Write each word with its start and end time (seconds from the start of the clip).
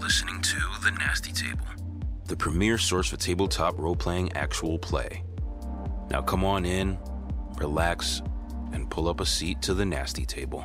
listening 0.00 0.40
to 0.40 0.60
The 0.82 0.92
Nasty 0.92 1.32
Table, 1.32 1.66
the 2.26 2.36
premier 2.36 2.78
source 2.78 3.08
for 3.08 3.16
tabletop 3.16 3.78
role 3.78 3.96
playing 3.96 4.32
actual 4.34 4.78
play. 4.78 5.24
Now 6.10 6.22
come 6.22 6.44
on 6.44 6.64
in, 6.64 6.98
relax, 7.56 8.22
and 8.72 8.88
pull 8.90 9.08
up 9.08 9.20
a 9.20 9.26
seat 9.26 9.60
to 9.62 9.74
the 9.74 9.84
Nasty 9.84 10.24
Table. 10.24 10.64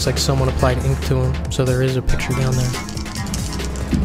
Looks 0.00 0.06
like 0.06 0.16
someone 0.16 0.48
applied 0.48 0.78
ink 0.86 0.98
to 1.04 1.14
him, 1.14 1.52
so 1.52 1.62
there 1.62 1.82
is 1.82 1.96
a 1.96 2.00
picture 2.00 2.32
down 2.32 2.54
there. 2.54 2.70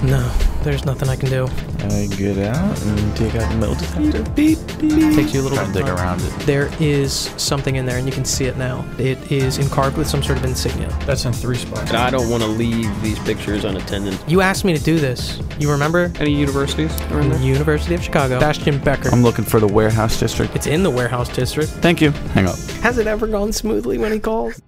No, 0.04 0.30
there's 0.62 0.84
nothing 0.84 1.08
I 1.08 1.16
can 1.16 1.30
do. 1.30 1.48
I 1.86 2.08
get 2.18 2.38
out 2.38 2.82
and 2.82 3.16
take 3.16 3.34
out 3.36 3.50
the 3.50 3.56
metal 3.56 3.76
detector. 3.76 4.30
Beep, 4.32 4.60
beep. 4.78 5.16
Takes 5.16 5.34
you 5.34 5.40
a 5.40 5.44
little 5.44 5.58
Try 5.58 5.66
bit 5.68 5.74
to 5.74 5.80
dig 5.80 5.88
around 5.88 6.22
it. 6.22 6.32
There 6.42 6.70
is 6.82 7.14
something 7.38 7.78
in 7.78 7.86
there, 7.86 7.98
and 7.98 8.06
you 8.06 8.12
can 8.12 8.26
see 8.26 8.44
it 8.44 8.58
now. 8.58 8.86
It 9.00 9.32
is 9.32 9.58
encarved 9.58 9.96
with 9.96 10.06
some 10.06 10.22
sort 10.22 10.38
of 10.38 10.44
insignia. 10.44 10.90
That's 11.06 11.24
in 11.24 11.32
three 11.32 11.56
spots. 11.56 11.88
And 11.88 11.98
I 11.98 12.10
don't 12.10 12.30
want 12.30 12.44
to 12.44 12.50
leave 12.50 13.02
these 13.02 13.18
pictures 13.20 13.64
unattended. 13.64 14.20
You 14.28 14.42
asked 14.42 14.66
me 14.66 14.78
to 14.78 14.84
do 14.84 15.00
this. 15.00 15.40
You 15.60 15.72
remember? 15.72 16.12
Any 16.20 16.36
universities 16.36 16.92
around 17.04 17.30
there? 17.30 17.40
University 17.40 17.96
of 17.96 18.04
Chicago. 18.04 18.38
Bastion 18.38 18.80
Becker. 18.80 19.08
I'm 19.14 19.24
looking 19.24 19.46
for 19.46 19.62
the 19.62 19.68
warehouse 19.68 20.20
district. 20.20 20.58
it's 20.58 20.68
in 20.68 20.84
the 20.84 20.92
warehouse 20.92 21.34
district. 21.34 21.72
Thank 21.72 22.02
you. 22.02 22.12
Hang 22.34 22.48
up. 22.48 22.58
Has 22.84 22.98
it 22.98 23.08
ever 23.08 23.28
gone 23.28 23.54
smoothly 23.54 23.98
when 23.98 24.12
he 24.12 24.20
calls? 24.20 24.62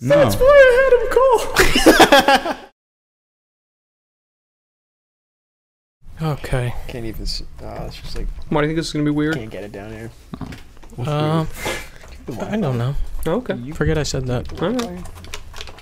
No. 0.00 0.16
That's 0.16 0.36
why 0.36 0.46
I 0.46 0.72
had 0.84 0.92
him 2.52 2.58
call. 6.20 6.32
okay. 6.34 6.74
Can't 6.86 7.04
even. 7.04 7.22
s- 7.22 7.42
Uh, 7.62 7.84
it's 7.86 7.96
just 7.96 8.16
like 8.16 8.26
Why 8.48 8.60
do 8.60 8.66
you 8.66 8.70
think 8.70 8.78
this 8.78 8.86
is 8.88 8.92
gonna 8.92 9.04
be 9.04 9.10
weird? 9.10 9.34
can't 9.34 9.50
get 9.50 9.64
it 9.64 9.72
down 9.72 9.90
here. 9.92 10.10
Um, 10.98 11.48
I 12.40 12.56
don't 12.56 12.78
know. 12.78 12.94
Oh, 13.26 13.32
okay. 13.42 13.72
Forget 13.72 13.98
I 13.98 14.02
said 14.04 14.26
that. 14.26 14.60
All 14.62 14.70
right. 14.70 15.04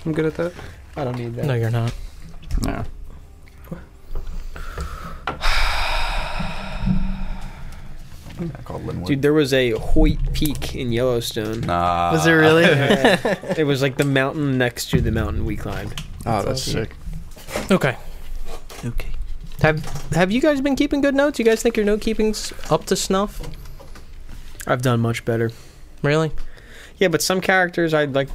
I'm 0.05 0.13
good 0.13 0.25
at 0.25 0.35
that. 0.35 0.53
I 0.95 1.03
don't 1.03 1.17
need 1.17 1.35
that. 1.35 1.45
No, 1.45 1.53
you're 1.53 1.69
not. 1.71 1.93
No. 2.65 2.83
I 8.39 8.61
called 8.63 8.85
Linwood. 8.85 8.96
Dude, 9.07 9.21
there 9.21 9.33
was 9.33 9.53
a 9.53 9.71
Hoyt 9.71 10.33
Peak 10.33 10.75
in 10.75 10.91
Yellowstone. 10.91 11.61
Nah. 11.61 12.11
Was 12.11 12.25
it 12.27 12.31
really? 12.31 12.63
it 13.57 13.65
was 13.65 13.81
like 13.81 13.97
the 13.97 14.05
mountain 14.05 14.57
next 14.57 14.89
to 14.91 15.01
the 15.01 15.11
mountain 15.11 15.45
we 15.45 15.55
climbed. 15.55 16.03
Oh, 16.25 16.43
that's 16.43 16.61
sick. 16.63 16.95
okay. 17.71 17.97
Okay. 18.85 19.09
Have 19.61 19.83
Have 20.11 20.31
you 20.31 20.41
guys 20.41 20.61
been 20.61 20.75
keeping 20.75 21.01
good 21.01 21.15
notes? 21.15 21.39
You 21.39 21.45
guys 21.45 21.61
think 21.61 21.77
your 21.77 21.85
note 21.85 22.01
keeping's 22.01 22.53
up 22.69 22.85
to 22.85 22.95
snuff? 22.95 23.41
I've 24.67 24.81
done 24.81 24.99
much 24.99 25.25
better. 25.25 25.51
Really? 26.03 26.31
Yeah, 26.97 27.07
but 27.07 27.21
some 27.21 27.41
characters 27.41 27.93
I'd 27.93 28.13
like. 28.13 28.29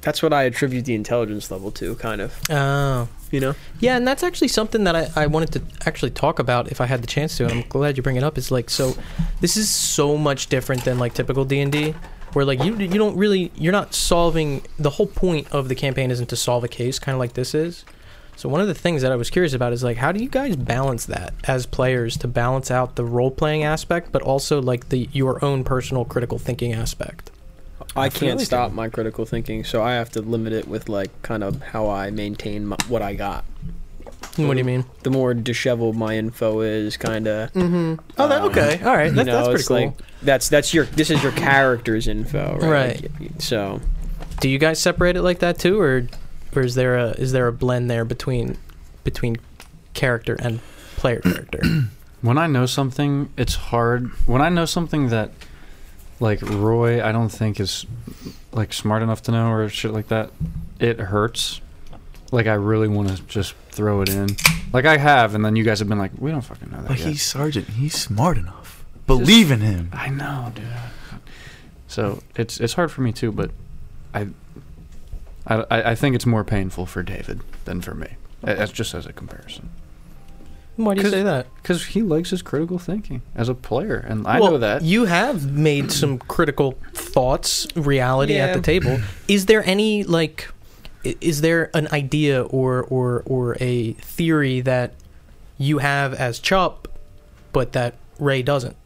That's 0.00 0.22
what 0.22 0.32
I 0.32 0.44
attribute 0.44 0.84
the 0.84 0.94
intelligence 0.94 1.50
level 1.50 1.70
to, 1.72 1.94
kind 1.96 2.20
of. 2.20 2.38
Oh. 2.50 3.08
You 3.32 3.40
know. 3.40 3.54
Yeah, 3.80 3.96
and 3.96 4.06
that's 4.06 4.22
actually 4.22 4.48
something 4.48 4.84
that 4.84 4.94
I, 4.94 5.10
I 5.16 5.26
wanted 5.26 5.52
to 5.52 5.62
actually 5.88 6.10
talk 6.10 6.38
about 6.38 6.70
if 6.70 6.80
I 6.80 6.86
had 6.86 7.02
the 7.02 7.06
chance 7.08 7.36
to. 7.38 7.44
And 7.44 7.52
I'm 7.52 7.68
glad 7.68 7.96
you 7.96 8.02
bring 8.02 8.16
it 8.16 8.22
up. 8.22 8.38
Is 8.38 8.52
like 8.52 8.70
so, 8.70 8.94
this 9.40 9.56
is 9.56 9.68
so 9.68 10.16
much 10.16 10.46
different 10.46 10.84
than 10.84 11.00
like 11.00 11.14
typical 11.14 11.44
D 11.44 11.58
and 11.60 11.72
D, 11.72 11.94
where 12.34 12.44
like 12.44 12.62
you 12.62 12.76
you 12.76 12.98
don't 12.98 13.16
really 13.16 13.50
you're 13.56 13.72
not 13.72 13.94
solving 13.94 14.62
the 14.78 14.90
whole 14.90 15.08
point 15.08 15.50
of 15.50 15.68
the 15.68 15.74
campaign 15.74 16.10
isn't 16.10 16.28
to 16.28 16.36
solve 16.36 16.62
a 16.62 16.68
case, 16.68 17.00
kind 17.00 17.14
of 17.14 17.18
like 17.18 17.32
this 17.32 17.54
is. 17.54 17.84
So 18.36 18.48
one 18.48 18.60
of 18.60 18.66
the 18.68 18.74
things 18.74 19.02
that 19.02 19.12
I 19.12 19.16
was 19.16 19.30
curious 19.30 19.54
about 19.54 19.72
is 19.72 19.82
like 19.82 19.96
how 19.96 20.12
do 20.12 20.22
you 20.22 20.28
guys 20.28 20.54
balance 20.54 21.06
that 21.06 21.34
as 21.44 21.66
players 21.66 22.16
to 22.18 22.28
balance 22.28 22.70
out 22.70 22.96
the 22.96 23.04
role 23.04 23.30
playing 23.30 23.64
aspect, 23.64 24.12
but 24.12 24.22
also 24.22 24.62
like 24.62 24.90
the 24.90 25.08
your 25.12 25.44
own 25.44 25.64
personal 25.64 26.04
critical 26.04 26.38
thinking 26.38 26.72
aspect. 26.72 27.31
I, 27.96 28.08
feel 28.08 28.28
can't 28.28 28.38
like 28.38 28.46
stop 28.46 28.70
it- 28.70 28.74
my 28.74 28.88
critical 28.88 29.24
thinking, 29.26 29.64
so 29.64 29.82
I 29.82 29.92
have 29.94 30.10
to 30.10 30.22
limit 30.22 30.52
it 30.52 30.66
with 30.68 30.88
like 30.88 31.10
kind 31.22 31.44
of 31.44 31.60
how 31.62 31.88
I 31.90 32.10
maintain 32.10 32.66
my, 32.66 32.76
what 32.88 33.02
I 33.02 33.14
got. 33.14 33.44
What 34.36 34.52
do 34.54 34.58
you 34.58 34.64
mean? 34.64 34.84
The 35.02 35.10
more 35.10 35.34
disheveled 35.34 35.94
my 35.96 36.16
info 36.16 36.60
is, 36.60 36.96
kind 36.96 37.26
of. 37.28 37.52
Mm-hmm. 37.52 37.94
Oh, 38.18 38.28
that, 38.28 38.40
Um, 38.42 38.50
okay. 38.50 38.80
All 38.82 38.96
right. 38.96 39.06
you 39.08 39.12
That's, 39.12 39.26
know, 39.26 39.34
that's 39.36 39.48
pretty 39.48 39.60
it's 39.60 39.68
cool. 39.68 39.76
like 39.76 39.94
that's 40.22 40.48
that's 40.48 40.72
your 40.72 40.86
this 40.86 41.10
is 41.10 41.22
your 41.22 41.32
character's 41.32 42.08
info, 42.08 42.56
right? 42.60 42.70
Right. 42.70 43.10
Like, 43.20 43.30
so 43.40 43.80
Do 44.40 44.48
you 44.48 44.58
guys 44.58 44.78
separate 44.78 45.16
it 45.16 45.22
like 45.22 45.40
that 45.40 45.58
too, 45.58 45.78
or 45.78 46.06
or 46.56 46.62
is 46.62 46.74
there 46.76 46.96
a 46.96 47.10
is 47.10 47.32
there 47.32 47.46
a 47.46 47.52
blend 47.52 47.90
there 47.90 48.06
between 48.06 48.56
between 49.04 49.36
character 49.92 50.36
and 50.40 50.60
player 50.96 51.20
character? 51.20 51.60
When 52.22 52.38
I 52.38 52.46
know 52.46 52.66
something, 52.66 53.32
it's 53.36 53.56
hard. 53.56 54.06
When 54.26 54.40
I 54.40 54.48
know 54.48 54.64
something 54.64 55.08
that, 55.08 55.32
like 56.22 56.40
Roy, 56.40 57.04
I 57.04 57.10
don't 57.12 57.28
think 57.28 57.58
is 57.60 57.84
like 58.52 58.72
smart 58.72 59.02
enough 59.02 59.22
to 59.22 59.32
know 59.32 59.50
or 59.50 59.68
shit 59.68 59.92
like 59.92 60.08
that, 60.08 60.30
it 60.78 60.98
hurts. 60.98 61.60
Like 62.30 62.46
I 62.46 62.54
really 62.54 62.88
want 62.88 63.08
to 63.14 63.22
just 63.24 63.54
throw 63.70 64.00
it 64.02 64.08
in. 64.08 64.28
Like 64.72 64.86
I 64.86 64.96
have, 64.96 65.34
and 65.34 65.44
then 65.44 65.56
you 65.56 65.64
guys 65.64 65.80
have 65.80 65.88
been 65.88 65.98
like, 65.98 66.12
we 66.18 66.30
don't 66.30 66.40
fucking 66.40 66.70
know 66.70 66.78
that 66.78 66.88
But 66.88 66.98
yet. 67.00 67.08
he's 67.08 67.22
sergeant. 67.22 67.68
He's 67.68 67.94
smart 67.94 68.38
enough. 68.38 68.84
Believe 69.06 69.50
in 69.50 69.60
him. 69.60 69.90
I 69.92 70.08
know, 70.08 70.52
dude. 70.54 70.64
So 71.88 72.22
it's 72.36 72.58
it's 72.60 72.72
hard 72.74 72.90
for 72.90 73.02
me 73.02 73.12
too, 73.12 73.32
but 73.32 73.50
I 74.14 74.28
I 75.46 75.56
I 75.70 75.90
I 75.90 75.94
think 75.94 76.14
it's 76.14 76.24
more 76.24 76.44
painful 76.44 76.86
for 76.86 77.02
David 77.02 77.40
than 77.64 77.80
for 77.82 77.94
me. 77.94 78.12
That's 78.42 78.72
just 78.72 78.94
as 78.94 79.04
a 79.06 79.12
comparison. 79.12 79.68
Why 80.76 80.94
do 80.94 81.00
you 81.00 81.02
'Cause- 81.04 81.12
say 81.12 81.22
that? 81.22 81.46
Because 81.62 81.84
he 81.86 82.02
likes 82.02 82.30
his 82.30 82.40
critical 82.42 82.78
thinking 82.78 83.20
as 83.36 83.48
a 83.48 83.54
player, 83.54 83.96
and 84.08 84.26
I 84.26 84.40
well, 84.40 84.52
know 84.52 84.58
that. 84.58 84.82
you 84.82 85.04
have 85.04 85.50
made 85.52 85.92
some 85.92 86.18
critical 86.18 86.76
thoughts, 86.94 87.66
reality 87.76 88.36
at 88.36 88.54
the 88.54 88.60
table. 88.62 88.98
Is 89.28 89.46
there 89.46 89.62
any 89.66 90.02
like, 90.02 90.48
is 91.04 91.40
there 91.42 91.70
an 91.74 91.88
idea 91.92 92.42
or 92.42 92.82
or 92.84 93.22
or 93.26 93.56
a 93.60 93.92
theory 93.92 94.60
that 94.62 94.94
you 95.58 95.78
have 95.78 96.14
as 96.14 96.38
Chup, 96.38 96.88
but 97.52 97.72
that 97.72 97.94
Ray 98.18 98.42
doesn't? 98.42 98.76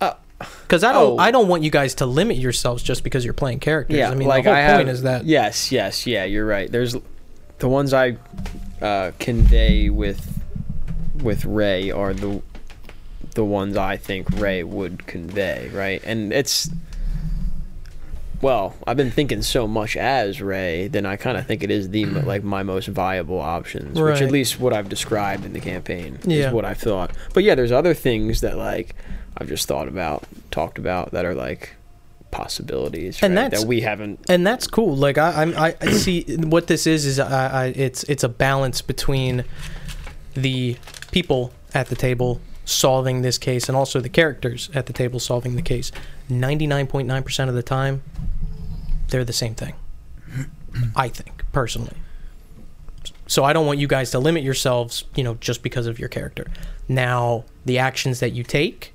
Uh, 0.00 0.14
Because 0.62 0.82
I 0.84 0.92
don't, 0.92 1.12
oh. 1.12 1.18
I 1.18 1.30
don't 1.30 1.48
want 1.48 1.62
you 1.64 1.70
guys 1.70 1.94
to 1.96 2.06
limit 2.06 2.38
yourselves 2.38 2.82
just 2.82 3.04
because 3.04 3.24
you're 3.24 3.34
playing 3.34 3.60
characters. 3.60 3.96
yeah, 3.98 4.10
I 4.10 4.14
mean, 4.14 4.26
like 4.28 4.44
the 4.44 4.50
whole 4.54 4.58
I 4.58 4.66
point 4.76 4.88
have, 4.88 4.96
is 4.96 5.02
that 5.02 5.24
yes, 5.26 5.70
yes, 5.70 6.06
yeah, 6.06 6.24
you're 6.24 6.46
right. 6.46 6.70
There's 6.72 6.96
the 7.58 7.68
ones 7.68 7.92
I 7.94 8.16
uh, 8.82 9.12
convey 9.18 9.88
with 9.90 10.42
with 11.22 11.44
Ray 11.44 11.90
are 11.90 12.12
the 12.14 12.42
the 13.34 13.44
ones 13.44 13.76
I 13.76 13.96
think 13.96 14.28
Ray 14.38 14.62
would 14.64 15.06
convey, 15.06 15.68
right? 15.72 16.02
And 16.04 16.32
it's 16.32 16.70
well, 18.42 18.74
I've 18.86 18.98
been 18.98 19.10
thinking 19.10 19.40
so 19.42 19.66
much 19.66 19.96
as 19.96 20.42
Ray, 20.42 20.88
then 20.88 21.06
I 21.06 21.16
kind 21.16 21.38
of 21.38 21.46
think 21.46 21.62
it 21.62 21.70
is 21.70 21.88
the 21.90 22.04
like 22.04 22.44
my 22.44 22.62
most 22.62 22.86
viable 22.88 23.40
options, 23.40 23.98
which 23.98 24.20
at 24.20 24.30
least 24.30 24.60
what 24.60 24.72
I've 24.74 24.88
described 24.90 25.44
in 25.46 25.52
the 25.54 25.60
campaign 25.60 26.18
Yeah. 26.26 26.48
is 26.48 26.52
what 26.52 26.64
I 26.66 26.74
thought. 26.74 27.12
But 27.32 27.44
yeah, 27.44 27.54
there's 27.54 27.72
other 27.72 27.94
things 27.94 28.42
that 28.42 28.58
like 28.58 28.94
I've 29.38 29.48
just 29.48 29.66
thought 29.66 29.88
about, 29.88 30.24
talked 30.50 30.78
about 30.78 31.12
that 31.12 31.24
are 31.24 31.34
like 31.34 31.74
possibilities, 32.36 33.18
And 33.22 33.34
right, 33.34 33.42
that's- 33.44 33.62
that 33.62 33.68
we 33.68 33.80
haven't. 33.80 34.20
and 34.28 34.46
that's 34.46 34.66
cool. 34.66 34.94
Like 34.96 35.18
I, 35.18 35.42
I'm, 35.42 35.56
I 35.56 35.74
I 35.80 35.90
see 35.92 36.22
what 36.54 36.66
this 36.66 36.86
is 36.86 37.04
is 37.06 37.18
I, 37.18 37.46
I, 37.48 37.66
it's 37.68 38.04
it's 38.04 38.22
a 38.24 38.28
balance 38.28 38.82
between 38.82 39.44
the 40.34 40.76
people 41.12 41.52
at 41.74 41.86
the 41.88 41.94
table 41.96 42.40
solving 42.64 43.22
this 43.22 43.38
case 43.38 43.68
and 43.68 43.76
also 43.76 44.00
the 44.00 44.08
characters 44.08 44.68
at 44.74 44.86
the 44.86 44.92
table 44.92 45.18
solving 45.18 45.56
the 45.56 45.62
case. 45.62 45.90
Ninety 46.28 46.66
nine 46.66 46.86
point 46.86 47.08
nine 47.08 47.22
percent 47.22 47.48
of 47.48 47.56
the 47.56 47.62
time, 47.62 48.02
they're 49.08 49.24
the 49.24 49.32
same 49.32 49.54
thing. 49.54 49.74
I 50.96 51.08
think 51.08 51.44
personally. 51.52 51.96
So 53.28 53.42
I 53.44 53.52
don't 53.52 53.66
want 53.66 53.78
you 53.80 53.88
guys 53.88 54.10
to 54.12 54.18
limit 54.20 54.42
yourselves, 54.44 55.04
you 55.16 55.24
know, 55.24 55.34
just 55.40 55.62
because 55.62 55.86
of 55.88 55.98
your 55.98 56.08
character. 56.08 56.46
Now, 56.88 57.44
the 57.64 57.78
actions 57.78 58.20
that 58.20 58.30
you 58.32 58.44
take, 58.44 58.92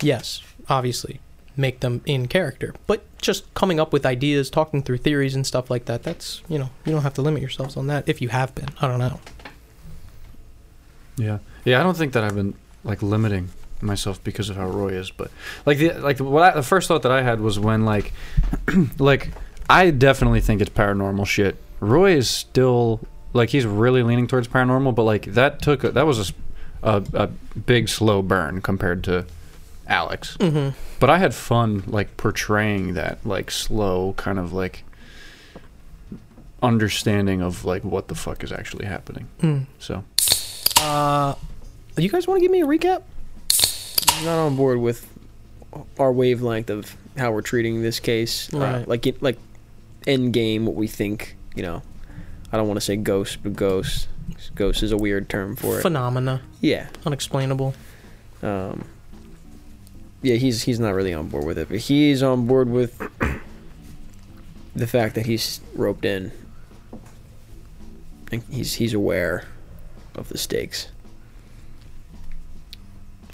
yes, 0.00 0.42
obviously, 0.68 1.20
make 1.58 1.80
them 1.80 2.02
in 2.06 2.28
character. 2.28 2.74
But 2.86 3.04
just 3.20 3.52
coming 3.54 3.80
up 3.80 3.92
with 3.92 4.06
ideas, 4.06 4.48
talking 4.48 4.82
through 4.82 4.98
theories 4.98 5.34
and 5.34 5.46
stuff 5.46 5.70
like 5.70 5.86
that, 5.86 6.02
that's, 6.02 6.42
you 6.48 6.58
know, 6.58 6.70
you 6.84 6.92
don't 6.92 7.02
have 7.02 7.14
to 7.14 7.22
limit 7.22 7.42
yourselves 7.42 7.76
on 7.76 7.86
that 7.88 8.08
if 8.08 8.22
you 8.22 8.28
have 8.28 8.54
been. 8.54 8.68
I 8.80 8.88
don't 8.88 8.98
know. 8.98 9.20
Yeah, 11.16 11.38
yeah. 11.64 11.80
I 11.80 11.82
don't 11.82 11.96
think 11.96 12.12
that 12.12 12.22
I've 12.24 12.36
been 12.36 12.54
like 12.84 13.02
limiting 13.02 13.50
myself 13.80 14.22
because 14.22 14.48
of 14.50 14.56
how 14.56 14.68
Roy 14.68 14.90
is, 14.90 15.10
but 15.10 15.30
like 15.66 15.78
the 15.78 15.92
like 15.94 16.20
what 16.20 16.42
I, 16.42 16.54
the 16.54 16.62
first 16.62 16.86
thought 16.86 17.02
that 17.02 17.12
I 17.12 17.22
had 17.22 17.40
was 17.40 17.58
when 17.58 17.84
like 17.84 18.12
like 18.98 19.30
I 19.68 19.90
definitely 19.90 20.40
think 20.40 20.60
it's 20.60 20.70
paranormal 20.70 21.26
shit 21.26 21.56
Roy 21.80 22.12
is 22.12 22.28
still 22.28 23.00
like 23.32 23.50
he's 23.50 23.66
really 23.66 24.02
leaning 24.02 24.26
towards 24.26 24.48
paranormal, 24.48 24.94
but 24.94 25.04
like 25.04 25.26
that 25.26 25.62
took 25.62 25.84
a, 25.84 25.90
that 25.92 26.06
was 26.06 26.32
a 26.82 27.04
a 27.12 27.26
big 27.66 27.88
slow 27.88 28.22
burn 28.22 28.60
compared 28.62 29.02
to 29.04 29.26
Alex. 29.88 30.36
Mm-hmm. 30.38 30.76
But 31.00 31.10
I 31.10 31.18
had 31.18 31.34
fun 31.34 31.82
like 31.86 32.16
portraying 32.16 32.94
that 32.94 33.18
like 33.24 33.50
slow 33.50 34.12
kind 34.16 34.38
of 34.38 34.52
like 34.52 34.84
understanding 36.62 37.40
of 37.40 37.64
like 37.64 37.84
what 37.84 38.08
the 38.08 38.14
fuck 38.14 38.42
is 38.44 38.52
actually 38.52 38.86
happening. 38.86 39.28
Mm. 39.40 39.66
So 39.78 40.04
Uh, 40.80 41.34
you 41.96 42.08
guys 42.08 42.26
want 42.26 42.38
to 42.38 42.42
give 42.42 42.50
me 42.50 42.60
a 42.62 42.66
recap? 42.66 43.02
not 44.24 44.38
on 44.38 44.56
board 44.56 44.78
with 44.78 45.06
our 45.98 46.10
wavelength 46.12 46.70
of 46.70 46.96
how 47.16 47.30
we're 47.30 47.42
treating 47.42 47.82
this 47.82 48.00
case. 48.00 48.52
Uh, 48.52 48.58
Right. 48.58 48.88
like 48.88 49.06
it, 49.06 49.22
like 49.22 49.38
end 50.06 50.32
game, 50.32 50.66
what 50.66 50.74
we 50.74 50.86
think. 50.88 51.36
You 51.54 51.62
know, 51.62 51.82
I 52.52 52.56
don't 52.56 52.66
want 52.68 52.78
to 52.78 52.84
say 52.84 52.96
ghost, 52.96 53.38
but 53.42 53.54
ghost. 53.54 54.08
Ghost 54.54 54.82
is 54.82 54.92
a 54.92 54.96
weird 54.96 55.28
term 55.28 55.56
for 55.56 55.78
it. 55.78 55.82
Phenomena, 55.82 56.42
yeah. 56.60 56.88
unexplainable. 57.06 57.74
Um, 58.42 58.84
yeah, 60.22 60.34
he's 60.36 60.62
he's 60.62 60.80
not 60.80 60.94
really 60.94 61.14
on 61.14 61.28
board 61.28 61.44
with 61.44 61.58
it, 61.58 61.68
but 61.68 61.78
he's 61.78 62.22
on 62.22 62.46
board 62.46 62.68
with 62.68 63.00
the 64.74 64.86
fact 64.86 65.14
that 65.14 65.26
he's 65.26 65.60
roped 65.74 66.04
in. 66.04 66.32
And 68.30 68.42
he's 68.50 68.74
he's 68.74 68.94
aware 68.94 69.44
of 70.14 70.28
the 70.28 70.38
stakes. 70.38 70.88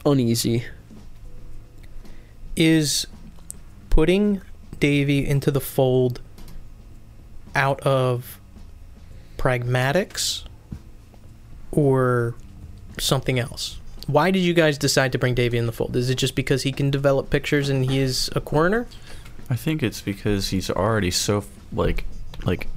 Uneasy. 0.05 0.65
Is 2.57 3.07
putting 3.91 4.43
Davy 4.79 5.27
into 5.27 5.51
the 5.51 5.61
fold 5.61 6.21
out 7.55 7.81
of 7.81 8.39
pragmatics 9.39 10.45
or 11.73 12.35
something 12.99 13.39
else? 13.39 13.79
Why 14.07 14.31
did 14.31 14.41
you 14.41 14.55
guys 14.55 14.77
decide 14.79 15.13
to 15.13 15.19
bring 15.19 15.35
Davy 15.35 15.57
in 15.59 15.67
the 15.67 15.73
fold? 15.73 15.97
Is 15.97 16.11
it 16.11 16.17
just 16.17 16.35
because 16.35 16.63
he 16.63 16.73
can 16.73 16.91
develop 16.91 17.31
pictures 17.31 17.69
and 17.69 17.89
he 17.91 17.99
is 17.99 18.29
a 18.37 18.41
coroner? 18.41 18.87
I 19.49 19.57
think 19.57 19.83
it's 19.83 20.01
because 20.01 20.49
he's 20.51 20.71
already 20.71 21.11
so 21.11 21.45
like 21.73 22.05
like 22.45 22.69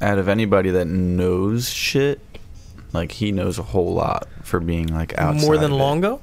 out 0.00 0.18
of 0.18 0.28
anybody 0.28 0.70
that 0.70 0.86
knows 0.86 1.70
shit, 1.70 2.20
like 2.92 3.12
he 3.12 3.32
knows 3.32 3.58
a 3.58 3.62
whole 3.62 3.92
lot 3.94 4.26
for 4.42 4.60
being 4.60 4.86
like 4.86 5.16
outside. 5.18 5.44
More 5.46 5.58
than. 5.58 5.72
Longo? 5.72 6.20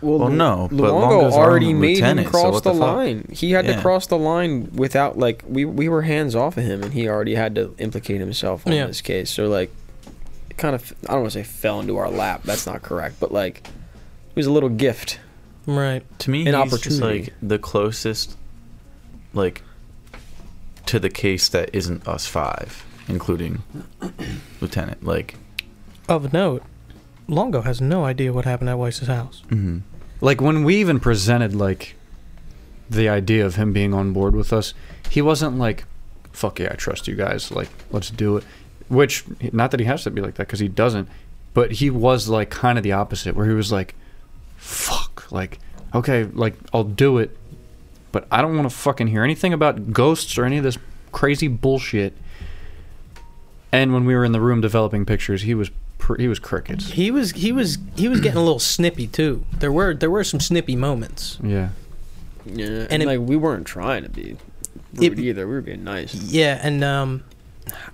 Well, 0.00 0.30
Lu- 0.30 0.34
no, 0.36 0.68
but 0.70 0.84
Luongo 0.90 1.00
Longo's 1.00 1.34
already 1.34 1.74
made 1.74 1.98
him 1.98 2.16
lieutenant, 2.16 2.26
so 2.28 2.30
cross 2.32 2.60
the, 2.62 2.72
the 2.72 2.78
line. 2.78 3.28
He 3.30 3.50
had 3.50 3.66
to 3.66 3.78
cross 3.80 4.06
the 4.06 4.16
line 4.16 4.70
without 4.72 5.18
like 5.18 5.42
we 5.46 5.64
we 5.66 5.88
were 5.88 6.02
hands 6.02 6.34
off 6.34 6.56
of 6.56 6.64
him, 6.64 6.82
and 6.82 6.94
he 6.94 7.08
already 7.08 7.34
had 7.34 7.54
to 7.56 7.74
implicate 7.78 8.18
himself 8.20 8.66
on 8.66 8.72
Yeah. 8.72 8.86
this 8.86 9.02
case. 9.02 9.28
So 9.30 9.48
like, 9.48 9.70
it 9.70 9.85
kind 10.56 10.74
of 10.74 10.92
I 11.04 11.12
don't 11.12 11.22
want 11.22 11.32
to 11.32 11.38
say 11.38 11.44
fell 11.44 11.80
into 11.80 11.96
our 11.96 12.10
lap. 12.10 12.42
That's 12.44 12.66
not 12.66 12.82
correct, 12.82 13.16
but 13.20 13.32
like, 13.32 13.58
it 13.66 14.36
was 14.36 14.46
a 14.46 14.52
little 14.52 14.68
gift. 14.68 15.20
Right. 15.66 16.02
To 16.20 16.30
me, 16.30 16.46
An 16.46 16.54
he's 16.54 16.72
just 16.72 17.00
opportunity. 17.00 17.20
like 17.24 17.32
the 17.42 17.58
closest, 17.58 18.36
like, 19.34 19.62
to 20.86 20.98
the 21.00 21.10
case 21.10 21.48
that 21.48 21.70
isn't 21.74 22.06
us 22.06 22.26
five, 22.26 22.84
including 23.08 23.62
Lieutenant. 24.60 25.04
Like, 25.04 25.34
Of 26.08 26.32
note, 26.32 26.62
Longo 27.28 27.62
has 27.62 27.80
no 27.80 28.04
idea 28.04 28.32
what 28.32 28.44
happened 28.44 28.70
at 28.70 28.78
Weiss's 28.78 29.08
house. 29.08 29.42
mm-hmm. 29.48 29.78
like 30.20 30.40
when 30.40 30.62
we 30.62 30.76
even 30.76 31.00
presented 31.00 31.54
like 31.54 31.96
the 32.88 33.08
idea 33.08 33.44
of 33.44 33.56
him 33.56 33.72
being 33.72 33.92
on 33.92 34.12
board 34.12 34.36
with 34.36 34.52
us, 34.52 34.72
he 35.10 35.20
wasn't 35.20 35.58
like, 35.58 35.84
"Fuck 36.32 36.60
yeah, 36.60 36.68
I 36.70 36.76
trust 36.76 37.08
you 37.08 37.16
guys. 37.16 37.50
Like, 37.50 37.68
let's 37.90 38.10
do 38.10 38.36
it." 38.36 38.44
Which, 38.88 39.24
not 39.52 39.70
that 39.72 39.80
he 39.80 39.86
has 39.86 40.04
to 40.04 40.10
be 40.10 40.20
like 40.20 40.34
that 40.36 40.46
because 40.46 40.60
he 40.60 40.68
doesn't, 40.68 41.08
but 41.54 41.72
he 41.72 41.90
was 41.90 42.28
like 42.28 42.50
kind 42.50 42.78
of 42.78 42.84
the 42.84 42.92
opposite, 42.92 43.34
where 43.34 43.46
he 43.46 43.54
was 43.54 43.72
like, 43.72 43.94
"Fuck, 44.56 45.26
like, 45.32 45.58
okay, 45.94 46.24
like 46.24 46.54
I'll 46.72 46.84
do 46.84 47.18
it, 47.18 47.36
but 48.12 48.26
I 48.30 48.42
don't 48.42 48.56
want 48.56 48.70
to 48.70 48.76
fucking 48.76 49.08
hear 49.08 49.24
anything 49.24 49.52
about 49.52 49.92
ghosts 49.92 50.38
or 50.38 50.44
any 50.44 50.58
of 50.58 50.64
this 50.64 50.78
crazy 51.12 51.48
bullshit." 51.48 52.12
And 53.72 53.92
when 53.92 54.04
we 54.04 54.14
were 54.14 54.24
in 54.24 54.32
the 54.32 54.40
room 54.40 54.60
developing 54.60 55.04
pictures, 55.04 55.42
he 55.42 55.54
was 55.54 55.70
pr- 55.98 56.20
he 56.20 56.28
was 56.28 56.38
crickets. 56.38 56.92
He 56.92 57.10
was 57.10 57.32
he 57.32 57.52
was 57.52 57.78
he 57.96 58.08
was 58.08 58.20
getting 58.20 58.38
a 58.38 58.42
little 58.44 58.58
snippy 58.74 59.06
too. 59.06 59.44
There 59.58 59.72
were 59.72 59.94
there 59.94 60.10
were 60.10 60.24
some 60.24 60.40
snippy 60.40 60.76
moments. 60.76 61.38
Yeah. 61.42 61.70
Yeah, 62.44 62.66
And 62.66 62.92
and, 62.92 63.02
it- 63.02 63.06
like 63.06 63.20
we 63.20 63.36
weren't 63.36 63.66
trying 63.66 64.04
to 64.04 64.08
be 64.08 64.36
It- 65.00 65.18
either. 65.18 65.46
We 65.48 65.54
were 65.54 65.60
being 65.62 65.82
nice. 65.82 66.14
Yeah, 66.14 66.60
and 66.62 66.84
um, 66.84 67.24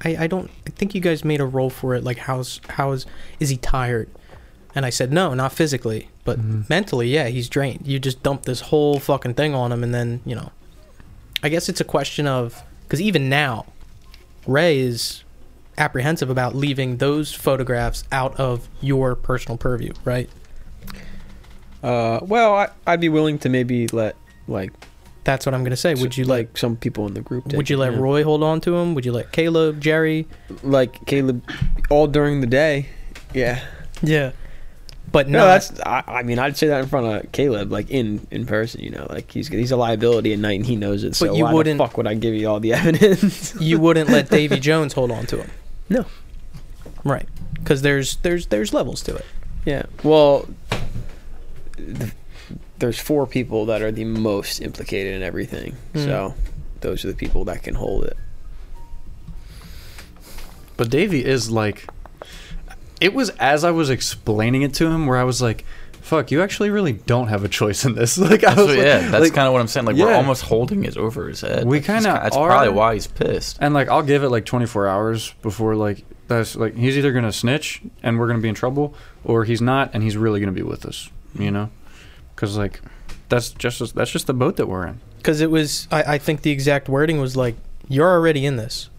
I 0.04 0.16
I 0.20 0.26
don't 0.26 0.50
I 0.66 0.70
think 0.70 0.94
you 0.94 1.00
guys 1.00 1.24
made 1.24 1.40
a 1.40 1.46
roll 1.46 1.70
for 1.70 1.94
it. 1.94 2.04
Like 2.04 2.18
how's 2.18 2.60
how's 2.70 3.06
is 3.40 3.48
he 3.50 3.56
tired? 3.56 4.08
And 4.74 4.86
I 4.86 4.90
said 4.90 5.12
no, 5.12 5.34
not 5.34 5.52
physically, 5.52 6.08
but 6.24 6.38
Mhm. 6.40 6.68
mentally, 6.70 7.08
yeah, 7.08 7.26
he's 7.28 7.48
drained. 7.48 7.86
You 7.86 7.98
just 7.98 8.22
dump 8.22 8.42
this 8.44 8.60
whole 8.62 8.98
fucking 8.98 9.34
thing 9.34 9.54
on 9.54 9.70
him, 9.72 9.82
and 9.84 9.94
then 9.94 10.20
you 10.24 10.34
know, 10.34 10.50
I 11.42 11.48
guess 11.48 11.68
it's 11.68 11.80
a 11.80 11.84
question 11.84 12.26
of 12.26 12.62
because 12.84 13.00
even 13.00 13.28
now, 13.28 13.66
Ray 14.46 14.78
is 14.78 15.24
apprehensive 15.78 16.28
about 16.30 16.54
leaving 16.54 16.98
those 16.98 17.32
photographs 17.34 18.04
out 18.12 18.38
of 18.38 18.68
your 18.80 19.14
personal 19.14 19.56
purview, 19.56 19.92
right? 20.04 20.28
Uh, 21.82 22.20
well, 22.22 22.54
I, 22.54 22.68
I'd 22.86 23.00
be 23.00 23.08
willing 23.08 23.38
to 23.40 23.48
maybe 23.48 23.88
let 23.88 24.14
like 24.46 24.72
That's 25.24 25.46
what 25.46 25.54
I'm 25.54 25.62
gonna 25.62 25.76
say. 25.76 25.94
Would 25.94 26.16
you 26.16 26.24
like? 26.24 26.48
like 26.48 26.58
some 26.58 26.76
people 26.76 27.06
in 27.06 27.14
the 27.14 27.20
group? 27.20 27.44
take 27.44 27.56
Would 27.56 27.70
you 27.70 27.76
let 27.76 27.92
yeah. 27.92 27.98
Roy 27.98 28.24
hold 28.24 28.42
on 28.42 28.60
to 28.62 28.76
him? 28.76 28.94
Would 28.94 29.04
you 29.04 29.12
let 29.12 29.30
Caleb, 29.32 29.80
Jerry? 29.80 30.26
like 30.62 31.06
Caleb 31.06 31.42
all 31.90 32.06
during 32.08 32.40
the 32.40 32.46
day? 32.46 32.88
Yeah. 33.32 33.60
Yeah, 34.02 34.32
but 35.12 35.28
No, 35.28 35.38
no, 35.38 35.46
that's. 35.46 35.78
I, 35.86 36.02
I 36.08 36.22
mean, 36.24 36.40
I'd 36.40 36.56
say 36.56 36.66
that 36.66 36.80
in 36.82 36.88
front 36.88 37.06
of 37.06 37.30
Caleb, 37.30 37.70
like 37.70 37.88
in 37.88 38.26
in 38.32 38.46
person. 38.46 38.80
You 38.80 38.90
know, 38.90 39.06
like 39.10 39.30
he's 39.30 39.46
he's 39.46 39.70
a 39.70 39.76
liability 39.76 40.32
at 40.32 40.40
night 40.40 40.56
and 40.58 40.66
he 40.66 40.74
knows 40.74 41.04
it. 41.04 41.14
So 41.14 41.32
you 41.32 41.44
why 41.44 41.52
wouldn't- 41.52 41.78
the 41.78 41.84
fuck 41.86 41.96
would 41.96 42.08
I 42.08 42.14
give 42.14 42.34
you 42.34 42.48
all 42.48 42.58
the 42.58 42.72
evidence? 42.74 43.54
you 43.60 43.78
wouldn't 43.78 44.10
let 44.10 44.28
Davy 44.38 44.58
Jones 44.58 44.92
hold 44.92 45.12
on 45.12 45.26
to 45.26 45.42
him. 45.42 45.50
No. 45.88 46.04
Right, 47.04 47.28
because 47.54 47.82
there's 47.82 48.16
there's 48.16 48.46
there's 48.46 48.74
levels 48.74 49.02
to 49.02 49.14
it. 49.14 49.24
yeah. 49.64 49.84
Well, 50.02 50.48
th- 51.76 52.12
there's 52.82 52.98
four 52.98 53.26
people 53.28 53.66
that 53.66 53.80
are 53.80 53.92
the 53.92 54.04
most 54.04 54.60
implicated 54.60 55.14
in 55.14 55.22
everything. 55.22 55.76
Mm. 55.94 56.04
So 56.04 56.34
those 56.80 57.04
are 57.04 57.08
the 57.08 57.14
people 57.14 57.44
that 57.44 57.62
can 57.62 57.74
hold 57.76 58.04
it. 58.04 58.16
But 60.76 60.90
Davey 60.90 61.24
is 61.24 61.48
like, 61.50 61.86
it 63.00 63.14
was 63.14 63.30
as 63.38 63.62
I 63.64 63.70
was 63.70 63.88
explaining 63.88 64.62
it 64.62 64.74
to 64.74 64.86
him 64.88 65.06
where 65.06 65.16
I 65.18 65.24
was 65.24 65.40
like, 65.40 65.64
"Fuck, 66.00 66.30
you 66.32 66.42
actually 66.42 66.70
really 66.70 66.92
don't 66.92 67.28
have 67.28 67.44
a 67.44 67.48
choice 67.48 67.84
in 67.84 67.94
this." 67.94 68.18
Like, 68.18 68.42
I 68.44 68.54
That's 68.54 68.56
was 68.56 68.66
what- 68.66 68.76
like- 68.78 68.86
yeah, 68.86 69.08
that's 69.10 69.22
like- 69.24 69.34
kind 69.34 69.46
of 69.46 69.52
what 69.52 69.60
I'm 69.60 69.68
saying. 69.68 69.86
Like, 69.86 69.96
we're 69.96 70.12
almost 70.12 70.42
holding 70.42 70.84
it 70.84 70.96
over 70.96 71.28
his 71.28 71.40
head. 71.42 71.64
We 71.66 71.78
Like, 71.78 71.86
kinda 71.86 72.18
That's 72.22 72.36
are. 72.36 72.48
probably 72.48 72.70
why 72.72 72.94
he's 72.94 73.06
pissed. 73.06 73.58
and 73.60 73.74
like 73.74 73.88
I'll 73.88 74.02
give 74.02 74.24
it 74.24 74.30
like 74.30 74.44
24 74.44 74.88
hours 74.88 75.34
before 75.42 75.76
like 75.76 76.04
that's 76.28 76.56
like 76.56 76.74
he's 76.76 76.96
either 76.98 77.12
gonna 77.12 77.32
snitch 77.32 77.80
and 78.02 78.18
we're 78.18 78.26
gonna 78.26 78.40
be 78.40 78.48
in 78.48 78.54
trouble, 78.56 78.94
or 79.22 79.44
he's 79.44 79.60
not 79.62 79.90
and 79.94 80.02
he's 80.02 80.16
really 80.16 80.40
gonna 80.40 80.50
be 80.52 80.62
with 80.62 80.84
us. 80.84 81.08
You 81.38 81.50
know, 81.50 81.70
because 82.42 82.56
like 82.58 82.80
that's 83.28 83.50
just 83.50 83.94
that's 83.94 84.10
just 84.10 84.26
the 84.26 84.34
boat 84.34 84.56
that 84.56 84.66
we're 84.66 84.84
in. 84.84 85.00
Because 85.18 85.40
it 85.40 85.48
was, 85.52 85.86
I, 85.92 86.14
I 86.14 86.18
think 86.18 86.42
the 86.42 86.50
exact 86.50 86.88
wording 86.88 87.20
was 87.20 87.36
like, 87.36 87.54
"You're 87.88 88.10
already 88.10 88.44
in 88.44 88.56
this. 88.56 88.90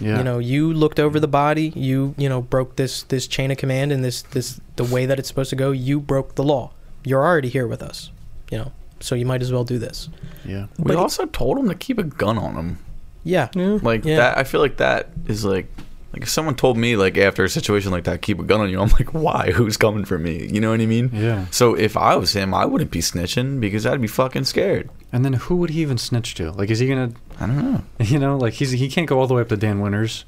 Yeah. 0.00 0.18
You 0.18 0.24
know, 0.24 0.38
you 0.38 0.72
looked 0.72 1.00
over 1.00 1.18
the 1.18 1.26
body. 1.26 1.72
You 1.74 2.14
you 2.16 2.28
know 2.28 2.40
broke 2.40 2.76
this 2.76 3.02
this 3.02 3.26
chain 3.26 3.50
of 3.50 3.56
command 3.58 3.90
and 3.90 4.04
this 4.04 4.22
this 4.22 4.60
the 4.76 4.84
way 4.84 5.04
that 5.06 5.18
it's 5.18 5.26
supposed 5.26 5.50
to 5.50 5.56
go. 5.56 5.72
You 5.72 5.98
broke 5.98 6.36
the 6.36 6.44
law. 6.44 6.70
You're 7.04 7.24
already 7.26 7.48
here 7.48 7.66
with 7.66 7.82
us. 7.82 8.12
You 8.52 8.58
know, 8.58 8.72
so 9.00 9.16
you 9.16 9.26
might 9.26 9.42
as 9.42 9.50
well 9.52 9.64
do 9.64 9.78
this. 9.78 10.08
yeah. 10.44 10.66
We 10.78 10.84
But- 10.94 10.96
also 10.96 11.26
told 11.26 11.58
him 11.58 11.68
to 11.68 11.74
keep 11.74 11.98
a 11.98 12.04
gun 12.04 12.38
on 12.38 12.54
him. 12.54 12.78
Yeah, 13.24 13.48
Like 13.54 14.04
Yeah. 14.04 14.16
that. 14.18 14.38
I 14.38 14.44
feel 14.44 14.60
like 14.60 14.76
that 14.76 15.08
is 15.26 15.44
like. 15.44 15.66
Like 16.12 16.22
if 16.22 16.28
someone 16.28 16.54
told 16.56 16.76
me 16.76 16.96
like 16.96 17.16
after 17.16 17.42
a 17.44 17.48
situation 17.48 17.90
like 17.90 18.04
that, 18.04 18.20
keep 18.22 18.38
a 18.38 18.42
gun 18.42 18.60
on 18.60 18.68
you, 18.68 18.80
I'm 18.80 18.90
like, 18.90 19.14
why? 19.14 19.50
Who's 19.54 19.76
coming 19.76 20.04
for 20.04 20.18
me? 20.18 20.46
You 20.52 20.60
know 20.60 20.70
what 20.70 20.80
I 20.80 20.86
mean? 20.86 21.10
Yeah. 21.12 21.46
So 21.50 21.74
if 21.74 21.96
I 21.96 22.16
was 22.16 22.34
him, 22.34 22.52
I 22.52 22.66
wouldn't 22.66 22.90
be 22.90 23.00
snitching 23.00 23.60
because 23.60 23.86
I'd 23.86 24.00
be 24.00 24.08
fucking 24.08 24.44
scared. 24.44 24.90
And 25.12 25.24
then 25.24 25.34
who 25.34 25.56
would 25.56 25.70
he 25.70 25.80
even 25.82 25.98
snitch 25.98 26.34
to? 26.36 26.50
Like, 26.52 26.70
is 26.70 26.78
he 26.80 26.88
gonna? 26.88 27.12
I 27.40 27.46
don't 27.46 27.72
know. 27.72 27.82
You 28.12 28.18
know, 28.18 28.36
like 28.36 28.54
he's 28.54 28.72
he 28.72 28.88
can't 28.88 29.06
go 29.08 29.18
all 29.20 29.26
the 29.26 29.34
way 29.34 29.42
up 29.42 29.48
to 29.48 29.56
Dan 29.56 29.80
Winters. 29.80 30.24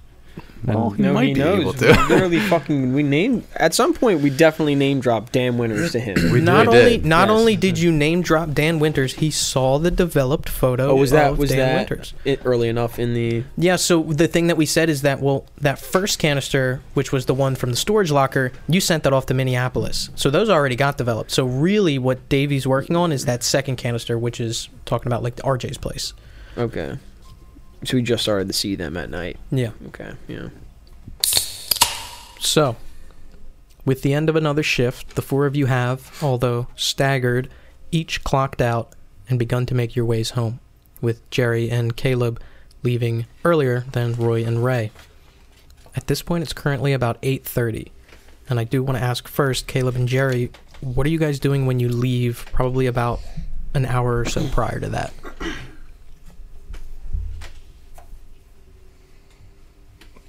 And- 0.67 0.75
Well, 0.77 0.87
oh, 0.87 0.91
he 0.91 1.03
no, 1.03 1.13
might 1.13 1.27
he 1.29 1.35
be 1.35 1.41
knows. 1.41 1.61
able 1.61 1.73
We 1.75 2.03
literally 2.15 2.41
fucking 2.41 2.95
we 2.95 3.03
named 3.03 3.45
at 3.57 3.75
some 3.75 3.93
point 3.93 4.21
we 4.23 4.31
definitely 4.31 4.75
name 4.75 4.99
dropped 4.99 5.31
Dan 5.35 5.59
Winters 5.59 5.93
to 5.93 6.01
him. 6.01 6.17
We 6.33 6.41
not 6.41 6.71
did. 6.71 6.75
only 6.75 6.99
not 7.07 7.29
Yes. 7.29 7.39
only 7.39 7.57
did 7.57 7.79
you 7.79 7.93
name 7.93 8.23
drop 8.23 8.53
Dan 8.53 8.79
Winters, 8.79 9.13
he 9.15 9.31
saw 9.31 9.79
the 9.79 9.91
developed 9.91 10.49
photo. 10.49 10.89
Oh, 10.93 10.97
was 10.97 11.11
that 11.11 11.33
of 11.33 11.39
was 11.39 11.51
Dan 11.51 11.59
that 11.59 11.91
Winters? 11.91 12.15
it 12.25 12.41
early 12.47 12.71
enough 12.71 12.99
in 12.99 13.13
the? 13.13 13.45
Yeah, 13.59 13.77
so 13.77 14.05
the 14.05 14.27
thing 14.27 14.47
that 14.47 14.57
we 14.57 14.65
said 14.65 14.89
is 14.89 15.03
that 15.03 15.21
well, 15.21 15.45
that 15.61 15.79
first 15.79 16.19
canister, 16.19 16.81
which 16.95 17.13
was 17.13 17.27
the 17.27 17.35
one 17.35 17.57
from 17.57 17.71
the 17.71 17.77
storage 17.77 18.11
locker, 18.11 18.51
you 18.67 18.81
sent 18.81 19.03
that 19.03 19.13
off 19.13 19.27
to 19.27 19.35
Minneapolis. 19.35 20.09
So 20.15 20.31
those 20.31 20.49
already 20.49 20.77
got 20.77 20.97
developed. 20.97 21.31
So 21.31 21.45
really 21.45 21.99
what 21.99 22.27
Davey's 22.31 22.67
working 22.67 22.97
on 22.97 23.13
is 23.13 23.27
that 23.27 23.43
second 23.43 23.77
canister, 23.77 24.19
which 24.19 24.41
is 24.41 24.71
talking 24.87 25.09
about 25.09 25.23
like 25.23 25.37
the 25.37 25.43
RJ's 25.43 25.77
place. 25.77 26.15
Okay. 26.57 26.97
So 27.85 27.97
we 27.97 28.03
just 28.03 28.23
started 28.23 28.49
to 28.49 28.55
see 28.55 28.75
them 28.75 28.97
at 28.97 29.11
night. 29.11 29.39
Yeah. 29.51 29.71
Okay. 29.89 30.13
Yeah. 30.29 30.49
So, 32.41 32.77
with 33.85 34.03
the 34.03 34.15
end 34.15 34.29
of 34.29 34.37
another 34.37 34.63
shift, 34.63 35.17
the 35.17 35.23
four 35.23 35.47
of 35.47 35.57
you 35.57 35.67
have, 35.67 36.19
although 36.23 36.69
staggered, 36.77 37.49
each 37.91 38.23
clocked 38.25 38.61
out 38.61 38.95
and 39.29 39.39
begun 39.39 39.67
to 39.67 39.75
make 39.75 39.97
your 39.97 40.05
ways 40.05 40.31
home, 40.31 40.61
with 41.01 41.29
Jerry 41.31 41.71
and 41.71 41.97
Caleb 41.97 42.41
leaving 42.83 43.27
earlier 43.45 43.87
than 43.93 44.15
Roy 44.15 44.45
and 44.45 44.63
Ray. 44.65 44.91
At 45.97 46.07
this 46.07 46.23
point, 46.23 46.43
it's 46.43 46.53
currently 46.53 46.93
about 46.93 47.21
8:30, 47.23 47.91
and 48.49 48.61
I 48.61 48.65
do 48.65 48.83
want 48.83 48.99
to 48.99 49.05
ask 49.05 49.27
first, 49.29 49.67
Caleb 49.67 49.97
and 49.97 50.09
Jerry, 50.09 50.51
what 50.81 51.07
are 51.07 51.11
you 51.11 51.19
guys 51.19 51.39
doing 51.39 51.67
when 51.67 51.81
you 51.81 51.89
leave? 51.89 52.47
Probably 52.53 52.87
about 52.87 53.21
an 53.73 53.87
hour 53.87 54.19
or 54.19 54.25
so 54.25 54.47
prior 54.49 54.81
to 54.81 54.89
that. 54.91 55.13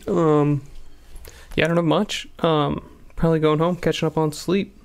Um, 0.07 0.63
yeah, 1.55 1.65
I 1.65 1.67
don't 1.67 1.77
have 1.77 1.85
much. 1.85 2.27
Um, 2.39 2.88
probably 3.15 3.39
going 3.39 3.59
home, 3.59 3.75
catching 3.75 4.07
up 4.07 4.17
on 4.17 4.31
sleep. 4.31 4.77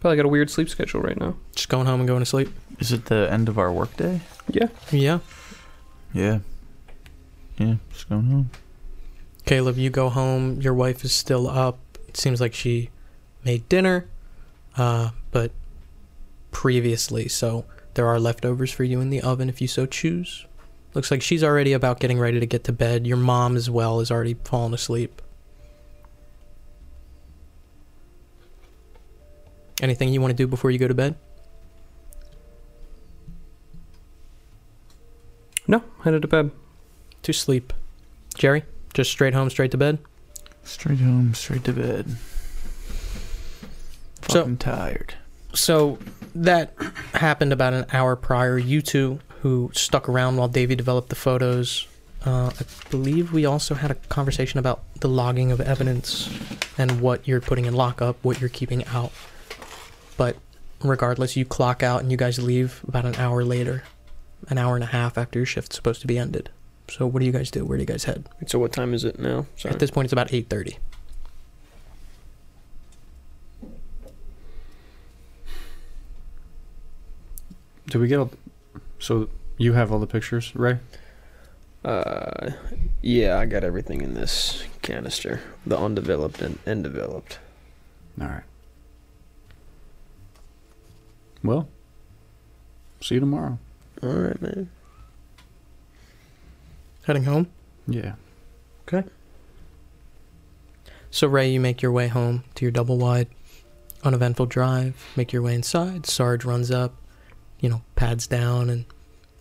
Probably 0.00 0.16
got 0.16 0.26
a 0.26 0.28
weird 0.28 0.50
sleep 0.50 0.68
schedule 0.68 1.00
right 1.00 1.18
now. 1.18 1.36
Just 1.54 1.68
going 1.68 1.86
home 1.86 2.00
and 2.00 2.08
going 2.08 2.20
to 2.20 2.26
sleep. 2.26 2.48
Is 2.78 2.92
it 2.92 3.06
the 3.06 3.28
end 3.30 3.48
of 3.48 3.58
our 3.58 3.72
workday? 3.72 4.20
Yeah. 4.48 4.68
Yeah. 4.90 5.20
Yeah. 6.12 6.40
Yeah, 7.58 7.76
just 7.92 8.08
going 8.08 8.26
home. 8.26 8.50
Caleb, 9.44 9.78
you 9.78 9.90
go 9.90 10.08
home. 10.08 10.60
Your 10.60 10.74
wife 10.74 11.04
is 11.04 11.12
still 11.12 11.48
up. 11.48 11.78
It 12.08 12.16
seems 12.16 12.40
like 12.40 12.54
she 12.54 12.90
made 13.44 13.68
dinner, 13.68 14.08
uh, 14.76 15.10
but 15.30 15.52
previously, 16.50 17.28
so 17.28 17.64
there 17.94 18.06
are 18.06 18.18
leftovers 18.18 18.72
for 18.72 18.84
you 18.84 19.00
in 19.00 19.10
the 19.10 19.22
oven 19.22 19.48
if 19.48 19.60
you 19.60 19.68
so 19.68 19.86
choose. 19.86 20.45
Looks 20.96 21.10
like 21.10 21.20
she's 21.20 21.44
already 21.44 21.74
about 21.74 22.00
getting 22.00 22.18
ready 22.18 22.40
to 22.40 22.46
get 22.46 22.64
to 22.64 22.72
bed. 22.72 23.06
Your 23.06 23.18
mom, 23.18 23.54
as 23.54 23.68
well, 23.68 24.00
is 24.00 24.10
already 24.10 24.32
fallen 24.32 24.72
asleep. 24.72 25.20
Anything 29.82 30.08
you 30.08 30.22
want 30.22 30.30
to 30.30 30.34
do 30.34 30.46
before 30.46 30.70
you 30.70 30.78
go 30.78 30.88
to 30.88 30.94
bed? 30.94 31.16
No, 35.68 35.84
headed 36.02 36.22
to 36.22 36.28
bed. 36.28 36.50
To 37.24 37.32
sleep. 37.34 37.74
Jerry, 38.34 38.62
just 38.94 39.10
straight 39.10 39.34
home, 39.34 39.50
straight 39.50 39.72
to 39.72 39.76
bed? 39.76 39.98
Straight 40.64 41.00
home, 41.00 41.34
straight 41.34 41.64
to 41.64 41.74
bed. 41.74 42.16
So- 44.30 44.40
Fucking 44.40 44.56
tired. 44.56 45.12
So 45.52 45.98
that 46.34 46.72
happened 47.12 47.52
about 47.52 47.74
an 47.74 47.84
hour 47.92 48.16
prior. 48.16 48.56
You 48.56 48.80
two, 48.80 49.20
who 49.42 49.70
stuck 49.74 50.08
around 50.08 50.36
while 50.36 50.48
Davey 50.48 50.74
developed 50.74 51.08
the 51.08 51.14
photos, 51.14 51.86
uh, 52.24 52.50
I 52.58 52.64
believe 52.90 53.32
we 53.32 53.44
also 53.44 53.74
had 53.74 53.90
a 53.90 53.94
conversation 53.94 54.58
about 54.58 54.82
the 55.00 55.08
logging 55.08 55.52
of 55.52 55.60
evidence 55.60 56.28
and 56.78 57.00
what 57.00 57.28
you're 57.28 57.40
putting 57.40 57.66
in 57.66 57.74
lockup, 57.74 58.16
what 58.22 58.40
you're 58.40 58.50
keeping 58.50 58.84
out. 58.86 59.12
But 60.16 60.36
regardless, 60.82 61.36
you 61.36 61.44
clock 61.44 61.82
out 61.82 62.02
and 62.02 62.10
you 62.10 62.16
guys 62.16 62.38
leave 62.38 62.82
about 62.88 63.04
an 63.04 63.14
hour 63.16 63.44
later, 63.44 63.84
an 64.48 64.58
hour 64.58 64.74
and 64.74 64.82
a 64.84 64.88
half 64.88 65.16
after 65.16 65.38
your 65.38 65.46
shift's 65.46 65.76
supposed 65.76 66.00
to 66.00 66.06
be 66.06 66.18
ended. 66.18 66.50
So 66.88 67.06
what 67.06 67.20
do 67.20 67.26
you 67.26 67.32
guys 67.32 67.50
do? 67.50 67.64
Where 67.64 67.76
do 67.78 67.82
you 67.82 67.86
guys 67.86 68.04
head? 68.04 68.28
So 68.46 68.58
what 68.58 68.72
time 68.72 68.94
is 68.94 69.04
it 69.04 69.18
now? 69.18 69.46
Sorry. 69.56 69.74
At 69.74 69.80
this 69.80 69.90
point, 69.90 70.06
it's 70.06 70.12
about 70.12 70.32
eight 70.32 70.48
thirty. 70.48 70.78
Do 77.88 78.00
we 78.00 78.08
get 78.08 78.18
all? 78.18 78.30
So 78.98 79.28
you 79.58 79.74
have 79.74 79.92
all 79.92 79.98
the 79.98 80.06
pictures, 80.06 80.54
Ray? 80.54 80.78
Uh, 81.84 82.50
yeah, 83.02 83.38
I 83.38 83.46
got 83.46 83.62
everything 83.62 84.00
in 84.00 84.14
this 84.14 84.64
canister. 84.82 85.40
The 85.64 85.78
undeveloped 85.78 86.40
and, 86.42 86.58
and 86.66 86.82
developed. 86.82 87.38
All 88.20 88.26
right. 88.26 88.42
Well, 91.44 91.68
see 93.00 93.14
you 93.14 93.20
tomorrow. 93.20 93.58
All 94.02 94.08
right, 94.08 94.42
man. 94.42 94.68
Heading 97.04 97.24
home. 97.24 97.46
Yeah. 97.86 98.14
Okay. 98.88 99.08
So 101.10 101.28
Ray, 101.28 101.50
you 101.50 101.60
make 101.60 101.82
your 101.82 101.92
way 101.92 102.08
home 102.08 102.42
to 102.56 102.64
your 102.64 102.72
double 102.72 102.98
wide, 102.98 103.28
uneventful 104.02 104.46
drive. 104.46 104.96
Make 105.16 105.32
your 105.32 105.42
way 105.42 105.54
inside. 105.54 106.04
Sarge 106.06 106.44
runs 106.44 106.70
up, 106.70 106.94
you 107.60 107.68
know, 107.68 107.82
pads 107.94 108.26
down 108.26 108.70
and 108.70 108.84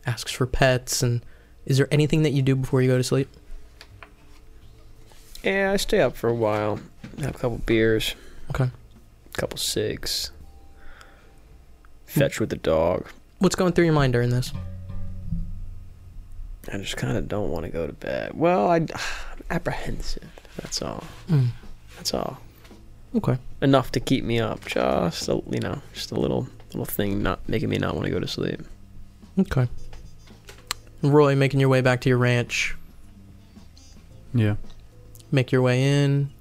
asks 0.06 0.32
for 0.32 0.46
pets. 0.46 1.02
And 1.02 1.22
is 1.66 1.78
there 1.78 1.88
anything 1.92 2.24
that 2.24 2.32
you 2.32 2.42
do 2.42 2.56
before 2.56 2.82
you 2.82 2.90
go 2.90 2.98
to 2.98 3.04
sleep? 3.04 3.30
Yeah, 5.44 5.72
I 5.72 5.78
stay 5.78 6.02
up 6.02 6.16
for 6.16 6.30
a 6.30 6.34
while. 6.34 6.80
Have 7.20 7.36
a 7.36 7.40
couple 7.40 7.58
beers. 7.60 8.16
Okay. 8.50 8.66
A 8.66 9.38
couple 9.38 9.58
cigs. 9.58 10.32
Fetch 12.06 12.40
with 12.40 12.50
the 12.50 12.56
dog. 12.56 13.08
What's 13.40 13.56
going 13.56 13.74
through 13.74 13.86
your 13.86 13.94
mind 13.94 14.14
during 14.14 14.30
this? 14.30 14.52
I 16.72 16.78
just 16.78 16.98
kind 16.98 17.18
of 17.18 17.28
don't 17.28 17.52
want 17.52 17.66
to 17.66 17.72
go 17.72 17.86
to 17.86 17.94
bed. 17.94 18.32
Well, 18.34 18.70
I, 18.70 18.78
I'm 18.78 18.88
apprehensive. 19.50 20.30
That's 20.58 20.82
all. 20.82 21.04
Mm. 21.30 21.50
That's 21.98 22.14
all. 22.14 22.40
Okay. 23.16 23.38
Enough 23.62 23.92
to 23.92 24.00
keep 24.00 24.24
me 24.24 24.40
up. 24.40 24.66
Just 24.66 25.30
a, 25.30 25.42
you 25.50 25.60
know, 25.60 25.82
just 25.94 26.12
a 26.12 26.20
little 26.20 26.48
little 26.76 26.86
thing 26.86 27.24
not 27.24 27.48
making 27.48 27.70
me 27.70 27.78
not 27.78 27.96
want 27.96 28.06
to 28.06 28.12
go 28.12 28.20
to 28.20 28.28
sleep. 28.28 28.62
Okay. 29.40 29.68
Roy, 31.02 31.36
making 31.36 31.60
your 31.60 31.70
way 31.70 31.82
back 31.82 32.02
to 32.02 32.10
your 32.10 32.18
ranch. 32.18 32.76
Yeah. 34.34 34.56
Make 35.32 35.52
your 35.52 35.62
way 35.62 35.84
in. 35.84 36.32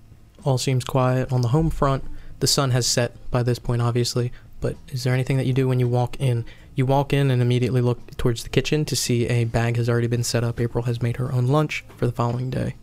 All 0.44 0.58
seems 0.58 0.84
quiet 0.84 1.32
on 1.32 1.40
the 1.40 1.48
home 1.48 1.70
front. 1.70 2.04
The 2.40 2.46
sun 2.46 2.70
has 2.72 2.86
set 2.86 3.30
by 3.30 3.42
this 3.42 3.58
point, 3.58 3.82
obviously. 3.82 4.32
But 4.60 4.76
is 4.88 5.04
there 5.04 5.14
anything 5.14 5.36
that 5.36 5.46
you 5.46 5.52
do 5.52 5.68
when 5.68 5.80
you 5.80 5.88
walk 5.88 6.18
in? 6.20 6.44
You 6.74 6.86
walk 6.86 7.12
in 7.12 7.30
and 7.30 7.40
immediately 7.40 7.80
look 7.80 8.16
towards 8.16 8.42
the 8.42 8.48
kitchen 8.48 8.84
to 8.86 8.96
see 8.96 9.28
a 9.28 9.44
bag 9.44 9.76
has 9.76 9.88
already 9.88 10.06
been 10.08 10.24
set 10.24 10.42
up. 10.42 10.60
April 10.60 10.84
has 10.84 11.00
made 11.00 11.16
her 11.18 11.32
own 11.32 11.46
lunch 11.46 11.84
for 11.96 12.06
the 12.06 12.12
following 12.12 12.50
day. 12.50 12.74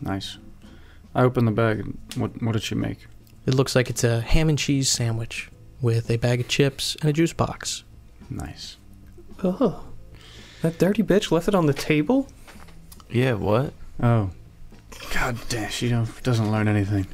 Nice. 0.00 0.38
I 1.14 1.22
open 1.22 1.44
the 1.44 1.50
bag. 1.50 1.80
and 1.80 1.98
What 2.16 2.42
What 2.42 2.52
did 2.52 2.62
she 2.62 2.74
make? 2.74 3.06
It 3.46 3.54
looks 3.54 3.74
like 3.74 3.90
it's 3.90 4.04
a 4.04 4.20
ham 4.20 4.48
and 4.48 4.58
cheese 4.58 4.88
sandwich 4.88 5.50
with 5.80 6.10
a 6.10 6.16
bag 6.16 6.40
of 6.40 6.48
chips 6.48 6.96
and 7.00 7.10
a 7.10 7.12
juice 7.12 7.32
box. 7.32 7.84
Nice. 8.30 8.76
Oh, 9.42 9.84
that 10.62 10.78
dirty 10.78 11.02
bitch 11.02 11.30
left 11.30 11.48
it 11.48 11.54
on 11.54 11.66
the 11.66 11.74
table. 11.74 12.28
Yeah, 13.10 13.34
what? 13.34 13.72
Oh. 14.02 14.30
God 15.12 15.38
damn, 15.48 15.70
she 15.70 15.88
don't, 15.88 16.22
doesn't 16.22 16.50
learn 16.50 16.66
anything. 16.66 17.06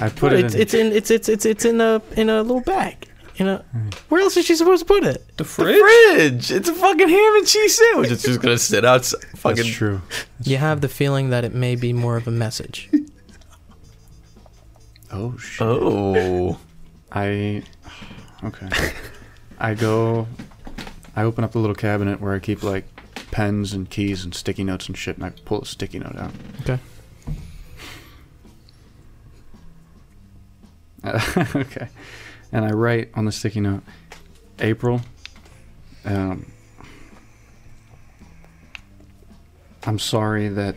I 0.00 0.08
put 0.08 0.32
it 0.32 0.46
it's, 0.46 0.54
in. 0.54 0.60
it's 0.60 0.74
in 0.74 0.92
it's 0.92 1.10
it's 1.10 1.28
it's 1.28 1.44
it's 1.44 1.64
in 1.64 1.80
a 1.80 2.00
in 2.16 2.30
a 2.30 2.42
little 2.42 2.62
bag. 2.62 3.06
In 3.36 3.46
a 3.46 3.58
hmm. 3.58 3.90
where 4.08 4.20
else 4.20 4.36
is 4.36 4.46
she 4.46 4.56
supposed 4.56 4.86
to 4.86 4.92
put 4.92 5.04
it? 5.04 5.36
The 5.36 5.44
fridge. 5.44 5.76
The 5.76 5.80
fridge. 5.80 6.16
fridge. 6.16 6.52
It's 6.52 6.68
a 6.68 6.74
fucking 6.74 7.08
ham 7.08 7.34
and 7.36 7.46
cheese 7.46 7.76
sandwich. 7.76 8.10
It's 8.10 8.22
just 8.22 8.40
gonna 8.40 8.58
sit 8.58 8.84
outside. 8.84 9.20
That's 9.22 9.40
Fucking. 9.40 9.64
true. 9.64 10.00
You 10.42 10.56
have 10.56 10.80
the 10.80 10.88
feeling 10.88 11.30
that 11.30 11.44
it 11.44 11.54
may 11.54 11.76
be 11.76 11.92
more 11.92 12.16
of 12.16 12.26
a 12.26 12.32
message. 12.32 12.90
Oh 15.10 15.36
shit. 15.38 15.66
Oh. 15.66 16.16
oh. 16.16 16.58
I 17.10 17.62
okay. 18.44 18.68
I 19.58 19.74
go. 19.74 20.26
I 21.16 21.22
open 21.22 21.42
up 21.44 21.52
the 21.52 21.58
little 21.58 21.74
cabinet 21.74 22.20
where 22.20 22.34
I 22.34 22.38
keep 22.38 22.62
like 22.62 22.84
pens 23.30 23.72
and 23.72 23.88
keys 23.90 24.24
and 24.24 24.34
sticky 24.34 24.64
notes 24.64 24.86
and 24.86 24.96
shit, 24.96 25.16
and 25.16 25.24
I 25.24 25.30
pull 25.30 25.62
a 25.62 25.66
sticky 25.66 25.98
note 25.98 26.16
out. 26.16 26.32
Okay. 26.60 26.78
okay. 31.60 31.88
And 32.52 32.64
I 32.64 32.70
write 32.70 33.10
on 33.14 33.24
the 33.24 33.32
sticky 33.32 33.60
note, 33.60 33.82
April. 34.58 35.00
Um, 36.04 36.50
I'm 39.84 39.98
sorry 39.98 40.48
that 40.48 40.76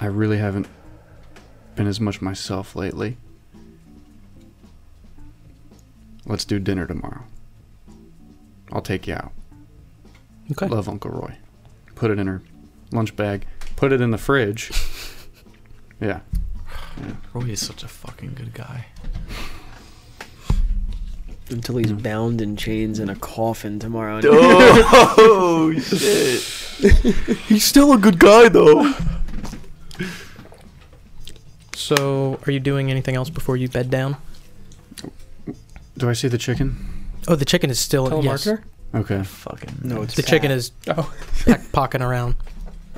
I 0.00 0.06
really 0.06 0.38
haven't 0.38 0.66
been 1.76 1.86
as 1.86 2.00
much 2.00 2.20
myself 2.20 2.76
lately. 2.76 3.16
Let's 6.26 6.44
do 6.44 6.58
dinner 6.58 6.86
tomorrow. 6.86 7.24
I'll 8.72 8.80
take 8.82 9.06
you 9.06 9.14
out. 9.14 9.32
Okay. 10.52 10.66
Love 10.66 10.88
Uncle 10.88 11.10
Roy. 11.10 11.36
Put 11.94 12.10
it 12.10 12.18
in 12.18 12.26
her 12.26 12.42
lunch 12.92 13.14
bag. 13.16 13.46
Put 13.76 13.92
it 13.92 14.00
in 14.00 14.10
the 14.10 14.18
fridge. 14.18 14.70
yeah. 16.00 16.20
Roy 17.32 17.50
is 17.50 17.64
such 17.64 17.82
a 17.82 17.88
fucking 17.88 18.34
good 18.34 18.54
guy. 18.54 18.86
Until 21.50 21.76
he's 21.76 21.92
bound 21.92 22.40
in 22.40 22.56
chains 22.56 22.98
in 22.98 23.10
a 23.10 23.16
coffin 23.16 23.78
tomorrow. 23.78 24.20
Oh 25.16 25.72
shit. 25.78 26.40
He's 27.46 27.64
still 27.64 27.92
a 27.92 27.98
good 27.98 28.18
guy 28.18 28.48
though. 28.48 28.92
So, 31.74 32.38
are 32.46 32.50
you 32.50 32.60
doing 32.60 32.90
anything 32.90 33.14
else 33.14 33.28
before 33.28 33.56
you 33.56 33.68
bed 33.68 33.90
down? 33.90 34.16
Do 35.96 36.08
I 36.08 36.12
see 36.12 36.28
the 36.28 36.38
chicken? 36.38 36.76
Oh, 37.28 37.36
the 37.36 37.44
chicken 37.44 37.70
is 37.70 37.78
still 37.78 38.06
in 38.12 38.22
yes. 38.24 38.44
Telemarketer. 38.46 38.62
Okay. 38.94 39.22
Fucking 39.22 39.78
No, 39.82 40.02
it's 40.02 40.14
The 40.14 40.22
chicken 40.22 40.50
is 40.50 40.72
Oh. 40.88 41.12
peck 41.44 41.72
pocking 41.72 42.02
around. 42.02 42.34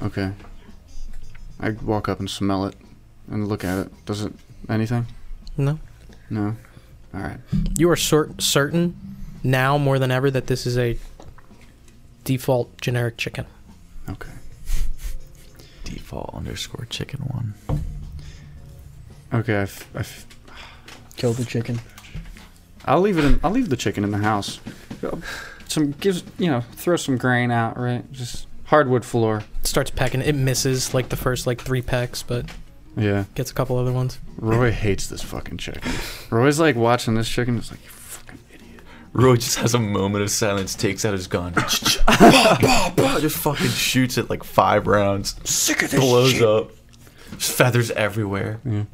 Okay. 0.03 0.33
I 1.61 1.71
walk 1.71 2.09
up 2.09 2.19
and 2.21 2.29
smell 2.29 2.67
it 2.67 2.75
and 3.31 3.49
look 3.49 3.65
at 3.65 3.79
it. 3.79 4.05
Does 4.07 4.23
it 4.23 4.33
anything? 4.69 5.07
No, 5.57 5.79
No. 6.29 6.57
All 7.15 7.21
right. 7.21 7.39
you 7.79 7.89
are 7.89 7.97
cer- 7.97 8.31
certain 8.39 8.95
now 9.43 9.79
more 9.79 9.99
than 9.99 10.11
ever 10.11 10.31
that 10.31 10.49
this 10.49 10.67
is 10.67 10.77
a 10.77 10.99
default 12.25 12.79
generic 12.81 13.17
chicken. 13.17 13.47
Okay. 14.09 14.29
default 15.85 16.35
underscore 16.35 16.85
chicken 16.91 17.21
one. 17.21 17.55
Okay. 19.33 19.57
I've, 19.57 19.87
I've, 19.95 20.27
Kill 21.17 21.33
the 21.33 21.45
chicken. 21.47 21.81
I'll 22.87 23.01
leave 23.01 23.19
it. 23.19 23.25
In, 23.25 23.41
I'll 23.43 23.51
leave 23.51 23.69
the 23.69 23.77
chicken 23.77 24.05
in 24.05 24.11
the 24.11 24.19
house. 24.19 24.61
Some 25.69 25.93
gives 25.93 26.23
you 26.39 26.47
know 26.51 26.61
throw 26.73 26.97
some 26.97 27.17
grain 27.19 27.51
out 27.51 27.79
right. 27.79 28.11
Just 28.13 28.47
hardwood 28.67 29.05
floor. 29.05 29.43
It 29.61 29.67
starts 29.67 29.91
pecking. 29.91 30.23
It 30.23 30.35
misses 30.35 30.95
like 30.95 31.09
the 31.09 31.17
first 31.17 31.47
like 31.47 31.61
three 31.61 31.83
pecks, 31.83 32.23
but 32.23 32.47
Yeah. 32.97 33.25
gets 33.35 33.51
a 33.51 33.55
couple 33.55 33.77
other 33.79 33.93
ones. 33.93 34.19
Roy 34.39 34.71
hates 34.71 35.07
this 35.09 35.23
fucking 35.23 35.59
chicken. 35.59 35.93
Roy's 36.31 36.59
like 36.61 36.77
watching 36.77 37.15
this 37.15 37.29
chicken. 37.29 37.59
It's 37.59 37.71
like 37.71 37.83
you 37.85 37.91
fucking 37.91 38.39
idiot. 38.55 38.81
Roy 39.13 39.37
just 39.37 39.59
has 39.59 39.75
a 39.75 39.79
moment 39.79 40.23
of 40.23 40.31
silence, 40.31 40.75
takes 40.75 41.05
out 41.05 41.13
his 41.13 41.27
gun, 41.27 41.53
just 43.21 43.37
fucking 43.39 43.69
shoots 43.69 44.19
it 44.19 44.31
like 44.31 44.45
five 44.45 44.87
rounds. 44.87 45.35
Sick 45.49 45.83
of 45.83 45.91
this. 45.91 46.01
blows 46.01 46.41
up. 46.43 46.71
Just 47.39 47.53
feathers 47.53 47.91
everywhere. 47.93 48.61
Yeah. 48.65 48.85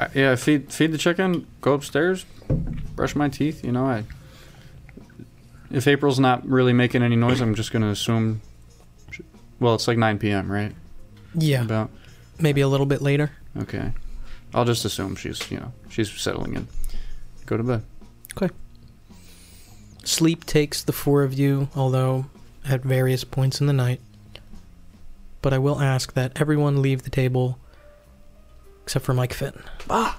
I, 0.00 0.08
yeah. 0.14 0.34
Feed 0.34 0.72
feed 0.72 0.90
the 0.92 0.98
chicken. 0.98 1.46
Go 1.60 1.74
upstairs. 1.74 2.24
Brush 2.96 3.14
my 3.14 3.28
teeth. 3.28 3.64
You 3.64 3.70
know 3.72 3.86
I. 3.86 4.04
If 5.70 5.86
April's 5.86 6.18
not 6.18 6.44
really 6.48 6.72
making 6.72 7.02
any 7.04 7.14
noise, 7.16 7.40
I'm 7.40 7.54
just 7.54 7.70
gonna 7.72 7.90
assume. 7.90 8.40
sh- 9.12 9.20
Well, 9.60 9.74
it's 9.76 9.86
like 9.86 9.98
9 9.98 10.18
p.m. 10.18 10.50
Right? 10.50 10.74
Yeah, 11.34 11.62
About. 11.62 11.90
maybe 12.40 12.60
a 12.60 12.66
little 12.66 12.86
bit 12.86 13.00
later. 13.02 13.30
Okay. 13.56 13.92
I'll 14.52 14.64
just 14.64 14.84
assume 14.84 15.14
she's 15.14 15.48
you 15.50 15.58
know 15.60 15.72
she's 15.90 16.10
settling 16.10 16.54
in. 16.56 16.66
Go 17.46 17.56
to 17.56 17.62
bed. 17.62 17.82
Okay. 18.36 18.52
Sleep 20.02 20.44
takes 20.44 20.82
the 20.82 20.92
four 20.92 21.22
of 21.22 21.34
you, 21.34 21.68
although 21.76 22.26
at 22.64 22.82
various 22.82 23.22
points 23.22 23.60
in 23.60 23.66
the 23.68 23.72
night. 23.72 24.00
But 25.42 25.52
I 25.52 25.58
will 25.58 25.80
ask 25.80 26.14
that 26.14 26.32
everyone 26.40 26.82
leave 26.82 27.02
the 27.04 27.10
table 27.10 27.58
except 28.90 29.04
for 29.04 29.14
Mike 29.14 29.32
Finn. 29.32 29.52
Oh, 29.88 30.18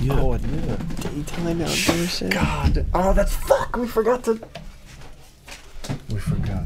another 0.00 0.78
daytime 1.02 1.60
outdoors. 1.60 2.22
God. 2.30 2.86
Oh, 2.94 3.12
that's 3.12 3.36
fuck. 3.36 3.76
We 3.76 3.86
forgot 3.86 4.24
to. 4.24 4.40
We 6.08 6.18
forgot. 6.18 6.64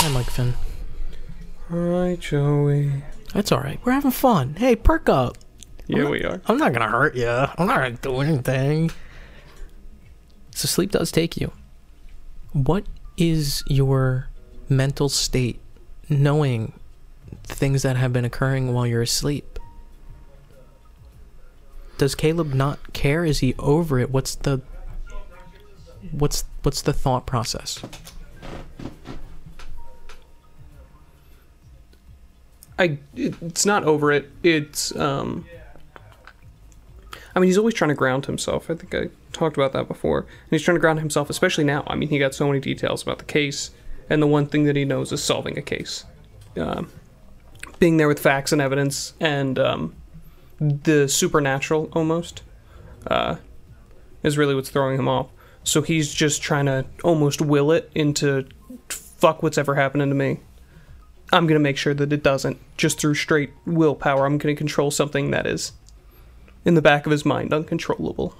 Hi, 0.00 0.08
Mike 0.10 0.28
Finn. 0.28 0.52
Hi, 1.70 2.18
Joey. 2.20 3.02
That's 3.32 3.50
all 3.50 3.60
right. 3.60 3.80
We're 3.82 3.92
having 3.92 4.10
fun. 4.10 4.56
Hey, 4.56 4.76
perk 4.76 5.08
up. 5.08 5.38
Yeah, 5.86 6.10
we 6.10 6.22
are. 6.24 6.42
I'm 6.44 6.58
not 6.58 6.74
gonna 6.74 6.90
hurt 6.90 7.16
you. 7.16 7.30
I'm 7.30 7.66
not 7.66 7.76
gonna 7.76 7.92
do 7.92 8.18
anything. 8.18 8.90
So 10.54 10.66
sleep 10.66 10.90
does 10.90 11.10
take 11.10 11.38
you. 11.38 11.50
What 12.52 12.84
is 13.16 13.64
your 13.66 14.28
mental 14.68 15.08
state 15.08 15.62
knowing 16.10 16.74
things 17.44 17.82
that 17.82 17.96
have 17.96 18.12
been 18.12 18.24
occurring 18.24 18.72
while 18.72 18.86
you're 18.86 19.02
asleep? 19.02 19.58
Does 21.98 22.14
Caleb 22.14 22.54
not 22.54 22.94
care? 22.94 23.26
Is 23.26 23.40
he 23.40 23.54
over 23.58 23.98
it? 23.98 24.10
What's 24.10 24.34
the 24.34 24.62
what's 26.12 26.44
what's 26.62 26.80
the 26.80 26.94
thought 26.94 27.26
process? 27.26 27.78
I 32.78 32.98
it, 33.14 33.34
it's 33.42 33.66
not 33.66 33.84
over 33.84 34.10
it. 34.12 34.30
It's 34.42 34.96
um 34.96 35.44
I 37.36 37.38
mean 37.38 37.48
he's 37.48 37.58
always 37.58 37.74
trying 37.74 37.90
to 37.90 37.94
ground 37.94 38.24
himself. 38.24 38.70
I 38.70 38.74
think 38.76 38.94
I 38.94 39.10
talked 39.32 39.58
about 39.58 39.74
that 39.74 39.86
before. 39.86 40.20
And 40.20 40.50
he's 40.50 40.62
trying 40.62 40.76
to 40.76 40.80
ground 40.80 41.00
himself 41.00 41.28
especially 41.28 41.64
now. 41.64 41.84
I 41.86 41.96
mean 41.96 42.08
he 42.08 42.18
got 42.18 42.34
so 42.34 42.46
many 42.46 42.60
details 42.60 43.02
about 43.02 43.18
the 43.18 43.26
case 43.26 43.72
and 44.08 44.22
the 44.22 44.26
one 44.26 44.46
thing 44.46 44.64
that 44.64 44.74
he 44.74 44.86
knows 44.86 45.12
is 45.12 45.22
solving 45.22 45.58
a 45.58 45.62
case. 45.62 46.06
Um 46.56 46.90
being 47.80 47.96
there 47.96 48.06
with 48.06 48.20
facts 48.20 48.52
and 48.52 48.62
evidence 48.62 49.14
and 49.18 49.58
um 49.58 49.94
the 50.60 51.08
supernatural 51.08 51.88
almost 51.94 52.42
uh 53.08 53.36
is 54.22 54.38
really 54.38 54.54
what's 54.54 54.70
throwing 54.70 54.98
him 54.98 55.08
off. 55.08 55.28
So 55.64 55.82
he's 55.82 56.12
just 56.12 56.42
trying 56.42 56.66
to 56.66 56.84
almost 57.02 57.40
will 57.40 57.72
it 57.72 57.90
into 57.94 58.46
fuck 58.88 59.42
what's 59.42 59.58
ever 59.58 59.74
happening 59.74 60.08
to 60.08 60.14
me. 60.14 60.40
I'm 61.32 61.46
going 61.46 61.58
to 61.58 61.62
make 61.62 61.76
sure 61.76 61.94
that 61.94 62.12
it 62.12 62.22
doesn't. 62.22 62.58
Just 62.76 62.98
through 62.98 63.14
straight 63.14 63.52
willpower, 63.64 64.26
I'm 64.26 64.38
going 64.38 64.54
to 64.54 64.58
control 64.58 64.90
something 64.90 65.30
that 65.30 65.46
is 65.46 65.72
in 66.64 66.74
the 66.74 66.82
back 66.82 67.06
of 67.06 67.12
his 67.12 67.24
mind 67.24 67.52
uncontrollable. 67.52 68.34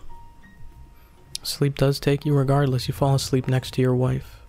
Sleep 1.43 1.77
does 1.77 2.01
take 2.01 2.27
you 2.27 2.35
regardless. 2.35 2.89
You 2.89 2.95
fall 2.95 3.15
asleep 3.15 3.49
next 3.49 3.75
to 3.75 3.83
your 3.83 3.95
wife. 3.95 4.41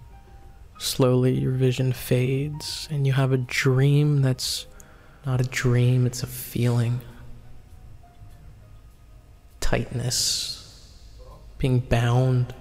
Slowly, 0.77 1.37
your 1.37 1.51
vision 1.51 1.93
fades, 1.93 2.87
and 2.89 3.05
you 3.05 3.13
have 3.13 3.31
a 3.31 3.37
dream 3.37 4.23
that's 4.23 4.65
not 5.25 5.41
a 5.41 5.43
dream, 5.43 6.05
it's 6.05 6.23
a 6.23 6.27
feeling. 6.27 7.01
Tightness, 9.59 10.93
being 11.57 11.79
bound, 11.79 12.53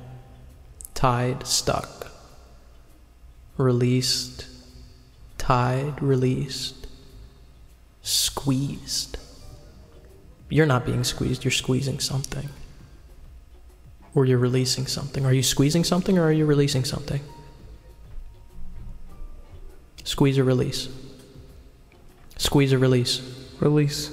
tied, 0.95 1.47
stuck, 1.47 2.13
released, 3.57 4.47
tied, 5.39 6.01
released, 6.03 6.87
squeezed. 8.03 9.17
You're 10.49 10.67
not 10.67 10.85
being 10.85 11.05
squeezed, 11.05 11.45
you're 11.45 11.51
squeezing 11.51 12.01
something 12.01 12.49
or 14.15 14.25
you're 14.25 14.39
releasing 14.39 14.87
something. 14.87 15.25
Are 15.25 15.33
you 15.33 15.43
squeezing 15.43 15.85
something 15.85 16.19
or 16.19 16.25
are 16.25 16.33
you 16.33 16.45
releasing 16.45 16.85
something? 16.85 17.21
Squeeze 20.05 20.39
or 20.39 20.45
release. 20.45 20.89
Squeeze 22.41 22.73
or 22.73 22.79
release. 22.79 23.21
Release. 23.61 24.11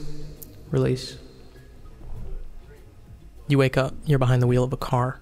Release. 0.69 1.17
You 3.47 3.57
wake 3.57 3.77
up, 3.77 3.93
you're 4.05 4.19
behind 4.19 4.41
the 4.41 4.47
wheel 4.47 4.65
of 4.65 4.73
a 4.73 4.77
car, 4.77 5.21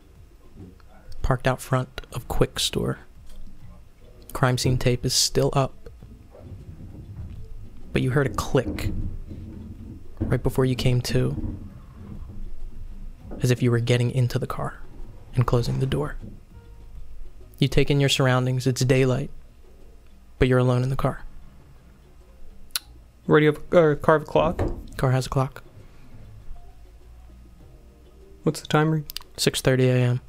parked 1.21 1.45
out 1.45 1.61
front 1.61 2.01
of 2.13 2.27
Quick 2.27 2.59
Store. 2.59 2.97
Crime 4.33 4.57
scene 4.57 4.79
tape 4.79 5.05
is 5.05 5.13
still 5.13 5.51
up. 5.53 5.87
But 7.93 8.01
you 8.01 8.09
heard 8.09 8.25
a 8.25 8.31
click 8.31 8.89
right 10.19 10.41
before 10.41 10.65
you 10.65 10.75
came 10.75 10.99
to, 11.01 11.57
as 13.39 13.51
if 13.51 13.61
you 13.61 13.69
were 13.69 13.79
getting 13.79 14.09
into 14.09 14.39
the 14.39 14.47
car 14.47 14.81
and 15.35 15.45
closing 15.45 15.79
the 15.79 15.85
door. 15.85 16.15
You 17.59 17.67
take 17.67 17.91
in 17.91 17.99
your 17.99 18.09
surroundings, 18.09 18.65
it's 18.65 18.83
daylight, 18.83 19.29
but 20.39 20.47
you're 20.47 20.57
alone 20.57 20.81
in 20.81 20.89
the 20.89 20.95
car. 20.95 21.24
Radio 23.27 23.55
or 23.71 23.95
carve 23.95 24.23
a 24.23 24.25
clock. 24.25 24.61
Car 24.97 25.11
has 25.11 25.25
a 25.25 25.29
clock. 25.29 25.63
What's 28.43 28.61
the 28.61 28.67
time 28.67 28.91
read? 28.91 29.05
6:30 29.37 29.79
a.m. 29.87 30.21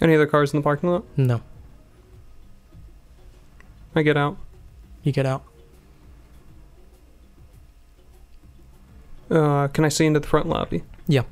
Any 0.00 0.14
other 0.14 0.26
cars 0.26 0.52
in 0.54 0.60
the 0.60 0.62
parking 0.62 0.90
lot? 0.90 1.04
No, 1.16 1.40
I 3.96 4.02
get 4.02 4.16
out. 4.16 4.36
you 5.02 5.10
get 5.12 5.26
out. 5.26 5.42
Uh, 9.30 9.68
can 9.68 9.84
I 9.84 9.88
see 9.88 10.06
into 10.06 10.20
the 10.20 10.26
front 10.26 10.48
lobby? 10.48 10.84
Yeah. 11.06 11.22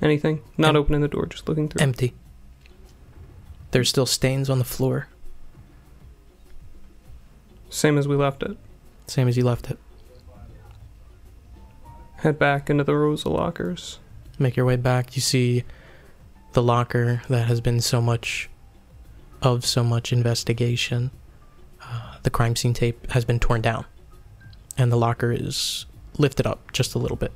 Anything? 0.00 0.42
Not 0.56 0.70
Em- 0.70 0.76
opening 0.76 1.00
the 1.02 1.08
door, 1.08 1.26
just 1.26 1.46
looking 1.48 1.68
through. 1.68 1.82
Empty. 1.82 2.14
There's 3.72 3.88
still 3.88 4.06
stains 4.06 4.48
on 4.48 4.58
the 4.58 4.64
floor, 4.64 5.08
Same 7.70 7.96
as 7.96 8.06
we 8.06 8.16
left 8.16 8.42
it. 8.42 8.56
same 9.06 9.28
as 9.28 9.36
you 9.36 9.44
left 9.44 9.70
it. 9.70 9.78
Head 12.16 12.38
back 12.38 12.68
into 12.68 12.84
the 12.84 12.94
rows 12.94 13.24
of 13.24 13.32
lockers. 13.32 13.98
Make 14.38 14.56
your 14.56 14.66
way 14.66 14.76
back. 14.76 15.16
You 15.16 15.22
see 15.22 15.64
the 16.52 16.62
locker 16.62 17.22
that 17.28 17.46
has 17.46 17.60
been 17.60 17.80
so 17.80 18.00
much 18.02 18.50
of 19.40 19.64
so 19.64 19.82
much 19.82 20.12
investigation. 20.12 21.10
Uh, 21.82 22.16
the 22.22 22.30
crime 22.30 22.56
scene 22.56 22.74
tape 22.74 23.10
has 23.12 23.24
been 23.24 23.38
torn 23.40 23.62
down, 23.62 23.86
and 24.76 24.92
the 24.92 24.96
locker 24.96 25.32
is 25.32 25.86
lifted 26.18 26.46
up 26.46 26.72
just 26.72 26.94
a 26.94 26.98
little 26.98 27.16
bit. 27.16 27.32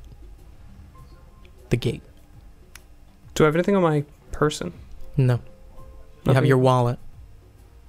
The 1.69 1.77
gate. 1.77 2.03
Do 3.33 3.43
I 3.43 3.47
have 3.47 3.55
anything 3.55 3.75
on 3.75 3.81
my 3.81 4.03
person? 4.31 4.73
No. 5.17 5.39
You 6.25 6.33
have 6.33 6.45
your 6.45 6.57
wallet. 6.57 6.99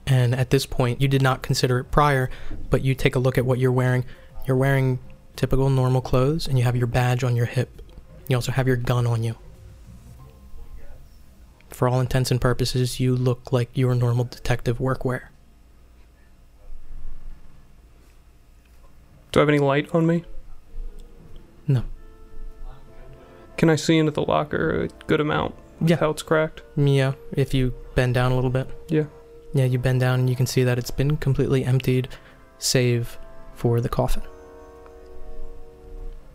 And 0.07 0.35
at 0.35 0.51
this 0.51 0.67
point, 0.67 1.01
you 1.01 1.09
did 1.09 1.23
not 1.23 1.43
consider 1.43 1.79
it 1.81 1.91
prior, 1.91 2.31
but 2.71 2.83
you 2.83 2.95
take 2.95 3.17
a 3.17 3.19
look 3.19 3.37
at 3.37 3.45
what 3.45 3.59
you're 3.59 3.73
wearing. 3.73 4.05
You're 4.47 4.57
wearing 4.57 5.01
typical 5.35 5.69
normal 5.69 6.01
clothes, 6.01 6.47
and 6.47 6.57
you 6.59 6.65
have 6.65 6.77
your 6.77 6.87
badge 6.87 7.25
on 7.25 7.35
your 7.35 7.47
hip. 7.47 7.83
You 8.29 8.37
also 8.37 8.53
have 8.53 8.67
your 8.67 8.77
gun 8.77 9.07
on 9.07 9.23
you. 9.25 9.37
for 11.77 11.89
all 11.89 12.01
intents 12.01 12.31
and 12.31 12.41
purposes, 12.41 12.99
you 13.01 13.15
look 13.15 13.53
like 13.53 13.69
your 13.75 13.95
normal 13.95 14.25
detective 14.25 14.79
workwear. 14.79 15.25
Do 19.31 19.41
I 19.41 19.43
have 19.43 19.49
any 19.51 19.59
light 19.59 19.95
on 19.95 20.07
me? 20.07 20.25
No. 21.69 21.85
Can 23.59 23.69
I 23.69 23.77
see 23.77 23.99
into 23.99 24.13
the 24.13 24.23
locker 24.23 24.85
a 24.85 24.89
good 25.07 25.21
amount? 25.21 25.55
Yeah. 25.81 25.97
How 25.97 26.11
it's 26.11 26.23
cracked? 26.23 26.63
Yeah, 26.77 27.13
if 27.33 27.53
you 27.53 27.75
bend 27.95 28.15
down 28.15 28.33
a 28.33 28.35
little 28.35 28.51
bit. 28.51 28.69
Yeah. 28.89 29.05
Yeah, 29.57 29.65
you 29.65 29.79
bend 29.79 30.01
down 30.01 30.21
and 30.21 30.31
you 30.31 30.37
can 30.37 30.47
see 30.47 30.65
that 30.65 30.79
it's 30.79 30.91
been 30.91 31.17
completely 31.17 31.65
emptied, 31.65 32.09
save 32.59 33.19
for 33.55 33.81
the 33.81 33.89
coffin. 33.89 34.23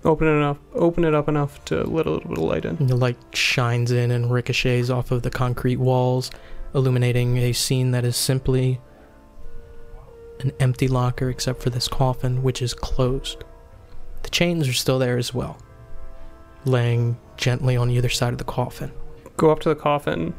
Open 0.03 0.27
it 0.27 0.31
enough. 0.31 0.57
Open 0.73 1.03
it 1.03 1.13
up 1.13 1.29
enough 1.29 1.63
to 1.65 1.83
let 1.83 2.07
a 2.07 2.11
little 2.11 2.29
bit 2.29 2.37
of 2.39 2.43
light 2.43 2.65
in. 2.65 2.77
And 2.77 2.89
the 2.89 2.95
light 2.95 3.17
shines 3.33 3.91
in 3.91 4.09
and 4.09 4.31
ricochets 4.31 4.89
off 4.89 5.11
of 5.11 5.21
the 5.21 5.29
concrete 5.29 5.75
walls, 5.75 6.31
illuminating 6.73 7.37
a 7.37 7.53
scene 7.53 7.91
that 7.91 8.03
is 8.03 8.15
simply 8.15 8.81
an 10.39 10.51
empty 10.59 10.87
locker 10.87 11.29
except 11.29 11.61
for 11.61 11.69
this 11.69 11.87
coffin, 11.87 12.41
which 12.41 12.63
is 12.63 12.73
closed. 12.73 13.43
The 14.23 14.31
chains 14.31 14.67
are 14.67 14.73
still 14.73 14.97
there 14.97 15.19
as 15.19 15.31
well, 15.31 15.59
laying 16.65 17.19
gently 17.37 17.77
on 17.77 17.91
either 17.91 18.09
side 18.09 18.33
of 18.33 18.39
the 18.39 18.43
coffin. 18.43 18.91
Go 19.37 19.51
up 19.51 19.59
to 19.59 19.69
the 19.69 19.75
coffin. 19.75 20.33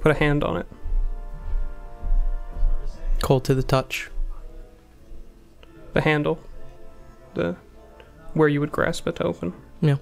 Put 0.00 0.12
a 0.12 0.18
hand 0.18 0.44
on 0.44 0.56
it. 0.56 0.66
Cold 3.22 3.44
to 3.44 3.54
the 3.54 3.62
touch. 3.62 4.10
The 5.92 6.00
handle. 6.00 6.38
The 7.34 7.56
where 8.34 8.48
you 8.48 8.60
would 8.60 8.72
grasp 8.72 9.06
it 9.06 9.16
to 9.16 9.24
open. 9.24 9.52
Yeah. 9.80 9.96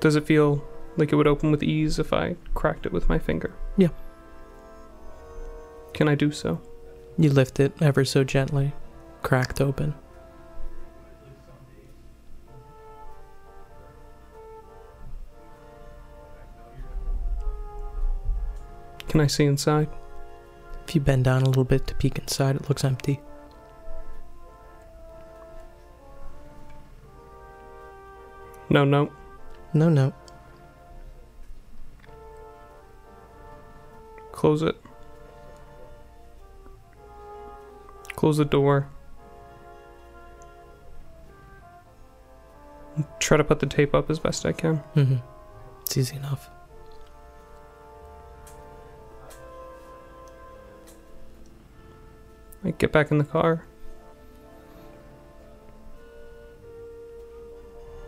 Does 0.00 0.16
it 0.16 0.26
feel 0.26 0.64
like 0.96 1.12
it 1.12 1.16
would 1.16 1.26
open 1.26 1.50
with 1.50 1.62
ease 1.62 1.98
if 1.98 2.12
I 2.12 2.36
cracked 2.54 2.86
it 2.86 2.92
with 2.92 3.08
my 3.08 3.18
finger? 3.18 3.52
Yeah. 3.76 3.90
Can 5.92 6.08
I 6.08 6.14
do 6.14 6.32
so? 6.32 6.60
You 7.18 7.30
lift 7.30 7.60
it 7.60 7.72
ever 7.80 8.04
so 8.04 8.24
gently, 8.24 8.72
cracked 9.22 9.60
open. 9.60 9.94
Can 19.10 19.20
I 19.20 19.26
see 19.26 19.44
inside? 19.44 19.88
If 20.86 20.94
you 20.94 21.00
bend 21.00 21.24
down 21.24 21.42
a 21.42 21.46
little 21.46 21.64
bit 21.64 21.84
to 21.88 21.96
peek 21.96 22.16
inside, 22.18 22.54
it 22.54 22.68
looks 22.68 22.84
empty. 22.84 23.20
No, 28.68 28.84
no. 28.84 29.10
No, 29.74 29.88
no. 29.88 30.12
Close 34.30 34.62
it. 34.62 34.76
Close 38.14 38.36
the 38.36 38.44
door. 38.44 38.88
Try 43.18 43.38
to 43.38 43.44
put 43.44 43.58
the 43.58 43.66
tape 43.66 43.92
up 43.92 44.08
as 44.08 44.20
best 44.20 44.46
I 44.46 44.52
can. 44.52 44.76
hmm 44.94 45.16
It's 45.82 45.96
easy 45.96 46.14
enough. 46.14 46.48
Get 52.78 52.92
back 52.92 53.10
in 53.10 53.18
the 53.18 53.24
car. 53.24 53.64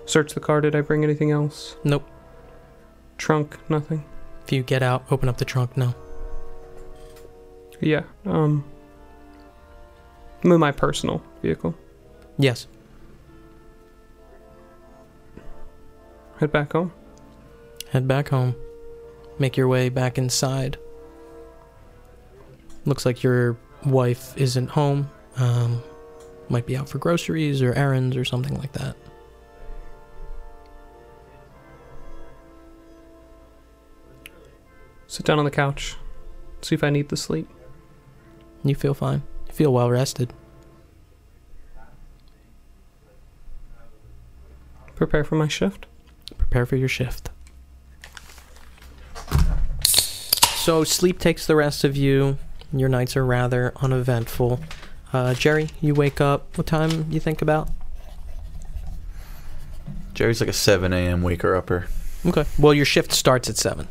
Search 0.04 0.34
the 0.34 0.40
car. 0.40 0.60
Did 0.60 0.76
I 0.76 0.82
bring 0.82 1.04
anything 1.04 1.30
else? 1.30 1.76
Nope. 1.84 2.06
Trunk, 3.16 3.56
nothing. 3.70 4.04
If 4.44 4.52
you 4.52 4.62
get 4.62 4.82
out, 4.82 5.04
open 5.10 5.28
up 5.28 5.38
the 5.38 5.44
trunk, 5.44 5.76
no. 5.76 5.94
Yeah. 7.80 8.02
Um. 8.24 8.64
I'm 10.44 10.58
my 10.58 10.72
personal 10.72 11.22
vehicle. 11.40 11.74
Yes. 12.36 12.66
Head 16.38 16.50
back 16.50 16.72
home. 16.72 16.92
Head 17.90 18.08
back 18.08 18.28
home. 18.30 18.56
Make 19.38 19.56
your 19.56 19.68
way 19.68 19.88
back 19.88 20.18
inside. 20.18 20.78
Looks 22.84 23.06
like 23.06 23.22
your 23.22 23.56
wife 23.84 24.36
isn't 24.36 24.68
home. 24.68 25.10
Um, 25.36 25.82
might 26.48 26.66
be 26.66 26.76
out 26.76 26.88
for 26.88 26.98
groceries 26.98 27.62
or 27.62 27.72
errands 27.74 28.16
or 28.16 28.24
something 28.24 28.56
like 28.58 28.72
that. 28.72 28.96
Sit 35.06 35.26
down 35.26 35.38
on 35.38 35.44
the 35.44 35.50
couch. 35.50 35.96
See 36.62 36.74
if 36.74 36.82
I 36.82 36.90
need 36.90 37.08
the 37.08 37.16
sleep. 37.16 37.48
You 38.64 38.74
feel 38.74 38.94
fine. 38.94 39.22
You 39.46 39.52
feel 39.52 39.72
well 39.72 39.90
rested. 39.90 40.32
Prepare 44.94 45.24
for 45.24 45.34
my 45.34 45.48
shift. 45.48 45.86
Prepare 46.38 46.64
for 46.64 46.76
your 46.76 46.88
shift. 46.88 47.30
So 50.54 50.84
sleep 50.84 51.18
takes 51.18 51.46
the 51.46 51.56
rest 51.56 51.82
of 51.82 51.96
you. 51.96 52.38
Your 52.72 52.88
nights 52.88 53.16
are 53.16 53.24
rather 53.24 53.72
uneventful. 53.76 54.60
Uh, 55.12 55.34
Jerry, 55.34 55.68
you 55.80 55.94
wake 55.94 56.20
up. 56.20 56.56
What 56.56 56.66
time 56.66 57.10
you 57.10 57.20
think 57.20 57.42
about? 57.42 57.68
Jerry's 60.14 60.40
like 60.40 60.50
a 60.50 60.54
7 60.54 60.92
a.m. 60.92 61.22
waker 61.22 61.56
upper, 61.56 61.86
Okay. 62.24 62.44
Well, 62.58 62.72
your 62.72 62.84
shift 62.84 63.12
starts 63.12 63.50
at 63.50 63.56
seven. 63.56 63.88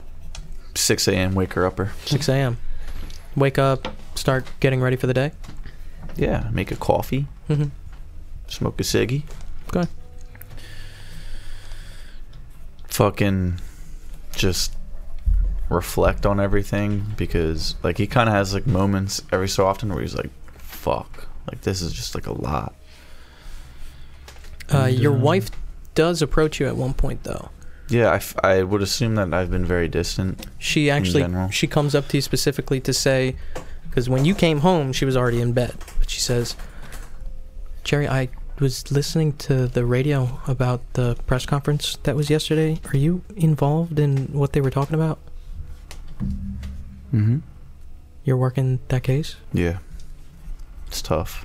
6 0.76 1.08
a.m. 1.10 1.36
waker 1.36 1.66
upper. 1.66 1.92
6 2.06 2.30
a.m. 2.30 2.58
Wake 3.36 3.58
up, 3.58 3.88
start 4.16 4.46
getting 4.60 4.82
ready 4.82 4.96
for 4.96 5.08
the 5.08 5.14
day. 5.14 5.32
Yeah, 6.16 6.50
make 6.52 6.72
a 6.72 6.76
coffee, 6.76 7.28
mm-hmm. 7.50 7.70
smoke 8.48 8.80
a 8.80 8.84
ciggy. 8.84 9.24
Okay. 9.70 9.90
Fucking 12.88 13.60
just 14.36 14.76
reflect 15.72 16.26
on 16.26 16.40
everything 16.40 17.06
because 17.18 17.76
like 17.84 17.98
he 17.98 18.06
kind 18.08 18.28
of 18.30 18.36
has 18.36 18.54
like 18.54 18.68
moments 18.68 19.22
every 19.32 19.48
so 19.50 19.66
often 19.66 19.90
where 19.90 20.02
he's 20.02 20.16
like, 20.16 20.30
"Fuck, 20.58 21.28
like 21.50 21.62
this 21.62 21.82
is 21.82 21.94
just 21.94 22.14
like 22.14 22.28
a 22.28 22.34
lot." 22.34 22.76
Uh, 24.72 24.86
And, 24.86 25.00
your 25.00 25.14
uh, 25.14 25.20
wife 25.20 25.50
does 25.96 26.22
approach 26.22 26.60
you 26.60 26.68
at 26.68 26.76
one 26.76 26.94
point, 26.94 27.24
though. 27.24 27.50
Yeah, 27.90 28.12
I, 28.12 28.16
f- 28.16 28.38
I 28.42 28.64
would 28.64 28.82
assume 28.82 29.16
that 29.16 29.34
I've 29.34 29.52
been 29.52 29.66
very 29.66 29.90
distant. 29.90 30.46
She 30.60 30.90
actually 30.90 31.26
she 31.52 31.68
comes 31.68 31.94
up 31.94 32.08
to 32.10 32.18
you 32.18 32.22
specifically 32.22 32.80
to 32.82 32.94
say, 32.94 33.36
because 33.90 34.10
when 34.10 34.24
you 34.24 34.34
came 34.34 34.60
home, 34.60 34.94
she 34.94 35.04
was 35.04 35.18
already 35.18 35.42
in 35.42 35.52
bed. 35.52 35.76
But 36.00 36.10
she 36.10 36.22
says, 36.22 36.56
"Jerry, 37.84 38.08
I 38.08 38.30
was 38.60 38.92
listening 38.92 39.34
to 39.34 39.68
the 39.68 39.86
radio 39.86 40.40
about 40.48 40.82
the 40.94 41.16
press 41.26 41.46
conference 41.46 41.98
that 42.04 42.16
was 42.16 42.30
yesterday. 42.30 42.80
Are 42.94 42.98
you 42.98 43.24
involved 43.36 44.00
in 44.00 44.28
what 44.28 44.54
they 44.54 44.62
were 44.62 44.70
talking 44.72 44.96
about? 44.96 45.20
Mm-hmm. 47.14 47.38
You're 48.24 48.38
working 48.38 48.80
that 48.90 49.04
case. 49.04 49.36
Yeah, 49.54 49.80
it's 50.88 51.02
tough. 51.02 51.44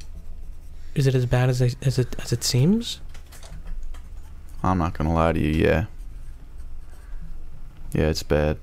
Is 0.94 1.06
it 1.06 1.14
as 1.14 1.26
bad 1.26 1.48
as 1.48 1.60
as 1.82 1.98
it 1.98 2.14
as 2.20 2.32
it 2.32 2.44
seems? 2.44 3.00
I'm 4.62 4.78
not 4.78 4.96
gonna 4.96 5.12
lie 5.14 5.32
to 5.32 5.40
you. 5.40 5.50
Yeah. 5.64 5.86
Yeah, 7.92 8.08
it's 8.08 8.22
bad. 8.22 8.58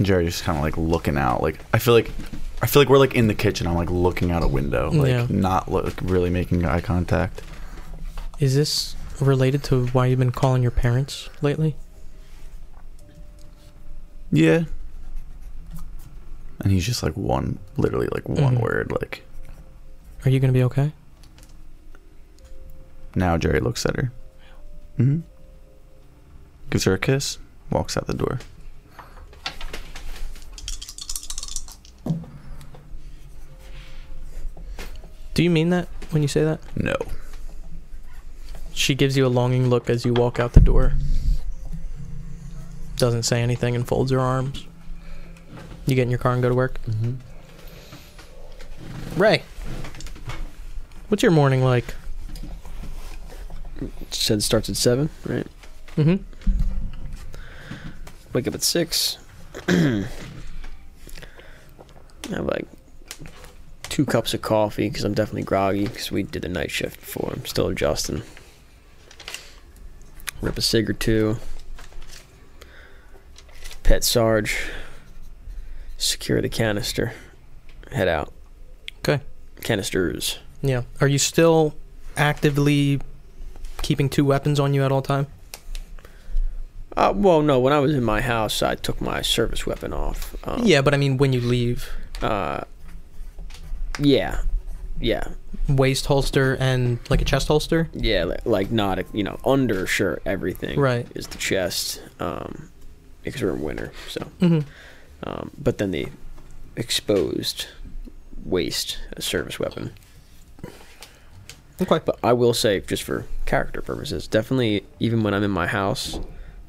Jerry's 0.00 0.34
just 0.34 0.44
kind 0.44 0.56
of 0.58 0.62
like 0.64 0.76
looking 0.76 1.16
out. 1.18 1.42
Like 1.42 1.58
I 1.74 1.78
feel 1.78 1.94
like, 1.94 2.10
I 2.62 2.66
feel 2.66 2.80
like 2.82 2.88
we're 2.88 2.98
like 2.98 3.14
in 3.14 3.26
the 3.26 3.34
kitchen. 3.34 3.66
I'm 3.66 3.74
like 3.74 3.90
looking 3.90 4.30
out 4.30 4.42
a 4.44 4.48
window, 4.48 4.90
like 4.90 5.08
Yeah. 5.08 5.26
not 5.28 5.70
look, 5.70 5.94
really 6.02 6.30
making 6.30 6.64
eye 6.64 6.80
contact. 6.80 7.42
Is 8.38 8.54
this 8.54 8.94
related 9.20 9.64
to 9.64 9.86
why 9.88 10.06
you've 10.06 10.20
been 10.20 10.30
calling 10.30 10.62
your 10.62 10.70
parents 10.70 11.28
lately? 11.42 11.74
Yeah. 14.30 14.64
And 16.60 16.72
he's 16.72 16.84
just 16.84 17.02
like 17.02 17.16
one, 17.16 17.58
literally 17.76 18.08
like 18.12 18.28
one 18.28 18.56
Mhm. 18.56 18.60
word. 18.60 18.90
Like 18.92 19.24
Are 20.24 20.30
you 20.30 20.40
gonna 20.40 20.52
be 20.52 20.62
okay? 20.64 20.92
now, 23.14 23.36
Jerry 23.36 23.60
looks 23.60 23.84
at 23.86 23.96
her. 23.96 24.12
hmm 24.96 25.20
Gives 26.70 26.84
her 26.84 26.92
a 26.94 26.98
kiss. 26.98 27.38
Walks 27.70 27.96
out 27.96 28.06
the 28.06 28.14
door. 28.14 28.38
Do 35.34 35.42
you 35.42 35.50
mean 35.50 35.70
that 35.70 35.88
when 36.10 36.22
you 36.22 36.28
say 36.28 36.42
that? 36.44 36.60
No. 36.76 36.96
She 38.72 38.94
gives 38.94 39.16
you 39.16 39.26
a 39.26 39.28
longing 39.28 39.68
look 39.68 39.88
as 39.90 40.04
you 40.04 40.12
walk 40.12 40.40
out 40.40 40.52
the 40.52 40.60
door. 40.60 40.94
Doesn't 42.98 43.22
say 43.22 43.42
anything 43.42 43.74
and 43.74 43.86
folds 43.86 44.10
her 44.10 44.20
arms. 44.20 44.66
You 45.86 45.94
get 45.94 46.02
in 46.02 46.10
your 46.10 46.18
car 46.18 46.32
and 46.32 46.42
go 46.42 46.48
to 46.48 46.54
work. 46.54 46.80
Mm-hmm. 46.82 47.14
Ray, 49.20 49.42
what's 51.08 51.22
your 51.22 51.32
morning 51.32 51.64
like? 51.64 51.94
said 54.10 54.38
it 54.38 54.42
starts 54.42 54.68
at 54.68 54.76
seven, 54.76 55.10
right? 55.24 55.46
Mm-hmm. 55.96 56.22
Wake 58.32 58.46
up 58.46 58.54
at 58.54 58.62
six. 58.62 59.18
have 59.68 60.06
like 62.46 62.66
two 63.84 64.04
cups 64.04 64.34
of 64.34 64.42
coffee 64.42 64.88
because 64.88 65.04
I'm 65.04 65.14
definitely 65.14 65.42
groggy 65.42 65.86
because 65.86 66.10
we 66.10 66.22
did 66.22 66.42
the 66.42 66.48
night 66.48 66.70
shift 66.70 67.00
before. 67.00 67.32
I'm 67.34 67.46
still 67.46 67.68
adjusting. 67.68 68.22
Rip 70.40 70.58
a 70.58 70.62
cig 70.62 70.90
or 70.90 70.92
two. 70.92 71.36
Pet 73.88 74.04
Sarge. 74.04 74.54
Secure 75.96 76.42
the 76.42 76.50
canister. 76.50 77.14
Head 77.90 78.06
out. 78.06 78.30
Okay. 78.98 79.20
Canisters. 79.62 80.40
Yeah. 80.60 80.82
Are 81.00 81.08
you 81.08 81.16
still 81.16 81.74
actively 82.14 83.00
keeping 83.80 84.10
two 84.10 84.26
weapons 84.26 84.60
on 84.60 84.74
you 84.74 84.84
at 84.84 84.92
all 84.92 85.00
time? 85.00 85.26
Uh, 86.98 87.14
well, 87.16 87.40
no. 87.40 87.58
When 87.58 87.72
I 87.72 87.78
was 87.78 87.94
in 87.94 88.04
my 88.04 88.20
house, 88.20 88.60
I 88.62 88.74
took 88.74 89.00
my 89.00 89.22
service 89.22 89.64
weapon 89.66 89.94
off. 89.94 90.36
Um, 90.46 90.60
Yeah, 90.66 90.82
but 90.82 90.92
I 90.92 90.98
mean, 90.98 91.16
when 91.16 91.32
you 91.32 91.40
leave, 91.40 91.88
Uh, 92.20 92.64
yeah, 93.98 94.42
yeah, 95.00 95.28
waist 95.66 96.04
holster 96.04 96.58
and 96.60 96.98
like 97.08 97.22
a 97.22 97.24
chest 97.24 97.48
holster. 97.48 97.88
yeah. 97.94 98.24
Like, 98.24 98.44
like 98.44 98.70
not 98.70 98.98
a, 98.98 99.06
you 99.14 99.24
know 99.24 99.38
undershirt. 99.46 100.20
Everything 100.26 100.78
Right. 100.78 101.06
is 101.14 101.26
the 101.28 101.38
chest. 101.38 102.02
Um, 102.20 102.68
because 103.28 103.42
we're 103.42 103.54
in 103.54 103.62
winter, 103.62 103.92
so. 104.08 104.20
Mm-hmm. 104.40 104.60
Um, 105.24 105.50
but 105.58 105.78
then 105.78 105.90
the 105.90 106.08
exposed 106.76 107.66
waist 108.44 108.98
a 109.16 109.22
service 109.22 109.58
weapon. 109.58 109.92
Okay. 111.80 112.00
But 112.04 112.18
I 112.22 112.32
will 112.32 112.54
say, 112.54 112.80
just 112.80 113.02
for 113.02 113.26
character 113.46 113.80
purposes, 113.80 114.26
definitely 114.26 114.84
even 114.98 115.22
when 115.22 115.34
I'm 115.34 115.44
in 115.44 115.50
my 115.50 115.66
house, 115.66 116.18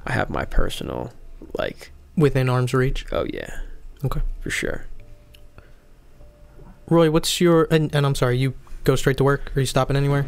I 0.06 0.14
have 0.14 0.30
my 0.30 0.46
personal 0.46 1.12
like. 1.58 1.92
Within 2.16 2.50
arm's 2.50 2.74
reach. 2.74 3.06
Oh 3.12 3.26
yeah. 3.32 3.60
Okay. 4.04 4.22
For 4.42 4.50
sure. 4.50 4.86
Roy, 6.90 7.10
what's 7.12 7.40
your 7.40 7.68
and, 7.72 7.94
and 7.94 8.06
I'm 8.06 8.16
sorry, 8.16 8.38
you 8.38 8.54
go 8.84 8.96
straight 8.96 9.18
to 9.18 9.24
work? 9.24 9.56
Are 9.56 9.60
you 9.60 9.66
stopping 9.66 9.96
anywhere? 9.96 10.26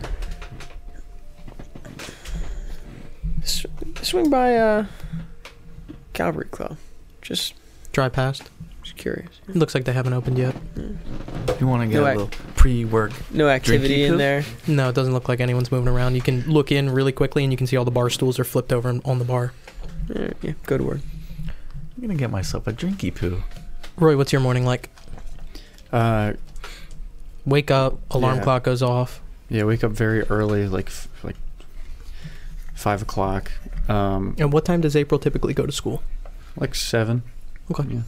S- 3.44 3.66
swing 4.04 4.30
by 4.30 4.56
uh, 4.56 4.86
Calvary 6.22 6.46
Club. 6.52 6.78
Just, 7.24 7.56
Drive 7.94 8.14
past. 8.14 8.44
just 8.84 8.96
curious. 8.96 9.32
It 9.50 9.56
looks 9.56 9.74
like 9.74 9.86
they 9.86 9.92
haven't 9.94 10.14
opened 10.14 10.38
yet. 10.38 10.56
You 11.60 11.66
want 11.68 11.82
to 11.82 11.88
get 11.88 11.96
No, 11.96 12.06
a 12.06 12.10
I- 12.10 12.14
little 12.14 12.30
pre-work? 12.56 13.12
No 13.32 13.50
activity 13.50 14.04
in 14.04 14.12
coop? 14.12 14.18
there. 14.20 14.44
No, 14.68 14.90
it 14.90 14.96
doesn't 14.96 15.14
look 15.14 15.28
like 15.28 15.40
anyone's 15.40 15.72
moving 15.72 15.88
around. 15.92 16.14
You 16.14 16.22
can 16.22 16.42
look 16.48 16.72
in 16.72 16.92
really 16.92 17.12
quickly 17.12 17.44
and 17.44 17.52
you 17.52 17.58
can 17.58 17.66
see 17.66 17.76
all 17.76 17.86
the 17.86 17.90
bar 17.92 18.12
stools 18.12 18.38
are 18.38 18.44
flipped 18.44 18.72
over 18.72 19.00
on 19.04 19.18
the 19.18 19.26
bar. 19.26 19.54
Alright, 20.16 20.38
yeah, 20.44 20.54
go 20.68 20.78
to 20.78 20.84
work. 20.84 21.00
I'm 21.98 22.02
gonna 22.02 22.14
get 22.16 22.30
myself 22.30 22.68
a 22.68 22.72
drinky 22.74 23.14
poo. 23.14 23.42
Roy, 23.98 24.16
what's 24.16 24.32
your 24.32 24.42
morning 24.42 24.64
like? 24.66 24.90
Uh, 25.92 26.34
Wake 27.48 27.72
up, 27.72 27.98
alarm 28.12 28.38
Yeah. 28.38 28.44
clock 28.44 28.64
goes 28.64 28.84
off. 28.84 29.22
yeah, 29.50 29.64
wake 29.64 29.84
up 29.84 29.92
very 29.92 30.22
early, 30.30 30.68
like 30.68 30.86
f- 30.88 31.08
like 31.08 31.11
five 32.82 33.02
o'clock, 33.02 33.52
um, 33.90 34.36
And 34.40 34.52
what 34.52 34.66
time 34.66 34.82
does 34.82 34.96
April 34.96 35.20
typically 35.20 35.54
go 35.54 35.66
to 35.66 35.72
school? 35.72 36.02
like 36.58 36.76
seven. 36.76 37.24
Okay. 37.72 37.84
Yeah. 37.90 38.02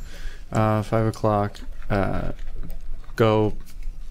Uh, 0.51 0.81
five 0.83 1.05
o'clock. 1.07 1.59
Uh, 1.89 2.31
go 3.15 3.53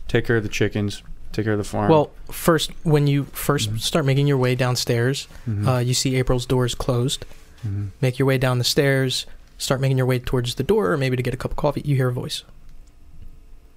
take 0.09 0.25
care 0.25 0.37
of 0.37 0.43
the 0.43 0.49
chickens. 0.49 1.03
Take 1.33 1.45
care 1.45 1.53
of 1.55 1.59
the 1.59 1.65
farm. 1.65 1.91
Well, 1.91 2.11
first, 2.31 2.71
when 2.83 3.07
you 3.07 3.25
1st 3.33 3.71
Mhm. 3.73 3.81
start 3.81 4.05
making 4.07 4.27
your 4.27 4.37
way 4.39 4.55
downstairs, 4.55 5.29
Mhm. 5.49 5.67
uh, 5.67 5.79
you 5.81 5.95
see 5.95 6.17
April's 6.17 6.47
doors 6.47 6.75
closed. 6.75 7.25
Mhm. 7.67 7.89
Make 8.01 8.19
your 8.19 8.27
way 8.27 8.39
down 8.39 8.59
the 8.59 8.65
stairs. 8.65 9.27
Start 9.59 9.81
making 9.81 9.97
your 9.99 10.07
way 10.07 10.19
towards 10.19 10.55
the 10.57 10.63
door, 10.63 10.93
or 10.93 10.97
maybe 10.97 11.17
to 11.17 11.23
get 11.23 11.33
a 11.35 11.37
cup 11.37 11.51
of 11.53 11.57
coffee. 11.57 11.83
You 11.85 11.97
hear 11.97 12.09
a 12.09 12.13
voice 12.13 12.43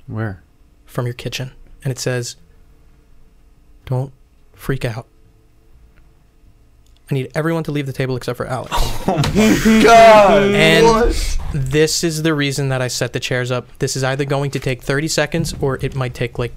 where? 0.07 0.41
from 0.85 1.05
your 1.05 1.13
kitchen, 1.13 1.51
and 1.83 1.91
it 1.91 1.99
says, 1.99 2.35
"Don't 3.85 4.11
freak 4.53 4.85
out. 4.85 5.07
I 7.09 7.13
need 7.13 7.31
everyone 7.35 7.63
to 7.65 7.71
leave 7.71 7.85
the 7.85 7.93
table 7.93 8.15
except 8.15 8.37
for 8.37 8.47
Alex." 8.47 8.73
Oh 9.07 9.17
my 9.35 9.83
God. 9.83 10.43
And 10.55 11.13
this 11.53 12.03
is 12.03 12.23
the 12.23 12.33
reason 12.33 12.69
that 12.69 12.81
I 12.81 12.87
set 12.87 13.13
the 13.13 13.19
chairs 13.19 13.51
up. 13.51 13.67
This 13.77 13.95
is 13.95 14.03
either 14.03 14.25
going 14.25 14.49
to 14.51 14.59
take 14.59 14.81
30 14.81 15.07
seconds 15.07 15.53
or 15.61 15.77
it 15.83 15.95
might 15.95 16.15
take 16.15 16.39
like 16.39 16.53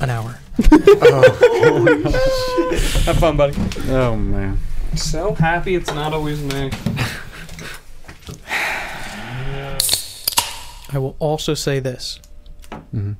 an 0.00 0.10
hour. 0.10 0.40
oh. 0.72 2.10
Have 3.04 3.18
fun, 3.18 3.36
buddy. 3.36 3.54
Oh 3.90 4.16
man. 4.16 4.58
So 4.96 5.34
happy 5.34 5.76
it's 5.76 5.92
not 5.94 6.12
always 6.12 6.42
me. 6.42 6.70
I 10.94 10.98
will 10.98 11.16
also 11.20 11.54
say 11.54 11.78
this. 11.80 12.18
hmm 12.90 13.12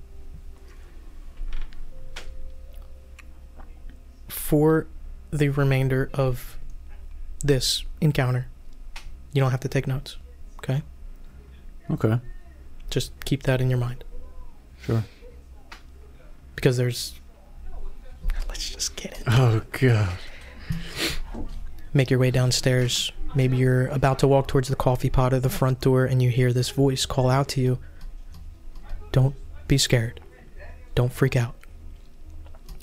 For 4.28 4.86
the 5.32 5.48
remainder 5.48 6.10
of 6.14 6.58
this 7.42 7.84
encounter, 8.00 8.46
you 9.32 9.40
don't 9.40 9.50
have 9.50 9.60
to 9.60 9.68
take 9.68 9.86
notes. 9.86 10.18
Okay? 10.58 10.82
Okay. 11.90 12.20
Just 12.90 13.12
keep 13.24 13.42
that 13.44 13.60
in 13.60 13.70
your 13.70 13.78
mind. 13.78 14.04
Sure. 14.82 15.04
Because 16.54 16.76
there's. 16.76 17.18
Let's 18.48 18.70
just 18.70 18.94
get 18.96 19.12
it. 19.18 19.24
Oh 19.26 19.62
god. 19.80 20.10
Make 21.94 22.10
your 22.10 22.20
way 22.20 22.30
downstairs. 22.30 23.10
Maybe 23.34 23.56
you're 23.56 23.86
about 23.88 24.18
to 24.20 24.28
walk 24.28 24.46
towards 24.46 24.68
the 24.68 24.76
coffee 24.76 25.10
pot 25.10 25.32
or 25.32 25.40
the 25.40 25.48
front 25.48 25.80
door 25.80 26.04
and 26.04 26.22
you 26.22 26.30
hear 26.30 26.52
this 26.52 26.68
voice 26.70 27.06
call 27.06 27.30
out 27.30 27.48
to 27.48 27.60
you. 27.60 27.78
Don't 29.10 29.34
be 29.68 29.78
scared. 29.78 30.20
Don't 30.94 31.12
freak 31.12 31.34
out. 31.36 31.54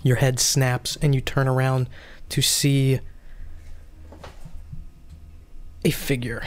Your 0.02 0.18
head 0.18 0.40
snaps 0.40 0.98
and 1.02 1.14
you 1.14 1.22
turn 1.22 1.48
around 1.48 1.88
to 2.30 2.42
see 2.42 3.00
a 5.84 5.92
figure 5.92 6.44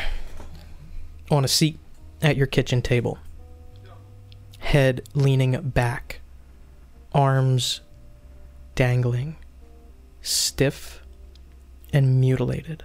on 1.30 1.44
a 1.44 1.48
seat 1.48 1.78
at 2.20 2.36
your 2.36 2.46
kitchen 2.46 2.82
table. 2.82 3.18
Head 4.58 5.08
leaning 5.14 5.60
back, 5.60 6.20
arms 7.12 7.80
dangling, 8.74 9.36
stiff 10.20 11.02
and 11.92 12.20
mutilated. 12.20 12.84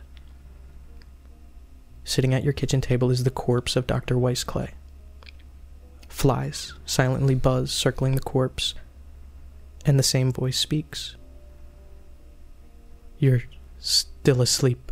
Sitting 2.03 2.33
at 2.33 2.43
your 2.43 2.53
kitchen 2.53 2.81
table 2.81 3.12
is 3.12 3.23
the 3.23 3.29
corpse 3.29 3.75
of 3.75 3.86
Dr. 3.86 4.17
Weiss 4.17 4.43
Clay. 4.43 4.71
Flies 6.07 6.73
silently 6.86 7.36
buzz, 7.36 7.71
circling 7.71 8.15
the 8.15 8.21
corpse, 8.21 8.73
and 9.86 9.99
the 9.99 10.03
same 10.03 10.31
voice 10.31 10.57
speaks. 10.57 11.15
You're 13.19 13.43
still 13.80 14.41
asleep. 14.41 14.91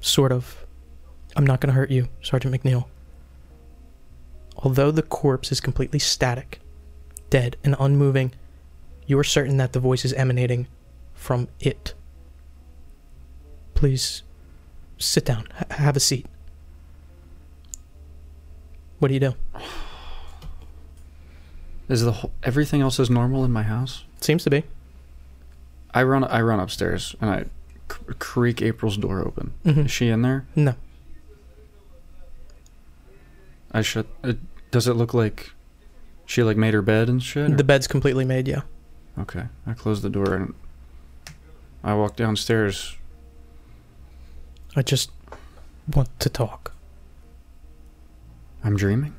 Sort 0.00 0.32
of. 0.32 0.66
I'm 1.36 1.46
not 1.46 1.60
going 1.60 1.68
to 1.68 1.74
hurt 1.74 1.90
you, 1.90 2.08
Sergeant 2.22 2.54
McNeil. 2.54 2.86
Although 4.56 4.90
the 4.90 5.02
corpse 5.02 5.52
is 5.52 5.60
completely 5.60 5.98
static, 5.98 6.60
dead, 7.28 7.56
and 7.62 7.76
unmoving, 7.78 8.32
you 9.06 9.18
are 9.18 9.24
certain 9.24 9.58
that 9.58 9.72
the 9.72 9.80
voice 9.80 10.04
is 10.04 10.12
emanating 10.14 10.66
from 11.14 11.48
it. 11.60 11.94
Please 13.74 14.22
sit 14.96 15.24
down. 15.24 15.46
H- 15.58 15.78
have 15.78 15.96
a 15.96 16.00
seat. 16.00 16.26
What 18.98 19.08
do 19.08 19.14
you 19.14 19.20
do? 19.20 19.34
Is 21.88 22.02
the 22.02 22.12
whole, 22.12 22.32
everything 22.42 22.80
else 22.80 22.98
is 22.98 23.10
normal 23.10 23.44
in 23.44 23.52
my 23.52 23.62
house? 23.62 24.04
Seems 24.20 24.42
to 24.44 24.50
be. 24.50 24.64
I 25.96 26.02
run. 26.02 26.24
I 26.24 26.40
run 26.42 26.60
upstairs 26.60 27.16
and 27.20 27.30
I 27.30 27.44
creak 28.18 28.60
April's 28.62 28.96
door 28.96 29.20
open. 29.26 29.52
hmm 29.64 29.80
Is 29.86 29.90
she 29.90 30.08
in 30.08 30.22
there? 30.22 30.46
No. 30.54 30.74
I 33.72 33.82
should. 33.82 34.06
It, 34.24 34.38
does 34.70 34.86
it 34.88 34.94
look 34.94 35.14
like 35.14 35.52
she 36.24 36.42
like 36.42 36.56
made 36.56 36.74
her 36.74 36.82
bed 36.82 37.08
and 37.08 37.22
shit? 37.22 37.50
or- 37.50 37.56
The 37.56 37.64
bed's 37.64 37.86
completely 37.86 38.24
made, 38.24 38.48
yeah. 38.48 38.62
Okay. 39.18 39.44
I 39.66 39.72
close 39.72 40.02
the 40.02 40.10
door 40.10 40.34
and 40.34 40.54
I 41.82 41.94
walk 41.94 42.16
downstairs. 42.16 42.96
I 44.74 44.82
just 44.82 45.10
want 45.94 46.08
to 46.20 46.28
talk. 46.28 46.72
I'm 48.62 48.76
dreaming. 48.76 49.14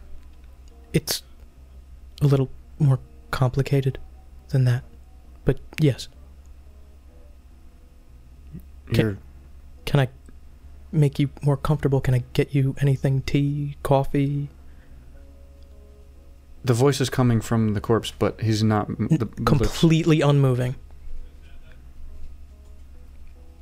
It's 0.94 1.24
a 2.22 2.28
little 2.28 2.50
more 2.78 3.00
complicated 3.32 3.98
than 4.50 4.66
that. 4.66 4.84
But 5.46 5.60
yes, 5.80 6.08
You're 8.91 9.17
can 9.86 10.00
I 10.02 10.10
make 10.91 11.19
you 11.19 11.30
more 11.41 11.58
comfortable? 11.58 12.02
Can 12.02 12.13
I 12.13 12.23
get 12.34 12.54
you 12.54 12.76
anything? 12.82 13.21
Tea, 13.21 13.78
coffee? 13.84 14.50
the 16.67 16.73
voice 16.73 17.02
is 17.02 17.10
coming 17.10 17.41
from 17.41 17.73
the 17.73 17.82
corpse, 17.82 18.12
but 18.12 18.39
he's 18.41 18.63
not. 18.63 18.88
The, 18.88 19.17
the 19.17 19.26
lips- 19.26 19.43
Completely 19.43 20.21
unmoving. 20.21 20.76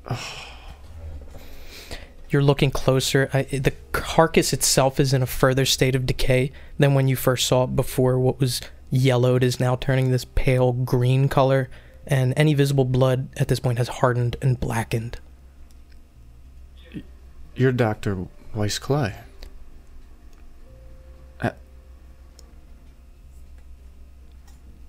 You're 2.30 2.44
looking 2.44 2.72
closer. 2.72 3.30
I, 3.34 3.44
the 3.44 3.74
carcass 3.92 4.52
itself 4.52 5.00
is 5.00 5.14
in 5.14 5.22
a 5.22 5.28
further 5.28 5.66
state 5.66 5.96
of 5.96 6.06
decay 6.06 6.52
than 6.78 6.94
when 6.94 7.08
you 7.08 7.16
first 7.16 7.48
saw 7.48 7.64
it 7.64 7.76
before. 7.76 8.20
What 8.20 8.40
was 8.40 8.60
yellowed 8.90 9.44
is 9.44 9.60
now 9.60 9.76
turning 9.76 10.12
this 10.12 10.26
pale 10.26 10.74
green 10.74 11.30
color, 11.30 11.70
and 12.08 12.34
any 12.38 12.54
visible 12.54 12.86
blood 12.86 13.30
at 13.38 13.48
this 13.48 13.60
point 13.60 13.78
has 13.78 13.88
hardened 13.88 14.36
and 14.42 14.60
blackened. 14.60 15.18
You're 17.56 17.72
Dr. 17.72 18.28
Weiss 18.54 18.80
Clay. 18.80 19.16
I, 21.42 21.52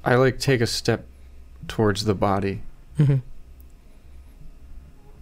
I 0.05 0.15
like 0.17 0.39
take 0.39 0.61
a 0.61 0.67
step 0.67 1.07
towards 1.69 2.05
the 2.05 2.15
body 2.15 2.63
hmm 2.97 3.17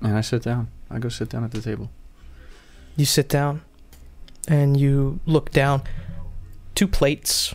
and 0.05 0.17
I 0.19 0.21
sit 0.21 0.43
down. 0.43 0.69
I 0.91 0.99
go 0.99 1.09
sit 1.09 1.31
down 1.31 1.45
at 1.45 1.51
the 1.51 1.63
table. 1.63 1.91
You 2.95 3.07
sit 3.07 3.29
down 3.29 3.63
and 4.47 4.79
you 4.79 5.21
look 5.25 5.51
down. 5.51 5.83
Two 6.75 6.87
plates 6.87 7.55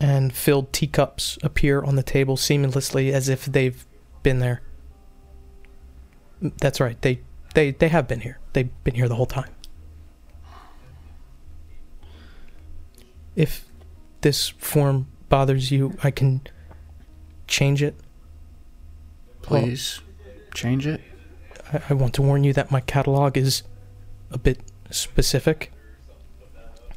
and 0.00 0.32
filled 0.32 0.72
teacups 0.72 1.38
appear 1.42 1.82
on 1.82 1.96
the 1.96 2.02
table 2.02 2.36
seamlessly 2.36 3.12
as 3.12 3.28
if 3.28 3.44
they've 3.46 3.86
been 4.22 4.38
there. 4.40 4.62
That's 6.40 6.80
right. 6.80 7.00
They 7.02 7.20
they 7.54 7.70
they 7.72 7.88
have 7.88 8.06
been 8.08 8.20
here. 8.20 8.38
They've 8.52 8.70
been 8.84 8.94
here 8.94 9.08
the 9.08 9.14
whole 9.16 9.26
time. 9.26 9.50
If 13.36 13.64
this 14.20 14.48
form 14.50 15.06
bothers 15.28 15.70
you, 15.70 15.96
I 16.02 16.10
can 16.10 16.42
change 17.46 17.82
it. 17.82 17.94
Well- 19.48 19.62
Please 19.62 20.00
change 20.54 20.86
it. 20.86 21.00
I, 21.72 21.80
I 21.90 21.94
want 21.94 22.14
to 22.14 22.22
warn 22.22 22.44
you 22.44 22.52
that 22.52 22.70
my 22.70 22.80
catalog 22.80 23.36
is 23.36 23.62
a 24.30 24.38
bit 24.38 24.60
specific. 24.90 25.72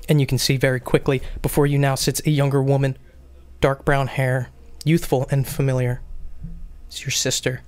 And 0.10 0.20
you 0.22 0.26
can 0.28 0.38
see 0.38 0.58
very 0.58 0.80
quickly 0.80 1.22
before 1.41 1.65
you 1.67 1.78
now 1.78 1.96
sits 1.96 2.22
a 2.26 2.30
younger 2.32 2.62
woman, 2.62 2.98
dark 3.62 3.84
brown 3.86 4.08
hair, 4.08 4.50
youthful 4.86 5.28
and 5.32 5.48
familiar. 5.48 6.02
It's 6.88 7.02
your 7.04 7.12
sister, 7.12 7.62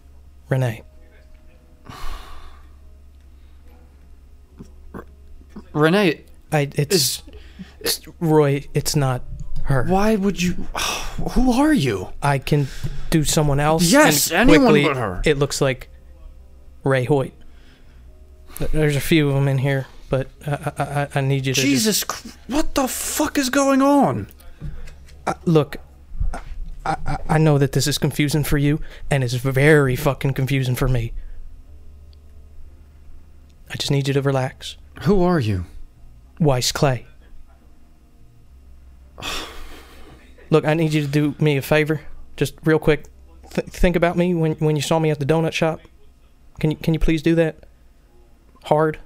Renee. 0.47 0.84
Renee, 5.73 6.23
I 6.52 6.69
it's, 6.75 6.95
is 6.95 7.21
it's- 7.80 8.02
Roy, 8.19 8.65
it's 8.73 8.95
not 8.95 9.23
her. 9.63 9.84
why 9.84 10.15
would 10.15 10.41
you? 10.41 10.54
Who 11.32 11.52
are 11.54 11.73
you? 11.73 12.10
I 12.21 12.38
can 12.39 12.67
do 13.10 13.23
someone 13.23 13.60
else. 13.60 13.84
Yes, 13.91 14.32
and 14.32 14.49
anyone 14.49 14.71
quickly, 14.71 14.84
but 14.86 14.97
her. 14.97 15.21
It 15.25 15.38
looks 15.38 15.62
like 15.62 15.89
Ray 16.84 17.04
Hoyt. 17.04 17.34
There's 18.71 18.95
a 18.95 19.02
few 19.02 19.28
of 19.30 19.36
them 19.36 19.47
in 19.47 19.58
here, 19.60 19.86
but 20.10 20.28
I, 20.45 20.52
I, 20.78 20.84
I- 20.84 21.08
I 21.15 21.22
need 21.22 21.45
you 21.45 21.54
to 21.54 21.62
Jesus, 21.62 22.04
Chr- 22.04 22.30
what 22.48 22.76
the 22.76 22.88
fuck 22.88 23.38
is 23.38 23.50
going 23.50 23.82
on? 23.82 24.28
Uh, 25.28 25.34
look, 25.45 25.78
I, 26.86 26.95
I, 27.06 27.17
I 27.30 27.38
know 27.38 27.58
that 27.58 27.72
this 27.74 27.88
is 27.88 27.98
confusing 27.98 28.43
for 28.43 28.58
you, 28.58 28.80
and 29.12 29.24
it's 29.24 29.34
very 29.36 29.95
fucking 29.95 30.34
confusing 30.34 30.76
for 30.76 30.88
me. 30.88 31.13
I 33.72 33.76
just 33.76 33.91
need 33.91 34.08
you 34.08 34.13
to 34.15 34.22
relax. 34.22 34.78
Who 35.02 35.22
are 35.24 35.39
you? 35.39 35.65
Weiss 36.39 36.72
Clay. 36.72 37.06
Look, 40.50 40.65
I 40.65 40.74
need 40.74 40.93
you 40.93 41.02
to 41.02 41.08
do 41.08 41.36
me 41.39 41.58
a 41.58 41.62
favor, 41.62 42.02
just 42.36 42.56
real 42.63 42.80
quick. 42.80 43.06
Th- 43.52 43.67
think 43.67 43.95
about 43.95 44.17
me 44.17 44.34
when 44.34 44.54
when 44.54 44.76
you 44.76 44.82
saw 44.82 44.98
me 45.00 45.12
at 45.12 45.19
the 45.19 45.26
donut 45.26 45.52
shop. 45.54 45.82
Can 46.60 46.72
you 46.72 46.78
can 46.78 46.93
you 46.93 47.00
please 47.00 47.22
do 47.22 47.36
that? 47.36 47.58
Hard. 48.63 49.00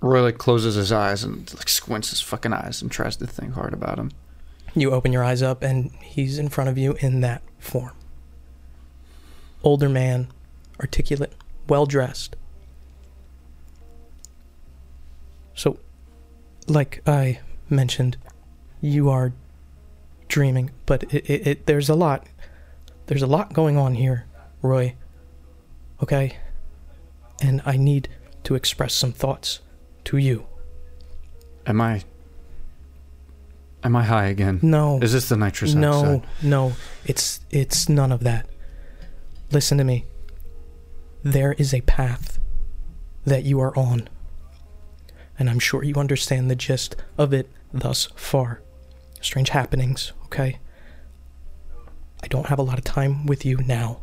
Roy 0.00 0.22
like 0.22 0.38
closes 0.38 0.74
his 0.74 0.92
eyes 0.92 1.24
and 1.24 1.52
like 1.54 1.68
squints 1.68 2.10
his 2.10 2.20
fucking 2.20 2.52
eyes 2.52 2.82
and 2.82 2.90
tries 2.90 3.16
to 3.16 3.26
think 3.26 3.54
hard 3.54 3.72
about 3.72 3.98
him. 3.98 4.10
You 4.74 4.90
open 4.90 5.12
your 5.12 5.24
eyes 5.24 5.42
up, 5.42 5.62
and 5.62 5.90
he's 6.02 6.38
in 6.38 6.50
front 6.50 6.68
of 6.68 6.76
you 6.76 6.96
in 7.00 7.22
that 7.22 7.42
form. 7.58 7.92
Older 9.62 9.88
man, 9.88 10.28
articulate, 10.78 11.32
well 11.66 11.86
dressed. 11.86 12.36
So, 15.54 15.78
like 16.68 17.00
I 17.06 17.40
mentioned, 17.70 18.18
you 18.82 19.08
are 19.08 19.32
dreaming, 20.28 20.70
but 20.84 21.04
it, 21.04 21.24
it, 21.30 21.46
it 21.46 21.66
there's 21.66 21.88
a 21.88 21.94
lot, 21.94 22.26
there's 23.06 23.22
a 23.22 23.26
lot 23.26 23.54
going 23.54 23.78
on 23.78 23.94
here, 23.94 24.26
Roy. 24.60 24.94
Okay, 26.02 26.36
and 27.40 27.62
I 27.64 27.78
need 27.78 28.10
to 28.44 28.54
express 28.54 28.92
some 28.92 29.12
thoughts 29.12 29.60
to 30.06 30.16
you. 30.16 30.46
Am 31.66 31.80
I? 31.80 32.02
Am 33.84 33.94
I 33.94 34.02
high 34.04 34.26
again? 34.26 34.58
No. 34.62 34.98
Is 35.00 35.12
this 35.12 35.28
the 35.28 35.36
nitrous 35.36 35.74
No, 35.74 35.92
oxide? 35.92 36.22
no, 36.42 36.68
no. 36.68 36.72
it's 37.04 37.40
it's 37.50 37.88
none 37.88 38.10
of 38.10 38.20
that. 38.24 38.48
Listen 39.52 39.78
to 39.78 39.84
me. 39.84 40.04
There 41.22 41.52
is 41.52 41.72
a 41.74 41.80
path 41.82 42.38
that 43.24 43.44
you 43.44 43.60
are 43.60 43.76
on. 43.76 44.08
And 45.38 45.50
I'm 45.50 45.58
sure 45.58 45.84
you 45.84 45.94
understand 45.96 46.50
the 46.50 46.56
gist 46.56 46.96
of 47.18 47.32
it 47.32 47.48
thus 47.72 48.06
far. 48.16 48.62
Strange 49.20 49.50
happenings, 49.50 50.12
okay? 50.26 50.58
I 52.22 52.28
don't 52.28 52.46
have 52.46 52.58
a 52.58 52.62
lot 52.62 52.78
of 52.78 52.84
time 52.84 53.26
with 53.26 53.44
you 53.44 53.58
now. 53.58 54.00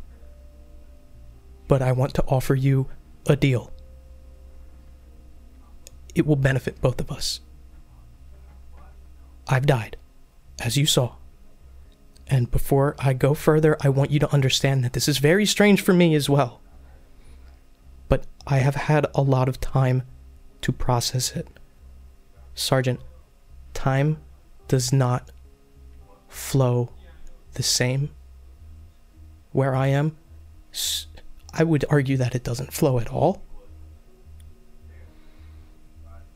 But 1.68 1.82
I 1.82 1.92
want 1.92 2.14
to 2.16 2.24
offer 2.28 2.56
you 2.56 2.88
a 3.26 3.36
deal. 3.36 3.73
It 6.16 6.26
will 6.26 6.36
benefit 6.36 6.82
both 6.82 7.00
of 7.02 7.12
us. 7.12 7.40
I've 9.48 9.66
died, 9.66 9.98
as 10.60 10.78
you 10.78 10.86
saw. 10.86 11.16
And 12.28 12.50
before 12.50 12.96
I 13.00 13.14
go 13.14 13.34
further, 13.34 13.78
I 13.82 13.90
want 13.90 14.12
you 14.12 14.20
to 14.20 14.34
understand 14.34 14.84
that 14.84 14.94
this 14.94 15.08
is 15.08 15.18
very 15.18 15.46
strange 15.46 15.82
for 15.82 15.94
me 15.94 16.16
as 16.16 16.30
well. 16.30 16.62
But 18.08 18.26
I 18.48 18.60
have 18.60 18.76
had 18.76 19.06
a 19.14 19.22
lot 19.22 19.50
of 19.50 19.60
time 19.60 20.04
to 20.62 20.72
process 20.72 21.36
it. 21.36 21.48
Sergeant, 22.56 23.02
time 23.74 24.18
does 24.68 24.94
not 24.94 25.32
flow 26.30 26.90
the 27.54 27.64
same 27.64 28.10
where 29.52 29.76
I 29.76 29.88
am. 29.88 30.16
I 31.54 31.64
would 31.64 31.86
argue 31.90 32.18
that 32.18 32.36
it 32.36 32.44
doesn't 32.44 32.74
flow 32.74 33.00
at 33.00 33.10
all. 33.10 33.42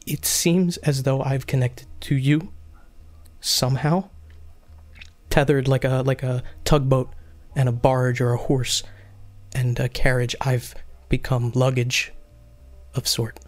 It 0.07 0.25
seems 0.25 0.77
as 0.77 1.03
though 1.03 1.21
I've 1.21 1.45
connected 1.47 1.87
to 2.01 2.15
you 2.15 2.53
somehow 3.41 4.09
tethered 5.29 5.67
like 5.67 5.83
a 5.83 6.01
like 6.05 6.23
a 6.23 6.41
tugboat 6.63 7.09
and 7.55 7.67
a 7.67 7.71
barge 7.73 8.21
or 8.21 8.31
a 8.33 8.37
horse 8.37 8.83
and 9.53 9.77
a 9.79 9.89
carriage. 9.89 10.35
I've 10.41 10.73
become 11.09 11.51
luggage 11.55 12.13
of 12.95 13.07
sort. 13.07 13.39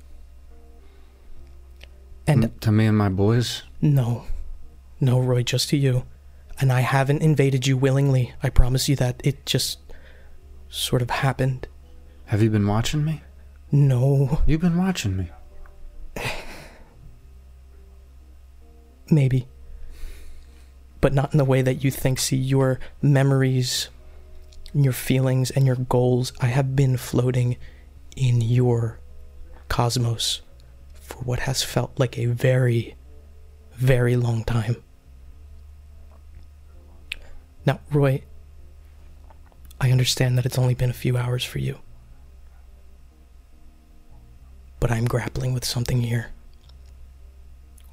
And 2.27 2.43
M- 2.45 2.53
to 2.59 2.71
me 2.71 2.85
and 2.85 2.97
my 2.97 3.09
boys. 3.09 3.63
no. 3.81 4.25
No 5.01 5.17
roy 5.17 5.43
just 5.43 5.69
to 5.69 5.77
you. 5.77 6.03
And 6.59 6.73
i 6.73 6.81
haven't 6.81 7.21
invaded 7.21 7.65
you 7.65 7.77
willingly. 7.77 8.33
I 8.43 8.49
promise 8.49 8.89
you 8.89 8.97
that. 8.97 9.21
It 9.23 9.45
just 9.45 9.79
sort 10.67 11.01
of 11.01 11.09
happened. 11.09 11.69
Have 12.25 12.41
you 12.43 12.49
been 12.49 12.67
watching 12.67 13.05
me? 13.05 13.21
no. 13.71 14.41
You've 14.45 14.59
been 14.59 14.77
watching 14.77 15.15
me. 15.15 15.29
maybe. 19.11 19.47
But 21.01 21.13
not 21.13 21.31
in 21.31 21.37
the 21.37 21.45
way 21.45 21.61
that 21.61 21.83
you 21.83 21.91
think. 21.91 22.19
See 22.19 22.35
your 22.35 22.79
memories 23.01 23.89
your 24.73 24.93
feelings 24.93 25.49
and 25.51 25.65
your 25.65 25.75
goals 25.75 26.31
i 26.41 26.45
have 26.47 26.75
been 26.75 26.95
floating 26.95 27.57
in 28.15 28.41
your 28.41 28.99
cosmos 29.67 30.41
for 30.93 31.23
what 31.23 31.39
has 31.39 31.63
felt 31.63 31.91
like 31.99 32.17
a 32.17 32.25
very 32.25 32.95
very 33.73 34.17
long 34.17 34.43
time. 34.43 34.75
Now 37.65 37.79
roy 37.91 38.23
i 39.79 39.91
understand 39.91 40.37
that 40.37 40.45
it's 40.45 40.57
only 40.59 40.75
been 40.75 40.89
a 40.89 40.93
few 40.93 41.17
hours 41.17 41.43
for 41.43 41.59
you. 41.59 41.79
But 44.79 44.91
i'm 44.91 45.05
grappling 45.05 45.53
with 45.53 45.65
something 45.65 46.01
here 46.01 46.31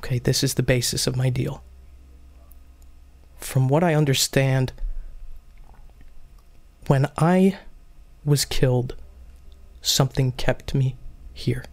okay 0.06 0.20
this 0.20 0.44
is 0.44 0.54
the 0.54 0.62
basis 0.62 1.06
of 1.06 1.16
my 1.16 1.28
deal 1.28 1.62
from 3.46 3.68
what 3.68 3.84
I 3.84 3.94
understand, 3.94 4.72
when 6.88 7.06
I 7.16 7.58
was 8.24 8.44
killed, 8.44 8.96
something 9.80 10.32
kept 10.32 10.74
me 10.74 10.96
here. 11.32 11.64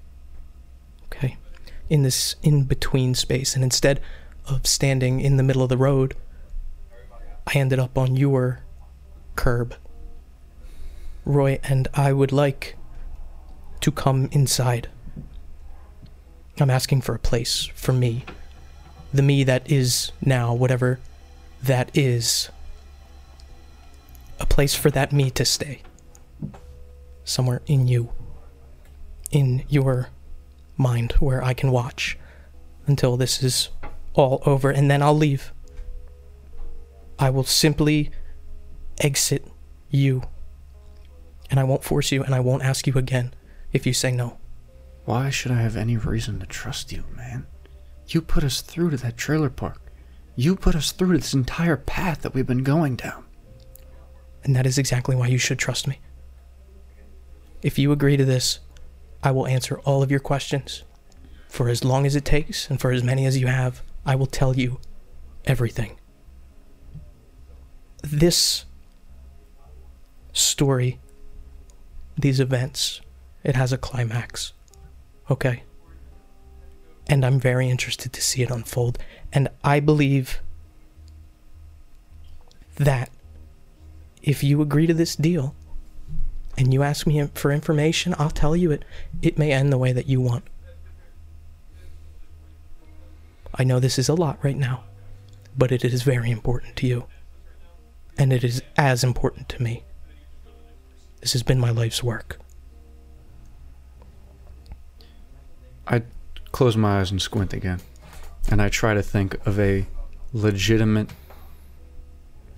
Okay? 1.06 1.38
In 1.90 2.04
this 2.04 2.36
in 2.44 2.64
between 2.64 3.16
space. 3.16 3.56
And 3.56 3.64
instead 3.64 4.00
of 4.48 4.68
standing 4.68 5.20
in 5.20 5.38
the 5.38 5.44
middle 5.44 5.64
of 5.64 5.70
the 5.70 5.78
road, 5.78 6.16
I 7.48 7.58
ended 7.58 7.80
up 7.80 7.98
on 7.98 8.16
your 8.16 8.62
curb. 9.36 9.76
Roy, 11.26 11.60
and 11.64 11.88
I 11.94 12.14
would 12.14 12.32
like 12.32 12.76
to 13.82 13.92
come 13.92 14.30
inside. 14.32 14.90
I'm 16.60 16.70
asking 16.70 17.02
for 17.02 17.16
a 17.16 17.20
place 17.20 17.70
for 17.74 17.94
me. 17.94 18.26
The 19.14 19.24
me 19.24 19.44
that 19.44 19.72
is 19.72 20.12
now, 20.24 20.54
whatever 20.54 21.00
that 21.64 21.90
is. 21.98 22.50
A 24.40 24.46
place 24.46 24.76
for 24.76 24.92
that 24.92 25.12
me 25.12 25.30
to 25.32 25.46
stay. 25.46 25.82
Somewhere 27.24 27.62
in 27.66 27.88
you. 27.88 28.12
In 29.32 29.64
your 29.68 30.10
mind 30.78 31.14
where 31.14 31.44
I 31.44 31.54
can 31.54 31.72
watch 31.72 32.18
until 32.86 33.18
this 33.18 33.42
is 33.42 33.70
all 34.14 34.44
over 34.46 34.70
and 34.70 34.92
then 34.92 35.02
I'll 35.02 35.16
leave. 35.16 35.52
I 37.18 37.30
will 37.30 37.44
simply 37.44 38.12
exit 39.00 39.48
you. 39.90 40.24
And 41.50 41.60
I 41.60 41.64
won't 41.64 41.84
force 41.84 42.12
you 42.12 42.24
and 42.24 42.36
I 42.36 42.40
won't 42.40 42.64
ask 42.64 42.86
you 42.86 42.94
again 42.94 43.34
if 43.72 43.86
you 43.88 43.94
say 43.94 44.12
no. 44.12 44.38
Why 45.06 45.30
should 45.30 45.52
I 45.52 45.62
have 45.62 45.76
any 45.76 45.98
reason 45.98 46.40
to 46.40 46.46
trust 46.46 46.92
you, 46.92 47.04
man? 47.16 47.46
You 48.08 48.22
put 48.22 48.44
us 48.44 48.62
through 48.62 48.92
to 48.92 48.98
that 48.98 49.18
trailer 49.18 49.50
park. 49.50 49.82
You 50.36 50.56
put 50.56 50.76
us 50.76 50.92
through 50.92 51.14
to 51.14 51.18
this 51.20 51.34
entire 51.34 51.78
path 51.78 52.22
that 52.22 52.34
we've 52.34 52.48
been 52.48 52.64
going 52.64 52.96
down. 52.96 53.26
And 54.44 54.56
that 54.56 54.66
is 54.66 54.78
exactly 54.78 55.16
why 55.16 55.28
you 55.28 55.38
should 55.38 55.60
trust 55.60 55.88
me. 55.88 56.00
If 57.62 57.78
you 57.78 57.92
agree 57.92 58.18
to 58.18 58.26
this, 58.26 58.60
I 59.22 59.32
will 59.32 59.48
answer 59.48 59.80
all 59.80 60.04
of 60.04 60.12
your 60.12 60.20
questions. 60.20 60.84
For 61.48 61.70
as 61.70 61.84
long 61.84 62.06
as 62.06 62.16
it 62.16 62.26
takes 62.26 62.70
and 62.70 62.80
for 62.80 62.92
as 62.92 63.04
many 63.04 63.26
as 63.26 63.38
you 63.38 63.48
have, 63.48 63.82
I 64.06 64.16
will 64.16 64.26
tell 64.26 64.58
you 64.58 64.80
everything. 65.46 65.98
This 68.02 68.66
story, 70.34 71.00
these 72.18 72.40
events, 72.40 73.02
it 73.44 73.56
has 73.56 73.72
a 73.72 73.78
climax. 73.78 74.54
Okay? 75.30 75.64
And 77.08 77.26
I'm 77.26 77.40
very 77.40 77.70
interested 77.70 78.14
to 78.14 78.22
see 78.22 78.44
it 78.44 78.52
unfold. 78.52 78.98
And 79.32 79.50
I 79.64 79.80
believe 79.80 80.42
that 82.76 83.10
if 84.22 84.44
you 84.44 84.62
agree 84.62 84.88
to 84.88 84.94
this 84.94 85.16
deal 85.16 85.54
and 86.58 86.74
you 86.74 86.84
ask 86.84 87.06
me 87.06 87.28
for 87.34 87.52
information, 87.52 88.16
I'll 88.18 88.30
tell 88.30 88.56
you 88.56 88.72
it. 88.72 88.86
It 89.22 89.38
may 89.38 89.52
end 89.52 89.72
the 89.72 89.78
way 89.78 89.92
that 89.92 90.08
you 90.08 90.22
want. 90.22 90.46
I 93.56 93.64
know 93.64 93.80
this 93.80 94.00
is 94.00 94.10
a 94.10 94.16
lot 94.16 94.40
right 94.44 94.58
now, 94.58 94.84
but 95.58 95.72
it 95.72 95.84
is 95.84 96.04
very 96.04 96.32
important 96.32 96.76
to 96.78 96.88
you. 96.88 97.06
And 98.18 98.32
it 98.32 98.44
is 98.44 98.62
as 98.78 99.04
important 99.04 99.50
to 99.50 99.62
me. 99.62 99.84
This 101.22 101.34
has 101.34 101.44
been 101.44 101.60
my 101.60 101.70
life's 101.70 102.04
work. 102.04 102.40
I 105.88 106.04
close 106.52 106.78
my 106.78 107.00
eyes 107.00 107.12
and 107.12 107.22
squint 107.22 107.54
again. 107.54 107.80
And 108.50 108.62
I 108.62 108.70
try 108.70 108.94
to 108.94 109.02
think 109.02 109.36
of 109.46 109.60
a 109.60 109.86
legitimate, 110.34 111.10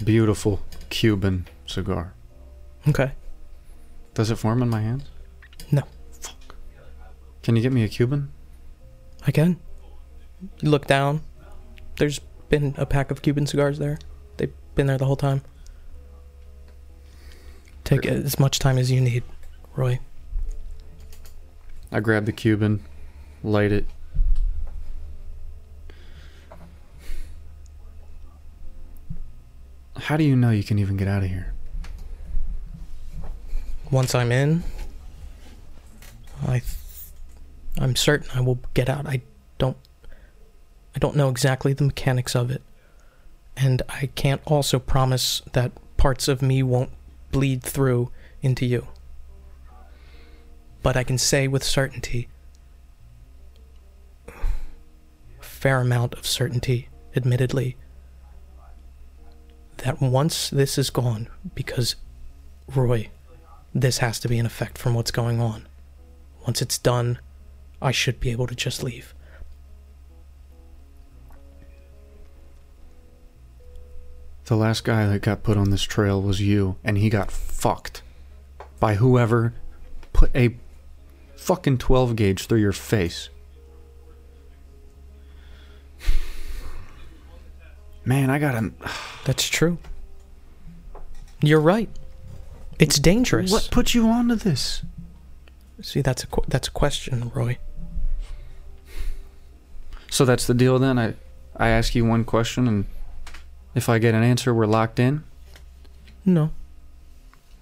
beautiful 0.03 0.61
Cuban 0.89 1.47
cigar. 1.65 2.13
Okay. 2.87 3.11
Does 4.13 4.31
it 4.31 4.35
form 4.35 4.61
in 4.61 4.69
my 4.69 4.81
hands? 4.81 5.05
No. 5.71 5.83
Fuck. 6.21 6.55
Can 7.43 7.55
you 7.55 7.61
get 7.61 7.73
me 7.73 7.83
a 7.83 7.87
Cuban? 7.87 8.31
I 9.27 9.31
can. 9.31 9.59
You 10.61 10.69
look 10.69 10.87
down. 10.87 11.21
There's 11.97 12.19
been 12.49 12.75
a 12.77 12.85
pack 12.85 13.11
of 13.11 13.21
Cuban 13.21 13.47
cigars 13.47 13.79
there. 13.79 13.97
They've 14.37 14.53
been 14.75 14.87
there 14.87 14.97
the 14.97 15.05
whole 15.05 15.15
time. 15.15 15.41
Take 17.83 18.05
as 18.05 18.39
much 18.39 18.59
time 18.59 18.77
as 18.77 18.91
you 18.91 18.99
need, 18.99 19.23
Roy. 19.75 19.99
I 21.91 21.99
grab 21.99 22.25
the 22.25 22.31
Cuban, 22.31 22.83
light 23.45 23.71
it. 23.71 23.85
How 29.97 30.17
do 30.17 30.23
you 30.23 30.35
know 30.35 30.49
you 30.49 30.63
can 30.63 30.77
even 30.77 30.97
get 30.97 31.07
out 31.07 31.23
of 31.23 31.29
here? 31.29 31.53
Once 33.91 34.13
I'm 34.13 34.31
in, 34.31 34.63
I, 36.45 36.61
I'm 37.77 37.95
certain 37.95 38.27
I 38.35 38.41
will 38.41 38.59
get 38.73 38.89
out. 38.89 39.07
I 39.07 39.21
don't, 39.57 39.77
I 40.95 40.99
don't 40.99 41.15
know 41.15 41.29
exactly 41.29 41.73
the 41.73 41.85
mechanics 41.85 42.35
of 42.35 42.51
it, 42.51 42.61
and 43.55 43.81
I 43.89 44.07
can't 44.15 44.41
also 44.45 44.79
promise 44.79 45.41
that 45.53 45.71
parts 45.97 46.27
of 46.27 46.41
me 46.41 46.61
won't 46.61 46.91
bleed 47.31 47.63
through 47.63 48.11
into 48.41 48.65
you. 48.65 48.87
But 50.83 50.97
I 50.97 51.03
can 51.03 51.17
say 51.17 51.47
with 51.47 51.63
certainty, 51.63 52.27
fair 55.65 55.81
amount 55.81 56.13
of 56.13 56.27
certainty, 56.27 56.89
admittedly, 57.15 57.75
that 59.77 59.99
once 59.99 60.51
this 60.51 60.77
is 60.77 60.91
gone, 60.91 61.27
because 61.55 61.95
Roy, 62.75 63.09
this 63.73 63.97
has 63.97 64.19
to 64.19 64.27
be 64.27 64.37
an 64.37 64.45
effect 64.45 64.77
from 64.77 64.93
what's 64.93 65.09
going 65.09 65.41
on. 65.41 65.67
Once 66.45 66.61
it's 66.61 66.77
done, 66.77 67.17
I 67.81 67.89
should 67.89 68.19
be 68.19 68.29
able 68.29 68.45
to 68.45 68.53
just 68.53 68.83
leave. 68.83 69.15
The 74.43 74.55
last 74.55 74.83
guy 74.83 75.07
that 75.07 75.23
got 75.23 75.41
put 75.41 75.57
on 75.57 75.71
this 75.71 75.81
trail 75.81 76.21
was 76.21 76.39
you, 76.39 76.75
and 76.83 76.99
he 76.99 77.09
got 77.09 77.31
fucked 77.31 78.03
by 78.79 78.93
whoever 78.93 79.55
put 80.13 80.29
a 80.35 80.57
fucking 81.35 81.79
12 81.79 82.15
gauge 82.15 82.45
through 82.45 82.59
your 82.59 82.71
face. 82.71 83.29
Man, 88.05 88.29
I 88.29 88.39
gotta. 88.39 88.71
That's 89.25 89.47
true. 89.47 89.77
You're 91.41 91.59
right. 91.59 91.89
It's 92.79 92.99
dangerous. 92.99 93.51
What 93.51 93.69
put 93.71 93.93
you 93.93 94.07
onto 94.07 94.35
this? 94.35 94.83
See, 95.81 96.01
that's 96.01 96.23
a 96.23 96.27
qu- 96.27 96.45
that's 96.47 96.67
a 96.67 96.71
question, 96.71 97.31
Roy. 97.33 97.57
So 100.09 100.23
that's 100.23 100.47
the 100.47 100.53
deal 100.53 100.79
then? 100.79 100.97
I, 100.97 101.15
I 101.57 101.69
ask 101.69 101.95
you 101.95 102.05
one 102.05 102.23
question, 102.23 102.67
and 102.67 102.85
if 103.73 103.89
I 103.89 103.99
get 103.99 104.13
an 104.13 104.23
answer, 104.23 104.53
we're 104.53 104.65
locked 104.65 104.99
in? 104.99 105.23
No. 106.23 106.51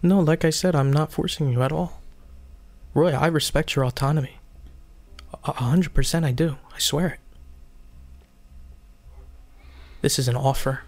No, 0.04 0.20
like 0.20 0.46
I 0.46 0.50
said, 0.52 0.76
I'm 0.76 0.92
not 0.94 1.12
forcing 1.12 1.50
you 1.52 1.64
at 1.64 1.72
all. 1.72 2.02
Roy, 2.94 3.12
I 3.12 3.28
respect 3.28 3.76
your 3.76 3.86
autonomy. 3.86 4.38
A 5.34 5.50
a 5.50 5.54
hundred 5.54 5.94
percent 5.94 6.26
I 6.26 6.32
do. 6.32 6.58
I 6.76 6.80
swear 6.80 7.08
it. 7.08 7.20
This 10.04 10.20
is 10.20 10.28
an 10.28 10.36
offer. 10.36 10.82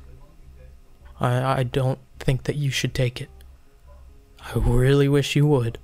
I, 1.21 1.59
I 1.59 1.63
don't 1.63 1.99
think 2.19 2.43
that 2.43 2.57
you 2.57 2.69
should 2.69 2.93
take 2.93 3.21
it. 3.21 3.29
I 4.41 4.59
really 4.59 5.07
wish 5.07 5.37
you 5.37 5.47
would. 5.47 5.77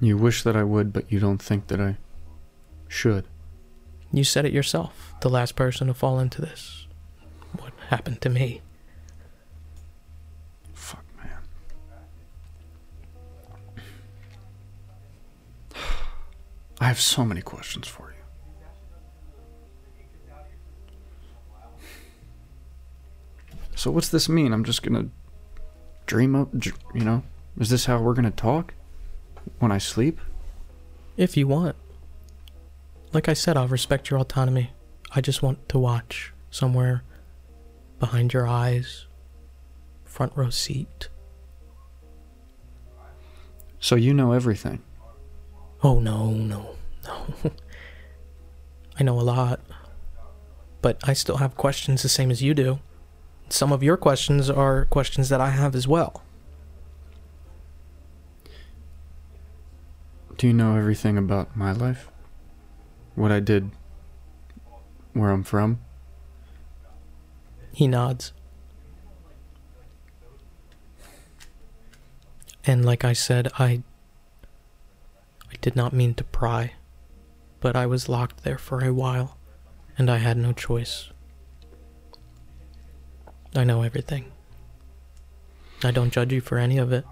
You 0.00 0.16
wish 0.18 0.42
that 0.42 0.56
I 0.56 0.64
would, 0.64 0.92
but 0.92 1.10
you 1.10 1.20
don't 1.20 1.40
think 1.40 1.68
that 1.68 1.80
I 1.80 1.98
should. 2.88 3.26
You 4.12 4.24
said 4.24 4.44
it 4.44 4.52
yourself. 4.52 5.14
The 5.20 5.30
last 5.30 5.54
person 5.54 5.86
to 5.86 5.94
fall 5.94 6.18
into 6.18 6.40
this. 6.40 6.88
What 7.56 7.72
happened 7.90 8.20
to 8.22 8.30
me? 8.30 8.60
Fuck, 10.72 11.04
man. 11.16 11.38
I 16.80 16.88
have 16.88 16.98
so 16.98 17.24
many 17.24 17.40
questions 17.40 17.86
for 17.86 18.08
you. 18.08 18.13
So 23.74 23.90
what's 23.90 24.08
this 24.08 24.28
mean? 24.28 24.52
I'm 24.52 24.64
just 24.64 24.82
gonna 24.82 25.08
dream 26.06 26.34
up, 26.34 26.48
you 26.94 27.04
know? 27.04 27.22
Is 27.58 27.70
this 27.70 27.86
how 27.86 28.00
we're 28.00 28.14
gonna 28.14 28.30
talk 28.30 28.74
when 29.58 29.72
I 29.72 29.78
sleep? 29.78 30.20
If 31.16 31.36
you 31.36 31.46
want. 31.46 31.76
Like 33.12 33.28
I 33.28 33.34
said, 33.34 33.56
I'll 33.56 33.68
respect 33.68 34.10
your 34.10 34.18
autonomy. 34.18 34.72
I 35.14 35.20
just 35.20 35.42
want 35.42 35.68
to 35.68 35.78
watch 35.78 36.32
somewhere 36.50 37.04
behind 38.00 38.32
your 38.32 38.46
eyes, 38.46 39.06
front 40.04 40.32
row 40.34 40.50
seat. 40.50 41.08
So 43.78 43.94
you 43.94 44.14
know 44.14 44.32
everything. 44.32 44.82
Oh, 45.82 46.00
no, 46.00 46.30
no, 46.30 46.74
no. 47.04 47.26
I 48.98 49.02
know 49.02 49.20
a 49.20 49.22
lot. 49.22 49.60
But 50.80 50.98
I 51.04 51.12
still 51.12 51.36
have 51.36 51.56
questions 51.56 52.02
the 52.02 52.08
same 52.08 52.30
as 52.30 52.42
you 52.42 52.54
do. 52.54 52.80
Some 53.48 53.72
of 53.72 53.82
your 53.82 53.96
questions 53.96 54.50
are 54.50 54.86
questions 54.86 55.28
that 55.28 55.40
I 55.40 55.50
have 55.50 55.74
as 55.74 55.86
well. 55.86 56.22
Do 60.36 60.48
you 60.48 60.52
know 60.52 60.76
everything 60.76 61.16
about 61.16 61.56
my 61.56 61.72
life? 61.72 62.10
What 63.14 63.30
I 63.30 63.40
did? 63.40 63.70
Where 65.12 65.30
I'm 65.30 65.44
from? 65.44 65.78
He 67.72 67.86
nods. 67.86 68.32
And 72.66 72.84
like 72.84 73.04
I 73.04 73.12
said, 73.12 73.48
I 73.58 73.82
I 75.50 75.56
did 75.60 75.76
not 75.76 75.92
mean 75.92 76.14
to 76.14 76.24
pry, 76.24 76.72
but 77.60 77.76
I 77.76 77.86
was 77.86 78.08
locked 78.08 78.42
there 78.42 78.58
for 78.58 78.82
a 78.82 78.92
while, 78.92 79.36
and 79.96 80.10
I 80.10 80.18
had 80.18 80.36
no 80.36 80.52
choice. 80.52 81.10
I 83.54 83.64
know 83.64 83.82
everything. 83.82 84.32
I 85.82 85.90
don't 85.90 86.12
judge 86.12 86.32
you 86.32 86.40
for 86.40 86.58
any 86.58 86.78
of 86.78 86.92
it. 86.92 87.04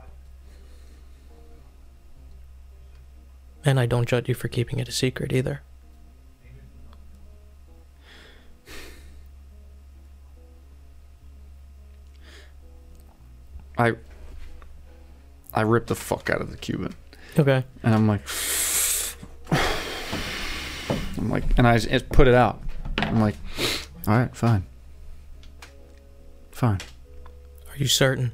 And 3.65 3.79
I 3.79 3.87
don't 3.87 4.09
judge 4.09 4.29
you 4.29 4.35
for 4.35 4.49
keeping 4.49 4.79
it 4.81 4.89
a 4.89 4.93
secret 4.93 5.33
either. 5.33 5.63
I 13.79 13.93
I 15.55 15.63
ripped 15.63 15.89
the 15.89 15.95
fuck 15.95 16.31
out 16.31 16.41
of 16.41 16.51
the 16.51 16.57
Cuban, 16.57 16.95
Okay. 17.39 17.65
and 17.83 17.95
I'm 17.95 18.07
like, 18.09 18.23
I'm 21.19 21.29
like, 21.31 21.45
and 21.59 21.67
I 21.67 21.77
just 21.79 22.09
put 22.11 22.27
it 22.29 22.35
out. 22.35 22.63
I'm 22.99 23.21
like, 23.21 23.35
all 24.07 24.15
right, 24.17 24.35
fine, 24.35 24.65
fine. 26.63 26.79
Are 27.71 27.77
you 27.77 27.89
certain? 27.89 28.31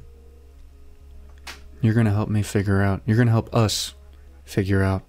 You're 1.81 1.95
gonna 1.95 2.13
help 2.13 2.29
me 2.29 2.43
figure 2.43 2.83
out. 2.83 3.01
You're 3.07 3.17
gonna 3.17 3.31
help 3.31 3.51
us 3.55 3.95
figure 4.45 4.83
out 4.83 5.01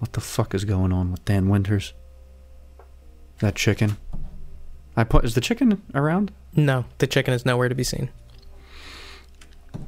what 0.00 0.14
the 0.14 0.20
fuck 0.20 0.52
is 0.52 0.64
going 0.64 0.92
on 0.92 1.12
with 1.12 1.24
Dan 1.24 1.48
Winters. 1.48 1.92
That 3.38 3.54
chicken. 3.54 3.96
I 4.96 5.04
put. 5.04 5.24
Is 5.24 5.36
the 5.36 5.40
chicken 5.40 5.82
around? 5.94 6.32
No, 6.56 6.84
the 6.98 7.06
chicken 7.06 7.32
is 7.32 7.46
nowhere 7.46 7.68
to 7.68 7.76
be 7.76 7.84
seen. 7.84 8.10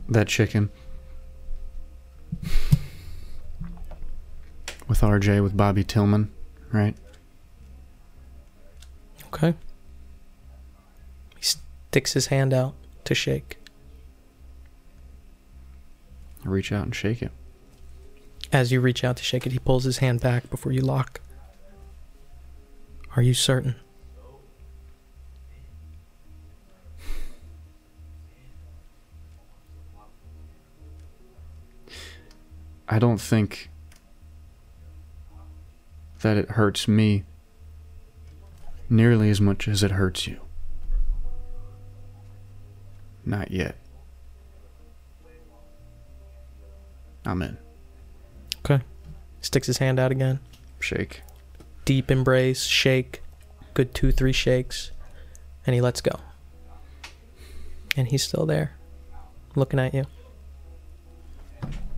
That 0.08 0.28
chicken. 0.28 0.70
With 4.86 5.00
RJ, 5.00 5.42
with 5.42 5.56
Bobby 5.56 5.82
Tillman, 5.82 6.30
right? 6.70 6.94
Okay. 9.26 9.54
Sticks 11.92 12.14
his 12.14 12.28
hand 12.28 12.54
out 12.54 12.72
to 13.04 13.14
shake. 13.14 13.58
I 16.42 16.48
reach 16.48 16.72
out 16.72 16.84
and 16.84 16.94
shake 16.94 17.20
it. 17.20 17.32
As 18.50 18.72
you 18.72 18.80
reach 18.80 19.04
out 19.04 19.18
to 19.18 19.22
shake 19.22 19.44
it, 19.44 19.52
he 19.52 19.58
pulls 19.58 19.84
his 19.84 19.98
hand 19.98 20.22
back 20.22 20.48
before 20.48 20.72
you 20.72 20.80
lock. 20.80 21.20
Are 23.14 23.20
you 23.20 23.34
certain? 23.34 23.74
I 32.88 32.98
don't 32.98 33.20
think 33.20 33.68
that 36.22 36.38
it 36.38 36.52
hurts 36.52 36.88
me 36.88 37.24
nearly 38.88 39.28
as 39.28 39.42
much 39.42 39.68
as 39.68 39.82
it 39.82 39.90
hurts 39.90 40.26
you. 40.26 40.41
Not 43.24 43.50
yet. 43.50 43.76
I'm 47.24 47.42
in. 47.42 47.56
Okay. 48.58 48.82
Sticks 49.40 49.66
his 49.66 49.78
hand 49.78 49.98
out 50.00 50.10
again. 50.10 50.40
Shake. 50.80 51.22
Deep 51.84 52.10
embrace, 52.10 52.64
shake. 52.64 53.22
Good 53.74 53.94
two, 53.94 54.12
three 54.12 54.32
shakes. 54.32 54.90
And 55.66 55.74
he 55.74 55.80
lets 55.80 56.00
go. 56.00 56.18
And 57.96 58.08
he's 58.08 58.22
still 58.22 58.46
there, 58.46 58.76
looking 59.54 59.78
at 59.78 59.94
you. 59.94 60.06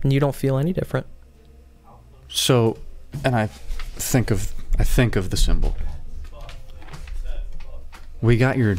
And 0.03 0.13
you 0.13 0.19
don't 0.19 0.35
feel 0.35 0.57
any 0.57 0.73
different. 0.73 1.07
So, 2.27 2.77
and 3.23 3.35
I 3.35 3.47
think 3.47 4.29
of 4.29 4.53
I 4.77 4.83
think 4.83 5.15
of 5.15 5.29
the 5.29 5.37
symbol. 5.37 5.75
We 8.21 8.37
got 8.37 8.57
your 8.57 8.75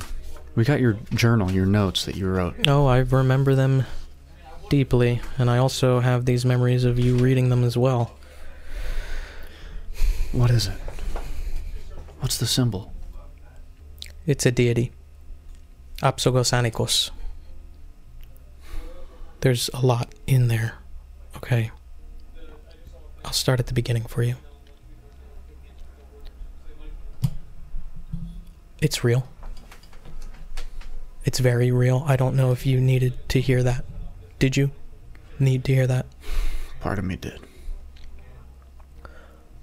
we 0.56 0.64
got 0.64 0.80
your 0.80 0.94
journal, 1.14 1.52
your 1.52 1.66
notes 1.66 2.06
that 2.06 2.16
you 2.16 2.26
wrote. 2.26 2.66
Oh, 2.66 2.86
I 2.86 2.98
remember 3.00 3.54
them 3.54 3.84
deeply, 4.70 5.20
and 5.38 5.50
I 5.50 5.58
also 5.58 6.00
have 6.00 6.24
these 6.24 6.44
memories 6.44 6.84
of 6.84 6.98
you 6.98 7.16
reading 7.16 7.50
them 7.50 7.62
as 7.62 7.76
well. 7.76 8.16
What 10.32 10.50
is 10.50 10.66
it? 10.66 10.78
What's 12.20 12.38
the 12.38 12.46
symbol? 12.46 12.92
It's 14.26 14.44
a 14.46 14.50
deity. 14.50 14.92
Apsogosanikos. 16.02 17.10
There's 19.40 19.68
a 19.74 19.84
lot 19.84 20.14
in 20.26 20.48
there. 20.48 20.74
Okay. 21.36 21.70
I'll 23.24 23.32
start 23.32 23.60
at 23.60 23.66
the 23.66 23.74
beginning 23.74 24.04
for 24.04 24.22
you. 24.22 24.36
It's 28.80 29.04
real. 29.04 29.28
It's 31.26 31.40
very 31.40 31.72
real. 31.72 32.04
I 32.06 32.14
don't 32.14 32.36
know 32.36 32.52
if 32.52 32.64
you 32.64 32.80
needed 32.80 33.28
to 33.30 33.40
hear 33.40 33.60
that. 33.64 33.84
Did 34.38 34.56
you 34.56 34.70
need 35.40 35.64
to 35.64 35.74
hear 35.74 35.88
that? 35.88 36.06
Part 36.78 37.00
of 37.00 37.04
me 37.04 37.16
did. 37.16 37.40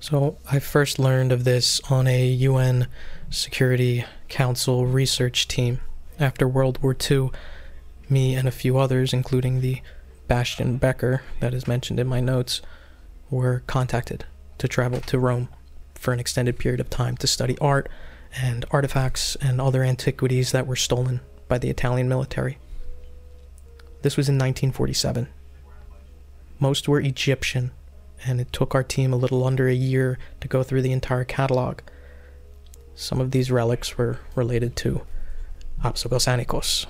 So 0.01 0.37
I 0.51 0.59
first 0.59 0.99
learned 0.99 1.31
of 1.31 1.45
this 1.45 1.79
on 1.89 2.05
a 2.05 2.27
UN 2.27 2.87
Security 3.29 4.03
Council 4.27 4.85
research 4.85 5.47
team 5.47 5.79
after 6.19 6.49
World 6.49 6.83
War 6.83 6.93
II. 7.09 7.31
Me 8.09 8.35
and 8.35 8.45
a 8.45 8.51
few 8.51 8.77
others, 8.77 9.13
including 9.13 9.61
the 9.61 9.81
Bastian 10.27 10.75
Becker 10.75 11.21
that 11.39 11.53
is 11.53 11.65
mentioned 11.65 11.97
in 11.97 12.07
my 12.07 12.19
notes, 12.19 12.61
were 13.29 13.63
contacted 13.67 14.25
to 14.57 14.67
travel 14.67 14.99
to 14.99 15.17
Rome 15.17 15.47
for 15.95 16.11
an 16.11 16.19
extended 16.19 16.59
period 16.59 16.81
of 16.81 16.89
time 16.89 17.15
to 17.17 17.25
study 17.25 17.57
art 17.59 17.89
and 18.35 18.65
artifacts 18.69 19.37
and 19.37 19.61
other 19.61 19.81
antiquities 19.81 20.51
that 20.51 20.67
were 20.67 20.75
stolen 20.75 21.21
by 21.53 21.59
the 21.59 21.69
Italian 21.69 22.09
military. 22.09 22.57
This 24.01 24.17
was 24.17 24.27
in 24.27 24.39
1947. 24.39 25.27
Most 26.57 26.87
were 26.87 26.99
Egyptian, 26.99 27.69
and 28.25 28.41
it 28.41 28.51
took 28.51 28.73
our 28.73 28.81
team 28.81 29.13
a 29.13 29.17
little 29.17 29.45
under 29.45 29.67
a 29.67 29.73
year 29.75 30.17
to 30.41 30.47
go 30.47 30.63
through 30.63 30.81
the 30.81 30.91
entire 30.91 31.23
catalog. 31.23 31.81
Some 32.95 33.21
of 33.21 33.29
these 33.29 33.51
relics 33.51 33.99
were 33.99 34.17
related 34.33 34.75
to 34.77 35.05
Apsogosanikos. 35.83 36.87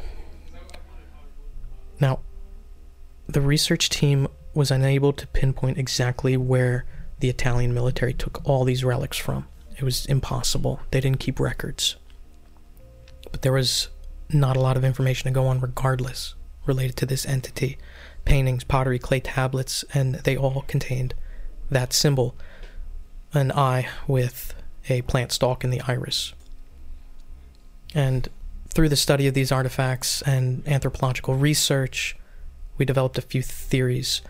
Now, 1.99 2.22
the 3.28 3.41
research 3.41 3.89
team 3.89 4.30
was 4.53 4.72
unable 4.72 5.11
to 5.11 5.28
pinpoint 5.28 5.78
exactly 5.78 6.38
where 6.38 6.86
the 7.20 7.28
Italian 7.28 7.74
military 7.74 8.14
took 8.14 8.39
all 8.45 8.64
these 8.64 8.86
relics 8.86 9.18
from. 9.18 9.45
It 9.78 9.84
was 9.84 10.05
impossible. 10.05 10.80
They 10.91 11.01
didn't 11.01 11.20
keep 11.20 11.38
records. 11.38 11.97
But 13.30 13.41
there 13.41 13.51
was 13.51 13.89
not 14.34 14.57
a 14.57 14.59
lot 14.59 14.77
of 14.77 14.86
information 14.86 15.25
to 15.27 15.34
go 15.34 15.47
on 15.47 15.59
regardless 15.59 16.36
related 16.65 16.95
to 16.97 17.05
this 17.05 17.25
entity 17.25 17.77
paintings, 18.25 18.63
pottery, 18.63 18.99
clay 18.99 19.19
tablets, 19.19 19.84
and 19.93 20.15
they 20.15 20.38
all 20.38 20.63
contained 20.67 21.13
that 21.69 21.91
symbol 21.91 22.36
an 23.34 23.51
eye 23.51 23.88
with 24.07 24.53
a 24.89 25.01
plant 25.03 25.31
stalk 25.31 25.63
in 25.63 25.71
the 25.71 25.81
iris. 25.81 26.34
And 27.95 28.29
through 28.69 28.89
the 28.89 28.95
study 28.95 29.27
of 29.27 29.34
these 29.34 29.51
artifacts 29.51 30.21
and 30.23 30.67
anthropological 30.67 31.36
research, 31.36 32.15
we 32.77 32.86
developed 32.86 33.17
a 33.17 33.21
few 33.21 33.41
theories. 33.41 34.21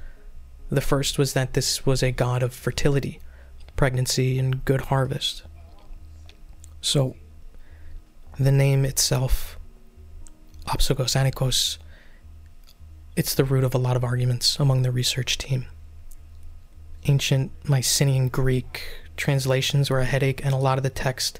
The 0.70 0.82
first 0.82 1.18
was 1.18 1.34
that 1.34 1.54
this 1.54 1.86
was 1.86 2.02
a 2.04 2.12
god 2.12 2.44
of 2.44 2.54
fertility, 2.54 3.20
pregnancy, 3.76 4.38
and 4.40 4.64
good 4.66 4.82
harvest. 4.82 5.44
So, 6.82 7.16
the 8.40 8.52
name 8.52 8.84
itself, 8.86 9.58
Apsogosanikos, 10.68 11.78
it's 13.16 13.36
the 13.36 13.44
root 13.44 13.64
of 13.64 13.74
a 13.74 13.78
lot 13.80 13.96
of 13.96 14.04
arguments 14.04 14.60
among 14.60 14.82
the 14.82 14.92
research 14.92 15.38
team. 15.38 15.66
Ancient 17.06 17.52
Mycenaean 17.68 18.30
Greek 18.30 18.84
translations 19.18 19.90
were 19.90 20.00
a 20.00 20.06
headache, 20.06 20.44
and 20.44 20.54
a 20.54 20.58
lot 20.58 20.78
of 20.78 20.84
the 20.84 20.90
text 20.90 21.40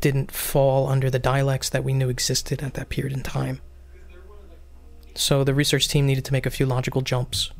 didn't 0.00 0.30
fall 0.30 0.88
under 0.88 1.08
the 1.08 1.18
dialects 1.18 1.68
that 1.70 1.84
we 1.84 1.94
knew 1.94 2.08
existed 2.08 2.62
at 2.62 2.74
that 2.74 2.88
period 2.88 3.12
in 3.12 3.22
time. 3.22 3.60
So 5.14 5.44
the 5.44 5.54
research 5.54 5.88
team 5.88 6.06
needed 6.06 6.24
to 6.26 6.32
make 6.32 6.46
a 6.46 6.50
few 6.50 6.66
logical 6.66 7.02
jumps, 7.02 7.52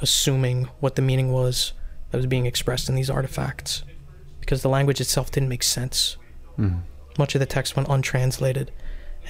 assuming 0.00 0.64
what 0.80 0.96
the 0.96 1.02
meaning 1.02 1.32
was 1.32 1.72
that 2.10 2.16
was 2.16 2.26
being 2.26 2.46
expressed 2.46 2.88
in 2.88 2.94
these 2.94 3.10
artifacts, 3.10 3.84
because 4.40 4.62
the 4.62 4.68
language 4.68 5.00
itself 5.00 5.30
didn't 5.30 5.48
make 5.48 5.62
sense. 5.62 6.16
Mm. 6.58 6.80
Much 7.18 7.34
of 7.34 7.38
the 7.38 7.46
text 7.46 7.76
went 7.76 7.88
untranslated, 7.88 8.72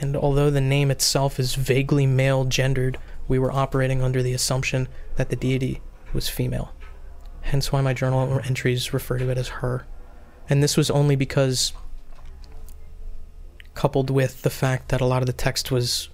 and 0.01 0.17
although 0.17 0.51
the 0.51 0.61
name 0.61 0.91
itself 0.91 1.39
is 1.39 1.55
vaguely 1.55 2.07
male 2.07 2.45
gendered, 2.45 2.99
we 3.29 3.39
were 3.39 3.53
operating 3.53 4.03
under 4.03 4.23
the 4.23 4.33
assumption 4.33 4.89
that 5.17 5.31
the 5.31 5.37
deity 5.37 5.81
was 6.13 6.29
female. 6.29 6.73
Hence 7.43 7.71
why 7.71 7.81
my 7.81 7.95
journal 7.95 8.41
entries 8.45 8.93
refer 8.93 9.19
to 9.19 9.31
it 9.31 9.39
as 9.39 9.49
her. 9.49 9.87
And 10.49 10.63
this 10.63 10.77
was 10.77 10.91
only 10.91 11.17
because, 11.17 11.73
coupled 13.75 14.11
with 14.11 14.43
the 14.43 14.51
fact 14.51 14.89
that 14.89 15.01
a 15.01 15.07
lot 15.07 15.23
of 15.23 15.27
the 15.27 15.33
text 15.33 15.71
was 15.71 16.09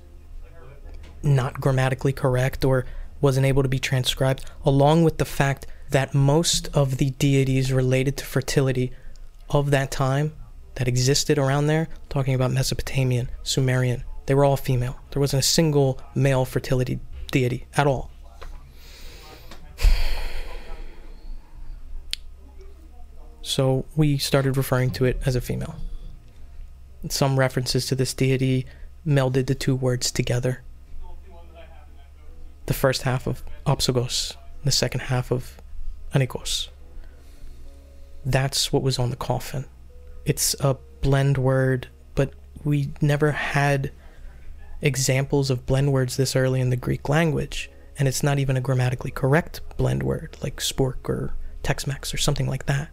not 1.22 1.60
grammatically 1.60 2.12
correct 2.12 2.64
or 2.64 2.84
wasn't 3.20 3.46
able 3.46 3.62
to 3.62 3.68
be 3.68 3.78
transcribed, 3.78 4.44
along 4.64 5.04
with 5.04 5.18
the 5.18 5.24
fact 5.24 5.66
that 5.90 6.14
most 6.14 6.68
of 6.74 6.98
the 6.98 7.10
deities 7.10 7.72
related 7.72 8.16
to 8.16 8.24
fertility 8.24 8.92
of 9.50 9.70
that 9.70 9.90
time 9.90 10.32
that 10.80 10.88
existed 10.88 11.36
around 11.36 11.66
there, 11.66 11.88
talking 12.08 12.32
about 12.32 12.50
Mesopotamian, 12.50 13.28
Sumerian, 13.42 14.02
they 14.24 14.32
were 14.32 14.46
all 14.46 14.56
female. 14.56 14.98
There 15.10 15.20
wasn't 15.20 15.44
a 15.44 15.46
single 15.46 16.00
male 16.14 16.46
fertility 16.46 17.00
deity 17.30 17.66
at 17.76 17.86
all. 17.86 18.10
So 23.42 23.84
we 23.94 24.16
started 24.16 24.56
referring 24.56 24.92
to 24.92 25.04
it 25.04 25.20
as 25.26 25.36
a 25.36 25.42
female. 25.42 25.74
Some 27.10 27.38
references 27.38 27.84
to 27.88 27.94
this 27.94 28.14
deity 28.14 28.64
melded 29.06 29.48
the 29.48 29.54
two 29.54 29.76
words 29.76 30.10
together. 30.10 30.62
The 32.64 32.74
first 32.74 33.02
half 33.02 33.26
of 33.26 33.42
Opsogos, 33.66 34.34
the 34.64 34.72
second 34.72 35.00
half 35.00 35.30
of 35.30 35.60
Anikos. 36.14 36.68
That's 38.24 38.72
what 38.72 38.82
was 38.82 38.98
on 38.98 39.10
the 39.10 39.16
coffin. 39.16 39.66
It's 40.24 40.54
a 40.60 40.76
blend 41.00 41.38
word, 41.38 41.88
but 42.14 42.32
we 42.64 42.92
never 43.00 43.32
had 43.32 43.92
examples 44.82 45.50
of 45.50 45.66
blend 45.66 45.92
words 45.92 46.16
this 46.16 46.36
early 46.36 46.60
in 46.60 46.70
the 46.70 46.76
Greek 46.76 47.08
language, 47.08 47.70
and 47.98 48.08
it's 48.08 48.22
not 48.22 48.38
even 48.38 48.56
a 48.56 48.60
grammatically 48.60 49.10
correct 49.10 49.60
blend 49.76 50.02
word 50.02 50.36
like 50.42 50.56
spork 50.56 51.08
or 51.08 51.34
Tex-Mex 51.62 52.14
or 52.14 52.16
something 52.16 52.46
like 52.46 52.66
that. 52.66 52.88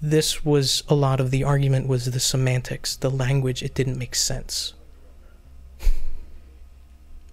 This 0.00 0.44
was 0.44 0.82
a 0.88 0.94
lot 0.94 1.20
of 1.20 1.30
the 1.30 1.44
argument 1.44 1.88
was 1.88 2.04
the 2.06 2.20
semantics, 2.20 2.96
the 2.96 3.10
language, 3.10 3.62
it 3.62 3.74
didn't 3.74 3.98
make 3.98 4.14
sense. 4.14 4.74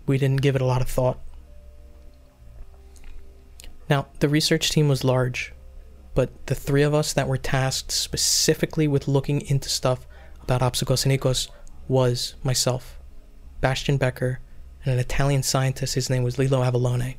We 0.08 0.18
didn't 0.18 0.42
give 0.42 0.56
it 0.56 0.62
a 0.62 0.66
lot 0.66 0.82
of 0.82 0.90
thought. 0.90 1.20
Now, 3.88 4.08
the 4.20 4.28
research 4.28 4.72
team 4.72 4.88
was 4.88 5.04
large, 5.04 5.54
but 6.14 6.48
the 6.48 6.56
three 6.56 6.82
of 6.82 6.94
us 6.94 7.14
that 7.14 7.28
were 7.28 7.38
tasked 7.38 7.92
specifically 7.92 8.88
with 8.88 9.08
looking 9.08 9.42
into 9.42 9.70
stuff 9.70 10.06
about 10.44 10.62
Opsicos 10.62 11.06
and 11.06 11.20
Icos 11.20 11.50
was 11.88 12.36
myself, 12.44 13.00
Bastian 13.62 13.98
Becker, 13.98 14.40
and 14.84 14.94
an 14.94 15.00
Italian 15.00 15.44
scientist. 15.44 15.96
His 15.96 16.10
name 16.10 16.24
was 16.24 16.38
Lilo 16.38 16.64
Avalone. 16.64 17.16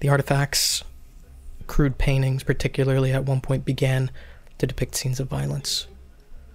The 0.00 0.08
artifacts, 0.08 0.82
crude 1.66 1.98
paintings, 1.98 2.42
particularly 2.42 3.12
at 3.12 3.24
one 3.24 3.40
point, 3.40 3.64
began 3.64 4.10
to 4.58 4.66
depict 4.66 4.96
scenes 4.96 5.20
of 5.20 5.28
violence. 5.28 5.86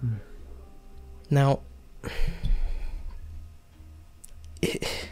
Hmm. 0.00 0.14
Now, 1.30 1.60
it, 4.60 5.08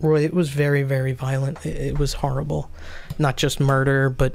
Roy, 0.00 0.24
it 0.24 0.34
was 0.34 0.50
very, 0.50 0.82
very 0.82 1.12
violent. 1.12 1.64
It, 1.64 1.76
it 1.76 1.98
was 1.98 2.14
horrible. 2.14 2.70
Not 3.18 3.36
just 3.36 3.60
murder, 3.60 4.10
but 4.10 4.34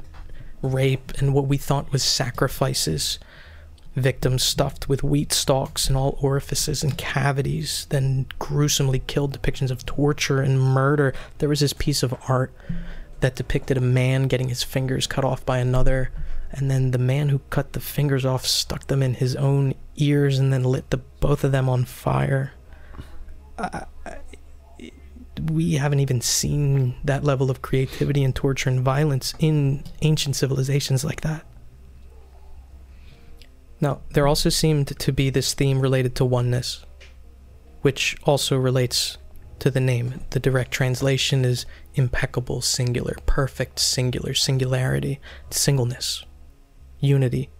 rape 0.62 1.12
and 1.18 1.34
what 1.34 1.46
we 1.46 1.56
thought 1.56 1.92
was 1.92 2.02
sacrifices 2.02 3.18
victims 3.94 4.42
stuffed 4.42 4.88
with 4.88 5.02
wheat 5.02 5.32
stalks 5.32 5.90
in 5.90 5.96
all 5.96 6.18
orifices 6.22 6.82
and 6.82 6.96
cavities, 6.96 7.86
then 7.90 8.26
gruesomely 8.38 9.00
killed 9.00 9.38
depictions 9.38 9.70
of 9.70 9.84
torture 9.84 10.40
and 10.40 10.60
murder. 10.60 11.12
There 11.38 11.48
was 11.48 11.60
this 11.60 11.72
piece 11.72 12.02
of 12.02 12.14
art 12.28 12.54
that 13.20 13.36
depicted 13.36 13.76
a 13.76 13.82
man 13.82 14.28
getting 14.28 14.48
his 14.48 14.62
fingers 14.62 15.06
cut 15.06 15.24
off 15.24 15.44
by 15.44 15.58
another, 15.58 16.10
and 16.50 16.70
then 16.70 16.90
the 16.90 16.98
man 16.98 17.28
who 17.28 17.40
cut 17.50 17.72
the 17.72 17.80
fingers 17.80 18.24
off 18.24 18.46
stuck 18.46 18.86
them 18.86 19.02
in 19.02 19.14
his 19.14 19.36
own 19.36 19.74
ears 19.96 20.38
and 20.38 20.52
then 20.52 20.64
lit 20.64 20.90
the 20.90 20.96
both 20.96 21.44
of 21.44 21.52
them 21.52 21.68
on 21.68 21.84
fire. 21.84 22.52
I, 23.58 23.84
we 25.50 25.74
haven't 25.74 26.00
even 26.00 26.20
seen 26.20 26.94
that 27.04 27.24
level 27.24 27.50
of 27.50 27.62
creativity 27.62 28.22
and 28.22 28.34
torture 28.34 28.68
and 28.70 28.80
violence 28.80 29.34
in 29.38 29.84
ancient 30.02 30.36
civilizations 30.36 31.04
like 31.04 31.22
that. 31.22 31.44
Now, 33.80 34.00
there 34.12 34.28
also 34.28 34.48
seemed 34.48 34.98
to 34.98 35.12
be 35.12 35.30
this 35.30 35.54
theme 35.54 35.80
related 35.80 36.14
to 36.16 36.24
oneness, 36.24 36.84
which 37.80 38.16
also 38.24 38.56
relates 38.56 39.18
to 39.58 39.70
the 39.70 39.80
name. 39.80 40.20
The 40.30 40.40
direct 40.40 40.70
translation 40.70 41.44
is 41.44 41.66
impeccable, 41.94 42.60
singular, 42.60 43.16
perfect, 43.26 43.78
singular, 43.80 44.34
singularity, 44.34 45.20
singleness, 45.50 46.24
unity. 47.00 47.50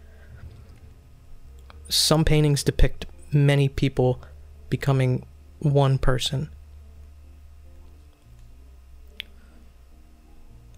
Some 1.88 2.24
paintings 2.24 2.62
depict 2.62 3.06
many 3.32 3.68
people 3.68 4.22
becoming 4.68 5.26
one 5.58 5.98
person. 5.98 6.50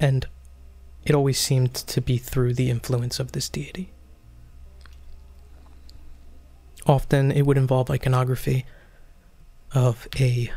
And 0.05 0.27
it 1.07 1.15
always 1.15 1.39
seemed 1.39 1.73
to 1.73 1.99
be 2.03 2.19
through 2.19 2.53
the 2.53 2.69
influence 2.69 3.19
of 3.19 3.33
this 3.33 3.49
deity. 3.49 3.91
Often 6.87 7.33
it 7.33 7.47
would 7.47 7.57
involve 7.57 7.91
iconography 7.91 8.67
of 9.73 10.07
a 10.21 10.53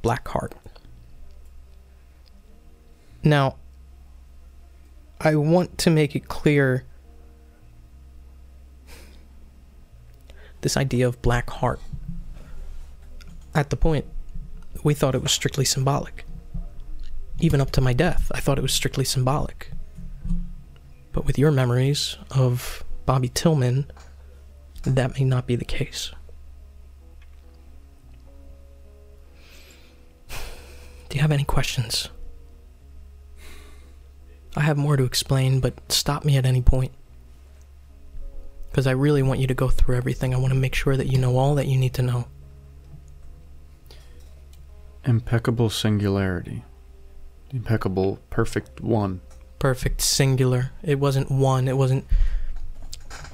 black 0.00 0.26
heart. 0.26 0.54
Now, 3.22 3.56
I 5.20 5.34
want 5.36 5.76
to 5.76 5.90
make 5.90 6.16
it 6.16 6.26
clear 6.28 6.86
this 10.62 10.78
idea 10.78 11.06
of 11.06 11.20
black 11.20 11.50
heart. 11.50 11.80
At 13.54 13.68
the 13.68 13.76
point, 13.76 14.06
we 14.82 14.94
thought 14.94 15.14
it 15.14 15.22
was 15.22 15.30
strictly 15.30 15.66
symbolic. 15.66 16.24
Even 17.42 17.60
up 17.60 17.72
to 17.72 17.80
my 17.80 17.92
death, 17.92 18.30
I 18.32 18.38
thought 18.38 18.56
it 18.56 18.62
was 18.62 18.72
strictly 18.72 19.04
symbolic. 19.04 19.72
But 21.10 21.24
with 21.24 21.36
your 21.40 21.50
memories 21.50 22.16
of 22.30 22.84
Bobby 23.04 23.28
Tillman, 23.28 23.90
that 24.84 25.18
may 25.18 25.24
not 25.24 25.48
be 25.48 25.56
the 25.56 25.64
case. 25.64 26.12
Do 31.08 31.16
you 31.16 31.20
have 31.20 31.32
any 31.32 31.42
questions? 31.42 32.10
I 34.54 34.60
have 34.60 34.76
more 34.76 34.96
to 34.96 35.02
explain, 35.02 35.58
but 35.58 35.74
stop 35.90 36.24
me 36.24 36.36
at 36.36 36.46
any 36.46 36.62
point. 36.62 36.92
Because 38.70 38.86
I 38.86 38.92
really 38.92 39.24
want 39.24 39.40
you 39.40 39.48
to 39.48 39.54
go 39.54 39.68
through 39.68 39.96
everything. 39.96 40.32
I 40.32 40.36
want 40.38 40.52
to 40.52 40.58
make 40.58 40.76
sure 40.76 40.96
that 40.96 41.08
you 41.08 41.18
know 41.18 41.36
all 41.36 41.56
that 41.56 41.66
you 41.66 41.76
need 41.76 41.94
to 41.94 42.02
know. 42.02 42.26
Impeccable 45.04 45.70
singularity. 45.70 46.62
Impeccable, 47.52 48.18
perfect 48.30 48.80
one. 48.80 49.20
Perfect 49.58 50.00
singular. 50.00 50.72
It 50.82 50.98
wasn't 50.98 51.30
one, 51.30 51.68
it 51.68 51.76
wasn't 51.76 52.06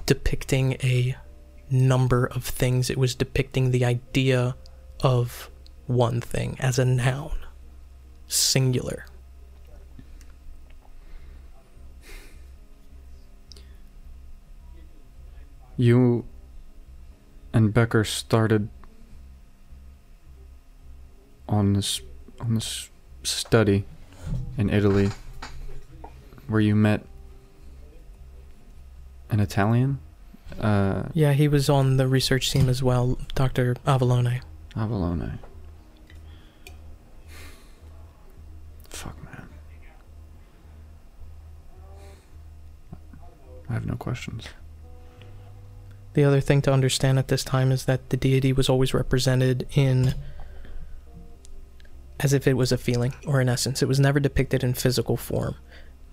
depicting 0.07 0.73
a 0.83 1.17
number 1.71 2.27
of 2.27 2.45
things, 2.45 2.91
it 2.91 2.99
was 2.99 3.15
depicting 3.15 3.71
the 3.71 3.85
idea 3.85 4.57
of 5.01 5.51
one 5.87 6.21
thing 6.21 6.57
as 6.59 6.79
a 6.79 6.85
noun. 6.85 7.39
Singular. 8.27 9.07
You 15.77 16.25
and 17.53 17.73
Becker 17.73 18.03
started 18.03 18.69
on 21.49 21.75
this 21.75 22.01
on 22.41 22.55
this 22.55 22.91
study 23.23 23.85
in 24.57 24.71
Italy 24.71 25.11
where 26.49 26.61
you 26.61 26.75
met 26.75 27.05
an 29.31 29.41
Italian 29.41 29.99
uh 30.61 31.05
Yeah, 31.15 31.33
he 31.33 31.47
was 31.49 31.69
on 31.69 31.97
the 31.99 32.07
research 32.09 32.51
team 32.51 32.69
as 32.69 32.83
well, 32.83 33.19
Dr. 33.35 33.75
Avalone. 33.87 34.41
Avalone. 34.75 35.39
Fuck 38.89 39.17
man. 39.25 39.49
I 43.69 43.73
have 43.75 43.87
no 43.87 43.97
questions. 43.97 44.49
The 46.15 46.25
other 46.25 46.41
thing 46.41 46.63
to 46.63 46.73
understand 46.73 47.19
at 47.19 47.29
this 47.29 47.45
time 47.45 47.71
is 47.71 47.85
that 47.85 48.11
the 48.11 48.17
deity 48.17 48.53
was 48.53 48.69
always 48.69 48.95
represented 48.95 49.67
in 49.75 50.15
as 52.21 52.33
if 52.33 52.47
it 52.47 52.55
was 52.55 52.73
a 52.73 52.79
feeling 52.79 53.15
or 53.27 53.41
an 53.41 53.49
essence. 53.49 53.83
It 53.83 53.89
was 53.89 54.01
never 54.01 54.21
depicted 54.21 54.65
in 54.65 54.75
physical 54.75 55.17
form, 55.17 55.57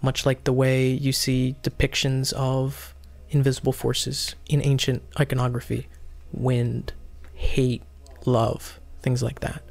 much 0.01 0.25
like 0.25 0.43
the 0.43 0.53
way 0.53 0.89
you 0.89 1.11
see 1.11 1.55
depictions 1.63 2.33
of 2.33 2.93
invisible 3.29 3.73
forces 3.73 4.35
in 4.47 4.61
ancient 4.61 5.03
iconography 5.19 5.87
wind, 6.31 6.93
hate, 7.33 7.83
love, 8.25 8.79
things 9.01 9.23
like 9.23 9.39
that. 9.39 9.61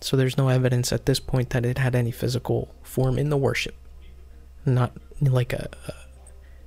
So 0.00 0.16
there's 0.16 0.38
no 0.38 0.48
evidence 0.48 0.92
at 0.92 1.06
this 1.06 1.20
point 1.20 1.50
that 1.50 1.64
it 1.64 1.78
had 1.78 1.94
any 1.94 2.10
physical 2.10 2.74
form 2.82 3.18
in 3.18 3.30
the 3.30 3.36
worship. 3.36 3.74
Not 4.64 4.92
like 5.20 5.52
a, 5.52 5.68
a 5.88 5.94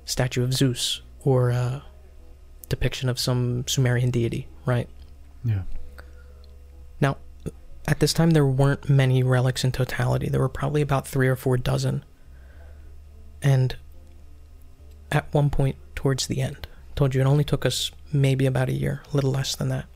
statue 0.04 0.44
of 0.44 0.54
Zeus 0.54 1.02
or 1.20 1.50
a 1.50 1.82
depiction 2.68 3.08
of 3.08 3.18
some 3.18 3.66
Sumerian 3.66 4.10
deity, 4.10 4.48
right? 4.66 4.88
Yeah. 5.44 5.62
At 7.86 8.00
this 8.00 8.12
time 8.12 8.30
there 8.30 8.46
weren't 8.46 8.88
many 8.88 9.22
relics 9.22 9.64
in 9.64 9.72
totality. 9.72 10.28
There 10.28 10.40
were 10.40 10.48
probably 10.48 10.82
about 10.82 11.06
three 11.06 11.28
or 11.28 11.36
four 11.36 11.56
dozen. 11.56 12.04
And 13.42 13.76
at 15.10 15.32
one 15.32 15.50
point 15.50 15.76
towards 15.94 16.26
the 16.26 16.40
end, 16.40 16.68
told 16.94 17.14
you 17.14 17.20
it 17.20 17.26
only 17.26 17.44
took 17.44 17.66
us 17.66 17.90
maybe 18.12 18.46
about 18.46 18.68
a 18.68 18.72
year, 18.72 19.02
a 19.12 19.14
little 19.14 19.32
less 19.32 19.56
than 19.56 19.68
that. 19.68 19.86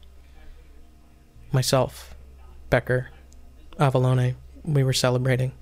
Myself, 1.53 2.15
Becker, 2.71 3.11
Avalone, 3.79 4.35
we 4.65 4.83
were 4.83 4.93
celebrating. 4.93 5.53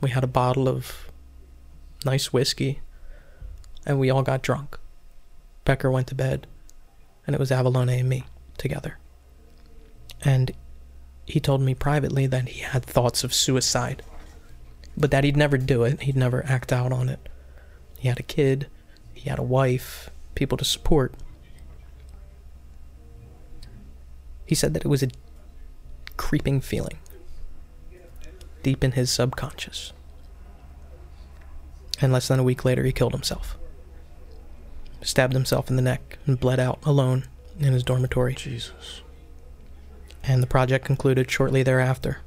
We 0.00 0.10
had 0.10 0.24
a 0.24 0.28
bottle 0.28 0.68
of 0.68 1.10
nice 2.04 2.32
whiskey, 2.32 2.80
and 3.86 4.00
we 4.00 4.10
all 4.10 4.22
got 4.22 4.42
drunk. 4.42 4.78
Becker 5.64 5.90
went 5.90 6.08
to 6.08 6.14
bed, 6.14 6.46
and 7.26 7.34
it 7.34 7.38
was 7.38 7.50
Avalone 7.50 8.00
and 8.00 8.08
me 8.08 8.24
together. 8.56 8.98
And 10.22 10.50
he 11.28 11.40
told 11.40 11.60
me 11.60 11.74
privately 11.74 12.26
that 12.26 12.48
he 12.48 12.60
had 12.60 12.82
thoughts 12.82 13.22
of 13.22 13.34
suicide, 13.34 14.02
but 14.96 15.10
that 15.10 15.24
he'd 15.24 15.36
never 15.36 15.58
do 15.58 15.84
it, 15.84 16.00
he'd 16.02 16.16
never 16.16 16.44
act 16.46 16.72
out 16.72 16.90
on 16.90 17.10
it. 17.10 17.28
He 17.98 18.08
had 18.08 18.18
a 18.18 18.22
kid, 18.22 18.68
he 19.12 19.28
had 19.28 19.38
a 19.38 19.42
wife, 19.42 20.08
people 20.34 20.56
to 20.56 20.64
support. 20.64 21.12
He 24.46 24.54
said 24.54 24.72
that 24.72 24.86
it 24.86 24.88
was 24.88 25.02
a 25.02 25.10
creeping 26.16 26.62
feeling 26.62 26.98
deep 28.62 28.82
in 28.82 28.92
his 28.92 29.10
subconscious. 29.10 29.92
And 32.00 32.10
less 32.10 32.28
than 32.28 32.38
a 32.38 32.44
week 32.44 32.64
later, 32.64 32.84
he 32.84 32.92
killed 32.92 33.12
himself. 33.12 33.58
Stabbed 35.02 35.34
himself 35.34 35.68
in 35.68 35.76
the 35.76 35.82
neck 35.82 36.18
and 36.26 36.40
bled 36.40 36.58
out 36.58 36.78
alone 36.84 37.26
in 37.60 37.74
his 37.74 37.82
dormitory. 37.82 38.34
Jesus. 38.34 39.02
And 40.22 40.42
the 40.42 40.46
project 40.46 40.84
concluded 40.84 41.30
shortly 41.30 41.62
thereafter. 41.62 42.18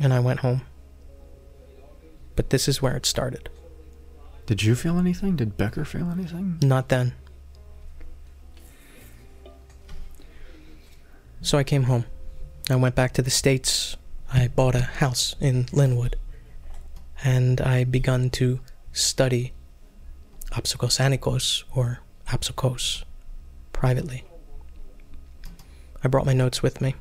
And 0.00 0.12
I 0.12 0.20
went 0.20 0.40
home. 0.40 0.62
But 2.36 2.50
this 2.50 2.68
is 2.68 2.82
where 2.82 2.96
it 2.96 3.06
started. 3.06 3.48
Did 4.46 4.62
you 4.62 4.74
feel 4.74 4.98
anything? 4.98 5.36
Did 5.36 5.56
Becker 5.56 5.84
feel 5.84 6.10
anything? 6.10 6.58
Not 6.62 6.88
then. 6.88 7.14
So 11.40 11.58
I 11.58 11.64
came 11.64 11.84
home. 11.84 12.04
I 12.70 12.76
went 12.76 12.94
back 12.94 13.12
to 13.14 13.22
the 13.22 13.30
States. 13.30 13.96
I 14.32 14.48
bought 14.48 14.74
a 14.74 14.82
house 14.82 15.34
in 15.40 15.66
Linwood. 15.72 16.16
And 17.24 17.60
I 17.60 17.84
begun 17.84 18.30
to 18.30 18.60
study 18.92 19.52
Apsukos 20.52 20.98
Anikos 20.98 21.64
or 21.74 22.00
Apsukos 22.28 23.04
privately. 23.72 24.27
I 26.02 26.08
brought 26.08 26.26
my 26.26 26.32
notes 26.32 26.62
with 26.62 26.80
me. 26.80 26.94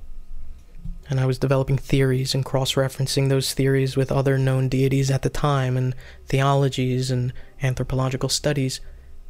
And 1.09 1.19
I 1.19 1.25
was 1.25 1.39
developing 1.39 1.77
theories 1.77 2.35
and 2.35 2.43
cross 2.43 2.73
referencing 2.73 3.29
those 3.29 3.53
theories 3.53 3.95
with 3.95 4.11
other 4.11 4.37
known 4.37 4.67
deities 4.67 5.09
at 5.09 5.21
the 5.21 5.29
time 5.29 5.77
and 5.77 5.95
theologies 6.25 7.09
and 7.09 7.31
anthropological 7.61 8.29
studies. 8.29 8.81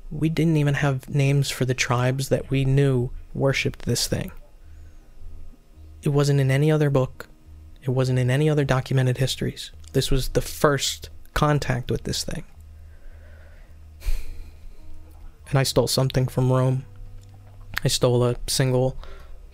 We 0.09 0.29
didn't 0.29 0.57
even 0.57 0.75
have 0.75 1.09
names 1.09 1.49
for 1.51 1.65
the 1.65 1.75
tribes 1.75 2.29
that 2.29 2.49
we 2.49 2.65
knew 2.65 3.11
worshipped 3.33 3.85
this 3.85 4.07
thing. 4.07 4.31
It 6.01 6.09
wasn't 6.09 6.39
in 6.39 6.49
any 6.49 6.71
other 6.71 6.89
book, 6.89 7.27
it 7.83 7.89
wasn't 7.89 8.19
in 8.19 8.31
any 8.31 8.49
other 8.49 8.63
documented 8.63 9.17
histories. 9.17 9.71
This 9.93 10.09
was 10.09 10.29
the 10.29 10.41
first 10.41 11.09
contact 11.33 11.91
with 11.91 12.03
this 12.03 12.23
thing. 12.23 12.43
And 15.49 15.59
I 15.59 15.63
stole 15.63 15.87
something 15.87 16.27
from 16.27 16.51
Rome. 16.51 16.85
I 17.83 17.87
stole 17.87 18.23
a 18.23 18.35
single 18.47 18.97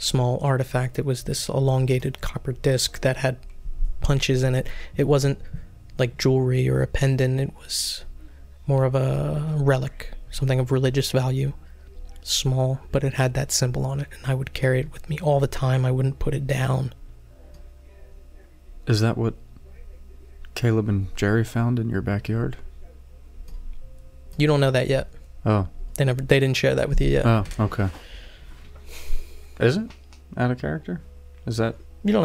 small 0.03 0.39
artifact. 0.41 0.99
It 0.99 1.05
was 1.05 1.23
this 1.23 1.49
elongated 1.49 2.21
copper 2.21 2.53
disc 2.53 3.01
that 3.01 3.17
had 3.17 3.37
punches 4.01 4.43
in 4.43 4.53
it. 4.55 4.67
It 4.95 5.07
wasn't 5.07 5.39
like 5.97 6.17
jewelry 6.17 6.67
or 6.67 6.81
a 6.81 6.87
pendant, 6.87 7.39
it 7.39 7.53
was 7.57 8.05
more 8.67 8.83
of 8.83 8.95
a 8.95 9.55
relic, 9.57 10.11
something 10.29 10.59
of 10.59 10.71
religious 10.71 11.11
value. 11.11 11.53
Small, 12.21 12.79
but 12.91 13.03
it 13.03 13.15
had 13.15 13.33
that 13.33 13.51
symbol 13.51 13.85
on 13.85 13.99
it, 13.99 14.07
and 14.17 14.31
I 14.31 14.33
would 14.33 14.53
carry 14.53 14.79
it 14.79 14.93
with 14.93 15.09
me 15.09 15.19
all 15.21 15.41
the 15.41 15.47
time. 15.47 15.85
I 15.85 15.91
wouldn't 15.91 16.19
put 16.19 16.33
it 16.33 16.47
down. 16.47 16.93
Is 18.87 19.01
that 19.01 19.17
what 19.17 19.33
Caleb 20.55 20.87
and 20.87 21.13
Jerry 21.17 21.43
found 21.43 21.79
in 21.79 21.89
your 21.89 22.01
backyard? 22.01 22.55
You 24.37 24.47
don't 24.47 24.61
know 24.61 24.71
that 24.71 24.87
yet. 24.87 25.09
Oh. 25.45 25.67
They 25.95 26.05
never 26.05 26.21
they 26.21 26.39
didn't 26.39 26.57
share 26.57 26.75
that 26.75 26.87
with 26.87 27.01
you 27.01 27.09
yet. 27.09 27.25
Oh, 27.25 27.43
okay. 27.59 27.89
Is 29.59 29.77
it 29.77 29.91
out 30.37 30.51
of 30.51 30.59
character? 30.59 31.01
Is 31.45 31.57
that 31.57 31.75
you 32.03 32.13
don't 32.13 32.23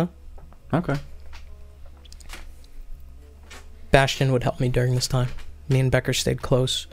know. 0.73 0.79
okay? 0.79 1.01
Bastian 3.91 4.33
would 4.33 4.43
help 4.43 4.61
me 4.61 4.69
during 4.69 4.95
this 4.95 5.09
time. 5.09 5.29
Me 5.69 5.81
and 5.81 5.91
Becker 5.91 6.13
stayed 6.13 6.43
close. 6.43 6.87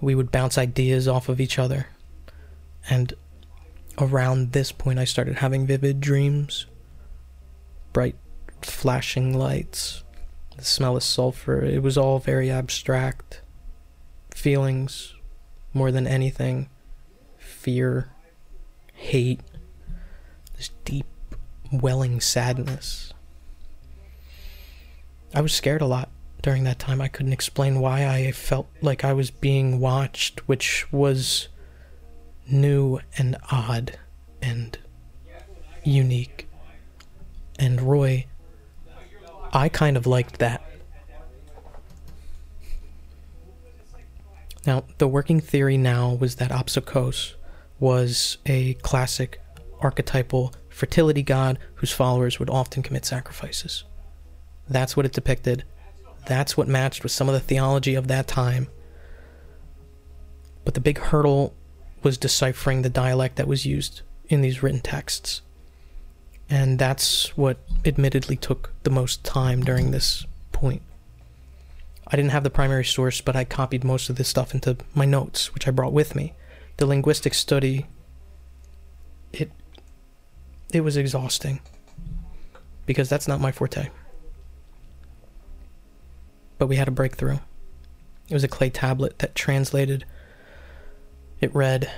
We 0.00 0.14
would 0.14 0.32
bounce 0.32 0.58
ideas 0.58 1.08
off 1.08 1.28
of 1.28 1.40
each 1.40 1.58
other. 1.58 1.88
And 2.88 3.14
around 3.98 4.52
this 4.52 4.72
point, 4.72 4.98
I 4.98 5.04
started 5.04 5.36
having 5.36 5.66
vivid 5.66 6.00
dreams. 6.00 6.66
Bright, 7.92 8.16
flashing 8.62 9.36
lights, 9.36 10.02
the 10.56 10.64
smell 10.64 10.96
of 10.96 11.02
sulfur. 11.02 11.62
It 11.62 11.82
was 11.82 11.98
all 11.98 12.18
very 12.18 12.50
abstract. 12.50 13.42
Feelings, 14.34 15.14
more 15.74 15.90
than 15.90 16.06
anything. 16.06 16.68
Fear, 17.38 18.08
hate, 18.94 19.40
this 20.62 20.70
deep, 20.84 21.06
welling 21.72 22.20
sadness. 22.20 23.12
I 25.34 25.40
was 25.40 25.52
scared 25.52 25.82
a 25.82 25.86
lot 25.86 26.08
during 26.40 26.62
that 26.62 26.78
time. 26.78 27.00
I 27.00 27.08
couldn't 27.08 27.32
explain 27.32 27.80
why 27.80 28.06
I 28.06 28.30
felt 28.30 28.68
like 28.80 29.04
I 29.04 29.12
was 29.12 29.32
being 29.32 29.80
watched, 29.80 30.46
which 30.46 30.86
was 30.92 31.48
new 32.48 33.00
and 33.18 33.36
odd 33.50 33.98
and 34.40 34.78
unique. 35.82 36.46
And 37.58 37.80
Roy, 37.80 38.26
I 39.52 39.68
kind 39.68 39.96
of 39.96 40.06
liked 40.06 40.38
that. 40.38 40.62
Now, 44.64 44.84
the 44.98 45.08
working 45.08 45.40
theory 45.40 45.76
now 45.76 46.12
was 46.12 46.36
that 46.36 46.52
Apsukos 46.52 47.34
was 47.80 48.38
a 48.46 48.74
classic 48.74 49.41
archetypal 49.82 50.52
fertility 50.68 51.22
god 51.22 51.58
whose 51.76 51.92
followers 51.92 52.38
would 52.38 52.50
often 52.50 52.82
commit 52.82 53.04
sacrifices. 53.04 53.84
That's 54.68 54.96
what 54.96 55.06
it 55.06 55.12
depicted. 55.12 55.64
That's 56.26 56.56
what 56.56 56.68
matched 56.68 57.02
with 57.02 57.12
some 57.12 57.28
of 57.28 57.34
the 57.34 57.40
theology 57.40 57.94
of 57.94 58.08
that 58.08 58.26
time. 58.26 58.68
But 60.64 60.74
the 60.74 60.80
big 60.80 60.98
hurdle 60.98 61.54
was 62.02 62.16
deciphering 62.16 62.82
the 62.82 62.88
dialect 62.88 63.36
that 63.36 63.48
was 63.48 63.66
used 63.66 64.02
in 64.28 64.40
these 64.40 64.62
written 64.62 64.80
texts. 64.80 65.42
And 66.48 66.78
that's 66.78 67.36
what 67.36 67.58
admittedly 67.84 68.36
took 68.36 68.72
the 68.82 68.90
most 68.90 69.24
time 69.24 69.62
during 69.62 69.90
this 69.90 70.26
point. 70.52 70.82
I 72.06 72.16
didn't 72.16 72.32
have 72.32 72.44
the 72.44 72.50
primary 72.50 72.84
source, 72.84 73.20
but 73.20 73.36
I 73.36 73.44
copied 73.44 73.84
most 73.84 74.10
of 74.10 74.16
this 74.16 74.28
stuff 74.28 74.54
into 74.54 74.76
my 74.94 75.06
notes, 75.06 75.54
which 75.54 75.66
I 75.66 75.70
brought 75.70 75.92
with 75.92 76.14
me. 76.14 76.34
The 76.76 76.86
linguistic 76.86 77.34
study 77.34 77.86
it 79.32 79.50
it 80.72 80.80
was 80.80 80.96
exhausting 80.96 81.60
because 82.86 83.08
that's 83.08 83.28
not 83.28 83.40
my 83.40 83.52
forte. 83.52 83.88
But 86.58 86.66
we 86.66 86.76
had 86.76 86.88
a 86.88 86.92
breakthrough. 86.92 87.38
It 88.28 88.34
was 88.34 88.44
a 88.44 88.48
clay 88.48 88.70
tablet 88.70 89.18
that 89.18 89.34
translated. 89.34 90.04
It 91.40 91.54
read 91.54 91.90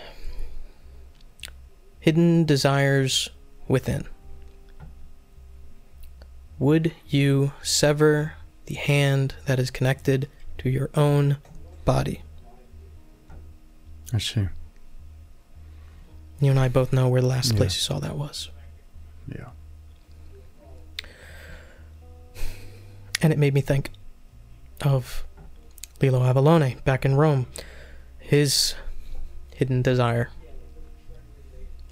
Hidden 2.01 2.45
desires 2.45 3.31
within. 3.69 4.05
Would 6.59 6.93
you 7.09 7.53
sever 7.63 8.35
the 8.67 8.75
hand 8.75 9.35
that 9.47 9.59
is 9.59 9.71
connected 9.71 10.29
to 10.59 10.69
your 10.69 10.91
own 10.95 11.39
body? 11.85 12.23
I 14.13 14.19
see. 14.19 14.49
You 16.41 16.51
and 16.51 16.61
I 16.61 16.69
both 16.69 16.93
know 16.93 17.09
where 17.09 17.23
the 17.23 17.27
last 17.27 17.53
Yeah. 17.53 17.57
place 17.59 17.75
you 17.75 17.81
saw 17.81 17.99
that 18.01 18.17
was. 18.17 18.51
Yeah. 19.29 19.49
And 23.23 23.33
it 23.33 23.39
made 23.39 23.55
me 23.55 23.61
think 23.61 23.91
of 24.83 25.25
Lilo 26.03 26.21
Avalone 26.21 26.83
back 26.85 27.05
in 27.05 27.17
Rome. 27.17 27.47
His 28.19 28.75
hidden 29.55 29.83
desire 29.83 30.31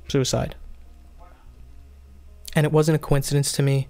suicide. 0.08 0.54
And 2.54 2.66
it 2.66 2.72
wasn't 2.72 2.96
a 2.96 2.98
coincidence 2.98 3.52
to 3.52 3.62
me. 3.62 3.88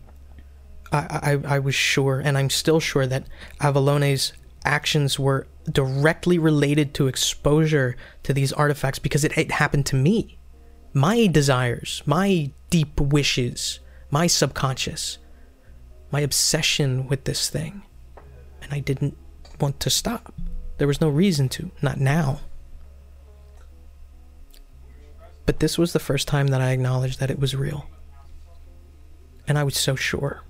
I, 0.93 1.39
I, 1.47 1.57
I 1.57 1.59
was 1.59 1.75
sure, 1.75 2.21
and 2.21 2.39
I'm 2.39 2.51
still 2.51 2.79
sure, 2.79 3.07
that 3.07 3.25
Avalone's 3.61 4.33
actions 4.65 5.19
were 5.19 5.49
directly 5.71 6.39
related 6.39 6.95
to 6.95 7.09
exposure 7.09 7.97
to 8.23 8.33
these 8.33 8.53
artifacts 8.53 9.01
because 9.01 9.25
it, 9.25 9.37
it 9.37 9.53
happened 9.53 9.87
to 9.87 9.97
me. 9.97 10.39
My 10.93 11.27
desires, 11.27 12.03
my 12.07 12.53
deep 12.73 12.99
wishes, 12.99 13.81
my 14.11 14.27
subconscious, 14.27 15.19
my 16.11 16.21
obsession 16.21 17.07
with 17.07 17.25
this 17.25 17.51
thing. 17.51 17.83
And 18.63 18.73
I 18.73 18.81
didn't 18.81 19.15
want 19.61 19.79
to 19.81 19.91
stop. 19.91 20.33
There 20.79 20.87
was 20.87 20.99
no 20.99 21.11
reason 21.11 21.51
to, 21.51 21.71
not 21.83 22.01
now. 22.01 22.41
But 25.45 25.61
this 25.61 25.77
was 25.77 25.93
the 25.93 25.99
first 26.01 26.27
time 26.27 26.47
that 26.47 26.63
I 26.63 26.71
acknowledged 26.71 27.21
that 27.21 27.31
it 27.31 27.39
was 27.39 27.55
real. 27.55 27.87
And 29.47 29.59
I 29.59 29.65
was 29.65 29.77
so 29.77 29.95
sure. 29.95 30.41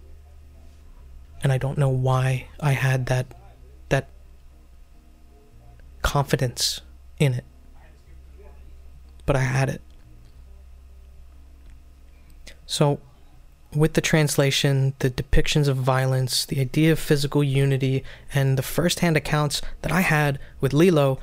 And 1.43 1.51
I 1.51 1.59
don't 1.59 1.77
know 1.77 1.89
why 1.89 2.47
I 2.61 2.73
had 2.73 3.07
that 3.07 3.27
that 3.89 4.11
confidence 6.03 6.83
in 7.19 7.35
it. 7.35 7.45
But 9.27 9.35
I 9.35 9.41
had 9.41 9.69
it. 9.71 9.83
So, 12.73 13.01
with 13.75 13.93
the 13.93 14.01
translation, 14.01 14.95
the 15.01 15.11
depictions 15.11 15.69
of 15.69 15.77
violence, 15.77 16.47
the 16.47 16.59
idea 16.59 16.93
of 16.93 16.99
physical 16.99 17.45
unity, 17.45 18.03
and 18.33 18.57
the 18.57 18.63
first 18.63 19.01
hand 19.01 19.15
accounts 19.15 19.61
that 19.83 19.93
I 19.93 20.01
had 20.01 20.39
with 20.59 20.73
Lilo, 20.73 21.19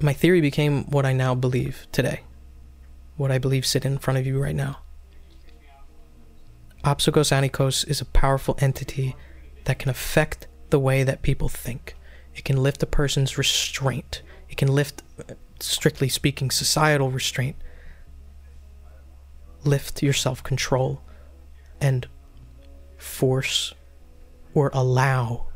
my 0.00 0.12
theory 0.12 0.40
became 0.40 0.84
what 0.84 1.04
I 1.04 1.12
now 1.12 1.34
believe 1.34 1.88
today. 1.90 2.20
What 3.16 3.32
I 3.32 3.38
believe 3.38 3.66
sit 3.66 3.84
in 3.84 3.98
front 3.98 4.20
of 4.20 4.28
you 4.28 4.40
right 4.40 4.54
now. 4.54 4.78
Opsogos 6.84 7.32
Anikos 7.32 7.84
is 7.88 8.00
a 8.00 8.04
powerful 8.04 8.56
entity 8.60 9.16
that 9.64 9.80
can 9.80 9.90
affect 9.90 10.46
the 10.70 10.78
way 10.78 11.02
that 11.02 11.22
people 11.22 11.48
think. 11.48 11.96
It 12.36 12.44
can 12.44 12.62
lift 12.62 12.80
a 12.84 12.86
person's 12.86 13.36
restraint. 13.36 14.22
It 14.48 14.56
can 14.56 14.68
lift, 14.68 15.02
strictly 15.58 16.08
speaking, 16.08 16.52
societal 16.52 17.10
restraint. 17.10 17.56
Lift 19.64 20.02
your 20.02 20.12
self 20.12 20.42
control 20.42 21.02
and 21.80 22.06
force 22.96 23.74
or 24.54 24.70
allow 24.72 25.46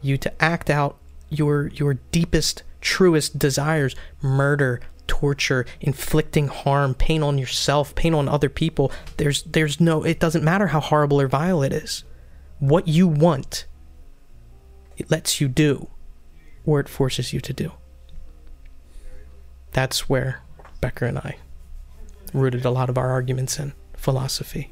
you 0.00 0.16
to 0.18 0.42
act 0.42 0.70
out 0.70 0.96
your 1.28 1.68
your 1.68 1.94
deepest 2.12 2.62
truest 2.80 3.38
desires 3.38 3.94
murder 4.22 4.80
torture 5.06 5.66
inflicting 5.80 6.48
harm 6.48 6.94
pain 6.94 7.22
on 7.22 7.38
yourself 7.38 7.94
pain 7.94 8.14
on 8.14 8.28
other 8.28 8.48
people. 8.48 8.92
There's 9.16 9.42
there's 9.42 9.80
no 9.80 10.04
it 10.04 10.20
doesn't 10.20 10.44
matter 10.44 10.68
how 10.68 10.80
horrible 10.80 11.20
or 11.20 11.28
vile 11.28 11.62
it 11.62 11.72
is. 11.72 12.04
What 12.58 12.86
you 12.88 13.08
want 13.08 13.66
it 14.96 15.10
lets 15.10 15.40
you 15.40 15.48
do 15.48 15.88
or 16.64 16.80
it 16.80 16.88
forces 16.88 17.32
you 17.32 17.40
to 17.40 17.52
do. 17.52 17.72
That's 19.72 20.08
where 20.08 20.42
becker 20.80 21.06
and 21.06 21.18
i 21.18 21.36
rooted 22.32 22.64
a 22.64 22.70
lot 22.70 22.90
of 22.90 22.98
our 22.98 23.10
arguments 23.10 23.58
in 23.58 23.72
philosophy 23.96 24.70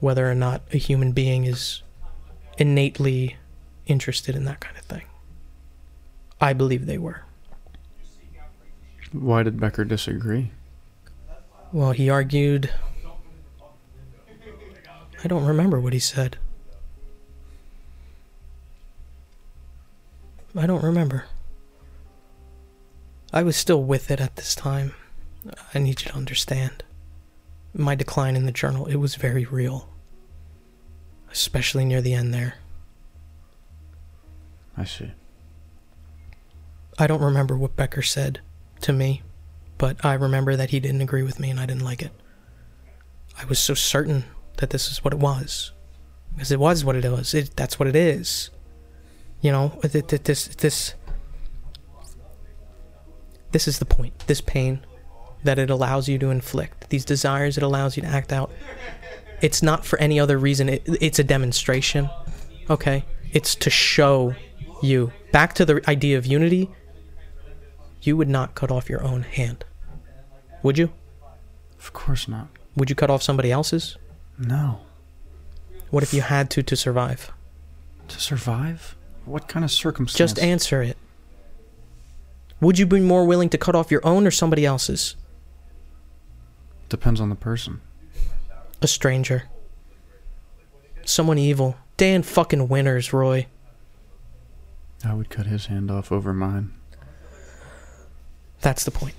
whether 0.00 0.30
or 0.30 0.34
not 0.34 0.62
a 0.72 0.76
human 0.76 1.12
being 1.12 1.44
is 1.44 1.82
innately 2.56 3.36
interested 3.86 4.36
in 4.36 4.44
that 4.44 4.60
kind 4.60 4.76
of 4.76 4.84
thing 4.84 5.04
I 6.40 6.52
believe 6.52 6.86
they 6.86 6.98
were. 6.98 7.22
Why 9.10 9.42
did 9.42 9.58
Becker 9.58 9.84
disagree? 9.84 10.52
Well, 11.72 11.90
he 11.90 12.08
argued. 12.08 12.70
I 15.24 15.26
don't 15.26 15.44
remember 15.44 15.80
what 15.80 15.92
he 15.92 15.98
said. 15.98 16.38
I 20.56 20.66
don't 20.66 20.84
remember. 20.84 21.24
I 23.32 23.42
was 23.42 23.56
still 23.56 23.82
with 23.82 24.10
it 24.10 24.20
at 24.20 24.36
this 24.36 24.54
time. 24.54 24.94
I 25.74 25.78
need 25.78 26.02
you 26.02 26.10
to 26.10 26.16
understand. 26.16 26.82
My 27.74 27.94
decline 27.94 28.36
in 28.36 28.46
the 28.46 28.52
journal, 28.52 28.86
it 28.86 28.96
was 28.96 29.14
very 29.14 29.44
real. 29.44 29.88
Especially 31.30 31.84
near 31.84 32.00
the 32.00 32.14
end 32.14 32.32
there. 32.32 32.54
I 34.76 34.84
see. 34.84 35.12
I 36.98 37.06
don't 37.06 37.22
remember 37.22 37.56
what 37.56 37.76
Becker 37.76 38.02
said 38.02 38.40
to 38.80 38.92
me, 38.92 39.22
but 39.76 40.04
I 40.04 40.14
remember 40.14 40.56
that 40.56 40.70
he 40.70 40.80
didn't 40.80 41.02
agree 41.02 41.22
with 41.22 41.38
me 41.38 41.50
and 41.50 41.60
I 41.60 41.66
didn't 41.66 41.84
like 41.84 42.02
it. 42.02 42.12
I 43.40 43.44
was 43.44 43.58
so 43.58 43.74
certain 43.74 44.24
that 44.56 44.70
this 44.70 44.90
is 44.90 45.04
what 45.04 45.12
it 45.12 45.20
was. 45.20 45.72
Because 46.34 46.50
it 46.50 46.60
was 46.60 46.84
what 46.84 46.96
it 46.96 47.10
was. 47.10 47.34
It, 47.34 47.56
that's 47.56 47.78
what 47.78 47.88
it 47.88 47.96
is. 47.96 48.50
You 49.40 49.52
know, 49.52 49.78
th- 49.82 50.06
th- 50.06 50.22
this 50.24 50.48
this 50.48 50.94
this 53.52 53.68
is 53.68 53.78
the 53.78 53.84
point. 53.84 54.26
This 54.26 54.40
pain 54.40 54.84
that 55.44 55.58
it 55.58 55.70
allows 55.70 56.08
you 56.08 56.18
to 56.18 56.30
inflict, 56.30 56.90
these 56.90 57.04
desires 57.04 57.56
it 57.56 57.62
allows 57.62 57.96
you 57.96 58.02
to 58.02 58.08
act 58.08 58.32
out. 58.32 58.50
It's 59.40 59.62
not 59.62 59.84
for 59.84 59.98
any 59.98 60.18
other 60.18 60.38
reason. 60.38 60.68
It, 60.68 60.82
it's 61.00 61.18
a 61.18 61.24
demonstration. 61.24 62.10
Okay? 62.68 63.04
It's 63.32 63.54
to 63.56 63.70
show 63.70 64.34
you. 64.82 65.12
Back 65.32 65.54
to 65.54 65.64
the 65.64 65.82
idea 65.88 66.18
of 66.18 66.26
unity, 66.26 66.70
you 68.02 68.16
would 68.16 68.28
not 68.28 68.54
cut 68.54 68.70
off 68.70 68.88
your 68.88 69.02
own 69.02 69.22
hand. 69.22 69.64
Would 70.62 70.78
you? 70.78 70.90
Of 71.78 71.92
course 71.92 72.26
not. 72.26 72.48
Would 72.76 72.90
you 72.90 72.96
cut 72.96 73.10
off 73.10 73.22
somebody 73.22 73.52
else's? 73.52 73.96
No. 74.38 74.80
What 75.90 76.02
if 76.02 76.12
you 76.12 76.22
had 76.22 76.50
to 76.50 76.62
to 76.62 76.76
survive? 76.76 77.32
To 78.08 78.20
survive? 78.20 78.96
What 79.24 79.48
kind 79.48 79.64
of 79.64 79.70
circumstance? 79.70 80.18
Just 80.18 80.38
answer 80.38 80.82
it. 80.82 80.96
Would 82.60 82.78
you 82.78 82.86
be 82.86 83.00
more 83.00 83.24
willing 83.24 83.50
to 83.50 83.58
cut 83.58 83.74
off 83.74 83.90
your 83.90 84.04
own 84.04 84.26
or 84.26 84.30
somebody 84.30 84.66
else's? 84.66 85.16
Depends 86.88 87.20
on 87.20 87.28
the 87.28 87.34
person. 87.34 87.80
A 88.80 88.86
stranger. 88.86 89.44
Someone 91.04 91.38
evil. 91.38 91.76
Dan 91.96 92.22
fucking 92.22 92.68
Winters, 92.68 93.12
Roy. 93.12 93.46
I 95.04 95.14
would 95.14 95.30
cut 95.30 95.46
his 95.46 95.66
hand 95.66 95.90
off 95.90 96.10
over 96.12 96.32
mine. 96.32 96.72
That's 98.60 98.84
the 98.84 98.90
point. 98.90 99.14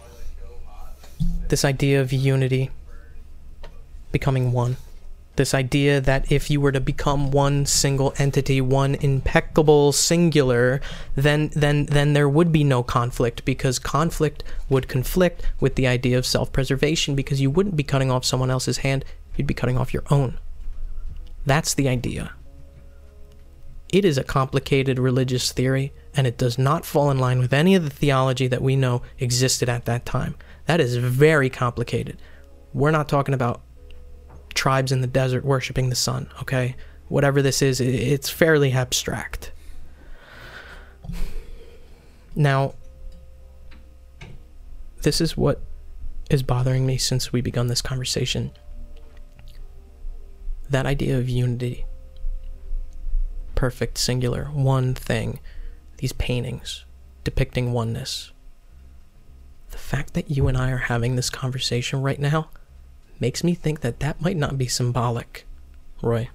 This 1.48 1.66
idea 1.66 2.02
of 2.02 2.14
unity, 2.14 2.72
becoming 4.12 4.52
one. 4.52 4.78
This 5.40 5.54
idea 5.54 6.02
that 6.02 6.30
if 6.30 6.50
you 6.50 6.60
were 6.60 6.74
to 6.74 6.82
become 6.82 7.32
one 7.32 7.66
single 7.66 8.14
entity, 8.18 8.60
one 8.60 8.96
impeccable 8.96 9.94
singular, 9.94 10.82
then 11.16 11.50
then 11.54 11.86
then 11.86 12.12
there 12.12 12.28
would 12.28 12.52
be 12.52 12.66
no 12.66 12.84
conflict 12.84 13.46
because 13.46 13.80
conflict 13.80 14.44
would 14.68 14.90
conflict 14.90 15.50
with 15.62 15.76
the 15.76 15.88
idea 15.88 16.18
of 16.18 16.26
self-preservation 16.26 17.16
because 17.16 17.40
you 17.40 17.50
wouldn't 17.50 17.78
be 17.78 17.86
cutting 17.86 18.12
off 18.12 18.26
someone 18.26 18.52
else's 18.52 18.80
hand, 18.80 19.06
you'd 19.38 19.48
be 19.48 19.54
cutting 19.54 19.78
off 19.78 19.94
your 19.94 20.04
own. 20.12 20.38
That's 21.46 21.74
the 21.74 21.88
idea. 21.88 22.34
It 23.94 24.04
is 24.04 24.18
a 24.18 24.26
complicated 24.26 25.00
religious 25.00 25.54
theory, 25.54 25.94
and 26.14 26.28
it 26.28 26.38
does 26.38 26.58
not 26.58 26.86
fall 26.86 27.10
in 27.12 27.18
line 27.18 27.40
with 27.40 27.54
any 27.54 27.76
of 27.76 27.86
the 27.86 27.90
theology 27.90 28.48
that 28.48 28.62
we 28.62 28.76
know 28.76 29.04
existed 29.20 29.70
at 29.70 29.86
that 29.86 30.06
time. 30.06 30.36
That 30.66 30.82
is 30.82 30.98
very 30.98 31.50
complicated. 31.50 32.18
We're 32.74 32.92
not 32.92 33.08
talking 33.08 33.34
about 33.34 33.62
tribes 34.54 34.92
in 34.92 35.02
the 35.02 35.08
desert 35.08 35.46
worshiping 35.46 35.90
the 35.90 35.96
sun, 35.96 36.30
okay? 36.42 36.76
Whatever 37.08 37.42
this 37.42 37.62
is, 37.62 37.80
it's 37.80 38.30
fairly 38.30 38.72
abstract. 38.72 39.52
Now, 42.36 42.74
this 45.02 45.20
is 45.20 45.36
what 45.36 45.62
is 46.30 46.44
bothering 46.44 46.86
me 46.86 46.98
since 46.98 47.34
we 47.34 47.42
begun 47.42 47.68
this 47.68 47.82
conversation. 47.82 48.52
That 50.70 50.86
idea 50.86 51.18
of 51.18 51.28
unity 51.28 51.86
perfect, 53.60 53.98
singular, 53.98 54.46
one 54.54 54.94
thing. 54.94 55.38
These 55.98 56.14
paintings 56.14 56.86
depicting 57.26 57.74
oneness. 57.74 58.32
The 59.72 59.78
fact 59.78 60.14
that 60.14 60.32
you 60.32 60.48
and 60.48 60.58
I 60.58 60.72
are 60.72 60.78
having 60.78 61.18
this 61.18 61.30
conversation 61.30 62.02
right 62.02 62.20
now 62.22 62.52
makes 63.20 63.44
me 63.44 63.54
think 63.54 63.82
that 63.82 64.00
that 64.00 64.22
might 64.22 64.38
not 64.38 64.58
be 64.58 64.68
symbolic, 64.68 65.46
Roy. 66.02 66.30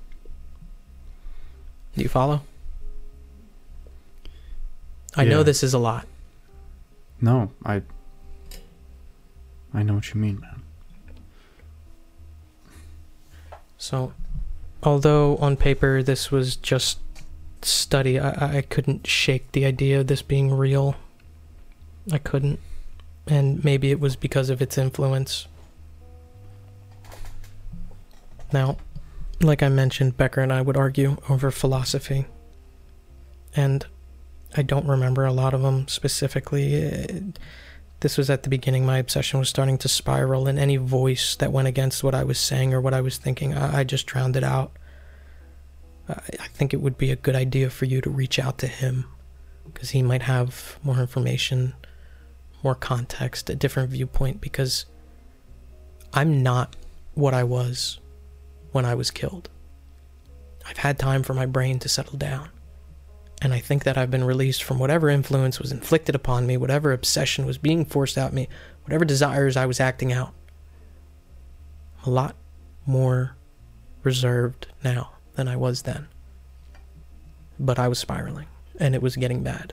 Do 1.97 2.03
you 2.03 2.09
follow? 2.09 2.43
I 5.17 5.25
know 5.25 5.43
this 5.43 5.63
is 5.63 5.75
a 5.75 5.79
lot. 5.79 6.07
No, 7.21 7.51
I. 7.65 7.83
I 9.73 9.83
know 9.83 9.95
what 9.95 10.13
you 10.13 10.21
mean, 10.21 10.41
man. 10.41 10.63
So, 13.79 14.13
although 14.83 15.37
on 15.37 15.57
paper 15.57 16.03
this 16.03 16.31
was 16.31 16.57
just 16.57 16.99
study, 17.63 18.19
I, 18.19 18.59
I 18.59 18.63
couldn't 18.63 19.07
shake 19.07 19.53
the 19.53 19.65
idea 19.65 20.01
of 20.01 20.07
this 20.07 20.23
being 20.23 20.53
real. 20.53 20.97
I 22.11 22.19
couldn't. 22.19 22.61
And 23.27 23.65
maybe 23.65 23.91
it 23.91 24.01
was 24.01 24.17
because 24.17 24.51
of 24.51 24.61
its 24.61 24.77
influence. 24.77 25.47
Now, 28.55 28.77
like 29.41 29.65
I 29.65 29.69
mentioned, 29.69 30.17
Becker 30.17 30.41
and 30.41 30.53
I 30.53 30.63
would 30.63 30.77
argue 30.77 31.17
over 31.29 31.51
philosophy. 31.51 32.27
And 33.57 33.85
I 34.57 34.63
don't 34.63 34.87
remember 34.87 35.25
a 35.25 35.33
lot 35.33 35.55
of 35.55 35.63
them 35.63 35.89
specifically. 35.89 36.75
Eh, 36.77 37.21
This 37.99 38.17
was 38.17 38.31
at 38.31 38.45
the 38.45 38.49
beginning. 38.49 38.87
My 38.87 38.99
obsession 38.99 39.41
was 39.41 39.49
starting 39.49 39.77
to 39.79 39.89
spiral, 39.89 40.47
and 40.47 40.57
any 40.59 40.77
voice 40.77 41.35
that 41.37 41.51
went 41.51 41.67
against 41.67 42.05
what 42.05 42.15
I 42.15 42.23
was 42.23 42.39
saying 42.39 42.73
or 42.73 42.81
what 42.81 42.95
I 42.95 43.01
was 43.01 43.19
thinking, 43.19 43.55
I, 43.55 43.81
I 43.81 43.85
just 43.85 44.07
drowned 44.07 44.37
it 44.37 44.45
out. 44.45 44.71
I, 46.09 46.21
I 46.39 46.49
think 46.49 46.73
it 46.73 46.81
would 46.81 46.97
be 46.97 47.11
a 47.11 47.17
good 47.17 47.35
idea 47.35 47.71
for 47.71 47.87
you 47.87 48.01
to 48.03 48.11
reach 48.11 48.39
out 48.39 48.59
to 48.59 48.69
him 48.69 49.07
because 49.65 49.91
he 49.91 50.03
might 50.03 50.23
have 50.23 50.79
more 50.85 51.01
information, 51.01 51.75
more 52.63 52.77
context, 52.77 53.51
a 53.51 53.57
different 53.57 53.91
viewpoint. 53.91 54.41
Because 54.41 54.87
I'm 56.13 56.41
not 56.43 56.77
what 57.15 57.35
I 57.35 57.43
was 57.43 57.99
when 58.75 58.85
I 58.85 58.95
was 58.95 59.13
killed. 59.13 59.49
I've 60.67 60.79
had 60.79 60.99
time 60.99 61.23
for 61.23 61.33
my 61.33 61.47
brain 61.47 61.79
to 61.79 61.89
settle 61.89 62.19
down. 62.19 62.49
And 63.41 63.55
I 63.55 63.61
think 63.61 63.85
that 63.85 63.97
I've 63.97 64.11
been 64.11 64.25
released 64.25 64.65
from 64.65 64.79
whatever 64.79 65.09
influence 65.09 65.61
was 65.61 65.71
inflicted 65.71 66.15
upon 66.15 66.47
me, 66.47 66.57
whatever 66.57 66.93
obsession 66.93 67.47
was 67.47 67.57
being 67.57 67.85
forced 67.85 68.19
out 68.19 68.33
me, 68.33 68.49
whatever 68.83 69.05
desires 69.05 69.57
I 69.57 69.67
was 69.67 69.81
acting 69.81 70.13
out. 70.13 70.33
A 72.05 72.11
lot 72.11 72.35
more 72.85 73.37
reserved 74.03 74.67
now 74.83 75.13
than 75.35 75.47
I 75.47 75.57
was 75.57 75.83
then. 75.83 76.09
But 77.61 77.79
I 77.79 77.87
was 77.87 77.99
spiraling, 77.99 78.47
and 78.81 78.95
it 78.95 79.03
was 79.03 79.15
getting 79.15 79.43
bad. 79.45 79.73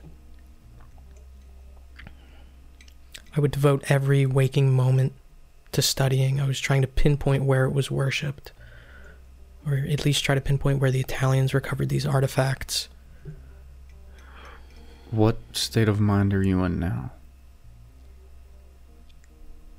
I 3.36 3.40
would 3.40 3.50
devote 3.50 3.90
every 3.90 4.26
waking 4.26 4.72
moment 4.72 5.14
to 5.72 5.82
studying. 5.82 6.40
I 6.40 6.46
was 6.46 6.60
trying 6.60 6.82
to 6.82 6.88
pinpoint 6.88 7.44
where 7.44 7.64
it 7.64 7.72
was 7.72 7.90
worshipped, 7.90 8.52
or 9.66 9.74
at 9.88 10.04
least 10.04 10.24
try 10.24 10.34
to 10.34 10.40
pinpoint 10.40 10.80
where 10.80 10.90
the 10.90 11.00
Italians 11.00 11.54
recovered 11.54 11.88
these 11.88 12.06
artifacts. 12.06 12.88
What 15.10 15.38
state 15.52 15.88
of 15.88 16.00
mind 16.00 16.32
are 16.34 16.42
you 16.42 16.64
in 16.64 16.78
now? 16.78 17.12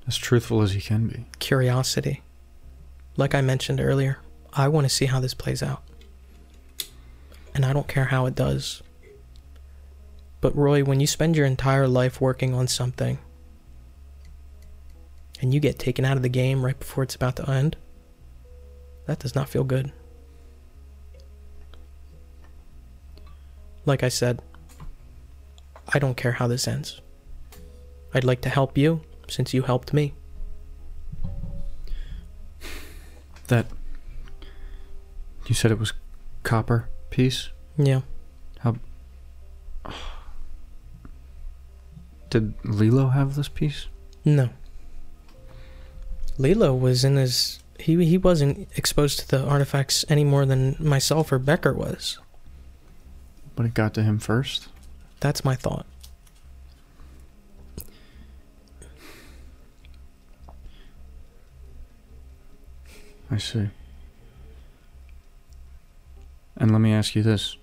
As 0.07 0.17
truthful 0.17 0.61
as 0.61 0.75
you 0.75 0.81
can 0.81 1.07
be. 1.07 1.25
Curiosity. 1.39 2.21
Like 3.17 3.33
I 3.33 3.41
mentioned 3.41 3.79
earlier, 3.79 4.19
I 4.53 4.67
want 4.67 4.85
to 4.85 4.89
see 4.89 5.05
how 5.05 5.19
this 5.19 5.33
plays 5.33 5.63
out. 5.63 5.83
And 7.55 7.65
I 7.65 7.73
don't 7.73 7.87
care 7.87 8.05
how 8.05 8.25
it 8.25 8.35
does. 8.35 8.83
But 10.41 10.55
Roy, 10.55 10.83
when 10.83 10.99
you 10.99 11.07
spend 11.07 11.37
your 11.37 11.45
entire 11.45 11.87
life 11.87 12.19
working 12.19 12.53
on 12.53 12.67
something 12.67 13.17
and 15.39 15.53
you 15.53 15.59
get 15.59 15.79
taken 15.79 16.03
out 16.03 16.17
of 16.17 16.23
the 16.23 16.29
game 16.29 16.65
right 16.65 16.77
before 16.77 17.03
it's 17.03 17.15
about 17.15 17.37
to 17.37 17.49
end, 17.49 17.77
that 19.05 19.19
does 19.19 19.35
not 19.35 19.49
feel 19.49 19.63
good. 19.63 19.91
Like 23.85 24.03
I 24.03 24.09
said, 24.09 24.41
I 25.93 25.99
don't 25.99 26.15
care 26.15 26.31
how 26.33 26.47
this 26.47 26.67
ends. 26.67 27.01
I'd 28.13 28.23
like 28.23 28.41
to 28.41 28.49
help 28.49 28.77
you 28.77 29.01
since 29.27 29.53
you 29.53 29.63
helped 29.63 29.93
me. 29.93 30.13
That. 33.47 33.65
You 35.47 35.55
said 35.55 35.71
it 35.71 35.79
was 35.79 35.93
copper 36.43 36.89
piece? 37.09 37.49
Yeah. 37.77 38.01
How. 38.59 38.75
Did 42.29 42.53
Lilo 42.63 43.09
have 43.09 43.35
this 43.35 43.49
piece? 43.49 43.87
No. 44.23 44.49
Lilo 46.37 46.73
was 46.73 47.03
in 47.03 47.17
his. 47.17 47.59
He, 47.79 48.03
he 48.05 48.17
wasn't 48.17 48.67
exposed 48.75 49.19
to 49.19 49.27
the 49.27 49.43
artifacts 49.43 50.05
any 50.07 50.23
more 50.23 50.45
than 50.45 50.75
myself 50.79 51.31
or 51.31 51.39
Becker 51.39 51.73
was. 51.73 52.19
But 53.55 53.65
it 53.65 53.73
got 53.73 53.93
to 53.95 54.03
him 54.03 54.19
first? 54.19 54.67
That's 55.19 55.43
my 55.45 55.55
thought. 55.55 55.85
I 63.29 63.37
see. 63.37 63.69
And 66.55 66.71
let 66.71 66.79
me 66.79 66.93
ask 66.93 67.15
you 67.15 67.23
this. 67.23 67.57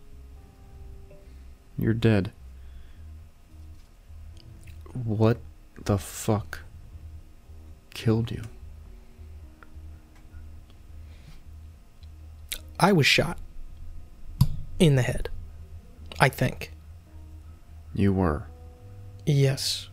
You're 1.78 1.94
dead. 1.94 2.32
What 4.92 5.38
the 5.84 5.96
fuck 5.96 6.60
killed 7.94 8.30
you? 8.30 8.42
I 12.80 12.92
was 12.92 13.06
shot 13.06 13.38
in 14.78 14.96
the 14.96 15.02
head. 15.02 15.28
I 16.18 16.30
think. 16.30 16.72
You 17.94 18.12
were. 18.14 18.46
Yes. 19.26 19.88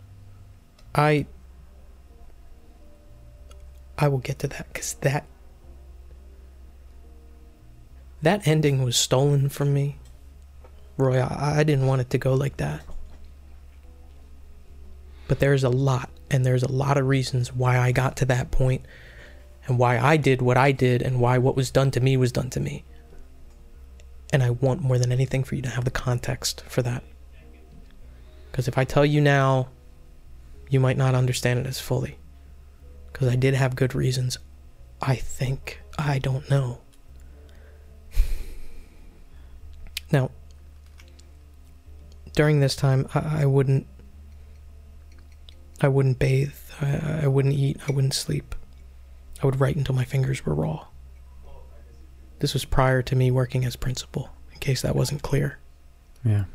I. 0.95 1.25
I 3.97 4.07
will 4.07 4.19
get 4.19 4.39
to 4.39 4.47
that 4.47 4.67
because 4.71 4.93
that. 5.01 5.25
That 8.21 8.47
ending 8.47 8.83
was 8.83 8.95
stolen 8.95 9.49
from 9.49 9.73
me. 9.73 9.99
Roy, 10.95 11.19
I, 11.19 11.59
I 11.59 11.63
didn't 11.63 11.87
want 11.87 12.01
it 12.01 12.09
to 12.11 12.17
go 12.17 12.33
like 12.33 12.57
that. 12.57 12.81
But 15.27 15.39
there's 15.39 15.63
a 15.63 15.69
lot, 15.69 16.09
and 16.31 16.45
there's 16.45 16.63
a 16.63 16.71
lot 16.71 16.97
of 16.97 17.05
reasons 17.05 17.53
why 17.53 17.77
I 17.77 17.91
got 17.91 18.15
to 18.17 18.25
that 18.25 18.49
point, 18.49 18.85
and 19.67 19.77
why 19.77 19.99
I 19.99 20.17
did 20.17 20.41
what 20.41 20.57
I 20.57 20.71
did, 20.71 21.01
and 21.01 21.19
why 21.19 21.37
what 21.37 21.55
was 21.55 21.69
done 21.69 21.91
to 21.91 21.99
me 21.99 22.17
was 22.17 22.31
done 22.31 22.49
to 22.51 22.59
me. 22.59 22.83
And 24.31 24.41
I 24.41 24.49
want 24.49 24.81
more 24.81 24.97
than 24.97 25.11
anything 25.11 25.43
for 25.43 25.55
you 25.55 25.61
to 25.61 25.69
have 25.69 25.85
the 25.85 25.91
context 25.91 26.63
for 26.67 26.81
that. 26.81 27.03
Because 28.51 28.67
if 28.67 28.77
I 28.77 28.85
tell 28.85 29.05
you 29.05 29.21
now, 29.21 29.67
you 30.69 30.79
might 30.79 30.97
not 30.97 31.15
understand 31.15 31.59
it 31.59 31.67
as 31.67 31.79
fully. 31.79 32.17
Because 33.11 33.27
I 33.27 33.35
did 33.35 33.53
have 33.53 33.75
good 33.75 33.93
reasons. 33.93 34.37
I 35.01 35.15
think. 35.15 35.81
I 35.97 36.19
don't 36.19 36.49
know. 36.49 36.79
Now, 40.09 40.31
during 42.33 42.61
this 42.61 42.77
time, 42.77 43.09
I, 43.13 43.41
I 43.41 43.45
wouldn't. 43.45 43.87
I 45.81 45.89
wouldn't 45.89 46.17
bathe. 46.17 46.53
I, 46.79 47.23
I 47.23 47.27
wouldn't 47.27 47.55
eat. 47.55 47.77
I 47.89 47.91
wouldn't 47.91 48.13
sleep. 48.13 48.55
I 49.41 49.45
would 49.45 49.59
write 49.59 49.75
until 49.75 49.95
my 49.95 50.03
fingers 50.05 50.45
were 50.45 50.53
raw. 50.55 50.87
This 52.39 52.53
was 52.53 52.65
prior 52.65 53.01
to 53.03 53.15
me 53.15 53.31
working 53.31 53.65
as 53.65 53.75
principal, 53.75 54.29
in 54.51 54.59
case 54.59 54.81
that 54.81 54.95
wasn't 54.95 55.21
clear. 55.21 55.59
Yeah. 56.23 56.45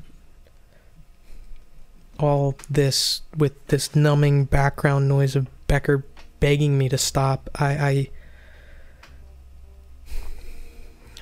all 2.18 2.54
this 2.70 3.22
with 3.36 3.66
this 3.68 3.96
numbing 3.96 4.44
background 4.44 5.08
noise 5.08 5.34
of 5.34 5.48
Becker 5.66 6.04
begging 6.40 6.76
me 6.78 6.88
to 6.88 6.98
stop, 6.98 7.48
I 7.54 7.66
I, 7.66 8.10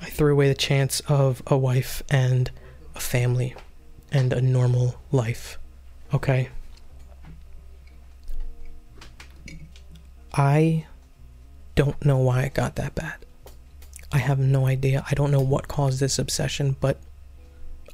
I 0.02 0.06
threw 0.10 0.32
away 0.32 0.48
the 0.48 0.54
chance 0.54 1.00
of 1.08 1.42
a 1.46 1.56
wife 1.56 2.02
and 2.10 2.50
a 2.94 3.00
family 3.00 3.54
and 4.12 4.32
a 4.32 4.40
normal 4.40 5.00
life. 5.12 5.58
Okay? 6.12 6.48
I 10.34 10.86
don't 11.80 12.04
know 12.04 12.18
why 12.18 12.42
it 12.42 12.52
got 12.52 12.76
that 12.76 12.94
bad. 12.94 13.24
I 14.12 14.18
have 14.18 14.38
no 14.38 14.66
idea. 14.66 15.02
I 15.10 15.14
don't 15.14 15.30
know 15.30 15.40
what 15.40 15.66
caused 15.66 15.98
this 15.98 16.18
obsession, 16.18 16.76
but 16.78 17.00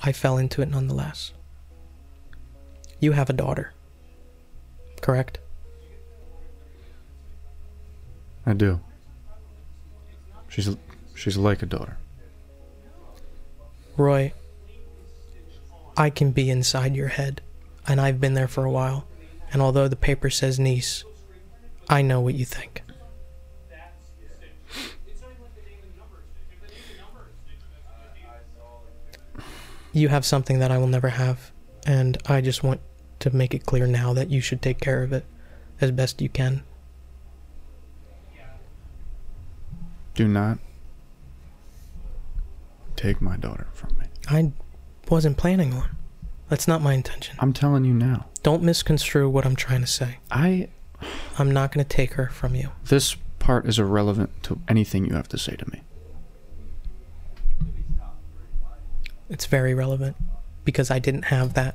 I 0.03 0.11
fell 0.11 0.39
into 0.39 0.61
it 0.61 0.69
nonetheless. 0.69 1.31
You 2.99 3.13
have 3.13 3.31
a 3.31 3.33
daughter. 3.33 3.75
Correct? 5.01 5.39
I 8.45 8.55
do. 8.55 8.81
She's 10.49 10.77
she's 11.15 11.37
like 11.37 11.63
a 11.63 11.67
daughter. 11.67 11.97
Roy, 13.97 14.33
I 15.97 16.11
can 16.11 16.33
be 16.33 16.51
inside 16.51 16.97
your 16.97 17.09
head, 17.09 17.41
and 17.87 18.01
I've 18.01 18.21
been 18.21 18.35
there 18.35 18.49
for 18.49 18.65
a 18.65 18.71
while. 18.71 19.07
And 19.53 19.63
although 19.63 19.87
the 19.87 19.95
paper 19.95 20.29
says 20.29 20.59
niece, 20.59 21.05
I 21.89 22.03
know 22.03 22.21
what 22.21 22.35
you 22.35 22.45
think. 22.45 22.83
You 29.97 30.09
have 30.09 30.27
something 30.27 30.59
that 30.59 30.71
I 30.71 30.77
will 30.77 30.89
never 30.89 31.09
have, 31.09 31.53
and 31.87 32.19
I 32.27 32.43
just 32.43 32.63
want 32.63 32.83
to 33.21 33.35
make 33.35 33.55
it 33.55 33.65
clear 33.65 33.87
now 33.87 34.13
that 34.13 34.29
you 34.29 34.43
should 34.43 34.61
take 34.61 34.79
care 34.79 35.03
of 35.03 35.11
it 35.11 35.25
as 35.81 35.91
best 35.91 36.21
you 36.21 36.29
can. 36.29 36.65
Do 40.15 40.29
not 40.29 40.59
take 42.95 43.23
my 43.23 43.39
daughter 43.39 43.69
from 43.73 43.97
me. 43.99 44.05
I 44.29 44.53
wasn't 45.09 45.39
planning 45.39 45.73
on. 45.73 45.89
That's 46.51 46.69
not 46.69 46.83
my 46.83 46.93
intention. 46.93 47.37
I'm 47.39 47.55
telling 47.55 47.87
you 47.87 47.95
now. 47.95 48.27
Don't 48.43 48.63
misconstrue 48.63 49.31
what 49.31 49.47
I'm 49.47 49.57
trying 49.57 49.81
to 49.81 49.87
say. 49.87 50.19
I 50.31 50.69
I'm 51.39 51.51
not 51.51 51.73
going 51.73 51.85
to 51.85 51.89
take 51.89 52.13
her 52.15 52.29
from 52.29 52.55
you. 52.55 52.69
this 52.85 53.17
part 53.39 53.67
is 53.67 53.79
irrelevant 53.79 54.43
to 54.43 54.61
anything 54.69 55.07
you 55.07 55.15
have 55.15 55.29
to 55.29 55.39
say 55.39 55.57
to 55.57 55.71
me. 55.71 55.81
It's 59.29 59.47
very 59.47 59.75
relevant 59.75 60.17
because 60.65 60.91
I 60.91 60.99
didn't 60.99 61.25
have 61.27 61.55
that, 61.55 61.75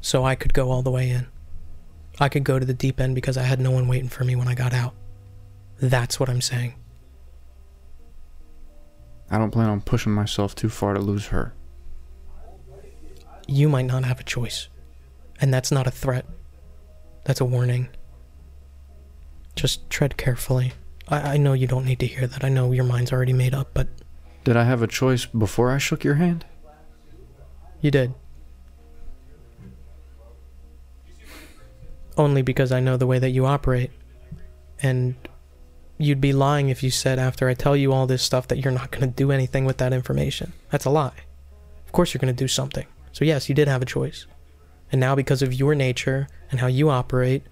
so 0.00 0.24
I 0.24 0.34
could 0.34 0.52
go 0.52 0.70
all 0.70 0.82
the 0.82 0.90
way 0.90 1.10
in. 1.10 1.26
I 2.18 2.28
could 2.28 2.44
go 2.44 2.58
to 2.58 2.64
the 2.64 2.74
deep 2.74 3.00
end 3.00 3.14
because 3.14 3.36
I 3.36 3.42
had 3.42 3.60
no 3.60 3.70
one 3.70 3.88
waiting 3.88 4.08
for 4.08 4.24
me 4.24 4.36
when 4.36 4.48
I 4.48 4.54
got 4.54 4.72
out. 4.72 4.94
That's 5.80 6.18
what 6.18 6.28
I'm 6.28 6.40
saying. 6.40 6.74
I 9.30 9.38
don't 9.38 9.50
plan 9.50 9.68
on 9.68 9.80
pushing 9.80 10.12
myself 10.12 10.54
too 10.54 10.68
far 10.68 10.94
to 10.94 11.00
lose 11.00 11.26
her. 11.26 11.52
You 13.46 13.68
might 13.68 13.86
not 13.86 14.04
have 14.04 14.20
a 14.20 14.24
choice. 14.24 14.68
And 15.40 15.52
that's 15.52 15.70
not 15.70 15.86
a 15.86 15.90
threat. 15.90 16.24
That's 17.24 17.40
a 17.40 17.44
warning. 17.44 17.88
Just 19.54 19.88
tread 19.90 20.16
carefully. 20.16 20.72
I, 21.08 21.34
I 21.34 21.36
know 21.36 21.52
you 21.52 21.66
don't 21.66 21.84
need 21.84 21.98
to 22.00 22.06
hear 22.06 22.26
that. 22.26 22.44
I 22.44 22.48
know 22.48 22.72
your 22.72 22.84
mind's 22.84 23.12
already 23.12 23.32
made 23.32 23.52
up, 23.54 23.70
but 23.74 23.88
Did 24.44 24.56
I 24.56 24.64
have 24.64 24.82
a 24.82 24.86
choice 24.86 25.26
before 25.26 25.70
I 25.70 25.78
shook 25.78 26.04
your 26.04 26.14
hand? 26.14 26.46
You 27.80 27.90
did. 27.90 28.14
Only 32.16 32.42
because 32.42 32.72
I 32.72 32.80
know 32.80 32.96
the 32.96 33.06
way 33.06 33.18
that 33.18 33.30
you 33.30 33.46
operate. 33.46 33.90
And 34.82 35.14
you'd 35.98 36.20
be 36.20 36.32
lying 36.32 36.68
if 36.68 36.82
you 36.82 36.90
said 36.90 37.18
after 37.18 37.48
I 37.48 37.54
tell 37.54 37.76
you 37.76 37.92
all 37.92 38.06
this 38.06 38.22
stuff 38.22 38.48
that 38.48 38.58
you're 38.58 38.72
not 38.72 38.90
going 38.90 39.08
to 39.08 39.14
do 39.14 39.30
anything 39.30 39.64
with 39.64 39.78
that 39.78 39.92
information. 39.92 40.52
That's 40.70 40.84
a 40.84 40.90
lie. 40.90 41.24
Of 41.86 41.92
course 41.92 42.12
you're 42.12 42.20
going 42.20 42.34
to 42.34 42.44
do 42.44 42.48
something. 42.48 42.86
So, 43.12 43.24
yes, 43.24 43.48
you 43.48 43.54
did 43.54 43.68
have 43.68 43.82
a 43.82 43.86
choice. 43.86 44.26
And 44.92 45.00
now, 45.00 45.14
because 45.14 45.42
of 45.42 45.54
your 45.54 45.74
nature 45.74 46.28
and 46.50 46.60
how 46.60 46.66
you 46.66 46.90
operate, 46.90 47.42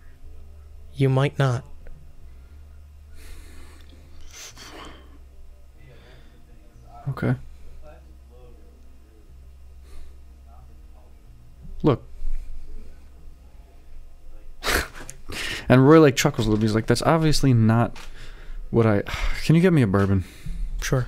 you 0.95 1.09
might 1.09 1.39
not. 1.39 1.65
Okay. 7.09 7.35
Look. 11.85 12.03
and 15.69 15.87
Roy 15.87 16.01
like 16.01 16.17
chuckles 16.17 16.47
a 16.47 16.51
little. 16.51 16.61
Bit. 16.61 16.65
He's 16.69 16.75
like, 16.75 16.87
"That's 16.87 17.03
obviously 17.03 17.53
not 17.53 17.97
what 18.71 18.87
I." 18.87 19.03
Can 19.45 19.55
you 19.55 19.61
get 19.61 19.73
me 19.73 19.83
a 19.83 19.87
bourbon 19.87 20.25
Sure. 20.81 21.07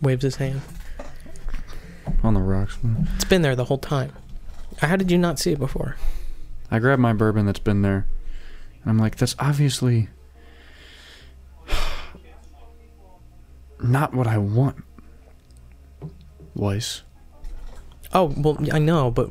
Waves 0.00 0.22
his 0.22 0.36
hand. 0.36 0.62
on 2.24 2.34
the 2.34 2.40
rocks? 2.40 2.78
It's 3.14 3.24
been 3.24 3.42
there 3.42 3.54
the 3.54 3.66
whole 3.66 3.78
time. 3.78 4.12
How 4.78 4.96
did 4.96 5.10
you 5.10 5.18
not 5.18 5.38
see 5.38 5.52
it 5.52 5.58
before? 5.58 5.96
I 6.70 6.78
grab 6.78 6.98
my 6.98 7.12
bourbon 7.12 7.44
that's 7.44 7.58
been 7.58 7.82
there, 7.82 8.06
and 8.82 8.90
I'm 8.90 8.98
like, 8.98 9.16
"That's 9.16 9.36
obviously 9.38 10.08
not 13.82 14.14
what 14.14 14.26
I 14.26 14.38
want." 14.38 14.82
Weiss. 16.54 17.02
Oh, 18.14 18.32
well, 18.36 18.58
I 18.72 18.78
know, 18.78 19.10
but 19.10 19.30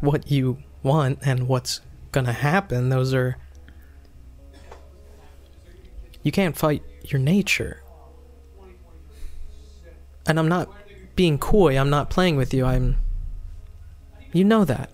what 0.00 0.30
you 0.30 0.58
want 0.82 1.18
and 1.22 1.48
what's 1.48 1.80
gonna 2.12 2.32
happen, 2.32 2.88
those 2.88 3.14
are. 3.14 3.36
You 6.22 6.32
can't 6.32 6.56
fight 6.56 6.82
your 7.04 7.18
nature. 7.18 7.82
And 10.26 10.38
I'm 10.38 10.48
not 10.48 10.70
being 11.16 11.38
coy, 11.38 11.78
I'm 11.78 11.90
not 11.90 12.10
playing 12.10 12.36
with 12.36 12.52
you, 12.52 12.64
I'm. 12.64 12.96
You 14.32 14.44
know 14.44 14.64
that. 14.64 14.90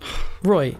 Roy, 0.42 0.76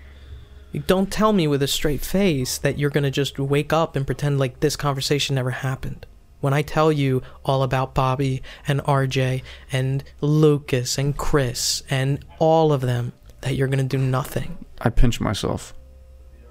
don't 0.86 1.10
tell 1.10 1.32
me 1.32 1.46
with 1.46 1.62
a 1.62 1.68
straight 1.68 2.02
face 2.02 2.58
that 2.58 2.78
you're 2.78 2.90
gonna 2.90 3.10
just 3.10 3.38
wake 3.38 3.72
up 3.72 3.96
and 3.96 4.06
pretend 4.06 4.38
like 4.38 4.60
this 4.60 4.76
conversation 4.76 5.34
never 5.34 5.50
happened 5.50 6.06
when 6.42 6.52
I 6.52 6.60
tell 6.60 6.92
you 6.92 7.22
all 7.44 7.62
about 7.62 7.94
Bobby 7.94 8.42
and 8.68 8.80
RJ 8.82 9.42
and 9.72 10.04
Lucas 10.20 10.98
and 10.98 11.16
Chris 11.16 11.82
and 11.88 12.22
all 12.38 12.70
of 12.74 12.82
them, 12.82 13.14
that 13.40 13.54
you're 13.56 13.68
gonna 13.68 13.82
do 13.84 13.96
nothing. 13.98 14.58
I 14.82 14.90
pinch 14.90 15.18
myself. 15.20 15.72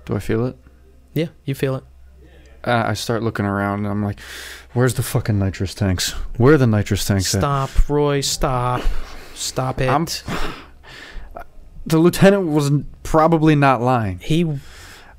Do 0.05 0.15
I 0.15 0.19
feel 0.19 0.45
it? 0.47 0.57
Yeah, 1.13 1.27
you 1.45 1.53
feel 1.53 1.75
it. 1.75 1.83
Uh, 2.63 2.83
I 2.87 2.93
start 2.93 3.23
looking 3.23 3.45
around 3.45 3.79
and 3.79 3.87
I'm 3.87 4.03
like, 4.03 4.19
"Where's 4.73 4.93
the 4.95 5.03
fucking 5.03 5.37
nitrous 5.39 5.73
tanks? 5.75 6.11
Where 6.37 6.53
are 6.53 6.57
the 6.57 6.67
nitrous 6.67 7.05
tanks?" 7.05 7.33
at?" 7.35 7.41
Stop, 7.41 7.89
Roy. 7.89 8.21
Stop. 8.21 8.81
Stop 9.35 9.81
it. 9.81 9.89
I'm- 9.89 10.07
The 11.85 11.97
lieutenant 11.97 12.45
was 12.47 12.71
probably 13.03 13.55
not 13.55 13.81
lying. 13.81 14.19
he. 14.19 14.45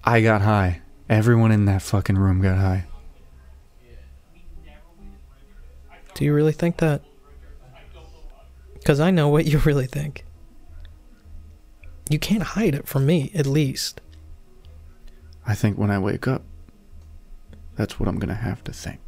I 0.05 0.21
got 0.21 0.43
high. 0.43 0.81
Everyone 1.09 1.51
in 1.53 1.65
that 1.67 1.83
fucking 1.83 2.17
room 2.17 2.41
got 2.41 2.59
high. 2.59 2.85
Do 6.15 6.25
you 6.25 6.35
really 6.35 6.53
think 6.53 6.79
that? 6.79 7.03
Because 8.75 9.01
I 9.01 9.11
know 9.11 9.29
what 9.29 9.47
you 9.47 9.59
really 9.65 9.87
think. 9.87 10.25
You 12.11 12.19
can't 12.19 12.43
hide 12.43 12.75
it 12.75 12.87
from 12.87 13.07
me, 13.07 13.31
at 13.35 13.47
least. 13.47 14.01
I 15.47 15.55
think 15.55 15.79
when 15.79 15.91
I 15.91 15.99
wake 15.99 16.29
up, 16.29 16.43
that's 17.77 17.99
what 17.99 18.09
I'm 18.09 18.19
gonna 18.19 18.35
have 18.35 18.63
to 18.65 18.73
think. 18.73 19.01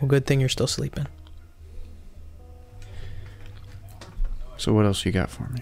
Well, 0.00 0.08
good 0.08 0.26
thing 0.26 0.40
you're 0.40 0.48
still 0.48 0.66
sleeping. 0.66 1.06
So 4.56 4.72
what 4.72 4.86
else 4.86 5.04
you 5.04 5.12
got 5.12 5.30
for 5.30 5.48
me? 5.48 5.60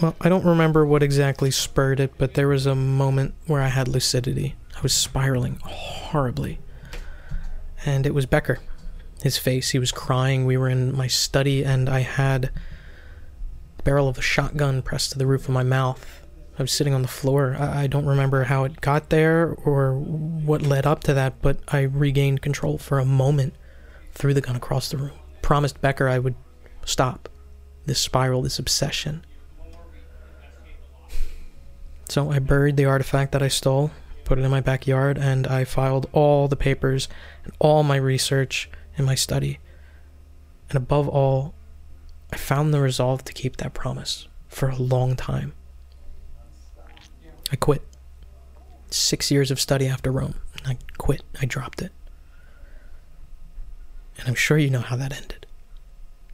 Well, 0.00 0.16
I 0.20 0.28
don't 0.28 0.44
remember 0.44 0.84
what 0.84 1.02
exactly 1.02 1.50
spurred 1.50 2.00
it, 2.00 2.12
but 2.18 2.34
there 2.34 2.48
was 2.48 2.66
a 2.66 2.74
moment 2.74 3.34
where 3.46 3.62
I 3.62 3.68
had 3.68 3.86
lucidity. 3.86 4.56
I 4.76 4.80
was 4.80 4.92
spiraling 4.92 5.58
horribly. 5.62 6.58
And 7.84 8.06
it 8.06 8.14
was 8.14 8.26
Becker. 8.26 8.58
His 9.22 9.38
face, 9.38 9.70
he 9.70 9.78
was 9.78 9.92
crying. 9.92 10.44
We 10.44 10.56
were 10.56 10.68
in 10.68 10.96
my 10.96 11.06
study, 11.06 11.64
and 11.64 11.88
I 11.88 12.00
had 12.00 12.50
the 13.76 13.82
barrel 13.82 14.08
of 14.08 14.18
a 14.18 14.22
shotgun 14.22 14.82
pressed 14.82 15.12
to 15.12 15.18
the 15.18 15.26
roof 15.26 15.44
of 15.44 15.54
my 15.54 15.62
mouth. 15.62 16.22
I 16.58 16.62
was 16.62 16.72
sitting 16.72 16.94
on 16.94 17.02
the 17.02 17.08
floor. 17.08 17.56
I, 17.58 17.82
I 17.82 17.86
don't 17.86 18.06
remember 18.06 18.44
how 18.44 18.64
it 18.64 18.80
got 18.80 19.10
there 19.10 19.54
or 19.64 19.94
what 19.94 20.62
led 20.62 20.86
up 20.86 21.02
to 21.04 21.14
that, 21.14 21.42
but 21.42 21.58
I 21.68 21.82
regained 21.82 22.42
control 22.42 22.78
for 22.78 22.98
a 22.98 23.04
moment, 23.04 23.54
threw 24.12 24.34
the 24.34 24.40
gun 24.40 24.56
across 24.56 24.88
the 24.88 24.98
room, 24.98 25.18
promised 25.42 25.80
Becker 25.80 26.08
I 26.08 26.18
would 26.18 26.36
stop 26.84 27.28
this 27.86 28.00
spiral, 28.00 28.42
this 28.42 28.58
obsession. 28.58 29.24
So 32.08 32.30
I 32.30 32.38
buried 32.38 32.76
the 32.76 32.84
artifact 32.84 33.32
that 33.32 33.42
I 33.42 33.48
stole, 33.48 33.90
put 34.24 34.38
it 34.38 34.42
in 34.42 34.50
my 34.50 34.60
backyard, 34.60 35.18
and 35.18 35.46
I 35.46 35.64
filed 35.64 36.08
all 36.12 36.48
the 36.48 36.56
papers 36.56 37.08
and 37.44 37.52
all 37.58 37.82
my 37.82 37.96
research 37.96 38.68
and 38.96 39.06
my 39.06 39.14
study. 39.14 39.58
And 40.68 40.76
above 40.76 41.08
all, 41.08 41.54
I 42.32 42.36
found 42.36 42.74
the 42.74 42.80
resolve 42.80 43.24
to 43.24 43.32
keep 43.32 43.58
that 43.58 43.74
promise 43.74 44.26
for 44.48 44.68
a 44.68 44.76
long 44.76 45.14
time. 45.14 45.52
I 47.52 47.56
quit. 47.56 47.82
Six 48.90 49.30
years 49.30 49.50
of 49.50 49.60
study 49.60 49.86
after 49.86 50.10
Rome. 50.10 50.34
I 50.64 50.78
quit. 50.98 51.22
I 51.40 51.46
dropped 51.46 51.82
it. 51.82 51.92
And 54.18 54.28
I'm 54.28 54.34
sure 54.34 54.58
you 54.58 54.70
know 54.70 54.80
how 54.80 54.96
that 54.96 55.12
ended. 55.12 55.46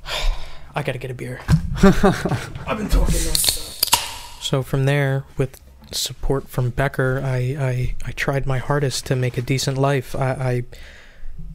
I 0.75 0.83
gotta 0.83 0.99
get 0.99 1.11
a 1.11 1.15
beer. 1.15 1.41
I've 1.83 2.79
been 2.79 2.89
talking 2.89 3.15
nonstop. 3.15 4.43
So 4.43 4.63
from 4.63 4.85
there, 4.85 5.25
with 5.37 5.61
support 5.91 6.49
from 6.49 6.71
Becker, 6.71 7.21
I, 7.25 7.37
I, 7.59 7.95
I 8.07 8.13
tried 8.13 8.47
my 8.47 8.59
hardest 8.59 9.07
to 9.07 9.17
make 9.17 9.37
a 9.37 9.43
decent 9.43 9.79
life. 9.79 10.15
I, 10.15 10.31
I 10.31 10.65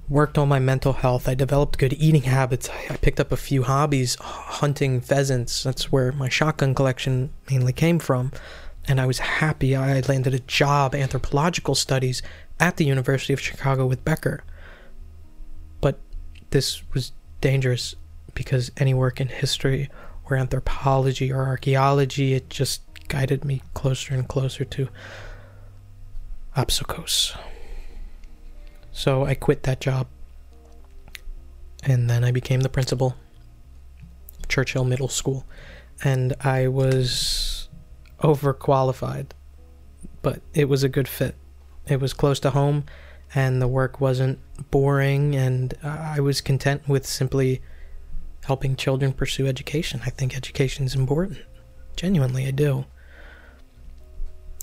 worked 0.07 0.38
on 0.38 0.48
my 0.48 0.60
mental 0.60 0.94
health. 0.94 1.27
I 1.27 1.36
developed 1.36 1.77
good 1.80 1.94
eating 1.94 2.23
habits. 2.23 2.69
I, 2.69 2.98
picked 2.98 3.19
up 3.19 3.32
a 3.32 3.38
few 3.38 3.64
hobbies, 3.64 4.15
hunting 4.15 5.02
pheasants. 5.02 5.64
That's 5.64 5.91
where 5.91 6.11
my 6.11 6.30
shotgun 6.30 6.76
collection 6.76 7.32
mainly 7.49 7.73
came 7.73 7.99
from. 7.99 8.32
And 8.88 9.02
I 9.02 9.06
was 9.06 9.19
happy. 9.19 9.76
I 9.76 9.99
landed 10.02 10.34
a 10.34 10.40
job, 10.40 10.94
anthropological 10.94 11.76
studies, 11.76 12.22
at 12.60 12.77
the 12.77 12.86
University 12.86 13.34
of 13.34 13.41
Chicago 13.41 13.86
with 13.86 14.06
Becker. 14.06 14.44
But 15.82 15.99
this 16.52 16.84
was 16.94 17.11
dangerous 17.41 17.95
because 18.34 18.72
any 18.77 18.94
work 18.94 19.19
in 19.19 19.27
history 19.27 19.90
or 20.30 20.38
anthropology 20.38 21.32
or 21.32 21.45
archaeology, 21.45 22.34
it 22.34 22.49
just 22.49 22.82
guided 23.07 23.44
me 23.44 23.61
closer 23.73 24.14
and 24.14 24.27
closer 24.27 24.65
to 24.65 24.88
Apsokos. 26.56 27.36
So 28.95 29.26
I 29.26 29.35
quit 29.35 29.63
that 29.63 29.81
job. 29.81 30.07
And 31.84 32.09
then 32.09 32.23
I 32.23 32.31
became 32.31 32.61
the 32.61 32.69
principal 32.69 33.15
of 34.39 34.47
Churchill 34.47 34.85
Middle 34.85 35.09
School. 35.09 35.45
And 36.01 36.34
I 36.39 36.69
was 36.69 37.67
overqualified, 38.22 39.27
but 40.22 40.41
it 40.53 40.69
was 40.69 40.81
a 40.81 40.89
good 40.89 41.09
fit. 41.09 41.35
It 41.88 41.99
was 41.99 42.13
close 42.13 42.39
to 42.39 42.51
home, 42.51 42.85
and 43.35 43.61
the 43.61 43.67
work 43.67 43.99
wasn't 43.99 44.39
boring, 44.72 45.35
and 45.35 45.73
I 45.84 46.22
was 46.22 46.41
content 46.41 46.88
with 46.88 47.05
simply 47.05 47.61
helping 48.45 48.76
children 48.76 49.11
pursue 49.11 49.45
education. 49.45 50.01
I 50.05 50.09
think 50.09 50.35
education 50.35 50.85
is 50.85 50.95
important. 50.95 51.39
Genuinely, 51.95 52.47
I 52.47 52.51
do. 52.51 52.85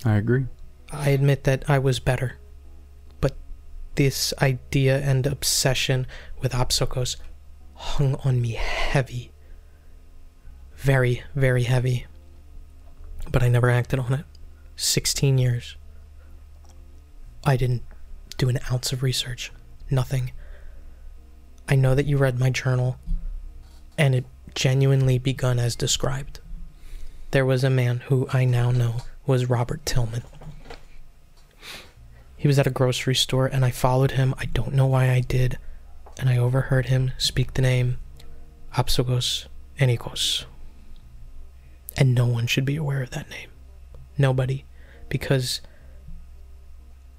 I 0.03 0.15
agree. 0.15 0.47
I 0.91 1.09
admit 1.11 1.45
that 1.45 1.69
I 1.69 1.79
was 1.79 1.99
better. 1.99 2.39
This 3.95 4.33
idea 4.41 4.99
and 4.99 5.27
obsession 5.27 6.07
with 6.41 6.53
Apsokos 6.53 7.17
hung 7.75 8.15
on 8.23 8.41
me 8.41 8.51
heavy. 8.53 9.31
very, 10.75 11.23
very 11.33 11.63
heavy. 11.63 12.05
But 13.31 13.41
I 13.41 13.47
never 13.47 13.69
acted 13.69 13.99
on 13.99 14.13
it. 14.13 14.25
16 14.75 15.37
years. 15.37 15.77
I 17.45 17.55
didn't 17.55 17.83
do 18.37 18.49
an 18.49 18.59
ounce 18.71 18.91
of 18.91 19.01
research. 19.01 19.51
Nothing. 19.89 20.31
I 21.69 21.75
know 21.75 21.95
that 21.95 22.05
you 22.05 22.17
read 22.17 22.37
my 22.37 22.49
journal, 22.49 22.97
and 23.97 24.13
it 24.13 24.25
genuinely 24.55 25.17
begun 25.19 25.57
as 25.57 25.75
described. 25.75 26.39
There 27.31 27.45
was 27.45 27.63
a 27.63 27.69
man 27.69 27.99
who 28.07 28.27
I 28.33 28.43
now 28.43 28.71
know 28.71 29.01
was 29.25 29.49
Robert 29.49 29.85
Tillman. 29.85 30.23
He 32.43 32.47
was 32.47 32.59
at 32.59 32.67
a 32.67 32.71
grocery 32.71 33.15
store, 33.15 33.47
and 33.47 33.63
I 33.63 33.71
followed 33.71 34.11
him. 34.11 34.35
I 34.37 34.47
don't 34.47 34.73
know 34.73 34.85
why 34.85 35.09
I 35.09 35.21
did, 35.21 35.57
and 36.19 36.27
I 36.27 36.35
overheard 36.35 36.87
him 36.87 37.13
speak 37.17 37.53
the 37.53 37.61
name 37.61 37.99
Apsogos 38.75 39.45
Enikos. 39.79 40.43
And 41.95 42.13
no 42.13 42.25
one 42.25 42.47
should 42.47 42.65
be 42.65 42.75
aware 42.75 43.01
of 43.01 43.11
that 43.11 43.29
name. 43.29 43.47
Nobody. 44.17 44.65
Because 45.07 45.61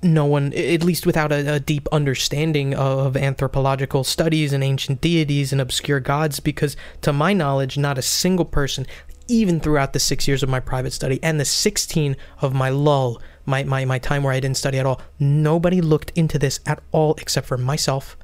no 0.03 0.27
one, 0.27 0.53
at 0.53 0.85
least 0.85 1.07
without 1.07 1.33
a, 1.33 1.55
a, 1.55 1.59
deep 1.59 1.89
understanding 1.91 2.75
of 2.75 3.17
anthropological 3.17 4.05
studies 4.05 4.53
and 4.53 4.63
ancient 4.63 5.01
deities 5.01 5.53
and 5.53 5.61
obscure 5.63 6.01
gods, 6.01 6.39
because 6.39 6.77
to 7.01 7.15
my 7.15 7.33
knowledge, 7.33 7.79
not 7.79 7.97
a 7.97 8.03
single 8.03 8.45
person, 8.45 8.87
even 9.27 9.59
throughout 9.59 9.95
the 9.95 10.01
six 10.01 10.29
years 10.29 10.43
of 10.43 10.51
my 10.51 10.61
private 10.61 10.93
study 10.93 11.19
and 11.23 11.41
the 11.41 11.47
16 11.47 12.15
of 12.43 12.53
my 12.53 12.69
lull, 12.69 13.23
my, 13.47 13.65
my, 13.65 13.85
my 13.85 13.99
time 13.99 14.23
where 14.23 14.33
I 14.33 14.41
didn't 14.41 14.57
study 14.57 14.79
at 14.79 14.87
all, 14.87 15.01
nobody 15.19 15.81
looked 15.81 16.13
into 16.15 16.39
this 16.39 16.61
at 16.67 16.83
all 16.93 17.15
except 17.17 17.47
for 17.47 17.59
myself, 17.59 18.17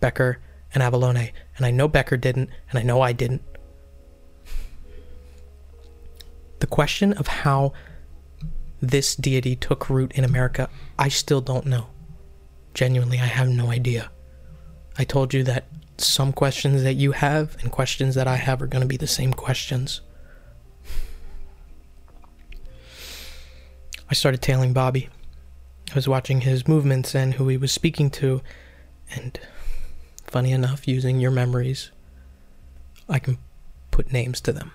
Becker, 0.00 0.38
and 0.74 0.82
Avalone. 0.82 1.32
And 1.56 1.66
I 1.66 1.70
know 1.70 1.88
Becker 1.88 2.16
didn't, 2.16 2.50
and 2.70 2.78
I 2.78 2.82
know 2.82 3.00
I 3.00 3.12
didn't. 3.12 3.42
The 6.60 6.66
question 6.66 7.12
of 7.12 7.26
how 7.28 7.72
this 8.80 9.16
deity 9.16 9.56
took 9.56 9.90
root 9.90 10.12
in 10.12 10.24
America, 10.24 10.68
I 10.98 11.08
still 11.08 11.40
don't 11.40 11.66
know. 11.66 11.88
Genuinely, 12.74 13.18
I 13.18 13.26
have 13.26 13.48
no 13.48 13.70
idea. 13.70 14.10
I 14.96 15.04
told 15.04 15.34
you 15.34 15.42
that 15.44 15.66
some 15.96 16.32
questions 16.32 16.82
that 16.82 16.94
you 16.94 17.12
have 17.12 17.56
and 17.60 17.72
questions 17.72 18.14
that 18.14 18.28
I 18.28 18.36
have 18.36 18.62
are 18.62 18.66
going 18.66 18.82
to 18.82 18.88
be 18.88 18.96
the 18.96 19.06
same 19.06 19.32
questions. 19.32 20.00
I 24.10 24.14
started 24.14 24.40
tailing 24.42 24.72
Bobby. 24.72 25.08
I 25.90 25.94
was 25.94 26.08
watching 26.08 26.42
his 26.42 26.68
movements 26.68 27.14
and 27.14 27.34
who 27.34 27.48
he 27.48 27.56
was 27.56 27.72
speaking 27.72 28.10
to, 28.12 28.42
and 29.14 29.38
funny 30.24 30.52
enough, 30.52 30.86
using 30.86 31.18
your 31.20 31.30
memories, 31.30 31.90
I 33.08 33.18
can 33.18 33.38
put 33.90 34.12
names 34.12 34.40
to 34.42 34.52
them. 34.52 34.72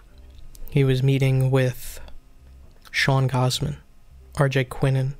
He 0.69 0.83
was 0.83 1.03
meeting 1.03 1.51
with 1.51 1.99
Sean 2.91 3.29
Gosman, 3.29 3.77
RJ 4.35 4.67
Quinnen, 4.69 5.13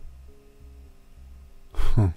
Huh. 1.76 2.10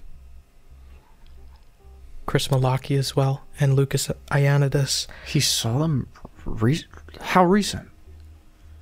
Chris 2.25 2.47
Malaki 2.49 2.97
as 2.97 3.15
well, 3.15 3.43
and 3.59 3.75
Lucas 3.75 4.09
Ianidis. 4.31 5.07
He 5.25 5.39
saw 5.39 5.79
them. 5.79 6.07
Re- 6.45 6.83
how 7.21 7.43
recent? 7.45 7.89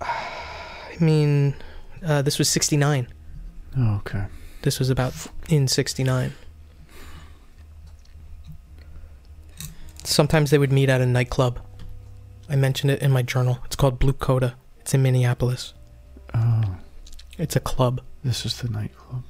I 0.02 0.98
mean, 1.00 1.56
uh, 2.06 2.22
this 2.22 2.38
was 2.38 2.48
69. 2.50 3.08
Oh, 3.78 3.96
okay. 3.98 4.26
This 4.62 4.80
was 4.80 4.90
about 4.90 5.14
in 5.50 5.68
69. 5.68 6.34
Sometimes 10.04 10.52
they 10.52 10.58
would 10.58 10.72
meet 10.72 10.90
at 10.90 11.02
a 11.02 11.06
nightclub. 11.06 11.60
I 12.50 12.56
mentioned 12.56 12.92
it 12.92 13.02
in 13.02 13.12
my 13.12 13.22
journal. 13.24 13.60
It's 13.66 13.76
called 13.76 13.98
Blue 14.00 14.14
Coda. 14.14 14.56
It's 14.80 14.94
in 14.94 15.02
Minneapolis. 15.02 15.74
Oh, 16.34 16.78
It's 17.38 17.56
a 17.56 17.60
club, 17.60 18.02
this 18.24 18.46
is 18.46 18.58
the 18.62 18.70
nightclub. 18.70 19.24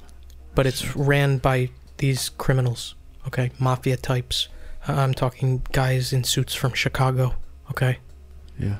but 0.53 0.65
it's 0.65 0.95
ran 0.95 1.38
by 1.38 1.69
these 1.97 2.30
criminals, 2.30 2.95
okay? 3.27 3.52
Mafia 3.60 3.97
types. 3.97 4.47
Uh, 4.88 4.93
I'm 4.93 5.14
talking 5.14 5.61
guys 5.72 6.11
in 6.14 6.23
suits 6.23 6.53
from 6.53 6.73
Chicago, 6.73 7.35
okay? 7.72 7.99
Yeah. 8.60 8.77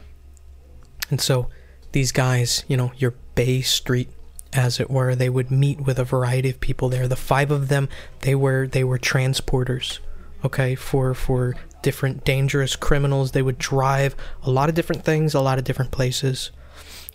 And 1.09 1.19
so 1.22 1.49
these 1.91 2.11
guys, 2.11 2.63
you 2.67 2.77
know, 2.77 2.91
your 2.97 3.13
Bay 3.36 3.62
Street 3.62 4.10
as 4.53 4.80
it 4.80 4.90
were, 4.90 5.16
they 5.16 5.30
would 5.30 5.52
meet 5.52 5.82
with 5.82 5.99
a 5.99 6.03
variety 6.03 6.49
of 6.49 6.60
people 6.60 6.90
there. 6.90 7.07
The 7.07 7.16
five 7.16 7.52
of 7.52 7.68
them, 7.68 7.90
they 8.22 8.36
were 8.36 8.68
they 8.68 8.84
were 8.84 8.98
transporters, 8.98 9.99
okay, 10.44 10.76
for 10.76 11.14
for 11.14 11.56
different 11.82 12.24
dangerous 12.24 12.76
criminals. 12.76 13.32
They 13.32 13.41
would 13.41 13.57
drive 13.57 14.16
a 14.44 14.49
lot 14.49 14.70
of 14.70 14.76
different 14.76 15.03
things, 15.03 15.34
a 15.34 15.41
lot 15.41 15.57
of 15.57 15.66
different 15.66 15.91
places. 15.91 16.52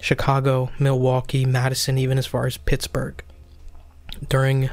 Chicago, 0.01 0.71
Milwaukee, 0.79 1.45
Madison, 1.45 1.99
even 1.99 2.19
as 2.19 2.27
far 2.27 2.47
as 2.47 2.57
Pittsburgh. 2.57 3.23
During 4.29 4.71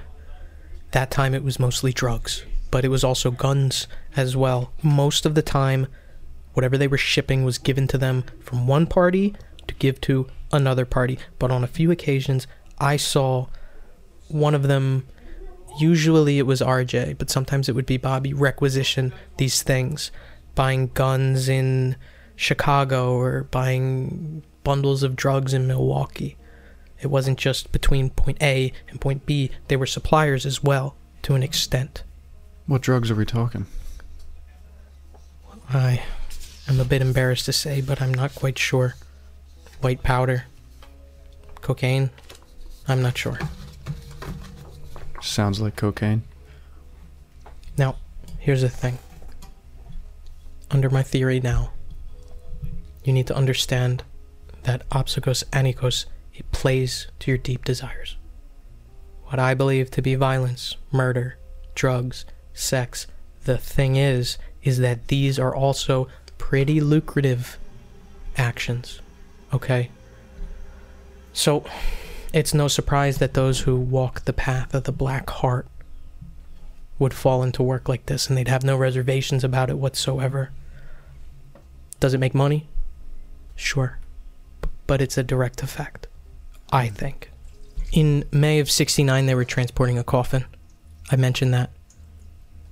that 0.91 1.11
time 1.11 1.33
it 1.33 1.43
was 1.43 1.59
mostly 1.59 1.91
drugs, 1.91 2.45
but 2.71 2.85
it 2.85 2.89
was 2.89 3.03
also 3.03 3.31
guns 3.31 3.87
as 4.15 4.35
well. 4.35 4.71
Most 4.81 5.25
of 5.25 5.35
the 5.35 5.41
time 5.41 5.87
whatever 6.53 6.77
they 6.77 6.87
were 6.87 6.97
shipping 6.97 7.43
was 7.43 7.57
given 7.57 7.87
to 7.87 7.97
them 7.97 8.23
from 8.41 8.67
one 8.67 8.87
party 8.87 9.35
to 9.67 9.75
give 9.75 10.01
to 10.01 10.27
another 10.51 10.85
party. 10.85 11.19
But 11.39 11.51
on 11.51 11.63
a 11.63 11.67
few 11.67 11.91
occasions, 11.91 12.47
I 12.79 12.97
saw 12.97 13.47
one 14.27 14.55
of 14.55 14.63
them, 14.63 15.07
usually 15.79 16.39
it 16.39 16.45
was 16.45 16.61
RJ, 16.61 17.17
but 17.17 17.29
sometimes 17.29 17.69
it 17.69 17.75
would 17.75 17.85
be 17.85 17.97
Bobby, 17.97 18.33
requisition 18.33 19.13
these 19.37 19.63
things, 19.63 20.11
buying 20.55 20.87
guns 20.87 21.49
in 21.49 21.95
Chicago 22.35 23.13
or 23.13 23.43
buying 23.43 24.43
bundles 24.63 25.03
of 25.03 25.15
drugs 25.15 25.53
in 25.53 25.67
Milwaukee. 25.67 26.37
It 27.01 27.07
wasn't 27.07 27.37
just 27.37 27.71
between 27.71 28.09
point 28.09 28.41
A 28.41 28.73
and 28.89 28.99
point 28.99 29.25
B, 29.25 29.51
they 29.67 29.75
were 29.75 29.85
suppliers 29.85 30.45
as 30.45 30.63
well, 30.63 30.95
to 31.23 31.35
an 31.35 31.43
extent. 31.43 32.03
What 32.65 32.81
drugs 32.81 33.09
are 33.11 33.15
we 33.15 33.25
talking? 33.25 33.65
I 35.69 36.01
am 36.67 36.79
a 36.79 36.85
bit 36.85 37.01
embarrassed 37.01 37.45
to 37.45 37.53
say, 37.53 37.81
but 37.81 38.01
I'm 38.01 38.13
not 38.13 38.35
quite 38.35 38.57
sure. 38.57 38.95
White 39.81 40.03
powder, 40.03 40.45
cocaine, 41.61 42.09
I'm 42.87 43.01
not 43.01 43.17
sure. 43.17 43.37
Sounds 45.21 45.59
like 45.59 45.75
cocaine. 45.75 46.23
Now, 47.77 47.97
here's 48.39 48.61
the 48.61 48.69
thing. 48.69 48.97
Under 50.71 50.89
my 50.89 51.03
theory 51.03 51.39
now, 51.39 51.71
you 53.03 53.13
need 53.13 53.27
to 53.27 53.35
understand 53.35 54.03
that 54.63 54.87
Opsogos 54.89 55.43
Anikos 55.51 56.05
it 56.33 56.51
plays 56.51 57.07
to 57.19 57.31
your 57.31 57.37
deep 57.37 57.65
desires. 57.65 58.17
What 59.25 59.39
I 59.39 59.53
believe 59.53 59.89
to 59.91 60.01
be 60.01 60.15
violence, 60.15 60.75
murder, 60.91 61.37
drugs, 61.75 62.25
sex, 62.53 63.07
the 63.45 63.57
thing 63.57 63.95
is, 63.95 64.37
is 64.63 64.77
that 64.79 65.07
these 65.07 65.39
are 65.39 65.55
also 65.55 66.07
pretty 66.37 66.79
lucrative 66.79 67.57
actions. 68.37 69.01
Okay? 69.53 69.91
So, 71.33 71.63
it's 72.33 72.53
no 72.53 72.67
surprise 72.67 73.19
that 73.19 73.33
those 73.33 73.61
who 73.61 73.77
walk 73.77 74.25
the 74.25 74.33
path 74.33 74.73
of 74.73 74.83
the 74.83 74.91
black 74.91 75.29
heart 75.29 75.67
would 76.99 77.13
fall 77.13 77.43
into 77.43 77.63
work 77.63 77.87
like 77.87 78.07
this 78.07 78.27
and 78.27 78.37
they'd 78.37 78.47
have 78.47 78.63
no 78.63 78.75
reservations 78.75 79.43
about 79.43 79.69
it 79.69 79.77
whatsoever. 79.77 80.51
Does 81.99 82.13
it 82.13 82.19
make 82.19 82.33
money? 82.33 82.67
Sure. 83.55 83.99
But 84.85 85.01
it's 85.01 85.17
a 85.17 85.23
direct 85.23 85.63
effect, 85.63 86.07
I 86.71 86.87
think. 86.87 87.31
In 87.91 88.25
May 88.31 88.59
of 88.59 88.69
69, 88.69 89.25
they 89.25 89.35
were 89.35 89.45
transporting 89.45 89.97
a 89.97 90.03
coffin. 90.03 90.45
I 91.11 91.15
mentioned 91.15 91.53
that. 91.53 91.71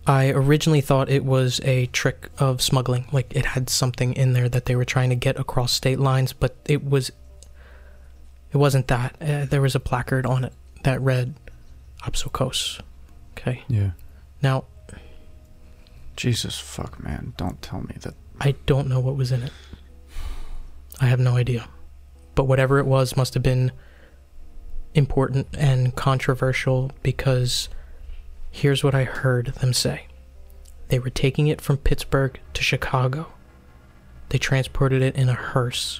I 0.07 0.29
originally 0.29 0.81
thought 0.81 1.09
it 1.09 1.25
was 1.25 1.59
a 1.63 1.87
trick 1.87 2.29
of 2.37 2.61
smuggling, 2.61 3.07
like 3.11 3.35
it 3.35 3.45
had 3.45 3.69
something 3.69 4.13
in 4.13 4.33
there 4.33 4.47
that 4.49 4.65
they 4.65 4.75
were 4.75 4.85
trying 4.85 5.09
to 5.09 5.15
get 5.15 5.39
across 5.39 5.71
state 5.71 5.99
lines, 5.99 6.31
but 6.31 6.55
it 6.65 6.83
was 6.83 7.11
it 8.51 8.57
wasn't 8.57 8.87
that. 8.87 9.15
Uh, 9.19 9.45
there 9.45 9.61
was 9.61 9.75
a 9.75 9.79
placard 9.79 10.25
on 10.25 10.45
it 10.45 10.53
that 10.83 11.01
read 11.01 11.33
Opsokos. 12.03 12.81
Okay. 13.33 13.63
Yeah. 13.67 13.91
Now, 14.41 14.65
Jesus 16.15 16.57
fuck, 16.57 17.03
man. 17.03 17.33
Don't 17.35 17.61
tell 17.61 17.81
me 17.81 17.95
that. 18.01 18.13
I 18.39 18.55
don't 18.65 18.87
know 18.87 18.99
what 18.99 19.17
was 19.17 19.31
in 19.31 19.43
it. 19.43 19.51
I 21.01 21.07
have 21.07 21.19
no 21.19 21.35
idea. 21.35 21.67
But 22.35 22.45
whatever 22.45 22.79
it 22.79 22.85
was 22.85 23.17
must 23.17 23.33
have 23.33 23.43
been 23.43 23.71
important 24.93 25.47
and 25.57 25.93
controversial 25.95 26.91
because 27.03 27.67
here's 28.55 28.83
what 28.85 28.95
I 28.95 29.03
heard 29.03 29.47
them 29.59 29.73
say. 29.73 30.07
They 30.87 30.97
were 30.97 31.09
taking 31.09 31.47
it 31.47 31.59
from 31.59 31.75
Pittsburgh 31.77 32.39
to 32.53 32.63
Chicago. 32.63 33.27
They 34.29 34.37
transported 34.37 35.01
it 35.01 35.15
in 35.17 35.27
a 35.27 35.33
hearse. 35.33 35.99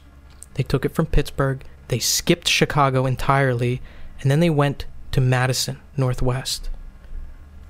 They 0.54 0.64
took 0.64 0.86
it 0.86 0.96
from 0.96 1.08
Pittsburgh, 1.08 1.64
they 1.90 2.00
skipped 2.00 2.48
Chicago 2.48 3.06
entirely, 3.06 3.82
and 4.22 4.32
then 4.32 4.40
they 4.40 4.50
went 4.50 4.86
to 5.12 5.20
Madison, 5.20 5.82
Northwest. 5.98 6.70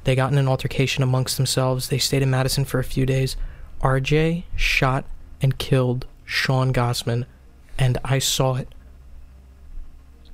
They 0.03 0.15
got 0.15 0.31
in 0.31 0.37
an 0.37 0.47
altercation 0.47 1.01
amongst 1.03 1.37
themselves. 1.37 1.89
They 1.89 1.97
stayed 1.97 2.21
in 2.21 2.29
Madison 2.29 2.63
for 2.63 2.79
a 2.79 2.83
few 2.83 3.07
days. 3.07 3.35
RJ 3.81 4.43
shot 4.55 5.05
and 5.41 5.57
killed 5.57 6.05
Sean 6.25 6.71
Gossman 6.71 7.25
and 7.79 7.97
I 8.05 8.19
saw 8.19 8.53
it. 8.55 8.67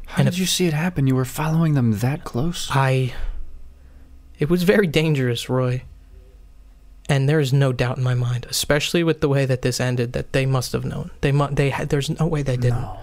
How 0.08 0.18
And 0.18 0.26
did 0.26 0.34
if- 0.34 0.40
you 0.42 0.46
see 0.46 0.68
it 0.68 0.74
happen? 0.74 1.08
You 1.08 1.16
were 1.16 1.24
following 1.26 1.74
them 1.74 2.00
that 2.00 2.26
close? 2.26 2.68
I. 2.72 3.14
It 4.42 4.50
was 4.50 4.64
very 4.64 4.88
dangerous, 4.88 5.50
Roy. 5.50 5.84
And 7.08 7.30
there 7.30 7.40
is 7.40 7.54
no 7.54 7.72
doubt 7.72 7.98
in 7.98 8.04
my 8.04 8.16
mind, 8.16 8.48
especially 8.50 9.04
with 9.04 9.22
the 9.22 9.30
way 9.30 9.46
that 9.46 9.62
this 9.62 9.80
ended, 9.80 10.14
that 10.14 10.34
they 10.34 10.48
must 10.48 10.72
have 10.74 10.84
known. 10.84 11.12
They 11.22 11.32
mu- 11.32 11.52
They 11.52 11.70
had. 11.70 11.90
There's 11.90 12.10
no 12.20 12.26
way 12.26 12.42
they 12.42 12.58
didn't. 12.58 12.82
No. 12.82 12.98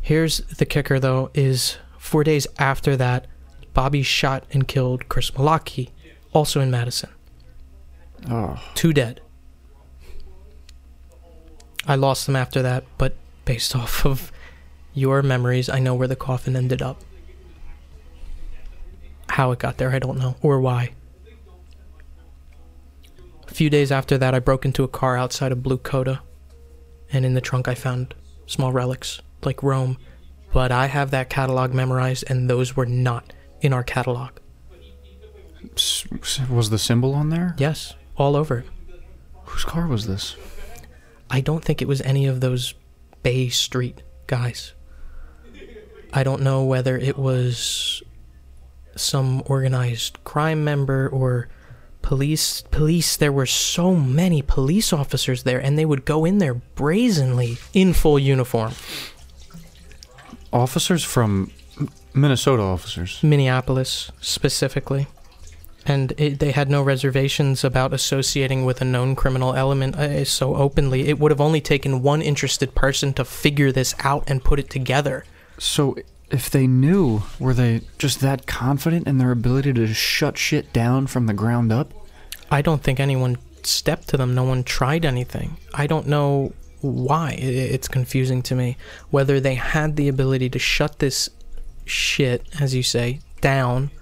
Here's 0.00 0.38
the 0.38 0.64
kicker, 0.64 0.98
though: 0.98 1.30
is 1.34 1.76
four 1.98 2.24
days 2.24 2.46
after 2.58 2.96
that, 2.96 3.26
Bobby 3.74 4.02
shot 4.02 4.44
and 4.52 4.66
killed 4.66 5.08
Chris 5.10 5.30
Malaki, 5.32 5.90
also 6.32 6.60
in 6.60 6.70
Madison. 6.70 7.10
Oh. 8.30 8.58
Two 8.74 8.94
dead. 8.94 9.20
I 11.86 11.94
lost 11.96 12.24
them 12.24 12.36
after 12.36 12.62
that, 12.62 12.84
but 12.96 13.16
based 13.44 13.76
off 13.82 14.06
of 14.06 14.32
your 14.94 15.22
memories, 15.22 15.68
I 15.68 15.78
know 15.78 15.94
where 15.94 16.08
the 16.08 16.16
coffin 16.16 16.56
ended 16.56 16.80
up. 16.80 17.02
How 19.34 19.50
it 19.50 19.58
got 19.58 19.78
there, 19.78 19.90
I 19.90 19.98
don't 19.98 20.20
know, 20.20 20.36
or 20.42 20.60
why. 20.60 20.92
A 23.48 23.52
few 23.52 23.68
days 23.68 23.90
after 23.90 24.16
that, 24.16 24.32
I 24.32 24.38
broke 24.38 24.64
into 24.64 24.84
a 24.84 24.88
car 24.88 25.16
outside 25.16 25.50
of 25.50 25.60
Blue 25.60 25.76
Coda, 25.76 26.22
and 27.10 27.26
in 27.26 27.34
the 27.34 27.40
trunk, 27.40 27.66
I 27.66 27.74
found 27.74 28.14
small 28.46 28.70
relics 28.70 29.20
like 29.42 29.60
Rome, 29.60 29.98
but 30.52 30.70
I 30.70 30.86
have 30.86 31.10
that 31.10 31.30
catalog 31.30 31.74
memorized, 31.74 32.22
and 32.28 32.48
those 32.48 32.76
were 32.76 32.86
not 32.86 33.32
in 33.60 33.72
our 33.72 33.82
catalog. 33.82 34.38
Was 36.48 36.70
the 36.70 36.78
symbol 36.78 37.12
on 37.12 37.30
there? 37.30 37.56
Yes, 37.58 37.94
all 38.16 38.36
over 38.36 38.58
it. 38.58 38.66
Whose 39.46 39.64
car 39.64 39.88
was 39.88 40.06
this? 40.06 40.36
I 41.28 41.40
don't 41.40 41.64
think 41.64 41.82
it 41.82 41.88
was 41.88 42.00
any 42.02 42.26
of 42.26 42.40
those 42.40 42.74
Bay 43.24 43.48
Street 43.48 44.00
guys. 44.28 44.74
I 46.12 46.22
don't 46.22 46.42
know 46.42 46.62
whether 46.62 46.96
it 46.96 47.18
was 47.18 48.00
some 48.96 49.42
organized 49.46 50.22
crime 50.24 50.64
member 50.64 51.08
or 51.08 51.48
police 52.02 52.62
police. 52.70 53.16
There 53.16 53.32
were 53.32 53.46
so 53.46 53.94
many 53.94 54.42
police 54.42 54.92
officers 54.92 55.42
there 55.42 55.58
and 55.58 55.78
they 55.78 55.86
would 55.86 56.04
go 56.04 56.24
in 56.24 56.38
there 56.38 56.54
brazenly 56.54 57.58
in 57.72 57.92
full 57.94 58.18
uniform. 58.18 58.72
Officers 60.52 61.02
from 61.02 61.50
Minnesota 62.14 62.62
officers. 62.62 63.22
minneapolis 63.22 64.12
specifically. 64.20 65.08
And 65.86 66.14
it, 66.16 66.38
they 66.38 66.52
had 66.52 66.70
no 66.70 66.80
reservations 66.82 67.62
about 67.62 67.92
associating 67.92 68.64
with 68.64 68.80
a 68.80 68.86
known 68.86 69.14
criminal 69.14 69.54
element 69.54 69.96
uh, 69.96 70.24
so 70.24 70.56
openly. 70.56 71.08
It 71.08 71.18
would 71.18 71.30
have 71.30 71.42
only 71.42 71.60
taken 71.60 72.02
one 72.02 72.22
interested 72.22 72.74
person 72.74 73.12
to 73.14 73.24
figure 73.24 73.70
this 73.70 73.94
out 73.98 74.24
and 74.26 74.42
put 74.42 74.58
it 74.58 74.70
together. 74.70 75.24
So, 75.58 75.96
if 76.34 76.50
they 76.50 76.66
knew, 76.66 77.22
were 77.38 77.54
they 77.54 77.82
just 77.96 78.20
that 78.20 78.44
confident 78.44 79.06
in 79.06 79.18
their 79.18 79.30
ability 79.30 79.72
to 79.72 79.86
shut 79.94 80.36
shit 80.36 80.72
down 80.72 81.06
from 81.06 81.26
the 81.26 81.32
ground 81.32 81.72
up? 81.72 81.94
I 82.50 82.60
don't 82.60 82.82
think 82.82 82.98
anyone 82.98 83.38
stepped 83.62 84.08
to 84.08 84.16
them. 84.16 84.34
No 84.34 84.42
one 84.42 84.64
tried 84.64 85.04
anything. 85.04 85.56
I 85.72 85.86
don't 85.86 86.08
know 86.08 86.52
why. 86.80 87.36
It's 87.38 87.86
confusing 87.86 88.42
to 88.42 88.56
me. 88.56 88.76
Whether 89.10 89.38
they 89.38 89.54
had 89.54 89.94
the 89.94 90.08
ability 90.08 90.50
to 90.50 90.58
shut 90.58 90.98
this 90.98 91.30
shit, 91.84 92.44
as 92.60 92.74
you 92.74 92.82
say, 92.82 93.20
down, 93.40 93.92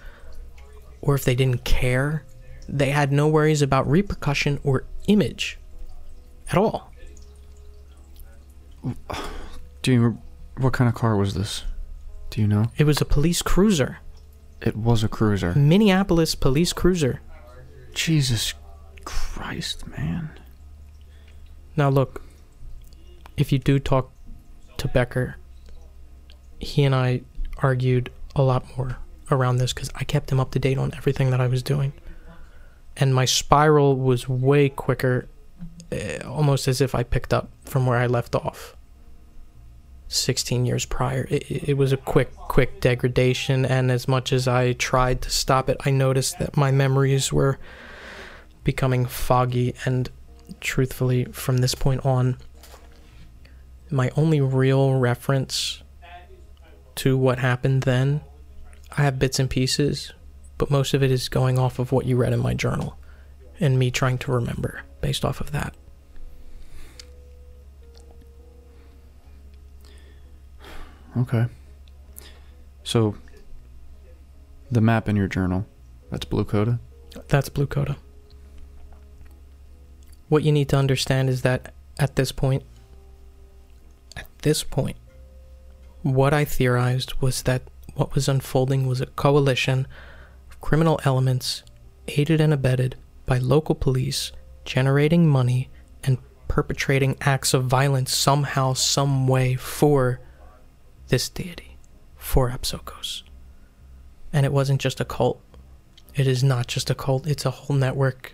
or 1.03 1.15
if 1.15 1.25
they 1.25 1.35
didn't 1.35 1.65
care. 1.65 2.25
They 2.67 2.91
had 2.91 3.13
no 3.13 3.29
worries 3.29 3.61
about 3.61 3.87
repercussion 3.91 4.59
or 4.65 4.85
image 5.07 5.59
at 6.51 6.57
all. 6.57 6.91
Do 9.83 9.93
you. 9.93 10.19
What 10.57 10.73
kind 10.73 10.89
of 10.89 10.95
car 10.95 11.17
was 11.17 11.35
this? 11.35 11.65
Do 12.33 12.41
you 12.41 12.47
know? 12.47 12.73
It 12.79 12.85
was 12.85 12.99
a 12.99 13.05
police 13.05 13.43
cruiser, 13.43 13.99
It 14.63 14.75
was 14.75 15.05
a 15.05 15.09
cruiser. 15.09 15.55
Minneapolis 15.55 16.35
police 16.35 16.73
cruiser. 16.73 17.21
Jesus 17.93 18.55
Christ, 19.05 19.87
man. 19.87 20.31
Now, 21.77 21.91
look, 21.91 22.23
if 23.37 23.53
you 23.53 23.59
do 23.59 23.79
talk 23.79 24.11
to 24.79 24.89
Becker, 24.89 25.37
he 26.59 26.85
and 26.85 26.95
I 26.95 27.21
argued 27.59 28.11
a 28.35 28.43
lot 28.43 28.79
more 28.79 28.97
around 29.31 29.59
this 29.59 29.75
because 29.75 29.91
I 29.95 30.05
kept 30.05 30.33
him 30.33 30.41
up 30.41 30.53
to 30.53 30.59
date 30.59 30.79
on 30.79 30.95
everything 30.95 31.29
that 31.33 31.41
I 31.43 31.49
was 31.49 31.63
doing. 31.63 31.93
And 32.97 33.15
my 33.15 33.27
spiral 33.27 33.95
was 33.97 34.27
way 34.27 34.71
quicker, 34.71 35.29
eh, 35.91 36.21
almost 36.25 36.67
as 36.67 36.81
if 36.81 36.95
I 36.95 37.03
picked 37.03 37.35
up 37.35 37.51
from 37.67 37.85
where 37.85 37.99
I 37.99 38.07
left 38.07 38.35
off 38.35 38.75
16 40.15 40.67
years 40.67 40.85
prior. 40.85 41.27
It, 41.31 41.69
it 41.71 41.77
was 41.77 41.93
a 41.93 41.97
quick, 41.97 42.35
quick 42.37 42.81
degradation, 42.81 43.65
and 43.65 43.91
as 43.91 44.07
much 44.07 44.33
as 44.33 44.47
I 44.47 44.73
tried 44.73 45.23
to 45.23 45.31
stop 45.31 45.69
it, 45.69 45.77
I 45.85 45.91
noticed 45.91 46.39
that 46.39 46.57
my 46.57 46.71
memories 46.71 47.33
were 47.33 47.59
becoming 48.65 49.07
foggy 49.07 49.75
and 49.85 50.11
truthfully, 50.61 51.25
from 51.27 51.59
this 51.59 51.75
point 51.75 52.05
on, 52.05 52.37
my 53.91 54.11
only 54.17 54.41
real 54.41 54.95
reference 54.95 55.83
to 56.97 57.17
what 57.17 57.39
happened 57.39 57.83
then, 57.83 58.21
I 58.97 59.03
have 59.03 59.19
bits 59.19 59.39
and 59.39 59.49
pieces, 59.49 60.13
but 60.59 60.71
most 60.71 60.95
of 60.95 61.03
it 61.03 61.11
is 61.11 61.29
going 61.29 61.59
off 61.59 61.79
of 61.79 61.93
what 61.93 62.07
you 62.07 62.17
read 62.17 62.33
in 62.33 62.41
my 62.41 62.55
journal 62.55 62.99
and 63.61 63.79
me 63.79 63.91
trying 63.91 64.19
to 64.19 64.33
remember 64.33 64.83
based 65.01 65.25
off 65.25 65.41
of 65.41 65.53
that. 65.53 65.75
Okay. 71.17 71.47
So, 72.85 73.17
the 74.71 74.81
map 74.81 75.09
in 75.09 75.17
your 75.17 75.29
journal, 75.29 75.67
that's 76.11 76.25
Blue 76.25 76.45
Coda? 76.45 76.79
That's 77.29 77.49
Blue 77.49 77.67
Coda. 77.67 77.97
What 80.29 80.43
you 80.43 80.53
need 80.53 80.69
to 80.71 80.77
understand 80.77 81.29
is 81.29 81.43
that 81.43 81.75
at 81.99 82.17
this 82.17 82.33
point, 82.33 82.63
at 84.17 84.27
this 84.39 84.65
point, 84.65 84.97
what 86.03 86.33
I 86.33 86.45
theorized 86.45 87.15
was 87.21 87.43
that 87.43 87.63
what 87.95 88.15
was 88.15 88.29
unfolding 88.29 88.87
was 88.87 89.01
a 89.01 89.07
coalition 89.07 89.87
of 90.51 90.61
criminal 90.61 90.99
elements 91.05 91.63
aided 92.09 92.41
and 92.41 92.53
abetted 92.53 92.97
by 93.27 93.39
local 93.39 93.75
police 93.75 94.33
generating 94.65 95.29
money 95.29 95.69
and 96.03 96.19
perpetrating 96.49 97.17
acts 97.21 97.55
of 97.55 97.65
violence 97.65 98.13
somehow, 98.13 98.73
some 98.73 99.29
way 99.29 99.55
for 99.55 100.21
this 101.13 101.29
deity, 101.29 101.77
for 102.17 102.49
Apsokos. 102.49 103.23
And 104.33 104.47
it 104.47 104.53
wasn't 104.53 104.81
just 104.81 104.99
a 104.99 105.05
cult. 105.05 105.43
It 106.15 106.27
is 106.27 106.43
not 106.43 106.69
just 106.69 106.89
a 106.89 106.95
cult, 106.95 107.27
it's 107.27 107.45
a 107.45 107.51
whole 107.51 107.77
network. 107.77 108.33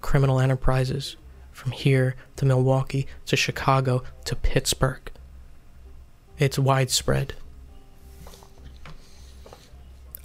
Criminal 0.00 0.38
enterprises 0.38 1.16
from 1.50 1.72
here 1.72 2.14
to 2.36 2.46
Milwaukee 2.46 3.08
to 3.26 3.36
Chicago 3.36 4.04
to 4.26 4.36
Pittsburgh. 4.36 5.10
It's 6.38 6.56
widespread. 6.56 7.34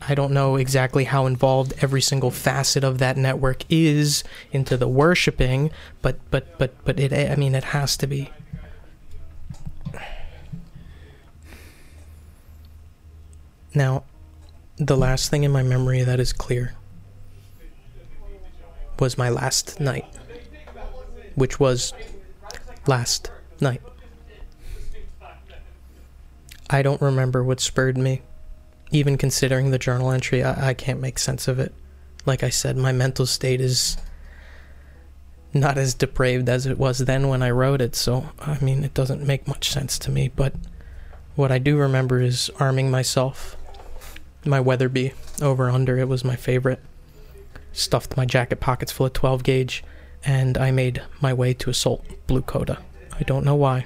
I 0.07 0.13
don't 0.13 0.31
know 0.31 0.57
exactly 0.57 1.05
how 1.05 1.25
involved 1.25 1.73
every 1.81 2.01
single 2.03 2.29
facet 2.29 2.83
of 2.83 2.99
that 2.99 3.17
network 3.17 3.63
is 3.67 4.23
into 4.51 4.77
the 4.77 4.87
worshiping, 4.87 5.71
but 6.03 6.19
but 6.29 6.55
but 6.59 6.75
but 6.85 6.99
it 6.99 7.11
I 7.11 7.35
mean 7.35 7.55
it 7.55 7.63
has 7.63 7.97
to 7.97 8.05
be. 8.05 8.29
Now, 13.75 14.03
the 14.77 14.95
last 14.95 15.29
thing 15.29 15.43
in 15.43 15.51
my 15.51 15.63
memory 15.63 16.01
that 16.01 16.19
is 16.19 16.31
clear 16.31 16.73
was 18.99 19.17
my 19.17 19.29
last 19.29 19.79
night, 19.79 20.05
which 21.35 21.59
was 21.59 21.93
last 22.87 23.29
night. 23.59 23.81
I 26.69 26.81
don't 26.81 27.01
remember 27.01 27.43
what 27.43 27.59
spurred 27.59 27.97
me. 27.97 28.21
Even 28.91 29.17
considering 29.17 29.71
the 29.71 29.77
journal 29.77 30.11
entry, 30.11 30.43
I, 30.43 30.69
I 30.69 30.73
can't 30.73 31.01
make 31.01 31.19
sense 31.19 31.47
of 31.47 31.59
it. 31.59 31.73
Like 32.25 32.43
I 32.43 32.49
said, 32.49 32.77
my 32.77 32.91
mental 32.91 33.25
state 33.25 33.59
is 33.59 33.97
not 35.53 35.77
as 35.77 35.93
depraved 35.93 36.49
as 36.49 36.65
it 36.65 36.77
was 36.77 36.99
then 36.99 37.27
when 37.27 37.41
I 37.43 37.49
wrote 37.49 37.81
it, 37.81 37.95
so 37.95 38.29
I 38.39 38.57
mean, 38.59 38.83
it 38.83 38.93
doesn't 38.93 39.25
make 39.25 39.47
much 39.47 39.69
sense 39.69 39.99
to 39.99 40.11
me. 40.11 40.29
But 40.33 40.53
what 41.35 41.51
I 41.51 41.59
do 41.59 41.77
remember 41.77 42.21
is 42.21 42.49
arming 42.59 42.89
myself. 42.89 43.57
My 44.45 44.59
Weatherby 44.59 45.13
over 45.41 45.69
under, 45.69 45.97
it 45.97 46.07
was 46.07 46.23
my 46.23 46.35
favorite. 46.35 46.79
Stuffed 47.73 48.15
my 48.15 48.25
jacket 48.25 48.59
pockets 48.59 48.91
full 48.91 49.07
of 49.07 49.13
12 49.13 49.43
gauge, 49.43 49.83
and 50.23 50.57
I 50.57 50.71
made 50.71 51.01
my 51.19 51.33
way 51.33 51.53
to 51.55 51.69
assault 51.69 52.05
Blue 52.27 52.41
Coda. 52.41 52.79
I 53.19 53.23
don't 53.23 53.45
know 53.45 53.55
why, 53.55 53.85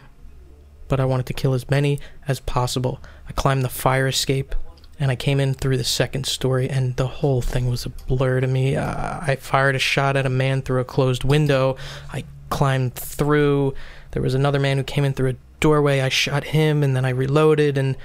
but 0.87 0.99
I 0.99 1.05
wanted 1.05 1.25
to 1.27 1.33
kill 1.33 1.53
as 1.53 1.69
many 1.69 1.99
as 2.27 2.39
possible. 2.39 2.99
I 3.27 3.31
climbed 3.31 3.63
the 3.63 3.69
fire 3.69 4.07
escape, 4.07 4.53
and 4.99 5.09
I 5.09 5.15
came 5.15 5.39
in 5.39 5.53
through 5.53 5.77
the 5.77 5.83
second 5.83 6.25
story, 6.25 6.69
and 6.69 6.95
the 6.97 7.07
whole 7.07 7.41
thing 7.41 7.69
was 7.69 7.85
a 7.85 7.89
blur 7.89 8.41
to 8.41 8.47
me. 8.47 8.75
Uh, 8.75 9.19
I 9.21 9.37
fired 9.37 9.75
a 9.75 9.79
shot 9.79 10.17
at 10.17 10.25
a 10.25 10.29
man 10.29 10.61
through 10.61 10.81
a 10.81 10.85
closed 10.85 11.23
window. 11.23 11.77
I 12.11 12.25
climbed 12.49 12.95
through. 12.95 13.75
There 14.11 14.21
was 14.21 14.33
another 14.33 14.59
man 14.59 14.77
who 14.77 14.83
came 14.83 15.05
in 15.05 15.13
through 15.13 15.29
a 15.29 15.35
doorway, 15.59 16.01
I 16.01 16.09
shot 16.09 16.45
him, 16.45 16.83
and 16.83 16.95
then 16.95 17.05
I 17.05 17.09
reloaded, 17.09 17.77
and 17.77 17.95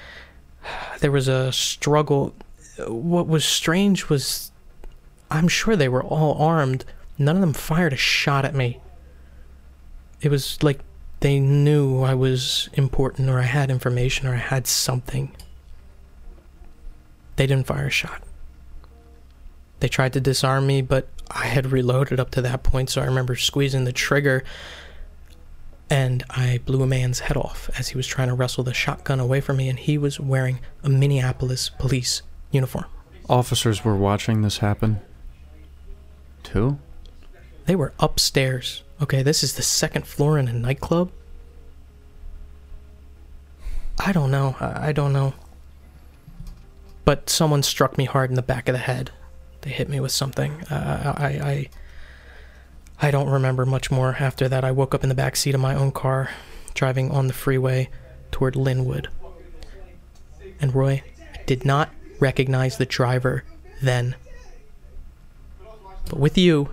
there 1.00 1.10
was 1.10 1.28
a 1.28 1.52
struggle. 1.52 2.34
What 2.78 3.26
was 3.26 3.44
strange 3.44 4.08
was, 4.08 4.50
I'm 5.30 5.48
sure 5.48 5.76
they 5.76 5.88
were 5.88 6.02
all 6.02 6.40
armed. 6.42 6.84
None 7.18 7.36
of 7.36 7.40
them 7.40 7.52
fired 7.52 7.92
a 7.92 7.96
shot 7.96 8.44
at 8.44 8.54
me. 8.54 8.80
It 10.20 10.30
was 10.30 10.62
like 10.62 10.80
they 11.20 11.38
knew 11.40 12.02
I 12.02 12.14
was 12.14 12.68
important, 12.74 13.30
or 13.30 13.38
I 13.38 13.44
had 13.44 13.70
information, 13.70 14.26
or 14.26 14.34
I 14.34 14.38
had 14.38 14.66
something. 14.66 15.34
They 17.36 17.46
didn't 17.46 17.66
fire 17.66 17.86
a 17.86 17.90
shot. 17.90 18.22
They 19.80 19.88
tried 19.88 20.12
to 20.14 20.20
disarm 20.20 20.66
me, 20.66 20.82
but 20.82 21.08
I 21.30 21.46
had 21.46 21.66
reloaded 21.66 22.18
up 22.20 22.30
to 22.32 22.42
that 22.42 22.62
point, 22.62 22.90
so 22.90 23.02
I 23.02 23.06
remember 23.06 23.36
squeezing 23.36 23.84
the 23.84 23.92
trigger 23.92 24.44
and 25.90 26.24
I 26.30 26.60
blew 26.64 26.82
a 26.82 26.86
man's 26.86 27.20
head 27.20 27.36
off 27.36 27.70
as 27.78 27.88
he 27.88 27.96
was 27.96 28.06
trying 28.06 28.28
to 28.28 28.34
wrestle 28.34 28.64
the 28.64 28.74
shotgun 28.74 29.20
away 29.20 29.40
from 29.40 29.58
me, 29.58 29.68
and 29.68 29.78
he 29.78 29.98
was 29.98 30.18
wearing 30.18 30.60
a 30.82 30.88
Minneapolis 30.88 31.68
police 31.68 32.22
uniform. 32.54 32.86
Officers 33.28 33.84
were 33.84 33.96
watching 33.96 34.42
this 34.42 34.58
happen. 34.58 35.00
Too? 36.42 36.78
They 37.66 37.74
were 37.74 37.92
upstairs. 37.98 38.82
Okay, 39.02 39.22
this 39.22 39.42
is 39.42 39.54
the 39.54 39.62
second 39.62 40.06
floor 40.06 40.38
in 40.38 40.48
a 40.48 40.52
nightclub. 40.52 41.10
I 43.98 44.12
don't 44.12 44.30
know. 44.30 44.56
I 44.60 44.88
I 44.88 44.92
don't 44.92 45.12
know. 45.12 45.34
But 47.04 47.28
someone 47.28 47.62
struck 47.62 47.98
me 47.98 48.04
hard 48.04 48.30
in 48.30 48.36
the 48.36 48.42
back 48.42 48.68
of 48.68 48.72
the 48.72 48.78
head. 48.78 49.10
They 49.62 49.70
hit 49.70 49.88
me 49.88 50.00
with 50.00 50.12
something. 50.12 50.62
Uh, 50.64 51.14
I, 51.16 51.26
I, 51.26 51.68
I 53.00 53.10
don't 53.10 53.28
remember 53.28 53.66
much 53.66 53.90
more 53.90 54.16
after 54.18 54.48
that. 54.48 54.64
I 54.64 54.70
woke 54.70 54.94
up 54.94 55.02
in 55.02 55.08
the 55.08 55.14
back 55.14 55.36
seat 55.36 55.54
of 55.54 55.60
my 55.60 55.74
own 55.74 55.92
car, 55.92 56.30
driving 56.74 57.10
on 57.10 57.26
the 57.26 57.32
freeway 57.32 57.90
toward 58.30 58.56
Linwood. 58.56 59.08
And 60.60 60.74
Roy, 60.74 61.02
I 61.34 61.42
did 61.44 61.64
not 61.64 61.90
recognize 62.20 62.78
the 62.78 62.86
driver 62.86 63.44
then. 63.82 64.16
But 66.08 66.18
with 66.18 66.36
you, 66.38 66.70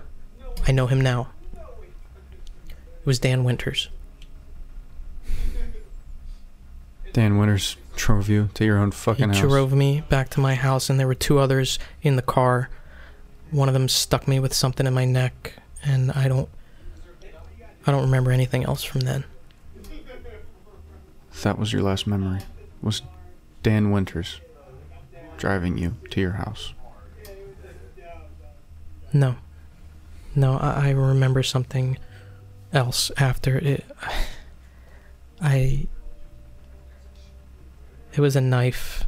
I 0.66 0.72
know 0.72 0.86
him 0.86 1.00
now. 1.00 1.30
It 2.68 3.06
was 3.06 3.18
Dan 3.18 3.44
Winters. 3.44 3.88
Dan 7.12 7.36
Winters 7.36 7.76
drove 7.96 8.28
you 8.28 8.48
to 8.54 8.64
your 8.64 8.78
own 8.78 8.90
fucking 8.90 9.32
he 9.32 9.38
house. 9.38 9.48
drove 9.48 9.72
me 9.72 10.02
back 10.08 10.30
to 10.30 10.40
my 10.40 10.54
house, 10.54 10.88
and 10.88 10.98
there 10.98 11.06
were 11.06 11.14
two 11.14 11.38
others 11.38 11.78
in 12.02 12.16
the 12.16 12.22
car. 12.22 12.70
One 13.50 13.68
of 13.68 13.74
them 13.74 13.88
stuck 13.88 14.26
me 14.26 14.40
with 14.40 14.54
something 14.54 14.86
in 14.86 14.94
my 14.94 15.04
neck, 15.04 15.54
and 15.84 16.10
I 16.12 16.28
don't, 16.28 16.48
I 17.86 17.90
don't 17.90 18.02
remember 18.02 18.30
anything 18.30 18.64
else 18.64 18.82
from 18.82 19.02
then. 19.02 19.24
That 21.42 21.58
was 21.58 21.72
your 21.72 21.82
last 21.82 22.06
memory. 22.06 22.40
Was 22.80 23.02
Dan 23.62 23.90
Winters 23.90 24.40
driving 25.42 25.76
you 25.76 25.96
to 26.08 26.20
your 26.20 26.30
house? 26.34 26.72
No, 29.12 29.34
no, 30.36 30.56
I, 30.56 30.86
I 30.86 30.90
remember 30.90 31.42
something 31.42 31.98
else 32.72 33.10
after 33.16 33.58
it. 33.58 33.84
I. 35.40 35.88
It 38.14 38.20
was 38.20 38.36
a 38.36 38.40
knife 38.40 39.02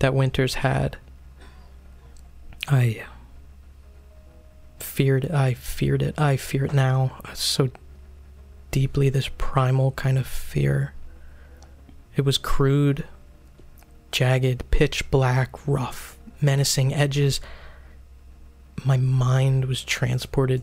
that 0.00 0.12
Winters 0.12 0.54
had. 0.56 0.98
I 2.68 3.04
feared. 4.80 5.30
I 5.30 5.54
feared 5.54 6.02
it. 6.02 6.20
I 6.20 6.36
fear 6.36 6.66
it 6.66 6.74
now 6.74 7.18
so 7.32 7.70
deeply. 8.70 9.08
This 9.08 9.30
primal 9.38 9.92
kind 9.92 10.18
of 10.18 10.26
fear. 10.26 10.92
It 12.16 12.26
was 12.26 12.36
crude, 12.36 13.06
jagged, 14.12 14.70
pitch 14.70 15.10
black, 15.10 15.66
rough, 15.66 16.18
menacing 16.40 16.94
edges. 16.94 17.40
My 18.84 18.96
mind 18.96 19.64
was 19.64 19.82
transported 19.82 20.62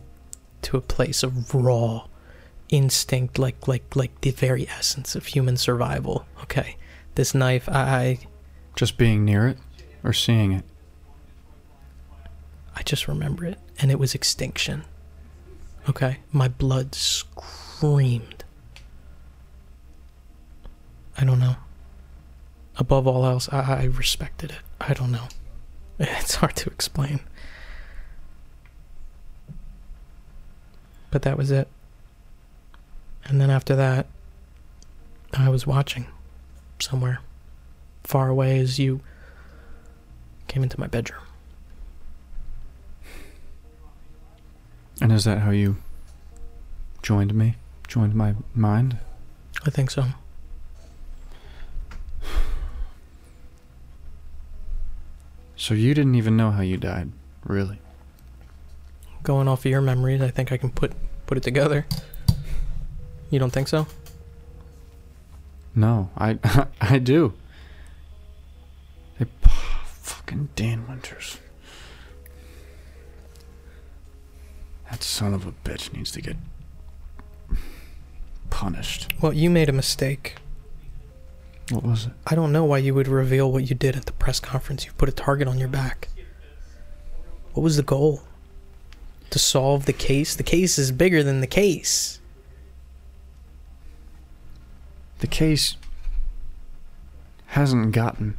to 0.62 0.76
a 0.76 0.80
place 0.80 1.22
of 1.22 1.54
raw 1.54 2.06
instinct 2.68 3.36
like 3.38 3.66
like 3.66 3.96
like 3.96 4.20
the 4.20 4.30
very 4.30 4.68
essence 4.68 5.14
of 5.16 5.26
human 5.26 5.56
survival. 5.56 6.24
Okay 6.42 6.76
this 7.16 7.34
knife 7.34 7.68
i 7.68 8.18
Just 8.76 8.96
being 8.96 9.24
near 9.24 9.48
it 9.48 9.58
or 10.04 10.12
seeing 10.12 10.52
it? 10.52 10.64
i 12.76 12.82
just 12.82 13.08
remember 13.08 13.44
it 13.44 13.58
and 13.80 13.90
it 13.90 13.98
was 13.98 14.14
extinction. 14.14 14.84
Okay 15.88 16.18
my 16.32 16.46
blood 16.46 16.94
screamed. 16.94 18.44
I 21.18 21.24
don't 21.24 21.40
know 21.40 21.56
above 22.80 23.06
all 23.06 23.24
else 23.24 23.48
i, 23.52 23.60
I 23.60 23.84
respected 23.84 24.50
it 24.50 24.58
i 24.80 24.92
don't 24.92 25.12
know 25.12 25.28
it's 26.00 26.34
hard 26.36 26.56
to 26.56 26.70
explain 26.70 27.20
But 31.10 31.22
that 31.22 31.36
was 31.36 31.50
it. 31.50 31.68
And 33.24 33.40
then 33.40 33.50
after 33.50 33.76
that, 33.76 34.06
I 35.32 35.48
was 35.48 35.66
watching 35.66 36.06
somewhere 36.78 37.20
far 38.04 38.28
away 38.28 38.58
as 38.58 38.78
you 38.78 39.00
came 40.48 40.62
into 40.62 40.78
my 40.80 40.86
bedroom. 40.86 41.22
And 45.00 45.12
is 45.12 45.24
that 45.24 45.38
how 45.38 45.50
you 45.50 45.76
joined 47.02 47.34
me? 47.34 47.56
Joined 47.88 48.14
my 48.14 48.34
mind? 48.54 48.98
I 49.64 49.70
think 49.70 49.90
so. 49.90 50.04
So 55.60 55.74
you 55.74 55.92
didn't 55.92 56.14
even 56.14 56.38
know 56.38 56.52
how 56.52 56.62
you 56.62 56.78
died, 56.78 57.12
really? 57.44 57.78
Going 59.22 59.46
off 59.46 59.66
of 59.66 59.70
your 59.70 59.82
memories, 59.82 60.22
I 60.22 60.30
think 60.30 60.52
I 60.52 60.56
can 60.56 60.70
put 60.70 60.94
put 61.26 61.36
it 61.36 61.42
together. 61.42 61.86
You 63.28 63.38
don't 63.38 63.52
think 63.52 63.68
so? 63.68 63.86
No, 65.74 66.08
I 66.16 66.38
I 66.80 66.98
do. 66.98 67.34
They 69.18 69.26
fucking 69.42 70.48
Dan 70.56 70.88
Winters. 70.88 71.36
That 74.90 75.02
son 75.02 75.34
of 75.34 75.46
a 75.46 75.52
bitch 75.52 75.92
needs 75.92 76.10
to 76.12 76.22
get 76.22 76.36
punished. 78.48 79.12
Well, 79.20 79.34
you 79.34 79.50
made 79.50 79.68
a 79.68 79.74
mistake. 79.74 80.36
What 81.70 81.84
was 81.84 82.06
it? 82.06 82.12
I 82.26 82.34
don't 82.34 82.52
know 82.52 82.64
why 82.64 82.78
you 82.78 82.94
would 82.94 83.06
reveal 83.06 83.50
what 83.50 83.68
you 83.70 83.76
did 83.76 83.96
at 83.96 84.06
the 84.06 84.12
press 84.12 84.40
conference. 84.40 84.84
You 84.84 84.92
put 84.92 85.08
a 85.08 85.12
target 85.12 85.46
on 85.46 85.58
your 85.58 85.68
back. 85.68 86.08
What 87.52 87.62
was 87.62 87.76
the 87.76 87.82
goal? 87.82 88.22
To 89.30 89.38
solve 89.38 89.86
the 89.86 89.92
case? 89.92 90.34
The 90.34 90.42
case 90.42 90.78
is 90.78 90.90
bigger 90.90 91.22
than 91.22 91.40
the 91.40 91.46
case. 91.46 92.20
The 95.20 95.28
case 95.28 95.76
hasn't 97.46 97.92
gotten 97.92 98.36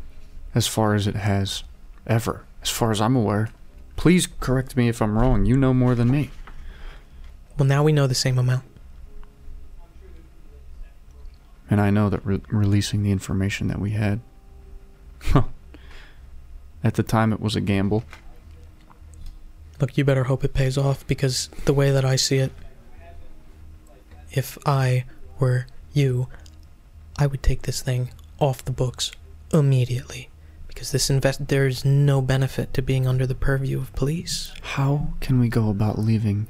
as 0.53 0.67
far 0.67 0.93
as 0.93 1.07
it 1.07 1.15
has 1.15 1.63
ever, 2.07 2.43
as 2.61 2.69
far 2.69 2.91
as 2.91 2.99
I'm 2.99 3.15
aware. 3.15 3.49
Please 3.95 4.27
correct 4.39 4.75
me 4.75 4.89
if 4.89 5.01
I'm 5.01 5.17
wrong. 5.17 5.45
You 5.45 5.55
know 5.55 5.73
more 5.73 5.95
than 5.95 6.09
me. 6.09 6.31
Well, 7.57 7.67
now 7.67 7.83
we 7.83 7.91
know 7.91 8.07
the 8.07 8.15
same 8.15 8.37
amount. 8.37 8.63
And 11.71 11.79
I 11.79 11.89
know 11.89 12.09
that 12.09 12.23
re- 12.25 12.41
releasing 12.49 13.01
the 13.01 13.11
information 13.11 13.69
that 13.69 13.79
we 13.79 13.91
had, 13.91 14.19
at 16.83 16.95
the 16.95 17.03
time 17.03 17.31
it 17.31 17.39
was 17.39 17.55
a 17.55 17.61
gamble. 17.61 18.03
Look, 19.79 19.97
you 19.97 20.03
better 20.03 20.25
hope 20.25 20.43
it 20.43 20.53
pays 20.53 20.77
off 20.77 21.07
because 21.07 21.49
the 21.63 21.73
way 21.73 21.89
that 21.89 22.03
I 22.03 22.17
see 22.17 22.37
it, 22.37 22.51
if 24.31 24.57
I 24.65 25.05
were 25.39 25.65
you, 25.93 26.27
I 27.17 27.25
would 27.25 27.41
take 27.41 27.61
this 27.61 27.81
thing 27.81 28.11
off 28.37 28.65
the 28.65 28.71
books 28.71 29.11
immediately 29.53 30.29
because 30.67 30.91
this 30.91 31.09
invest 31.09 31.47
there's 31.47 31.85
no 31.85 32.21
benefit 32.21 32.73
to 32.73 32.81
being 32.81 33.07
under 33.07 33.25
the 33.25 33.35
purview 33.35 33.79
of 33.79 33.93
police. 33.93 34.51
How 34.61 35.13
can 35.21 35.39
we 35.39 35.47
go 35.47 35.69
about 35.69 35.99
leaving 35.99 36.47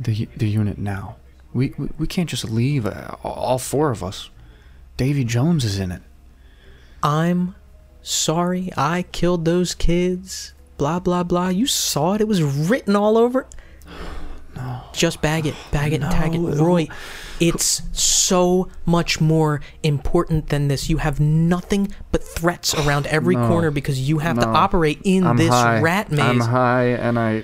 the 0.00 0.28
the 0.36 0.48
unit 0.48 0.78
now? 0.78 1.16
We 1.52 1.74
we, 1.78 1.88
we 1.98 2.06
can't 2.06 2.28
just 2.28 2.44
leave. 2.44 2.86
Uh, 2.86 3.16
all 3.22 3.58
four 3.58 3.90
of 3.90 4.02
us. 4.02 4.30
Davy 4.96 5.24
Jones 5.24 5.64
is 5.64 5.78
in 5.78 5.90
it. 5.92 6.02
I'm 7.02 7.54
sorry 8.02 8.70
I 8.76 9.02
killed 9.12 9.44
those 9.44 9.74
kids. 9.74 10.54
Blah 10.78 11.00
blah 11.00 11.22
blah. 11.22 11.48
You 11.48 11.66
saw 11.66 12.14
it. 12.14 12.20
It 12.20 12.28
was 12.28 12.42
written 12.42 12.96
all 12.96 13.16
over. 13.18 13.46
No. 14.56 14.82
Just 14.92 15.20
bag 15.20 15.46
it, 15.46 15.54
bag 15.72 15.92
it, 15.92 16.00
and 16.00 16.12
tag 16.12 16.32
it. 16.32 16.38
No. 16.38 16.64
Roy, 16.64 16.86
it's 17.40 17.82
so 17.90 18.68
much 18.86 19.20
more 19.20 19.60
important 19.82 20.48
than 20.50 20.68
this. 20.68 20.88
You 20.88 20.98
have 20.98 21.18
nothing 21.18 21.92
but 22.12 22.22
threats 22.22 22.72
around 22.72 23.08
every 23.08 23.34
No. 23.34 23.48
corner 23.48 23.72
because 23.72 24.08
you 24.08 24.18
have 24.18 24.38
to 24.38 24.46
operate 24.46 25.00
in 25.02 25.26
I'm 25.26 25.36
this 25.38 25.48
high. 25.48 25.80
rat 25.80 26.12
maze. 26.12 26.20
I'm 26.20 26.38
high, 26.38 26.84
and 26.90 27.18
I. 27.18 27.42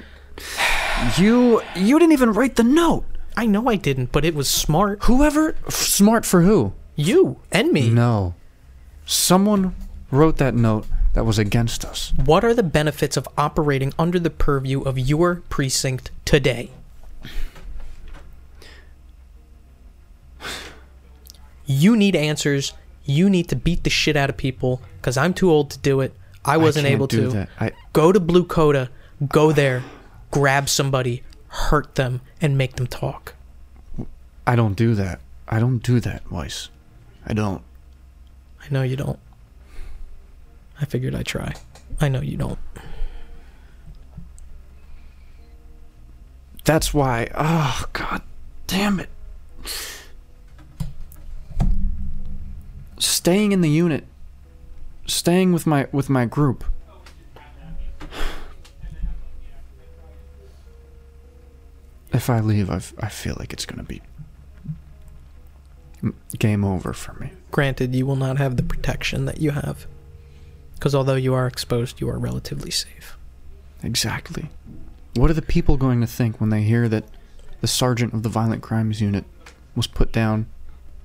You 1.18 1.62
you 1.74 1.98
didn't 1.98 2.12
even 2.12 2.30
write 2.32 2.54
the 2.54 2.62
note. 2.62 3.04
I 3.36 3.46
know 3.46 3.68
I 3.68 3.74
didn't, 3.74 4.12
but 4.12 4.24
it 4.24 4.36
was 4.36 4.48
smart. 4.48 5.02
Whoever 5.06 5.56
smart 5.68 6.24
for 6.24 6.42
who? 6.42 6.74
You 7.00 7.40
and 7.50 7.72
me. 7.72 7.88
No. 7.88 8.34
Someone 9.06 9.74
wrote 10.10 10.36
that 10.36 10.54
note 10.54 10.86
that 11.14 11.24
was 11.24 11.38
against 11.38 11.82
us. 11.82 12.12
What 12.26 12.44
are 12.44 12.52
the 12.52 12.62
benefits 12.62 13.16
of 13.16 13.26
operating 13.38 13.94
under 13.98 14.18
the 14.18 14.28
purview 14.28 14.82
of 14.82 14.98
your 14.98 15.36
precinct 15.48 16.10
today? 16.26 16.70
You 21.64 21.96
need 21.96 22.14
answers. 22.14 22.74
You 23.06 23.30
need 23.30 23.48
to 23.48 23.56
beat 23.56 23.82
the 23.84 23.90
shit 23.90 24.14
out 24.14 24.28
of 24.28 24.36
people 24.36 24.82
because 24.98 25.16
I'm 25.16 25.32
too 25.32 25.50
old 25.50 25.70
to 25.70 25.78
do 25.78 26.00
it. 26.02 26.14
I 26.44 26.58
wasn't 26.58 26.84
can't 26.84 26.96
able 26.96 27.08
to. 27.08 27.48
I, 27.58 27.72
Go 27.94 28.12
to 28.12 28.20
Blue 28.20 28.44
Coda, 28.44 28.90
go 29.26 29.52
there, 29.52 29.82
grab 30.30 30.68
somebody, 30.68 31.22
hurt 31.48 31.94
them, 31.94 32.20
and 32.42 32.58
make 32.58 32.76
them 32.76 32.86
talk. 32.86 33.34
I 34.46 34.54
don't 34.54 34.74
do 34.74 34.94
that. 34.96 35.20
I 35.48 35.58
don't 35.60 35.78
do 35.78 35.98
that, 36.00 36.30
Weiss. 36.30 36.68
I 37.26 37.32
don't. 37.32 37.62
I 38.62 38.66
know 38.70 38.82
you 38.82 38.96
don't. 38.96 39.18
I 40.80 40.84
figured 40.84 41.14
I'd 41.14 41.26
try. 41.26 41.54
I 42.00 42.08
know 42.08 42.20
you 42.20 42.36
don't. 42.36 42.58
That's 46.64 46.94
why. 46.94 47.28
Oh, 47.34 47.84
god 47.92 48.22
damn 48.66 49.00
it. 49.00 49.08
Staying 52.98 53.52
in 53.52 53.60
the 53.60 53.70
unit. 53.70 54.04
Staying 55.06 55.52
with 55.52 55.66
my 55.66 55.88
with 55.92 56.08
my 56.08 56.24
group. 56.24 56.64
If 62.12 62.28
I 62.28 62.40
leave, 62.40 62.70
I 62.70 62.80
I 62.98 63.08
feel 63.08 63.36
like 63.38 63.52
it's 63.52 63.66
gonna 63.66 63.82
be 63.82 63.96
m- 64.00 64.09
game 66.38 66.64
over 66.64 66.92
for 66.92 67.14
me. 67.14 67.30
Granted, 67.50 67.94
you 67.94 68.06
will 68.06 68.16
not 68.16 68.38
have 68.38 68.56
the 68.56 68.62
protection 68.62 69.24
that 69.26 69.40
you 69.40 69.50
have. 69.50 69.86
Because 70.74 70.94
although 70.94 71.14
you 71.16 71.34
are 71.34 71.46
exposed, 71.46 72.00
you 72.00 72.08
are 72.08 72.18
relatively 72.18 72.70
safe. 72.70 73.16
Exactly. 73.82 74.48
What 75.14 75.30
are 75.30 75.34
the 75.34 75.42
people 75.42 75.76
going 75.76 76.00
to 76.00 76.06
think 76.06 76.40
when 76.40 76.50
they 76.50 76.62
hear 76.62 76.88
that 76.88 77.04
the 77.60 77.66
sergeant 77.66 78.14
of 78.14 78.22
the 78.22 78.28
violent 78.28 78.62
crimes 78.62 79.00
unit 79.00 79.24
was 79.74 79.86
put 79.86 80.12
down 80.12 80.46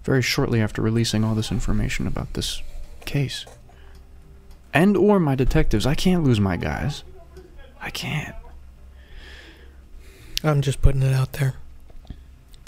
very 0.04 0.22
shortly 0.22 0.62
after 0.62 0.82
releasing 0.82 1.24
all 1.24 1.36
this 1.36 1.52
information 1.52 2.08
about 2.08 2.34
this 2.34 2.62
case? 3.06 3.46
And 4.74 4.96
or 4.96 5.20
my 5.20 5.36
detectives. 5.36 5.86
I 5.86 5.96
can't 5.96 6.24
lose 6.24 6.40
my 6.40 6.58
guys. 6.58 7.04
I 7.82 7.90
can't. 7.90 8.36
I'm 10.44 10.62
just 10.62 10.82
putting 10.82 11.02
it 11.02 11.14
out 11.14 11.34
there. 11.34 11.56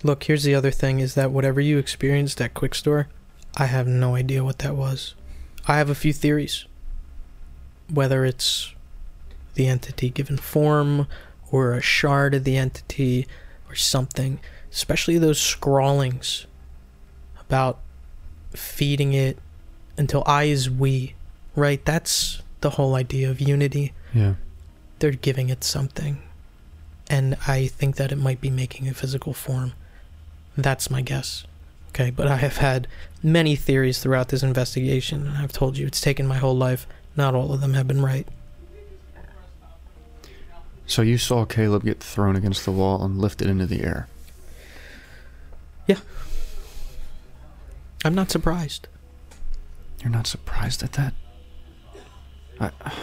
Look, 0.04 0.24
here's 0.26 0.44
the 0.44 0.56
other 0.56 0.72
thing 0.72 1.00
is 1.00 1.16
that 1.16 1.32
whatever 1.32 1.60
you 1.60 1.78
experienced 1.78 2.40
at 2.42 2.54
Quick 2.54 2.76
Store, 2.76 3.08
I 3.56 3.66
have 3.66 3.88
no 3.88 4.16
idea 4.16 4.44
what 4.44 4.60
that 4.60 4.76
was. 4.76 5.16
I 5.68 5.78
have 5.78 5.90
a 5.90 5.96
few 5.96 6.14
theories. 6.14 6.66
Whether 7.92 8.26
it's 8.26 8.74
the 9.56 9.68
entity 9.68 10.10
given 10.10 10.38
form 10.38 11.08
or 11.52 11.74
a 11.74 11.82
shard 11.82 12.36
of 12.36 12.44
the 12.44 12.58
entity 12.58 13.26
or 13.70 13.76
something, 13.76 14.40
especially 14.72 15.18
those 15.18 15.40
scrawlings 15.40 16.46
about 17.40 17.80
feeding 18.54 19.14
it 19.14 19.40
until 19.98 20.22
I 20.28 20.44
is 20.44 20.70
we, 20.70 21.16
right? 21.56 21.84
That's 21.86 22.42
the 22.62 22.72
whole 22.72 22.94
idea 22.96 23.30
of 23.32 23.40
unity 23.42 23.94
Yeah. 24.14 24.36
they're 25.00 25.12
giving 25.12 25.50
it 25.50 25.64
something. 25.64 26.22
And 27.10 27.38
I 27.48 27.68
think 27.68 27.96
that 27.96 28.12
it 28.12 28.18
might 28.18 28.42
be 28.42 28.50
making 28.50 28.88
a 28.88 28.94
physical 28.94 29.34
form. 29.34 29.74
That's 30.58 30.90
my 30.90 31.02
guess. 31.02 31.46
Okay, 31.90 32.10
but 32.10 32.28
I 32.28 32.38
have 32.38 32.58
had 32.58 32.88
many 33.24 33.56
theories 33.56 34.00
throughout 34.00 34.30
this 34.30 34.44
investigation. 34.44 35.28
and 35.28 35.38
I've 35.38 35.54
told 35.54 35.78
you 35.78 35.86
it's 35.88 36.02
taken 36.02 36.28
my 36.28 36.38
whole 36.38 36.56
life. 36.56 36.88
Not 37.16 37.36
all 37.36 37.54
of 37.54 37.62
them 37.62 37.74
have 37.74 37.88
been 37.88 38.02
right. 38.02 38.28
So 40.86 41.02
you 41.02 41.18
saw 41.18 41.46
Caleb 41.46 41.84
get 41.84 42.00
thrown 42.00 42.36
against 42.36 42.66
the 42.66 42.72
wall 42.72 43.04
and 43.04 43.20
lifted 43.20 43.48
into 43.48 43.66
the 43.66 43.84
air. 43.84 44.08
Yeah. 45.86 46.00
I'm 48.06 48.16
not 48.16 48.32
surprised. 48.32 48.88
You're 50.02 50.12
not 50.12 50.28
surprised 50.28 50.84
at 50.84 50.94
that? 50.94 51.14
I, 52.60 52.72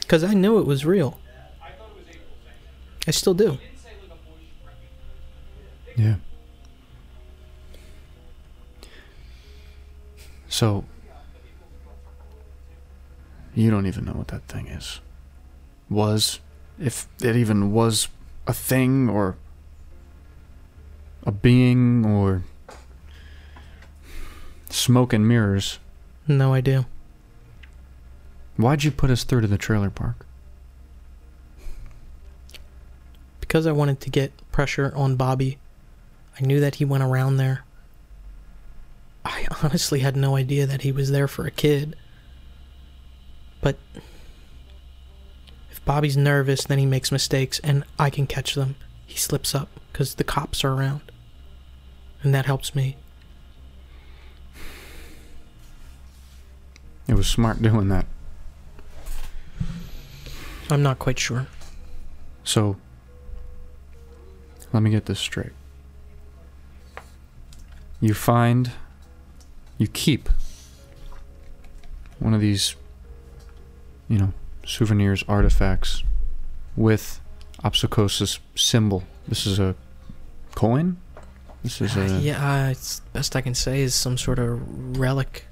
Because 0.00 0.24
I 0.24 0.32
knew 0.32 0.58
it 0.58 0.66
was 0.66 0.86
real. 0.86 1.18
I 3.06 3.10
still 3.10 3.34
do. 3.34 3.58
Yeah. 5.98 6.14
So, 10.48 10.84
you 13.52 13.70
don't 13.72 13.86
even 13.86 14.04
know 14.04 14.12
what 14.12 14.28
that 14.28 14.46
thing 14.46 14.68
is. 14.68 15.00
Was, 15.90 16.38
if 16.78 17.08
it 17.20 17.34
even 17.34 17.72
was 17.72 18.06
a 18.46 18.54
thing 18.54 19.08
or 19.08 19.36
a 21.24 21.32
being 21.32 22.06
or 22.06 22.44
smoke 24.70 25.12
and 25.12 25.26
mirrors. 25.26 25.80
No 26.28 26.54
idea. 26.54 26.86
Why'd 28.56 28.84
you 28.84 28.92
put 28.92 29.10
us 29.10 29.24
through 29.24 29.40
to 29.40 29.46
the 29.48 29.58
trailer 29.58 29.90
park? 29.90 30.24
Because 33.40 33.66
I 33.66 33.72
wanted 33.72 34.00
to 34.02 34.10
get 34.10 34.32
pressure 34.52 34.92
on 34.94 35.16
Bobby. 35.16 35.58
I 36.38 36.44
knew 36.44 36.60
that 36.60 36.76
he 36.76 36.84
went 36.84 37.02
around 37.02 37.36
there. 37.36 37.64
I 39.24 39.46
honestly 39.62 40.00
had 40.00 40.16
no 40.16 40.36
idea 40.36 40.66
that 40.66 40.82
he 40.82 40.92
was 40.92 41.10
there 41.10 41.28
for 41.28 41.46
a 41.46 41.50
kid. 41.50 41.96
But 43.60 43.76
if 45.70 45.84
Bobby's 45.84 46.16
nervous, 46.16 46.64
then 46.64 46.78
he 46.78 46.86
makes 46.86 47.10
mistakes, 47.10 47.58
and 47.64 47.84
I 47.98 48.10
can 48.10 48.26
catch 48.26 48.54
them. 48.54 48.76
He 49.06 49.18
slips 49.18 49.54
up 49.54 49.68
because 49.90 50.14
the 50.14 50.24
cops 50.24 50.62
are 50.62 50.72
around. 50.72 51.00
And 52.22 52.34
that 52.34 52.46
helps 52.46 52.74
me. 52.74 52.96
It 57.08 57.14
was 57.14 57.26
smart 57.26 57.62
doing 57.62 57.88
that. 57.88 58.06
I'm 60.70 60.82
not 60.82 60.98
quite 60.98 61.18
sure. 61.18 61.46
So, 62.44 62.76
let 64.72 64.82
me 64.82 64.90
get 64.90 65.06
this 65.06 65.18
straight. 65.18 65.52
You 68.00 68.14
find, 68.14 68.72
you 69.76 69.88
keep 69.88 70.28
one 72.18 72.34
of 72.34 72.40
these, 72.40 72.76
you 74.08 74.18
know, 74.18 74.32
souvenirs, 74.64 75.24
artifacts 75.28 76.02
with 76.76 77.20
Opsicosis 77.64 78.38
symbol. 78.54 79.04
This 79.26 79.46
is 79.46 79.58
a 79.58 79.74
coin? 80.54 80.96
This 81.62 81.80
is 81.80 81.96
a. 81.96 82.20
yeah, 82.20 82.66
uh, 82.66 82.70
it's 82.70 83.00
best 83.12 83.34
I 83.34 83.40
can 83.40 83.54
say 83.54 83.82
is 83.82 83.94
some 83.94 84.16
sort 84.16 84.38
of 84.38 84.96
relic. 84.96 85.46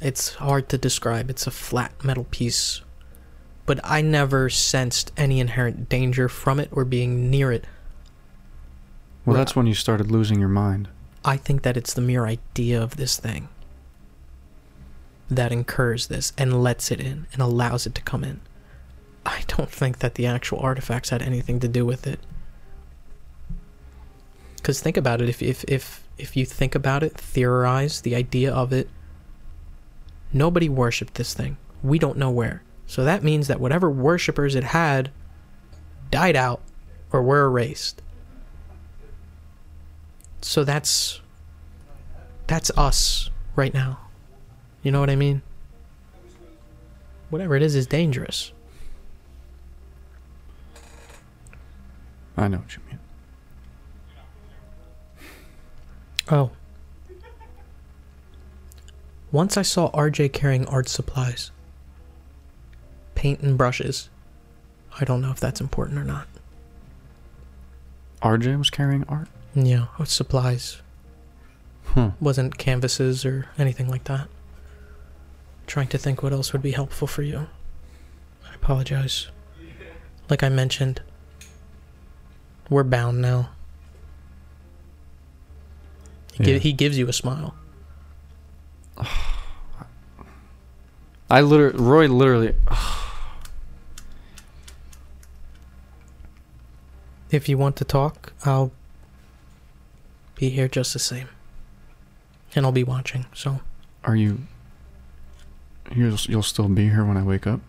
It's 0.00 0.34
hard 0.34 0.68
to 0.70 0.78
describe. 0.78 1.30
It's 1.30 1.46
a 1.46 1.50
flat 1.50 1.92
metal 2.02 2.24
piece. 2.24 2.80
But 3.66 3.80
I 3.82 4.02
never 4.02 4.50
sensed 4.50 5.12
any 5.16 5.40
inherent 5.40 5.88
danger 5.88 6.28
from 6.28 6.60
it 6.60 6.68
or 6.72 6.84
being 6.84 7.30
near 7.30 7.50
it. 7.52 7.64
Well, 9.24 9.36
that's 9.36 9.56
when 9.56 9.66
you 9.66 9.74
started 9.74 10.10
losing 10.10 10.38
your 10.38 10.50
mind. 10.50 10.88
I 11.24 11.36
think 11.36 11.62
that 11.62 11.76
it's 11.76 11.94
the 11.94 12.00
mere 12.00 12.26
idea 12.26 12.82
of 12.82 12.96
this 12.96 13.16
thing 13.18 13.48
that 15.30 15.52
incurs 15.52 16.08
this 16.08 16.32
and 16.36 16.62
lets 16.62 16.90
it 16.90 17.00
in 17.00 17.26
and 17.32 17.40
allows 17.40 17.86
it 17.86 17.94
to 17.94 18.02
come 18.02 18.24
in. 18.24 18.40
I 19.24 19.42
don't 19.48 19.70
think 19.70 20.00
that 20.00 20.16
the 20.16 20.26
actual 20.26 20.58
artifacts 20.58 21.10
had 21.10 21.22
anything 21.22 21.60
to 21.60 21.68
do 21.68 21.86
with 21.86 22.06
it. 22.06 22.20
Because 24.56 24.80
think 24.80 24.96
about 24.96 25.20
it. 25.20 25.28
If, 25.28 25.42
if 25.42 25.64
if 25.66 26.06
if 26.18 26.36
you 26.36 26.46
think 26.46 26.74
about 26.74 27.02
it, 27.02 27.12
theorize 27.16 28.00
the 28.00 28.14
idea 28.14 28.52
of 28.52 28.72
it. 28.72 28.88
Nobody 30.32 30.68
worshipped 30.68 31.14
this 31.14 31.34
thing. 31.34 31.56
We 31.82 31.98
don't 31.98 32.18
know 32.18 32.30
where. 32.30 32.62
So 32.86 33.04
that 33.04 33.22
means 33.22 33.48
that 33.48 33.60
whatever 33.60 33.90
worshippers 33.90 34.54
it 34.54 34.64
had 34.64 35.10
died 36.10 36.36
out 36.36 36.60
or 37.12 37.22
were 37.22 37.46
erased. 37.46 38.02
So 40.44 40.62
that's 40.62 41.22
that's 42.46 42.70
us 42.76 43.30
right 43.56 43.72
now. 43.72 43.98
You 44.82 44.92
know 44.92 45.00
what 45.00 45.08
I 45.08 45.16
mean? 45.16 45.40
Whatever 47.30 47.56
it 47.56 47.62
is 47.62 47.74
is 47.74 47.86
dangerous. 47.86 48.52
I 52.36 52.46
know 52.48 52.58
what 52.58 52.76
you 52.76 52.82
mean. 52.86 52.98
Oh. 56.30 56.50
Once 59.32 59.56
I 59.56 59.62
saw 59.62 59.90
RJ 59.92 60.34
carrying 60.34 60.66
art 60.66 60.90
supplies. 60.90 61.52
Paint 63.14 63.40
and 63.40 63.56
brushes. 63.56 64.10
I 65.00 65.06
don't 65.06 65.22
know 65.22 65.30
if 65.30 65.40
that's 65.40 65.62
important 65.62 65.98
or 65.98 66.04
not. 66.04 66.28
RJ 68.22 68.58
was 68.58 68.68
carrying 68.68 69.04
art? 69.08 69.28
Yeah, 69.54 69.86
with 69.98 70.10
supplies. 70.10 70.82
Huh. 71.86 72.10
Wasn't 72.20 72.58
canvases 72.58 73.24
or 73.24 73.46
anything 73.58 73.88
like 73.88 74.04
that. 74.04 74.28
Trying 75.66 75.88
to 75.88 75.98
think 75.98 76.22
what 76.22 76.32
else 76.32 76.52
would 76.52 76.62
be 76.62 76.72
helpful 76.72 77.06
for 77.06 77.22
you. 77.22 77.46
I 78.50 78.54
apologize. 78.54 79.28
Like 80.28 80.42
I 80.42 80.48
mentioned, 80.48 81.02
we're 82.70 82.82
bound 82.84 83.20
now. 83.20 83.50
He, 86.32 86.42
gi- 86.44 86.58
he 86.58 86.72
gives 86.72 86.98
you 86.98 87.06
a 87.08 87.12
smile. 87.12 87.54
I 91.30 91.40
literally, 91.40 91.78
Roy 91.78 92.08
literally. 92.08 92.54
If 97.30 97.48
you 97.48 97.58
want 97.58 97.74
to 97.76 97.84
talk, 97.84 98.32
I'll 98.44 98.70
be 100.34 100.50
here 100.50 100.68
just 100.68 100.92
the 100.92 100.98
same. 100.98 101.28
And 102.54 102.64
I'll 102.64 102.72
be 102.72 102.84
watching, 102.84 103.26
so. 103.34 103.60
Are 104.04 104.16
you? 104.16 104.40
You'll, 105.94 106.16
you'll 106.22 106.42
still 106.42 106.68
be 106.68 106.88
here 106.88 107.04
when 107.04 107.16
I 107.16 107.22
wake 107.22 107.46
up. 107.46 107.60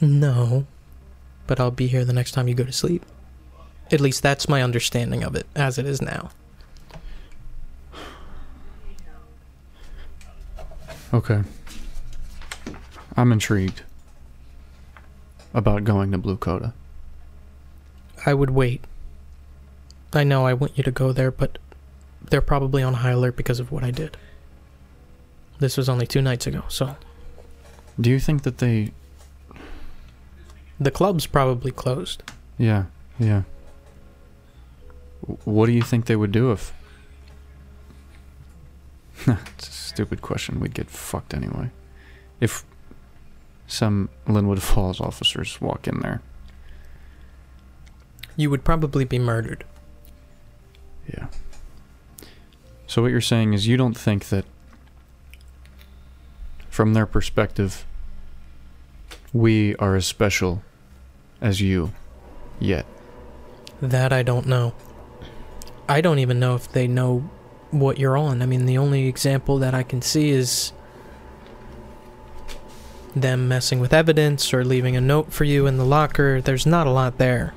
No. 0.00 0.66
But 1.46 1.60
I'll 1.60 1.70
be 1.70 1.86
here 1.86 2.04
the 2.04 2.12
next 2.12 2.32
time 2.32 2.48
you 2.48 2.54
go 2.54 2.64
to 2.64 2.72
sleep. 2.72 3.04
At 3.92 4.00
least 4.00 4.22
that's 4.22 4.48
my 4.48 4.62
understanding 4.62 5.22
of 5.22 5.36
it, 5.36 5.46
as 5.54 5.78
it 5.78 5.86
is 5.86 6.02
now. 6.02 6.30
Okay. 11.14 11.42
I'm 13.16 13.32
intrigued 13.32 13.82
about 15.54 15.84
going 15.84 16.10
to 16.12 16.18
Blue 16.18 16.36
Coda. 16.36 16.74
I 18.26 18.34
would 18.34 18.50
wait. 18.50 18.84
I 20.12 20.24
know 20.24 20.46
I 20.46 20.52
want 20.52 20.76
you 20.76 20.84
to 20.84 20.90
go 20.90 21.12
there, 21.12 21.30
but 21.30 21.58
they're 22.30 22.40
probably 22.40 22.82
on 22.82 22.94
high 22.94 23.10
alert 23.10 23.36
because 23.36 23.60
of 23.60 23.70
what 23.72 23.84
I 23.84 23.90
did. 23.90 24.16
This 25.58 25.76
was 25.76 25.88
only 25.88 26.06
two 26.06 26.20
nights 26.20 26.46
ago, 26.46 26.64
so 26.68 26.96
Do 28.00 28.10
you 28.10 28.20
think 28.20 28.42
that 28.42 28.58
they? 28.58 28.92
the 30.78 30.90
club's 30.90 31.26
probably 31.26 31.70
closed. 31.70 32.22
Yeah, 32.58 32.84
yeah. 33.18 33.42
What 35.44 35.66
do 35.66 35.72
you 35.72 35.82
think 35.82 36.06
they 36.06 36.16
would 36.16 36.32
do 36.32 36.52
if? 36.52 36.72
it's 39.26 39.68
a 39.68 39.72
stupid 39.72 40.20
question. 40.20 40.60
We'd 40.60 40.74
get 40.74 40.90
fucked 40.90 41.32
anyway. 41.32 41.70
If 42.38 42.64
some 43.66 44.08
Linwood 44.26 44.62
Falls 44.62 45.00
officers 45.00 45.60
walk 45.60 45.88
in 45.88 46.00
there. 46.00 46.22
You 48.36 48.50
would 48.50 48.64
probably 48.64 49.04
be 49.04 49.18
murdered. 49.18 49.64
Yeah. 51.08 51.26
So 52.86 53.02
what 53.02 53.10
you're 53.10 53.20
saying 53.20 53.52
is 53.52 53.66
you 53.66 53.76
don't 53.76 53.96
think 53.96 54.28
that 54.28 54.44
from 56.70 56.94
their 56.94 57.06
perspective 57.06 57.84
we 59.32 59.74
are 59.76 59.96
as 59.96 60.06
special 60.06 60.62
as 61.40 61.60
you 61.60 61.92
yet. 62.60 62.86
That 63.82 64.12
I 64.12 64.22
don't 64.22 64.46
know. 64.46 64.74
I 65.88 66.00
don't 66.00 66.18
even 66.18 66.40
know 66.40 66.54
if 66.54 66.70
they 66.70 66.86
know 66.86 67.28
what 67.70 67.98
you're 67.98 68.16
on. 68.16 68.42
I 68.42 68.46
mean, 68.46 68.66
the 68.66 68.78
only 68.78 69.06
example 69.06 69.58
that 69.58 69.74
I 69.74 69.82
can 69.82 70.00
see 70.02 70.30
is 70.30 70.72
them 73.14 73.48
messing 73.48 73.80
with 73.80 73.92
evidence 73.92 74.52
or 74.52 74.64
leaving 74.64 74.96
a 74.96 75.00
note 75.00 75.32
for 75.32 75.44
you 75.44 75.66
in 75.66 75.76
the 75.76 75.84
locker. 75.84 76.40
There's 76.40 76.66
not 76.66 76.86
a 76.86 76.90
lot 76.90 77.18
there. 77.18 77.54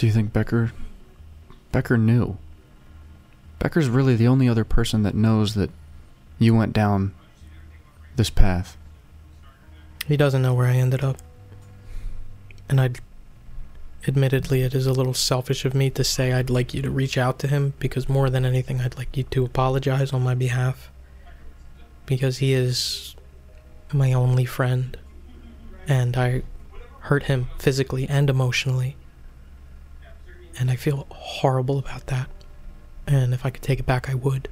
Do 0.00 0.06
you 0.06 0.12
think 0.14 0.32
Becker 0.32 0.72
Becker 1.72 1.98
knew? 1.98 2.38
Becker's 3.58 3.90
really 3.90 4.16
the 4.16 4.28
only 4.28 4.48
other 4.48 4.64
person 4.64 5.02
that 5.02 5.14
knows 5.14 5.52
that 5.56 5.68
you 6.38 6.54
went 6.54 6.72
down 6.72 7.12
this 8.16 8.30
path. 8.30 8.78
He 10.06 10.16
doesn't 10.16 10.40
know 10.40 10.54
where 10.54 10.68
I 10.68 10.76
ended 10.76 11.04
up. 11.04 11.18
And 12.66 12.80
I'd. 12.80 13.00
Admittedly, 14.08 14.62
it 14.62 14.74
is 14.74 14.86
a 14.86 14.94
little 14.94 15.12
selfish 15.12 15.66
of 15.66 15.74
me 15.74 15.90
to 15.90 16.02
say 16.02 16.32
I'd 16.32 16.48
like 16.48 16.72
you 16.72 16.80
to 16.80 16.90
reach 16.90 17.18
out 17.18 17.38
to 17.40 17.46
him 17.46 17.74
because 17.78 18.08
more 18.08 18.30
than 18.30 18.46
anything, 18.46 18.80
I'd 18.80 18.96
like 18.96 19.14
you 19.18 19.24
to 19.24 19.44
apologize 19.44 20.14
on 20.14 20.22
my 20.22 20.34
behalf. 20.34 20.90
Because 22.06 22.38
he 22.38 22.54
is 22.54 23.16
my 23.92 24.14
only 24.14 24.46
friend. 24.46 24.96
And 25.86 26.16
I 26.16 26.42
hurt 27.00 27.24
him 27.24 27.48
physically 27.58 28.08
and 28.08 28.30
emotionally. 28.30 28.96
And 30.60 30.70
I 30.70 30.76
feel 30.76 31.06
horrible 31.08 31.78
about 31.78 32.06
that. 32.08 32.28
And 33.06 33.32
if 33.32 33.46
I 33.46 33.50
could 33.50 33.62
take 33.62 33.80
it 33.80 33.86
back, 33.86 34.10
I 34.10 34.14
would. 34.14 34.48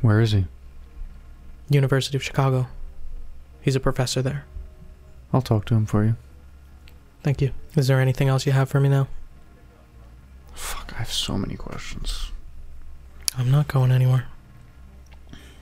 Where 0.00 0.20
is 0.20 0.30
he? 0.30 0.46
University 1.68 2.16
of 2.16 2.22
Chicago. 2.22 2.68
He's 3.60 3.74
a 3.74 3.80
professor 3.80 4.22
there. 4.22 4.44
I'll 5.32 5.42
talk 5.42 5.64
to 5.66 5.74
him 5.74 5.86
for 5.86 6.04
you. 6.04 6.16
Thank 7.24 7.42
you. 7.42 7.50
Is 7.76 7.88
there 7.88 8.00
anything 8.00 8.28
else 8.28 8.46
you 8.46 8.52
have 8.52 8.68
for 8.68 8.78
me 8.78 8.88
now? 8.88 9.08
Fuck, 10.54 10.92
I 10.94 10.98
have 10.98 11.12
so 11.12 11.36
many 11.36 11.56
questions. 11.56 12.30
I'm 13.36 13.50
not 13.50 13.66
going 13.66 13.90
anywhere. 13.90 14.28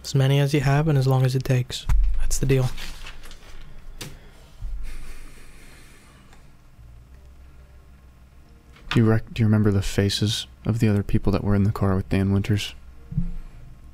As 0.05 0.15
many 0.15 0.39
as 0.39 0.53
you 0.53 0.61
have 0.61 0.87
and 0.87 0.99
as 0.99 1.07
long 1.07 1.25
as 1.25 1.35
it 1.35 1.45
takes. 1.45 1.87
That's 2.19 2.39
the 2.39 2.47
deal. 2.47 2.69
Do 8.91 9.01
you 9.01 9.21
do 9.33 9.43
you 9.43 9.47
remember 9.47 9.71
the 9.71 9.83
faces 9.83 10.47
of 10.67 10.81
the 10.81 10.89
other 10.89 11.03
people 11.03 11.33
that 11.33 11.45
were 11.45 11.55
in 11.55 11.63
the 11.63 11.73
car 11.73 11.95
with 11.95 12.09
Dan 12.09 12.33
Winters? 12.33 12.75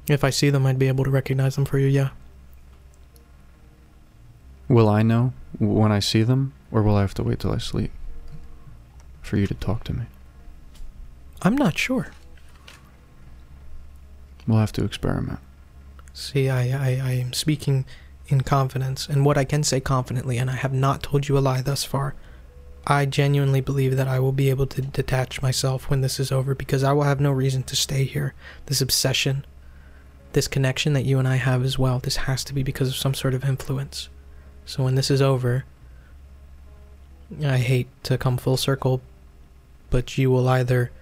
If 0.09 0.25
I 0.25 0.31
see 0.31 0.51
them, 0.51 0.65
I'd 0.67 0.79
be 0.79 0.89
able 0.89 1.05
to 1.05 1.11
recognize 1.11 1.57
them 1.57 1.65
for 1.65 1.79
you, 1.79 1.87
yeah. 1.87 2.11
Will 4.69 4.89
I 4.89 5.03
know 5.03 5.33
when 5.59 5.93
I 5.93 5.99
see 5.99 6.23
them, 6.23 6.55
or 6.71 6.83
will 6.83 6.97
I 6.97 7.01
have 7.03 7.15
to 7.15 7.23
wait 7.23 7.41
till 7.41 7.53
I 7.53 7.59
sleep 7.59 7.91
for 9.21 9.37
you 9.37 9.47
to 9.47 9.55
talk 9.55 9.85
to 9.85 9.93
me? 9.93 10.05
I'm 11.43 11.57
not 11.57 11.77
sure. 11.77 12.09
We'll 14.47 14.59
have 14.59 14.73
to 14.73 14.85
experiment. 14.85 15.41
See, 16.15 16.49
I, 16.49 16.71
I, 16.71 16.89
I 17.03 17.13
am 17.13 17.33
speaking 17.33 17.85
in 18.29 18.41
confidence, 18.41 19.09
and 19.09 19.25
what 19.25 19.37
I 19.37 19.45
can 19.45 19.63
say 19.63 19.81
confidently, 19.81 20.39
and 20.39 20.51
I 20.51 20.55
have 20.55 20.73
not 20.73 21.03
told 21.03 21.29
you 21.29 21.37
a 21.37 21.41
lie 21.41 21.63
thus 21.63 21.85
far. 21.85 22.15
I 22.87 23.05
genuinely 23.05 23.61
believe 23.61 23.97
that 23.97 24.07
I 24.07 24.21
will 24.21 24.33
be 24.33 24.49
able 24.49 24.67
to 24.69 24.81
detach 24.81 25.43
myself 25.43 25.91
when 25.91 26.03
this 26.03 26.21
is 26.21 26.31
over 26.31 26.55
because 26.55 26.85
I 26.85 26.93
will 26.93 27.03
have 27.03 27.21
no 27.21 27.33
reason 27.33 27.65
to 27.65 27.75
stay 27.75 28.05
here. 28.05 28.33
This 28.67 28.81
obsession, 28.81 29.45
this 30.33 30.47
connection 30.47 30.93
that 30.93 31.05
you 31.05 31.19
and 31.19 31.27
I 31.27 31.37
have 31.37 31.65
as 31.65 31.79
well, 31.79 31.99
this 31.99 32.17
has 32.17 32.45
to 32.45 32.55
be 32.55 32.63
because 32.63 32.89
of 32.89 32.95
some 32.95 33.15
sort 33.15 33.35
of 33.35 33.45
influence. 33.45 34.09
So 34.65 34.85
when 34.85 34.95
this 34.95 35.11
is 35.11 35.21
over, 35.21 35.65
I 37.45 37.59
hate 37.59 37.89
to 38.05 38.17
come 38.17 38.37
full 38.37 38.57
circle, 38.57 39.01
but 39.91 40.17
you 40.17 40.31
will 40.31 40.49
either 40.49 40.93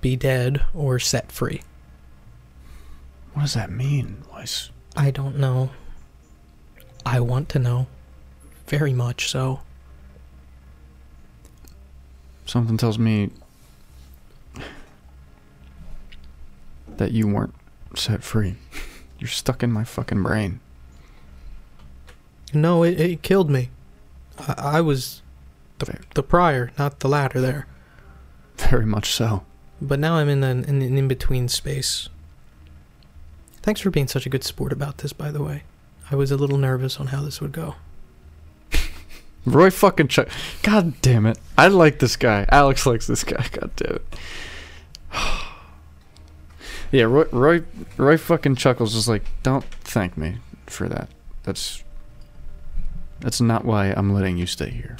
be 0.00 0.16
dead 0.16 0.64
or 0.72 0.98
set 0.98 1.30
free. 1.30 1.60
What 3.34 3.42
does 3.42 3.54
that 3.54 3.70
mean, 3.70 4.24
Weiss? 4.32 4.70
I 4.96 5.10
don't 5.10 5.36
know. 5.36 5.70
I 7.04 7.20
want 7.20 7.50
to 7.50 7.58
know. 7.58 7.88
Very 8.66 8.94
much 8.94 9.28
so. 9.28 9.60
Something 12.46 12.76
tells 12.76 12.98
me 12.98 13.30
that 16.96 17.12
you 17.12 17.26
weren't 17.26 17.54
set 17.96 18.22
free. 18.22 18.56
You're 19.18 19.28
stuck 19.28 19.62
in 19.62 19.72
my 19.72 19.84
fucking 19.84 20.22
brain. 20.22 20.60
No, 22.52 22.82
it, 22.82 23.00
it 23.00 23.22
killed 23.22 23.50
me. 23.50 23.70
I, 24.38 24.54
I 24.58 24.80
was 24.80 25.22
the, 25.78 25.98
the 26.14 26.22
prior, 26.22 26.70
not 26.78 27.00
the 27.00 27.08
latter 27.08 27.40
there. 27.40 27.66
Very 28.56 28.86
much 28.86 29.10
so. 29.10 29.44
But 29.80 29.98
now 29.98 30.14
I'm 30.16 30.28
in 30.28 30.44
an, 30.44 30.64
in 30.64 30.82
an 30.82 30.96
in 30.96 31.08
between 31.08 31.48
space. 31.48 32.08
Thanks 33.62 33.80
for 33.80 33.90
being 33.90 34.08
such 34.08 34.26
a 34.26 34.30
good 34.30 34.44
sport 34.44 34.72
about 34.72 34.98
this, 34.98 35.12
by 35.12 35.30
the 35.30 35.42
way. 35.42 35.64
I 36.10 36.16
was 36.16 36.30
a 36.30 36.36
little 36.36 36.58
nervous 36.58 37.00
on 37.00 37.08
how 37.08 37.22
this 37.22 37.40
would 37.40 37.52
go. 37.52 37.76
Roy 39.46 39.70
fucking 39.70 40.08
Chuck. 40.08 40.28
God 40.62 41.00
damn 41.02 41.26
it. 41.26 41.38
I 41.58 41.68
like 41.68 41.98
this 41.98 42.16
guy. 42.16 42.46
Alex 42.50 42.86
likes 42.86 43.06
this 43.06 43.24
guy. 43.24 43.46
God 43.52 43.70
damn 43.76 43.96
it. 43.96 44.06
yeah, 46.92 47.04
Roy, 47.04 47.26
Roy, 47.30 47.62
Roy 47.96 48.16
fucking 48.16 48.56
chuckles. 48.56 48.94
Is 48.94 49.08
like, 49.08 49.24
don't 49.42 49.64
thank 49.64 50.16
me 50.16 50.38
for 50.66 50.88
that. 50.88 51.08
That's, 51.42 51.82
that's 53.20 53.40
not 53.40 53.64
why 53.64 53.92
I'm 53.92 54.12
letting 54.14 54.38
you 54.38 54.46
stay 54.46 54.70
here. 54.70 54.96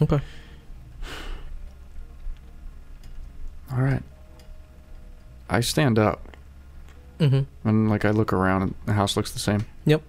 Okay. 0.00 0.20
All 3.72 3.82
right. 3.82 4.02
I 5.50 5.60
stand 5.60 5.98
up 5.98 6.20
Mm-hmm. 7.18 7.68
and 7.68 7.90
like 7.90 8.04
I 8.04 8.10
look 8.10 8.32
around 8.32 8.62
and 8.62 8.74
the 8.86 8.92
house 8.92 9.16
looks 9.16 9.32
the 9.32 9.40
same. 9.40 9.66
Yep. 9.86 10.02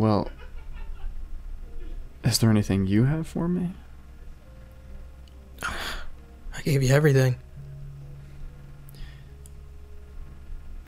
Well, 0.00 0.30
is 2.24 2.38
there 2.38 2.48
anything 2.48 2.86
you 2.86 3.04
have 3.04 3.26
for 3.26 3.46
me? 3.46 3.72
I 5.62 6.62
gave 6.64 6.82
you 6.82 6.88
everything. 6.88 7.36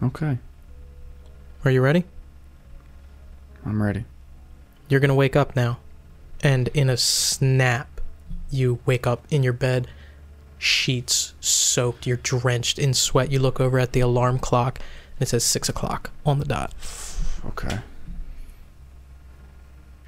Okay, 0.03 0.39
Are 1.63 1.71
you 1.71 1.83
ready? 1.83 2.05
I'm 3.67 3.83
ready. 3.83 4.07
You're 4.89 5.01
gonna 5.01 5.15
wake 5.15 5.37
up 5.37 5.55
now, 5.55 5.79
and 6.43 6.69
in 6.69 6.89
a 6.89 6.97
snap, 6.97 8.01
you 8.51 8.79
wake 8.87 9.07
up 9.07 9.27
in 9.31 9.43
your 9.43 9.53
bed, 9.53 9.89
sheets 10.57 11.35
soaked. 11.39 12.07
You're 12.07 12.17
drenched 12.17 12.79
in 12.79 12.95
sweat. 12.95 13.31
You 13.31 13.41
look 13.41 13.61
over 13.61 13.79
at 13.79 13.93
the 13.93 14.01
alarm 14.01 14.39
clock, 14.39 14.79
and 15.17 15.23
it 15.23 15.29
says 15.29 15.45
six 15.45 15.69
o'clock 15.69 16.13
on 16.25 16.39
the 16.39 16.47
dot. 16.47 16.73
Okay. 17.45 17.81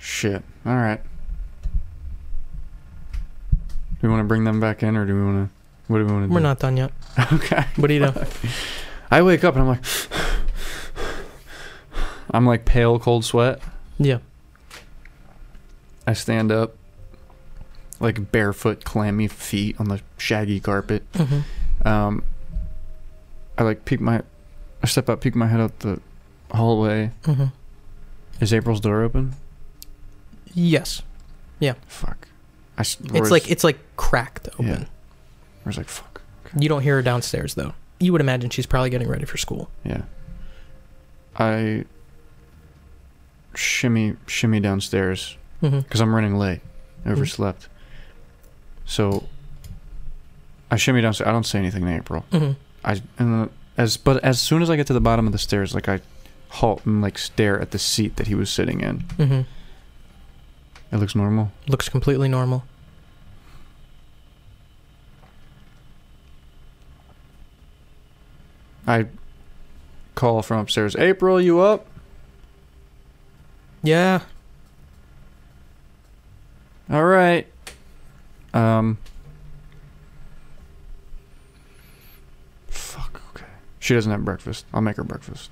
Shit. 0.04 0.42
All 0.66 0.76
right. 0.76 1.00
Do 3.52 3.58
we 4.02 4.08
want 4.10 4.20
to 4.20 4.24
bring 4.24 4.44
them 4.44 4.60
back 4.60 4.82
in, 4.82 4.98
or 4.98 5.06
do 5.06 5.14
we 5.16 5.24
want 5.24 5.48
to? 5.48 5.54
What 5.90 5.98
do 5.98 6.04
we 6.04 6.12
want 6.12 6.24
to 6.24 6.28
do? 6.28 6.34
We're 6.34 6.40
not 6.40 6.58
done 6.58 6.76
yet. 6.76 6.92
Okay. 7.32 7.64
What 7.76 7.88
do 7.88 7.94
you 7.94 8.00
do? 8.00 8.12
I 9.10 9.22
wake 9.22 9.44
up 9.44 9.54
and 9.54 9.62
I'm 9.62 9.68
like, 9.68 9.82
I'm 12.32 12.44
like 12.44 12.66
pale, 12.66 12.98
cold 12.98 13.24
sweat. 13.24 13.60
Yeah. 13.98 14.18
I 16.06 16.12
stand 16.12 16.52
up, 16.52 16.74
like 17.98 18.30
barefoot, 18.30 18.84
clammy 18.84 19.26
feet 19.28 19.76
on 19.80 19.88
the 19.88 20.02
shaggy 20.18 20.60
carpet. 20.60 21.02
hmm 21.16 21.40
Um, 21.86 22.24
I 23.56 23.62
like 23.62 23.86
peek 23.86 24.00
my, 24.00 24.20
I 24.82 24.86
step 24.86 25.08
out, 25.08 25.22
peek 25.22 25.34
my 25.34 25.46
head 25.46 25.60
out 25.60 25.78
the 25.78 25.98
hallway. 26.50 27.10
hmm 27.24 27.46
Is 28.40 28.52
April's 28.52 28.80
door 28.80 29.02
open? 29.02 29.34
Yes. 30.54 31.02
Yeah. 31.60 31.74
Fuck. 31.86 32.28
I, 32.76 32.80
s- 32.80 32.96
It's 33.02 33.12
Roy's- 33.12 33.30
like 33.30 33.50
it's 33.50 33.64
like 33.64 33.78
cracked 33.96 34.48
open. 34.54 34.66
Yeah. 34.66 34.84
was 35.64 35.76
like 35.76 35.88
fuck. 35.88 36.20
You 36.58 36.68
don't 36.68 36.82
hear 36.82 36.96
her 36.96 37.02
downstairs 37.02 37.54
though. 37.54 37.74
You 38.00 38.12
would 38.12 38.20
imagine 38.20 38.50
she's 38.50 38.66
probably 38.66 38.90
getting 38.90 39.08
ready 39.08 39.24
for 39.24 39.36
school. 39.36 39.70
Yeah. 39.84 40.02
I 41.36 41.84
shimmy 43.54 44.16
shimmy 44.26 44.60
downstairs 44.60 45.36
hmm 45.60 45.78
because 45.80 46.00
I'm 46.00 46.14
running 46.14 46.36
late. 46.36 46.60
I 47.06 47.10
overslept. 47.10 47.68
So 48.84 49.24
I 50.70 50.76
shimmy 50.76 51.00
downstairs. 51.00 51.28
I 51.28 51.32
don't 51.32 51.46
say 51.46 51.58
anything 51.58 51.84
to 51.84 51.94
April. 51.94 52.24
hmm 52.32 52.52
I 52.84 52.92
and 52.92 53.32
then 53.32 53.50
as 53.76 53.96
but 53.96 54.22
as 54.24 54.40
soon 54.40 54.62
as 54.62 54.70
I 54.70 54.76
get 54.76 54.86
to 54.88 54.92
the 54.92 55.00
bottom 55.00 55.26
of 55.26 55.32
the 55.32 55.38
stairs, 55.38 55.74
like 55.74 55.88
I 55.88 56.00
halt 56.50 56.84
and 56.86 57.00
like 57.02 57.18
stare 57.18 57.60
at 57.60 57.70
the 57.72 57.78
seat 57.78 58.16
that 58.16 58.26
he 58.26 58.34
was 58.34 58.50
sitting 58.50 58.80
in. 58.80 59.00
hmm 59.16 59.40
It 60.94 60.98
looks 60.98 61.16
normal. 61.16 61.50
Looks 61.66 61.88
completely 61.88 62.28
normal. 62.28 62.62
I 68.86 69.06
call 70.14 70.40
from 70.42 70.60
upstairs. 70.60 70.94
April, 70.94 71.40
you 71.40 71.58
up? 71.58 71.86
Yeah. 73.82 74.20
All 76.88 77.04
right. 77.04 77.48
Um. 78.52 78.98
Fuck. 82.68 83.20
Okay. 83.34 83.46
She 83.80 83.94
doesn't 83.94 84.12
have 84.12 84.24
breakfast. 84.24 84.64
I'll 84.72 84.80
make 84.80 84.96
her 84.96 85.02
breakfast. 85.02 85.50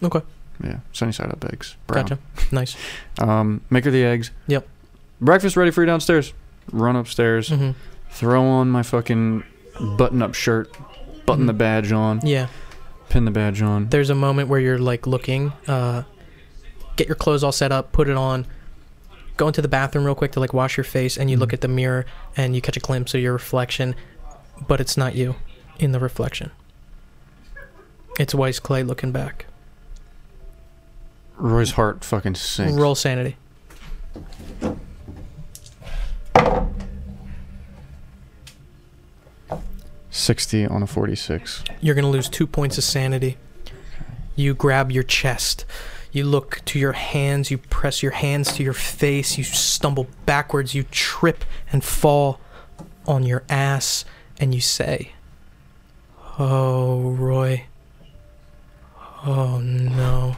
Okay. 0.00 0.20
Yeah, 0.62 0.78
sunny 0.92 1.10
side 1.12 1.30
up 1.32 1.44
eggs. 1.44 1.76
Brown. 1.88 2.04
Gotcha. 2.04 2.18
Nice. 2.52 2.76
Um, 3.18 3.62
make 3.70 3.84
her 3.86 3.90
the 3.90 4.04
eggs. 4.04 4.30
Yep. 4.46 4.68
Breakfast 5.20 5.56
ready 5.56 5.70
for 5.70 5.82
you 5.82 5.86
downstairs. 5.86 6.32
Run 6.72 6.96
upstairs. 6.96 7.48
hmm 7.48 7.70
Throw 8.10 8.44
on 8.44 8.68
my 8.70 8.82
fucking 8.82 9.44
button-up 9.98 10.34
shirt. 10.34 10.74
Button 11.26 11.44
Mhm. 11.44 11.48
the 11.48 11.52
badge 11.52 11.92
on. 11.92 12.20
Yeah. 12.22 12.46
Pin 13.08 13.24
the 13.24 13.30
badge 13.30 13.60
on. 13.62 13.88
There's 13.88 14.10
a 14.10 14.14
moment 14.14 14.48
where 14.48 14.60
you're 14.60 14.78
like 14.78 15.06
looking, 15.06 15.52
uh, 15.68 16.02
get 16.96 17.06
your 17.08 17.16
clothes 17.16 17.44
all 17.44 17.52
set 17.52 17.72
up, 17.72 17.92
put 17.92 18.08
it 18.08 18.16
on, 18.16 18.46
go 19.36 19.46
into 19.48 19.60
the 19.60 19.68
bathroom 19.68 20.04
real 20.04 20.14
quick 20.14 20.32
to 20.32 20.40
like 20.40 20.52
wash 20.54 20.76
your 20.76 20.84
face, 20.84 21.16
and 21.16 21.30
you 21.30 21.36
look 21.36 21.50
Mhm. 21.50 21.54
at 21.54 21.60
the 21.60 21.68
mirror 21.68 22.06
and 22.36 22.54
you 22.54 22.62
catch 22.62 22.76
a 22.76 22.80
glimpse 22.80 23.14
of 23.14 23.20
your 23.20 23.32
reflection, 23.34 23.94
but 24.66 24.80
it's 24.80 24.96
not 24.96 25.14
you 25.14 25.36
in 25.78 25.92
the 25.92 26.00
reflection. 26.00 26.50
It's 28.18 28.34
Weiss 28.34 28.58
Clay 28.58 28.82
looking 28.82 29.12
back. 29.12 29.44
Roy's 31.36 31.72
heart 31.72 32.02
fucking 32.02 32.34
sinks. 32.36 32.72
Roll 32.74 32.94
sanity. 32.94 33.36
Sixty 40.16 40.66
on 40.66 40.82
a 40.82 40.86
forty-six. 40.86 41.62
You're 41.82 41.94
going 41.94 42.06
to 42.06 42.10
lose 42.10 42.30
two 42.30 42.46
points 42.46 42.78
of 42.78 42.84
sanity. 42.84 43.36
You 44.34 44.54
grab 44.54 44.90
your 44.90 45.02
chest. 45.02 45.66
You 46.10 46.24
look 46.24 46.62
to 46.64 46.78
your 46.78 46.94
hands. 46.94 47.50
You 47.50 47.58
press 47.58 48.02
your 48.02 48.12
hands 48.12 48.54
to 48.54 48.62
your 48.62 48.72
face. 48.72 49.36
You 49.36 49.44
stumble 49.44 50.06
backwards. 50.24 50.74
You 50.74 50.84
trip 50.84 51.44
and 51.70 51.84
fall 51.84 52.40
on 53.06 53.24
your 53.24 53.44
ass. 53.50 54.06
And 54.38 54.54
you 54.54 54.62
say, 54.62 55.12
Oh, 56.38 57.10
Roy. 57.10 57.66
Oh, 59.26 59.60
no. 59.60 60.36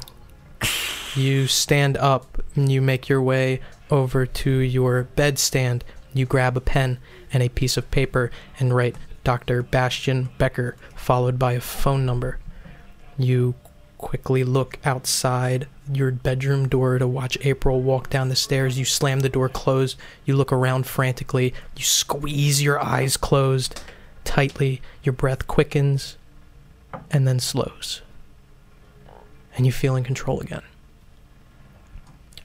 You 1.15 1.47
stand 1.47 1.97
up 1.97 2.43
and 2.57 2.71
you 2.71 2.83
make 2.83 3.09
your 3.09 3.23
way 3.23 3.61
over 3.93 4.27
to 4.27 4.51
your 4.51 5.09
bedstand. 5.17 5.83
You 6.13 6.27
grab 6.27 6.57
a 6.57 6.61
pen 6.61 6.99
and 7.33 7.45
a 7.45 7.49
piece 7.49 7.77
of 7.77 7.91
paper 7.93 8.33
and 8.59 8.75
write 8.75 8.97
Dr. 9.24 9.62
Bastian 9.62 10.31
Becker, 10.39 10.77
followed 10.97 11.39
by 11.39 11.53
a 11.53 11.61
phone 11.61 12.07
number. 12.07 12.39
You 13.16 13.55
quickly 13.99 14.45
look 14.45 14.78
outside 14.85 15.66
your 15.93 16.12
bedroom 16.12 16.69
door 16.69 16.99
to 16.99 17.07
watch 17.07 17.36
April 17.43 17.81
walk 17.82 18.09
down 18.11 18.28
the 18.28 18.36
stairs. 18.36 18.78
You 18.78 18.85
slam 18.85 19.20
the 19.20 19.28
door 19.28 19.49
closed. 19.49 19.99
You 20.24 20.36
look 20.36 20.53
around 20.53 20.86
frantically. 20.86 21.53
You 21.77 21.85
squeeze 21.85 22.62
your 22.62 22.82
eyes 22.82 23.16
closed 23.16 23.82
tightly. 24.24 24.81
Your 25.03 25.12
breath 25.12 25.47
quickens 25.47 26.16
and 27.11 27.27
then 27.27 27.40
slows. 27.40 28.03
And 29.57 29.66
you 29.66 29.73
feel 29.73 29.97
in 29.97 30.05
control 30.05 30.40
again. 30.40 30.62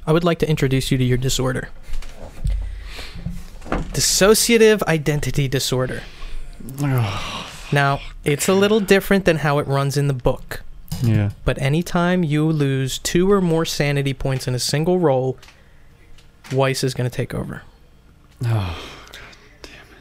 I 0.05 0.11
would 0.11 0.23
like 0.23 0.39
to 0.39 0.49
introduce 0.49 0.91
you 0.91 0.97
to 0.97 1.03
your 1.03 1.17
disorder 1.17 1.69
dissociative 3.93 4.81
identity 4.83 5.47
disorder. 5.47 6.01
Now, 7.71 7.99
it's 8.23 8.47
a 8.47 8.53
little 8.53 8.79
different 8.79 9.25
than 9.25 9.37
how 9.37 9.59
it 9.59 9.67
runs 9.67 9.97
in 9.97 10.07
the 10.07 10.13
book, 10.13 10.61
Yeah. 11.01 11.31
but 11.43 11.59
anytime 11.61 12.23
you 12.23 12.45
lose 12.45 12.99
two 12.99 13.31
or 13.31 13.41
more 13.41 13.65
sanity 13.65 14.13
points 14.13 14.47
in 14.47 14.53
a 14.55 14.59
single 14.59 14.99
roll, 14.99 15.37
Weiss 16.51 16.83
is 16.83 16.93
going 16.93 17.09
to 17.09 17.15
take 17.15 17.33
over. 17.33 17.61
Oh. 18.45 18.77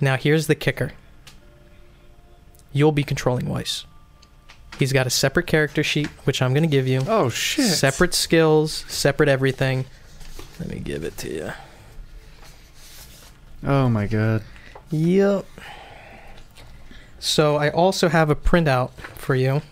Now, 0.01 0.17
here's 0.17 0.49
the 0.49 0.57
kicker 0.57 0.93
you'll 2.73 2.91
be 2.93 3.05
controlling 3.05 3.49
Weiss. 3.49 3.85
He's 4.79 4.93
got 4.93 5.07
a 5.07 5.11
separate 5.11 5.47
character 5.47 5.85
sheet, 5.85 6.09
which 6.25 6.43
I'm 6.43 6.53
going 6.53 6.65
to 6.65 6.69
give 6.69 6.89
you. 6.89 7.03
Oh 7.07 7.29
shit. 7.29 7.67
Separate 7.71 8.15
skills, 8.15 8.85
separate 8.89 9.29
everything. 9.29 9.85
Let 10.59 10.71
me 10.71 10.81
give 10.81 11.05
it 11.05 11.17
to 11.19 11.31
you. 11.33 11.53
Oh 13.65 13.89
my 13.89 14.07
god. 14.07 14.43
Yep. 14.91 15.45
So 17.24 17.55
I 17.55 17.70
also 17.70 18.09
have 18.09 18.31
a 18.31 18.35
printout 18.35 18.90
for 19.15 19.36
you 19.36 19.62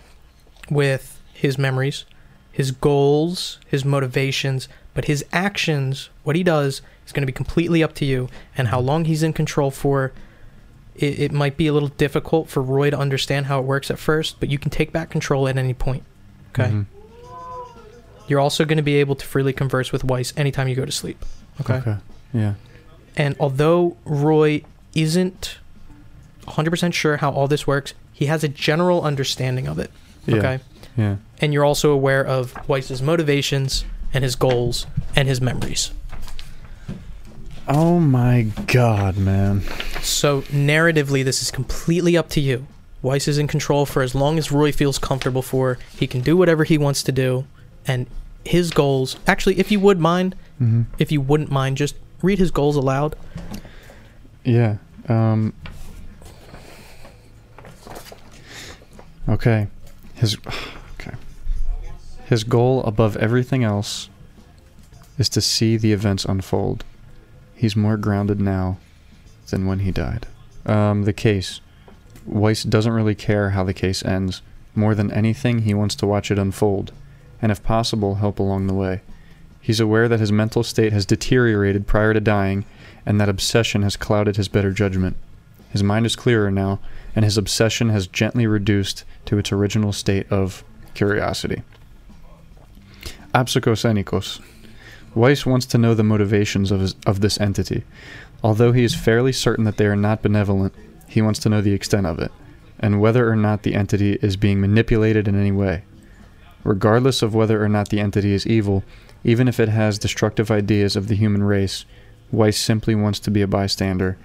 with 0.70 1.20
his 1.34 1.58
memories, 1.58 2.04
his 2.52 2.70
goals, 2.70 3.58
his 3.66 3.84
motivations, 3.84 4.68
but 4.94 5.06
his 5.06 5.24
actions, 5.32 6.10
what 6.22 6.36
he 6.36 6.44
does, 6.44 6.80
is 7.04 7.12
going 7.12 7.22
to 7.22 7.26
be 7.26 7.32
completely 7.32 7.82
up 7.82 7.92
to 7.96 8.04
you. 8.04 8.28
And 8.56 8.68
how 8.68 8.78
long 8.78 9.04
he's 9.04 9.24
in 9.24 9.32
control 9.32 9.72
for, 9.72 10.12
it, 10.94 11.18
it 11.18 11.32
might 11.32 11.56
be 11.56 11.66
a 11.66 11.72
little 11.72 11.88
difficult 11.88 12.48
for 12.48 12.62
Roy 12.62 12.88
to 12.90 12.96
understand 12.96 13.46
how 13.46 13.58
it 13.58 13.64
works 13.64 13.90
at 13.90 13.98
first, 13.98 14.38
but 14.38 14.48
you 14.48 14.56
can 14.56 14.70
take 14.70 14.92
back 14.92 15.10
control 15.10 15.48
at 15.48 15.58
any 15.58 15.74
point. 15.74 16.04
Okay. 16.50 16.70
Mhm. 16.70 16.86
You're 18.28 18.38
also 18.38 18.64
going 18.64 18.76
to 18.76 18.82
be 18.84 18.94
able 18.94 19.16
to 19.16 19.26
freely 19.26 19.52
converse 19.52 19.90
with 19.90 20.04
Weiss 20.04 20.32
anytime 20.36 20.68
you 20.68 20.76
go 20.76 20.84
to 20.84 20.92
sleep. 20.92 21.24
Okay. 21.62 21.74
Okay. 21.74 21.96
Yeah. 22.32 22.54
And 23.16 23.34
although 23.40 23.96
Roy 24.04 24.62
isn't 24.94 25.58
100% 26.50 26.92
sure 26.92 27.18
how 27.18 27.30
all 27.30 27.48
this 27.48 27.66
works, 27.66 27.94
he 28.12 28.26
has 28.26 28.44
a 28.44 28.48
general 28.48 29.02
understanding 29.02 29.66
of 29.66 29.78
it. 29.78 29.90
Yeah. 30.26 30.36
Okay. 30.36 30.60
Yeah. 30.96 31.16
And 31.40 31.52
you're 31.52 31.64
also 31.64 31.92
aware 31.92 32.24
of 32.24 32.54
Weiss's 32.68 33.00
motivations 33.00 33.84
and 34.12 34.24
his 34.24 34.36
goals 34.36 34.86
and 35.16 35.28
his 35.28 35.40
memories. 35.40 35.92
Oh 37.68 38.00
my 38.00 38.48
god, 38.66 39.16
man. 39.16 39.62
So, 40.02 40.42
narratively, 40.42 41.24
this 41.24 41.40
is 41.40 41.50
completely 41.50 42.16
up 42.16 42.28
to 42.30 42.40
you. 42.40 42.66
Weiss 43.02 43.28
is 43.28 43.38
in 43.38 43.46
control 43.46 43.86
for 43.86 44.02
as 44.02 44.14
long 44.14 44.38
as 44.38 44.50
Roy 44.50 44.72
feels 44.72 44.98
comfortable 44.98 45.42
for. 45.42 45.78
He 45.96 46.06
can 46.06 46.20
do 46.20 46.36
whatever 46.36 46.64
he 46.64 46.76
wants 46.76 47.02
to 47.04 47.12
do. 47.12 47.46
And 47.86 48.06
his 48.44 48.70
goals. 48.70 49.16
Actually, 49.26 49.58
if 49.58 49.70
you 49.70 49.80
would 49.80 49.98
mind, 50.00 50.34
hmm 50.58 50.82
if 50.98 51.10
you 51.12 51.20
wouldn't 51.20 51.50
mind, 51.50 51.76
just 51.76 51.94
read 52.22 52.38
his 52.38 52.50
goals 52.50 52.76
aloud. 52.76 53.16
Yeah. 54.44 54.76
Um, 55.08 55.54
okay. 59.30 59.68
His 60.14 60.36
okay. 61.00 61.16
His 62.26 62.44
goal 62.44 62.82
above 62.84 63.16
everything 63.16 63.64
else 63.64 64.08
is 65.18 65.28
to 65.30 65.40
see 65.40 65.76
the 65.76 65.92
events 65.92 66.24
unfold. 66.24 66.84
He's 67.54 67.76
more 67.76 67.96
grounded 67.96 68.40
now 68.40 68.78
than 69.50 69.66
when 69.66 69.80
he 69.80 69.92
died. 69.92 70.26
Um, 70.66 71.04
the 71.04 71.12
case. 71.12 71.60
Weiss 72.26 72.62
doesn't 72.62 72.92
really 72.92 73.14
care 73.14 73.50
how 73.50 73.64
the 73.64 73.74
case 73.74 74.04
ends. 74.04 74.42
More 74.74 74.94
than 74.94 75.12
anything, 75.12 75.60
he 75.60 75.74
wants 75.74 75.94
to 75.96 76.06
watch 76.06 76.30
it 76.30 76.38
unfold, 76.38 76.92
and 77.42 77.50
if 77.50 77.62
possible, 77.62 78.16
help 78.16 78.38
along 78.38 78.66
the 78.66 78.74
way. 78.74 79.00
He's 79.60 79.80
aware 79.80 80.08
that 80.08 80.20
his 80.20 80.32
mental 80.32 80.62
state 80.62 80.92
has 80.92 81.04
deteriorated 81.04 81.86
prior 81.86 82.14
to 82.14 82.20
dying, 82.20 82.64
and 83.04 83.20
that 83.20 83.28
obsession 83.28 83.82
has 83.82 83.96
clouded 83.96 84.36
his 84.36 84.48
better 84.48 84.70
judgment. 84.70 85.16
His 85.70 85.82
mind 85.82 86.06
is 86.06 86.16
clearer 86.16 86.50
now, 86.50 86.78
and 87.14 87.24
his 87.24 87.38
obsession 87.38 87.88
has 87.90 88.06
gently 88.06 88.46
reduced 88.46 89.04
to 89.26 89.38
its 89.38 89.52
original 89.52 89.92
state 89.92 90.30
of 90.30 90.64
curiosity. 90.94 91.62
Apsychosenikos. 93.34 94.40
Weiss 95.14 95.44
wants 95.44 95.66
to 95.66 95.78
know 95.78 95.94
the 95.94 96.04
motivations 96.04 96.70
of, 96.70 96.80
his, 96.80 96.94
of 97.06 97.20
this 97.20 97.40
entity. 97.40 97.84
Although 98.42 98.72
he 98.72 98.84
is 98.84 98.94
fairly 98.94 99.32
certain 99.32 99.64
that 99.64 99.76
they 99.76 99.86
are 99.86 99.96
not 99.96 100.22
benevolent, 100.22 100.74
he 101.08 101.20
wants 101.20 101.40
to 101.40 101.48
know 101.48 101.60
the 101.60 101.74
extent 101.74 102.06
of 102.06 102.18
it, 102.18 102.30
and 102.78 103.00
whether 103.00 103.28
or 103.28 103.36
not 103.36 103.62
the 103.62 103.74
entity 103.74 104.14
is 104.22 104.36
being 104.36 104.60
manipulated 104.60 105.26
in 105.26 105.38
any 105.38 105.52
way. 105.52 105.82
Regardless 106.62 107.22
of 107.22 107.34
whether 107.34 107.62
or 107.62 107.68
not 107.68 107.88
the 107.88 108.00
entity 108.00 108.32
is 108.32 108.46
evil, 108.46 108.84
even 109.24 109.48
if 109.48 109.58
it 109.58 109.68
has 109.68 109.98
destructive 109.98 110.50
ideas 110.50 110.96
of 110.96 111.08
the 111.08 111.16
human 111.16 111.42
race, 111.42 111.84
Weiss 112.30 112.58
simply 112.58 112.94
wants 112.94 113.18
to 113.20 113.30
be 113.30 113.42
a 113.42 113.46
bystander 113.46 114.16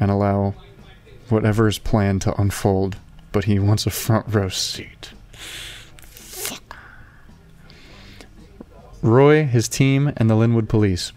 and 0.00 0.10
allow 0.10 0.54
whatever 1.30 1.68
is 1.68 1.78
planned 1.78 2.22
to 2.22 2.40
unfold, 2.40 2.96
but 3.32 3.44
he 3.44 3.58
wants 3.58 3.86
a 3.86 3.90
front 3.90 4.26
row 4.28 4.48
seat. 4.48 5.12
Fuck. 6.02 6.76
Roy, 9.02 9.44
his 9.44 9.68
team, 9.68 10.12
and 10.16 10.30
the 10.30 10.34
Linwood 10.34 10.68
police. 10.68 11.12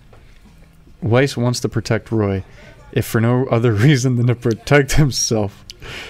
Weiss 1.02 1.38
wants 1.38 1.60
to 1.62 1.70
protect 1.70 2.12
Roy, 2.12 2.44
if 2.92 3.06
for 3.06 3.22
no 3.22 3.46
other 3.48 3.72
reason 3.88 4.16
than 4.16 4.28
to 4.28 4.36
protect 4.36 4.94
himself. 4.94 5.64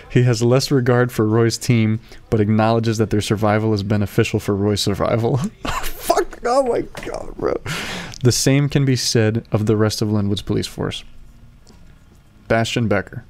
He 0.10 0.24
has 0.24 0.42
less 0.42 0.72
regard 0.72 1.12
for 1.12 1.28
Roy's 1.28 1.58
team, 1.58 2.00
but 2.30 2.40
acknowledges 2.40 2.98
that 2.98 3.10
their 3.10 3.22
survival 3.22 3.74
is 3.74 3.84
beneficial 3.84 4.40
for 4.40 4.56
Roy's 4.56 4.82
survival. 4.82 5.38
Fuck! 5.68 6.40
Oh 6.46 6.64
my 6.64 6.82
god, 7.06 7.36
bro. 7.38 7.54
The 8.24 8.32
same 8.32 8.70
can 8.70 8.86
be 8.86 8.96
said 8.96 9.46
of 9.52 9.66
the 9.66 9.76
rest 9.76 10.02
of 10.02 10.10
Linwood's 10.10 10.42
police 10.42 10.68
force. 10.68 11.04
Bastian 12.48 12.88
Becker. 12.88 13.26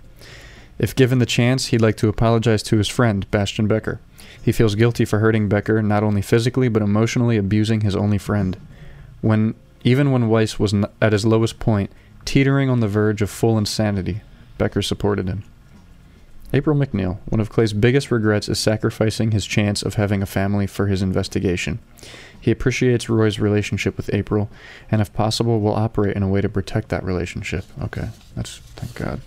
If 0.79 0.95
given 0.95 1.19
the 1.19 1.25
chance, 1.25 1.67
he'd 1.67 1.81
like 1.81 1.97
to 1.97 2.07
apologize 2.07 2.63
to 2.63 2.77
his 2.77 2.87
friend, 2.87 3.29
Bastian 3.31 3.67
Becker. 3.67 3.99
He 4.41 4.51
feels 4.51 4.75
guilty 4.75 5.05
for 5.05 5.19
hurting 5.19 5.49
Becker, 5.49 5.81
not 5.81 6.03
only 6.03 6.21
physically, 6.21 6.69
but 6.69 6.81
emotionally 6.81 7.37
abusing 7.37 7.81
his 7.81 7.95
only 7.95 8.17
friend. 8.17 8.57
When 9.21 9.55
even 9.83 10.11
when 10.11 10.29
Weiss 10.29 10.59
was 10.59 10.73
at 11.01 11.13
his 11.13 11.25
lowest 11.25 11.59
point, 11.59 11.91
teetering 12.25 12.69
on 12.69 12.79
the 12.79 12.87
verge 12.87 13.21
of 13.21 13.29
full 13.29 13.57
insanity, 13.57 14.21
Becker 14.57 14.81
supported 14.81 15.27
him. 15.27 15.43
April 16.53 16.77
McNeil, 16.77 17.17
one 17.25 17.41
of 17.41 17.49
Clay's 17.49 17.73
biggest 17.73 18.09
regrets 18.09 18.47
is 18.47 18.57
sacrificing 18.57 19.31
his 19.31 19.45
chance 19.45 19.83
of 19.83 19.95
having 19.95 20.21
a 20.21 20.25
family 20.25 20.65
for 20.65 20.87
his 20.87 21.01
investigation. 21.01 21.79
He 22.39 22.51
appreciates 22.51 23.09
Roy's 23.09 23.39
relationship 23.39 23.97
with 23.97 24.13
April, 24.13 24.49
and 24.89 25.01
if 25.01 25.13
possible, 25.13 25.59
will 25.59 25.75
operate 25.75 26.15
in 26.15 26.23
a 26.23 26.29
way 26.29 26.39
to 26.39 26.47
protect 26.47 26.87
that 26.89 27.03
relationship. 27.03 27.65
Okay, 27.81 28.09
that's 28.35 28.59
thank 28.75 28.95
God. 28.95 29.19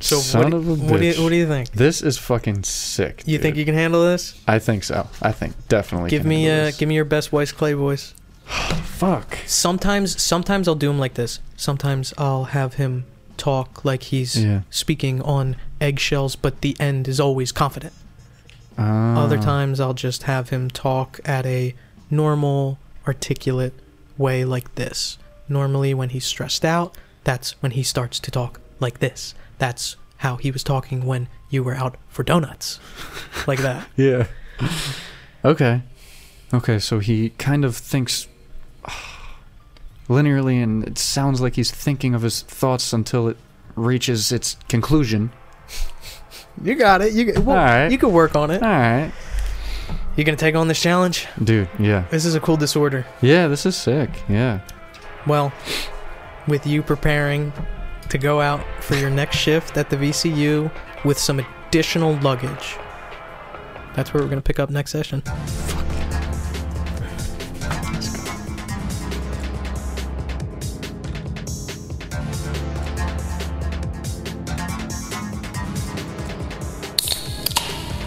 So 0.00 0.18
Son 0.18 0.44
what, 0.44 0.52
of 0.52 0.68
a 0.68 0.74
what 0.74 1.00
do 1.00 1.06
you 1.06 1.22
what 1.22 1.30
do 1.30 1.36
you 1.36 1.46
think? 1.46 1.70
This 1.72 2.02
is 2.02 2.18
fucking 2.18 2.64
sick. 2.64 3.22
You 3.26 3.38
think 3.38 3.56
you 3.56 3.64
can 3.64 3.74
handle 3.74 4.04
this? 4.04 4.40
I 4.46 4.58
think 4.58 4.84
so. 4.84 5.08
I 5.22 5.32
think 5.32 5.54
definitely. 5.68 6.10
give 6.10 6.24
me 6.24 6.48
uh 6.50 6.66
this. 6.66 6.76
give 6.76 6.88
me 6.88 6.94
your 6.94 7.04
best 7.04 7.32
Weiss 7.32 7.52
Clay 7.52 7.72
voice. 7.72 8.14
fuck. 8.46 9.38
Sometimes 9.46 10.20
sometimes 10.20 10.68
I'll 10.68 10.74
do 10.74 10.90
him 10.90 10.98
like 10.98 11.14
this. 11.14 11.40
Sometimes 11.56 12.12
I'll 12.18 12.44
have 12.44 12.74
him 12.74 13.04
talk 13.36 13.84
like 13.84 14.04
he's 14.04 14.42
Yeah. 14.42 14.62
speaking 14.70 15.22
on 15.22 15.56
eggshells, 15.80 16.36
but 16.36 16.60
the 16.60 16.76
end 16.80 17.08
is 17.08 17.20
always 17.20 17.52
confident. 17.52 17.92
Other 18.78 19.38
times 19.38 19.80
I'll 19.80 19.94
just 19.94 20.24
have 20.24 20.50
him 20.50 20.68
talk 20.68 21.18
at 21.24 21.46
a 21.46 21.74
normal, 22.10 22.78
articulate 23.06 23.72
way 24.18 24.44
like 24.44 24.74
this. 24.74 25.16
Normally, 25.48 25.94
when 25.94 26.10
he's 26.10 26.26
stressed 26.26 26.64
out, 26.64 26.94
that's 27.24 27.52
when 27.62 27.72
he 27.72 27.82
starts 27.82 28.20
to 28.20 28.30
talk 28.30 28.60
like 28.78 28.98
this. 28.98 29.34
That's 29.58 29.96
how 30.18 30.36
he 30.36 30.50
was 30.50 30.62
talking 30.64 31.04
when 31.06 31.28
you 31.50 31.62
were 31.62 31.74
out 31.74 31.96
for 32.08 32.22
donuts. 32.22 32.80
like 33.46 33.60
that. 33.60 33.86
Yeah. 33.96 34.26
okay. 35.44 35.82
Okay, 36.54 36.78
so 36.78 36.98
he 36.98 37.30
kind 37.30 37.64
of 37.64 37.76
thinks 37.76 38.26
linearly, 40.08 40.62
and 40.62 40.84
it 40.86 40.98
sounds 40.98 41.40
like 41.40 41.56
he's 41.56 41.70
thinking 41.70 42.14
of 42.14 42.22
his 42.22 42.42
thoughts 42.42 42.92
until 42.92 43.28
it 43.28 43.36
reaches 43.74 44.32
its 44.32 44.56
conclusion. 44.68 45.32
You 46.62 46.74
got 46.74 47.02
it. 47.02 47.12
You, 47.12 47.34
well, 47.42 47.58
Alright. 47.58 47.92
you 47.92 47.98
can 47.98 48.12
work 48.12 48.34
on 48.34 48.50
it. 48.50 48.62
All 48.62 48.68
right. 48.68 49.12
You 50.16 50.24
gonna 50.24 50.36
take 50.38 50.54
on 50.54 50.68
this 50.68 50.80
challenge? 50.80 51.26
Dude, 51.42 51.68
yeah. 51.78 52.06
This 52.10 52.24
is 52.24 52.34
a 52.34 52.40
cool 52.40 52.56
disorder. 52.56 53.04
Yeah, 53.20 53.48
this 53.48 53.66
is 53.66 53.76
sick. 53.76 54.08
Yeah. 54.30 54.60
Well, 55.26 55.52
with 56.48 56.66
you 56.66 56.82
preparing 56.82 57.52
to 58.08 58.18
go 58.18 58.40
out 58.40 58.64
for 58.80 58.94
your 58.96 59.10
next 59.10 59.36
shift 59.36 59.76
at 59.76 59.90
the 59.90 59.96
VCU 59.96 60.70
with 61.04 61.18
some 61.18 61.44
additional 61.68 62.14
luggage, 62.16 62.76
that's 63.94 64.12
where 64.12 64.22
we're 64.22 64.28
going 64.28 64.40
to 64.40 64.46
pick 64.46 64.58
up 64.58 64.70
next 64.70 64.90
session. 64.90 65.22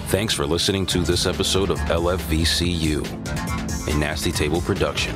Thanks 0.09 0.33
for 0.33 0.45
listening 0.45 0.85
to 0.87 0.99
this 1.03 1.27
episode 1.27 1.69
of 1.69 1.77
LFVCU, 1.81 3.05
a 3.87 3.97
Nasty 3.99 4.31
Table 4.31 4.59
production. 4.61 5.15